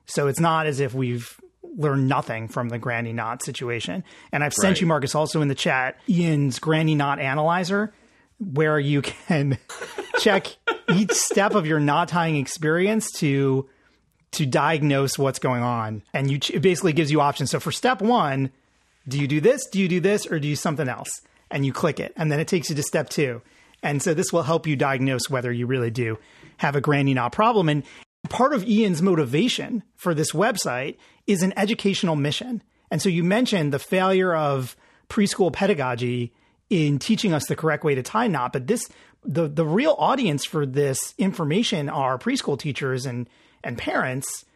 So 0.07 0.27
it's 0.27 0.41
not 0.41 0.67
as 0.67 0.81
if 0.81 0.93
we've 0.93 1.41
learned 1.63 2.09
nothing 2.09 2.49
from 2.49 2.69
the 2.69 2.79
granny 2.79 3.13
knot 3.13 3.45
situation. 3.45 4.03
And 4.33 4.43
I've 4.43 4.53
sent 4.55 4.73
Right. 4.77 4.81
you, 4.81 4.87
Marcus, 4.89 5.15
also 5.15 5.41
in 5.41 5.49
the 5.49 5.55
chat, 5.55 5.99
Ian's 6.09 6.59
granny 6.59 6.95
knot 6.97 7.21
analyzer, 7.21 7.93
where 8.41 8.79
you 8.79 9.03
can 9.03 9.59
check 10.19 10.47
each 10.89 11.13
step 11.13 11.55
of 11.55 11.67
your 11.67 11.79
knot 11.79 12.09
tying 12.09 12.37
experience 12.37 13.11
to 13.13 13.69
to 14.33 14.47
diagnose 14.47 15.19
what's 15.19 15.41
going 15.41 15.63
on. 15.63 16.03
And 16.15 16.31
you 16.31 16.39
it 16.53 16.61
basically 16.63 16.93
gives 16.93 17.11
you 17.11 17.21
options. 17.21 17.51
So 17.51 17.61
for 17.61 17.73
step 17.73 18.01
one, 18.01 18.51
do 19.09 19.19
you 19.19 19.27
do 19.27 19.41
this? 19.41 19.67
Do 19.67 19.81
you 19.81 19.89
do 19.89 20.01
this? 20.01 20.27
Or 20.27 20.39
do 20.39 20.49
you 20.49 20.57
something 20.57 20.89
else? 20.89 21.11
And 21.51 21.67
you 21.67 21.73
click 21.73 21.99
it. 21.99 22.13
And 22.17 22.31
then 22.31 22.41
it 22.41 22.49
takes 22.49 22.71
you 22.71 22.77
to 22.77 22.83
step 22.83 23.09
two. 23.11 23.43
And 23.83 24.03
so 24.03 24.15
this 24.15 24.33
will 24.33 24.43
help 24.43 24.67
you 24.67 24.77
diagnose 24.77 25.29
whether 25.29 25.51
you 25.51 25.67
really 25.67 25.91
do 25.91 26.19
have 26.59 26.77
a 26.77 26.81
granny 26.81 27.15
knot 27.15 27.33
problem. 27.33 27.69
And 27.69 27.83
part 28.29 28.53
of 28.53 28.67
Ian's 28.69 29.03
motivation 29.03 29.83
for 29.97 30.15
this 30.15 30.33
website 30.33 30.97
is 31.27 31.43
an 31.43 31.55
educational 31.57 32.17
mission. 32.17 32.63
And 32.91 33.01
so 33.01 33.09
you 33.09 33.25
mentioned 33.25 33.73
the 33.73 33.79
failure 33.79 34.35
of 34.35 34.77
preschool 35.09 35.53
pedagogy 35.53 36.33
in 36.71 36.99
teaching 36.99 37.33
us 37.33 37.47
the 37.47 37.57
correct 37.57 37.85
way 37.85 37.95
to 37.95 38.03
tie 38.03 38.29
knot, 38.29 38.53
but 38.53 38.67
this 38.67 38.89
the 39.23 39.49
the 39.49 39.67
real 39.67 39.97
audience 39.99 40.45
for 40.45 40.65
this 40.65 41.15
information 41.19 41.89
are 41.89 42.19
preschool 42.19 42.59
teachers 42.59 43.05
and 43.05 43.29
and 43.63 43.77
parents 43.77 44.47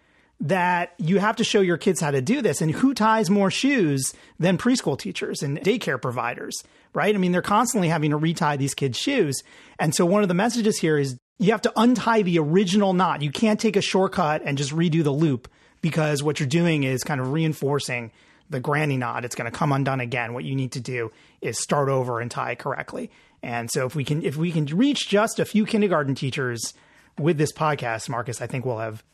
that 0.41 0.95
you 0.99 1.19
have 1.19 1.37
to 1.37 1.45
show 1.45 1.61
your 1.61 1.77
kids 1.77 2.01
how 2.01 2.11
to 2.11 2.21
do 2.23 2.43
this. 2.43 2.61
And 2.61 2.73
who 2.73 2.95
ties 2.95 3.31
more 3.31 3.51
shoes 3.51 4.15
than 4.39 4.59
preschool 4.59 4.99
teachers 4.99 5.43
and 5.43 5.59
daycare 5.61 6.01
providers 6.01 6.65
right? 6.95 7.15
I 7.15 7.19
mean 7.19 7.33
they're 7.33 7.43
constantly 7.43 7.89
having 7.89 8.11
to 8.11 8.17
retie 8.17 8.57
these 8.57 8.75
kids 8.75 8.97
shoes. 8.97 9.43
And 9.79 9.95
so 9.95 10.07
one 10.07 10.23
of 10.23 10.29
the 10.29 10.35
messages 10.35 10.79
here 10.79 10.97
is 10.97 11.19
you 11.39 11.51
have 11.51 11.63
to 11.63 11.73
untie 11.77 12.23
the 12.23 12.39
original 12.39 12.95
knot. 12.95 13.21
You 13.21 13.33
can't 13.33 13.61
take 13.61 13.77
a 13.77 13.83
shortcut 13.83 14.43
and 14.45 14.57
just 14.57 14.71
redo 14.71 15.03
the 15.03 15.11
loop 15.11 15.49
because 15.83 16.23
what 16.23 16.41
you're 16.41 16.49
doing 16.49 16.85
is 16.85 17.05
kind 17.05 17.21
of 17.21 17.33
reinforcing 17.33 18.13
the 18.55 18.61
granny 18.61 18.97
knot 18.97 19.25
it's 19.25 19.35
going 19.35 19.51
to 19.51 19.57
come 19.57 19.73
undone 19.73 20.01
again 20.01 20.33
what 20.33 20.45
you 20.45 20.55
need 20.55 20.73
to 20.73 20.81
do 20.81 21.13
is 21.41 21.61
start 21.61 21.89
over 21.89 22.21
and 22.21 22.31
tie 22.31 22.55
correctly 22.55 23.11
and 23.43 23.71
so 23.71 23.85
if 23.85 23.95
we 23.95 24.05
can 24.05 24.23
if 24.23 24.37
we 24.37 24.51
can 24.51 24.65
reach 24.67 25.09
just 25.09 25.39
a 25.39 25.45
few 25.45 25.67
kindergarten 25.67 26.15
teachers 26.15 26.73
with 27.19 27.37
this 27.37 27.53
podcast 27.53 28.09
marcus 28.09 28.41
i 28.41 28.47
think 28.47 28.65
we'll 28.65 28.79
have 28.79 29.05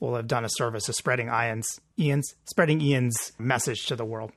we'll 0.00 0.14
have 0.14 0.26
done 0.26 0.44
a 0.44 0.48
service 0.50 0.88
of 0.88 0.94
spreading 0.94 1.28
Ian's 1.28 1.80
Ian's 1.98 2.34
spreading 2.44 2.80
Ian's 2.80 3.32
message 3.38 3.86
to 3.86 3.96
the 3.96 4.04
world. 4.04 4.32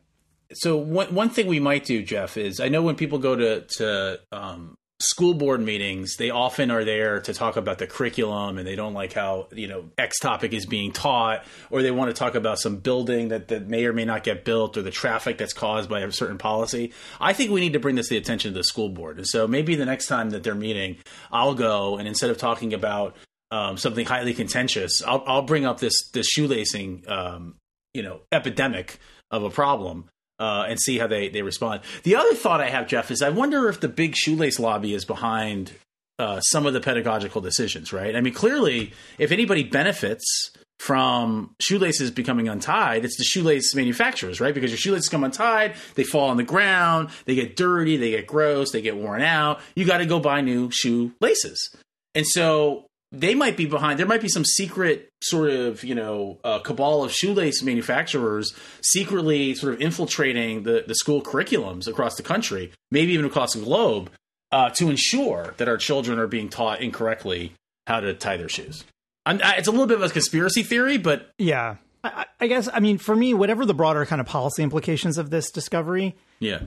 So 0.54 0.78
one 0.78 1.14
one 1.14 1.30
thing 1.30 1.48
we 1.48 1.60
might 1.60 1.86
do, 1.86 2.04
Jeff, 2.04 2.38
is 2.38 2.60
I 2.60 2.70
know 2.70 2.82
when 2.82 2.96
people 2.96 3.20
go 3.20 3.36
to 3.36 3.62
to 3.78 4.20
um, 4.32 4.78
school 5.02 5.34
board 5.34 5.62
meetings, 5.62 6.16
they 6.18 6.30
often 6.30 6.72
are 6.72 6.86
there 6.86 7.20
to 7.22 7.34
talk 7.34 7.58
about 7.58 7.78
the 7.78 7.88
curriculum, 7.88 8.58
and 8.58 8.68
they 8.68 8.76
don't 8.76 8.94
like 8.94 9.14
how 9.14 9.48
you 9.52 9.68
know 9.68 9.90
X 9.98 10.20
topic 10.20 10.54
is 10.54 10.66
being 10.66 10.92
taught, 10.92 11.44
or 11.70 11.82
they 11.82 11.92
want 11.92 12.10
to 12.10 12.18
talk 12.18 12.36
about 12.36 12.60
some 12.60 12.78
building 12.78 13.30
that 13.30 13.50
that 13.50 13.68
may 13.68 13.86
or 13.86 13.94
may 13.94 14.06
not 14.06 14.24
get 14.24 14.46
built, 14.46 14.78
or 14.78 14.82
the 14.82 14.92
traffic 14.92 15.38
that's 15.38 15.54
caused 15.54 15.90
by 15.90 16.02
a 16.02 16.12
certain 16.12 16.38
policy. 16.38 16.94
I 17.20 17.34
think 17.34 17.52
we 17.52 17.62
need 17.62 17.74
to 17.74 17.80
bring 17.80 17.96
this 17.96 18.08
to 18.08 18.14
the 18.14 18.20
attention 18.20 18.50
of 18.50 18.56
the 18.56 18.64
school 18.64 18.90
board, 18.90 19.18
and 19.18 19.28
so 19.28 19.48
maybe 19.48 19.76
the 19.76 19.86
next 19.86 20.08
time 20.08 20.30
that 20.30 20.44
they're 20.44 20.56
meeting, 20.56 20.98
I'll 21.32 21.56
go 21.56 21.98
and 21.98 22.08
instead 22.08 22.30
of 22.30 22.38
talking 22.38 22.74
about 22.74 23.16
um, 23.52 23.78
something 23.78 24.06
highly 24.06 24.34
contentious, 24.34 25.02
I'll, 25.02 25.24
I'll 25.26 25.42
bring 25.42 25.66
up 25.66 25.80
this 25.80 26.10
this 26.12 26.28
shoelacing, 26.38 27.10
um, 27.10 27.56
you 27.94 28.04
know, 28.04 28.22
epidemic 28.32 29.00
of 29.32 29.44
a 29.44 29.50
problem 29.50 30.10
uh, 30.42 30.66
and 30.68 30.80
see 30.80 30.98
how 30.98 31.06
they, 31.06 31.30
they 31.30 31.44
respond. 31.44 31.82
The 32.02 32.16
other 32.16 32.34
thought 32.34 32.62
I 32.62 32.70
have, 32.70 32.88
Jeff, 32.88 33.12
is 33.12 33.22
I 33.22 33.30
wonder 33.30 33.70
if 33.70 33.80
the 33.80 33.88
big 33.88 34.16
shoelace 34.16 34.60
lobby 34.60 34.96
is 34.96 35.06
behind 35.06 35.74
uh, 36.18 36.40
some 36.42 36.66
of 36.66 36.74
the 36.74 36.82
pedagogical 36.82 37.42
decisions, 37.42 37.94
right? 37.94 38.16
I 38.16 38.22
mean, 38.22 38.34
clearly, 38.34 38.92
if 39.20 39.32
anybody 39.32 39.64
benefits 39.64 40.52
from 40.80 41.56
shoelaces 41.62 42.10
becoming 42.10 42.50
untied, 42.50 43.06
it's 43.06 43.18
the 43.18 43.24
shoelace 43.24 43.76
manufacturers, 43.76 44.42
right? 44.42 44.54
Because 44.54 44.72
your 44.72 44.80
shoelaces 44.80 45.10
come 45.10 45.24
untied, 45.24 45.76
they 45.94 46.04
fall 46.04 46.30
on 46.30 46.38
the 46.38 46.44
ground, 46.44 47.10
they 47.26 47.36
get 47.36 47.56
dirty, 47.56 47.98
they 47.98 48.10
get 48.10 48.26
gross, 48.26 48.72
they 48.72 48.82
get 48.82 48.98
worn 48.98 49.22
out. 49.22 49.60
You 49.76 49.86
got 49.86 50.00
to 50.00 50.08
go 50.08 50.20
buy 50.20 50.42
new 50.42 50.72
shoelaces. 50.72 51.76
And 52.16 52.26
so 52.26 52.88
they 53.12 53.36
might 53.36 53.58
be 53.58 53.66
behind. 53.66 54.00
There 54.00 54.06
might 54.06 54.22
be 54.22 54.30
some 54.30 54.46
secret 54.46 55.10
sort 55.22 55.50
of, 55.50 55.84
you 55.84 55.96
know, 55.96 56.40
uh, 56.44 56.60
cabal 56.60 57.04
of 57.04 57.12
shoelace 57.12 57.62
manufacturers 57.62 58.54
secretly 58.82 59.54
sort 59.56 59.74
of 59.74 59.82
infiltrating 59.82 60.64
the, 60.64 60.84
the 60.88 60.96
school 60.96 61.22
curriculums 61.22 61.88
across 61.88 62.16
the 62.16 62.24
country, 62.24 62.72
maybe 62.90 63.12
even 63.14 63.26
across 63.26 63.54
the 63.54 63.62
globe, 63.64 64.10
uh, 64.52 64.70
to 64.72 64.90
ensure 64.90 65.54
that 65.58 65.68
our 65.68 65.78
children 65.78 66.20
are 66.20 66.28
being 66.28 66.50
taught 66.50 66.82
incorrectly 66.82 67.54
how 67.88 68.00
to 68.00 68.14
tie 68.14 68.38
their 68.38 68.50
shoes. 68.50 68.84
I'm, 69.26 69.40
it's 69.44 69.68
a 69.68 69.72
little 69.72 69.88
bit 69.88 69.98
of 69.98 70.04
a 70.04 70.10
conspiracy 70.10 70.64
theory, 70.64 70.98
but 70.98 71.30
Yeah. 71.38 71.76
I, 72.04 72.26
I 72.40 72.48
guess, 72.48 72.68
I 72.74 72.80
mean, 72.80 72.98
for 72.98 73.16
me, 73.16 73.34
whatever 73.34 73.66
the 73.66 73.76
broader 73.76 74.06
kind 74.08 74.20
of 74.20 74.26
policy 74.26 74.64
implications 74.64 75.18
of 75.20 75.30
this 75.30 75.52
discovery, 75.52 76.16
yeah, 76.40 76.62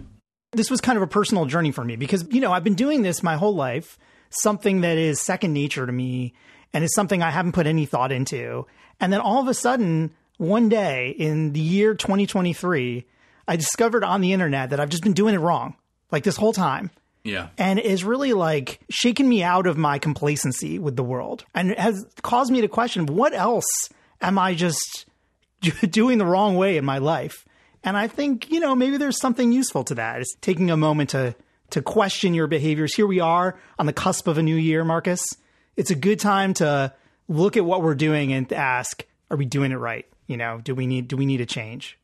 this 0.52 0.70
was 0.70 0.80
kind 0.80 0.96
of 0.96 1.02
a 1.02 1.08
personal 1.08 1.46
journey 1.46 1.72
for 1.72 1.84
me 1.84 1.96
because, 1.96 2.24
you 2.30 2.40
know, 2.40 2.52
I've 2.52 2.62
been 2.62 2.76
doing 2.76 3.02
this 3.02 3.20
my 3.22 3.34
whole 3.34 3.54
life, 3.56 3.98
something 4.42 4.82
that 4.82 4.98
is 4.98 5.20
second 5.20 5.52
nature 5.52 5.86
to 5.86 5.92
me 5.92 6.34
and 6.72 6.84
is 6.84 6.94
something 6.94 7.22
I 7.22 7.30
haven't 7.30 7.52
put 7.52 7.66
any 7.66 7.86
thought 7.86 8.12
into. 8.12 8.66
And 9.00 9.12
then 9.12 9.20
all 9.20 9.40
of 9.40 9.48
a 9.48 9.54
sudden, 9.54 10.12
one 10.38 10.68
day 10.68 11.10
in 11.10 11.52
the 11.52 11.60
year 11.60 11.94
2023, 11.94 13.06
I 13.46 13.56
discovered 13.56 14.04
on 14.04 14.20
the 14.20 14.32
internet 14.32 14.70
that 14.70 14.80
I've 14.80 14.88
just 14.88 15.02
been 15.02 15.12
doing 15.12 15.34
it 15.34 15.38
wrong, 15.38 15.76
like 16.10 16.24
this 16.24 16.36
whole 16.36 16.52
time. 16.52 16.90
yeah. 17.24 17.48
and 17.56 17.78
is 17.78 18.04
really 18.04 18.32
like 18.34 18.80
shaken 18.90 19.28
me 19.28 19.42
out 19.42 19.66
of 19.66 19.78
my 19.78 19.98
complacency 19.98 20.78
with 20.78 20.94
the 20.96 21.02
world 21.02 21.44
and 21.54 21.74
has 21.78 22.06
caused 22.22 22.52
me 22.52 22.60
to 22.60 22.68
question 22.68 23.06
what 23.06 23.32
else 23.32 23.64
am 24.20 24.38
I 24.38 24.54
just 24.54 25.06
doing 25.90 26.18
the 26.18 26.26
wrong 26.26 26.56
way 26.56 26.76
in 26.76 26.84
my 26.84 26.98
life? 26.98 27.44
And 27.82 27.96
I 27.96 28.08
think, 28.08 28.50
you 28.50 28.60
know, 28.60 28.74
maybe 28.74 28.96
there's 28.96 29.20
something 29.20 29.52
useful 29.52 29.84
to 29.84 29.94
that. 29.96 30.20
It's 30.20 30.34
taking 30.40 30.70
a 30.70 30.76
moment 30.76 31.10
to 31.10 31.34
to 31.74 31.82
question 31.82 32.34
your 32.34 32.46
behaviors. 32.46 32.94
Here 32.94 33.06
we 33.06 33.18
are 33.18 33.58
on 33.80 33.86
the 33.86 33.92
cusp 33.92 34.28
of 34.28 34.38
a 34.38 34.42
new 34.44 34.54
year, 34.54 34.84
Marcus. 34.84 35.20
It's 35.76 35.90
a 35.90 35.96
good 35.96 36.20
time 36.20 36.54
to 36.54 36.94
look 37.26 37.56
at 37.56 37.64
what 37.64 37.82
we're 37.82 37.96
doing 37.96 38.32
and 38.32 38.50
ask, 38.52 39.04
are 39.28 39.36
we 39.36 39.44
doing 39.44 39.72
it 39.72 39.76
right? 39.76 40.06
You 40.28 40.36
know, 40.36 40.60
do 40.62 40.72
we 40.72 40.86
need 40.86 41.08
do 41.08 41.16
we 41.16 41.26
need 41.26 41.40
a 41.40 41.46
change? 41.46 41.98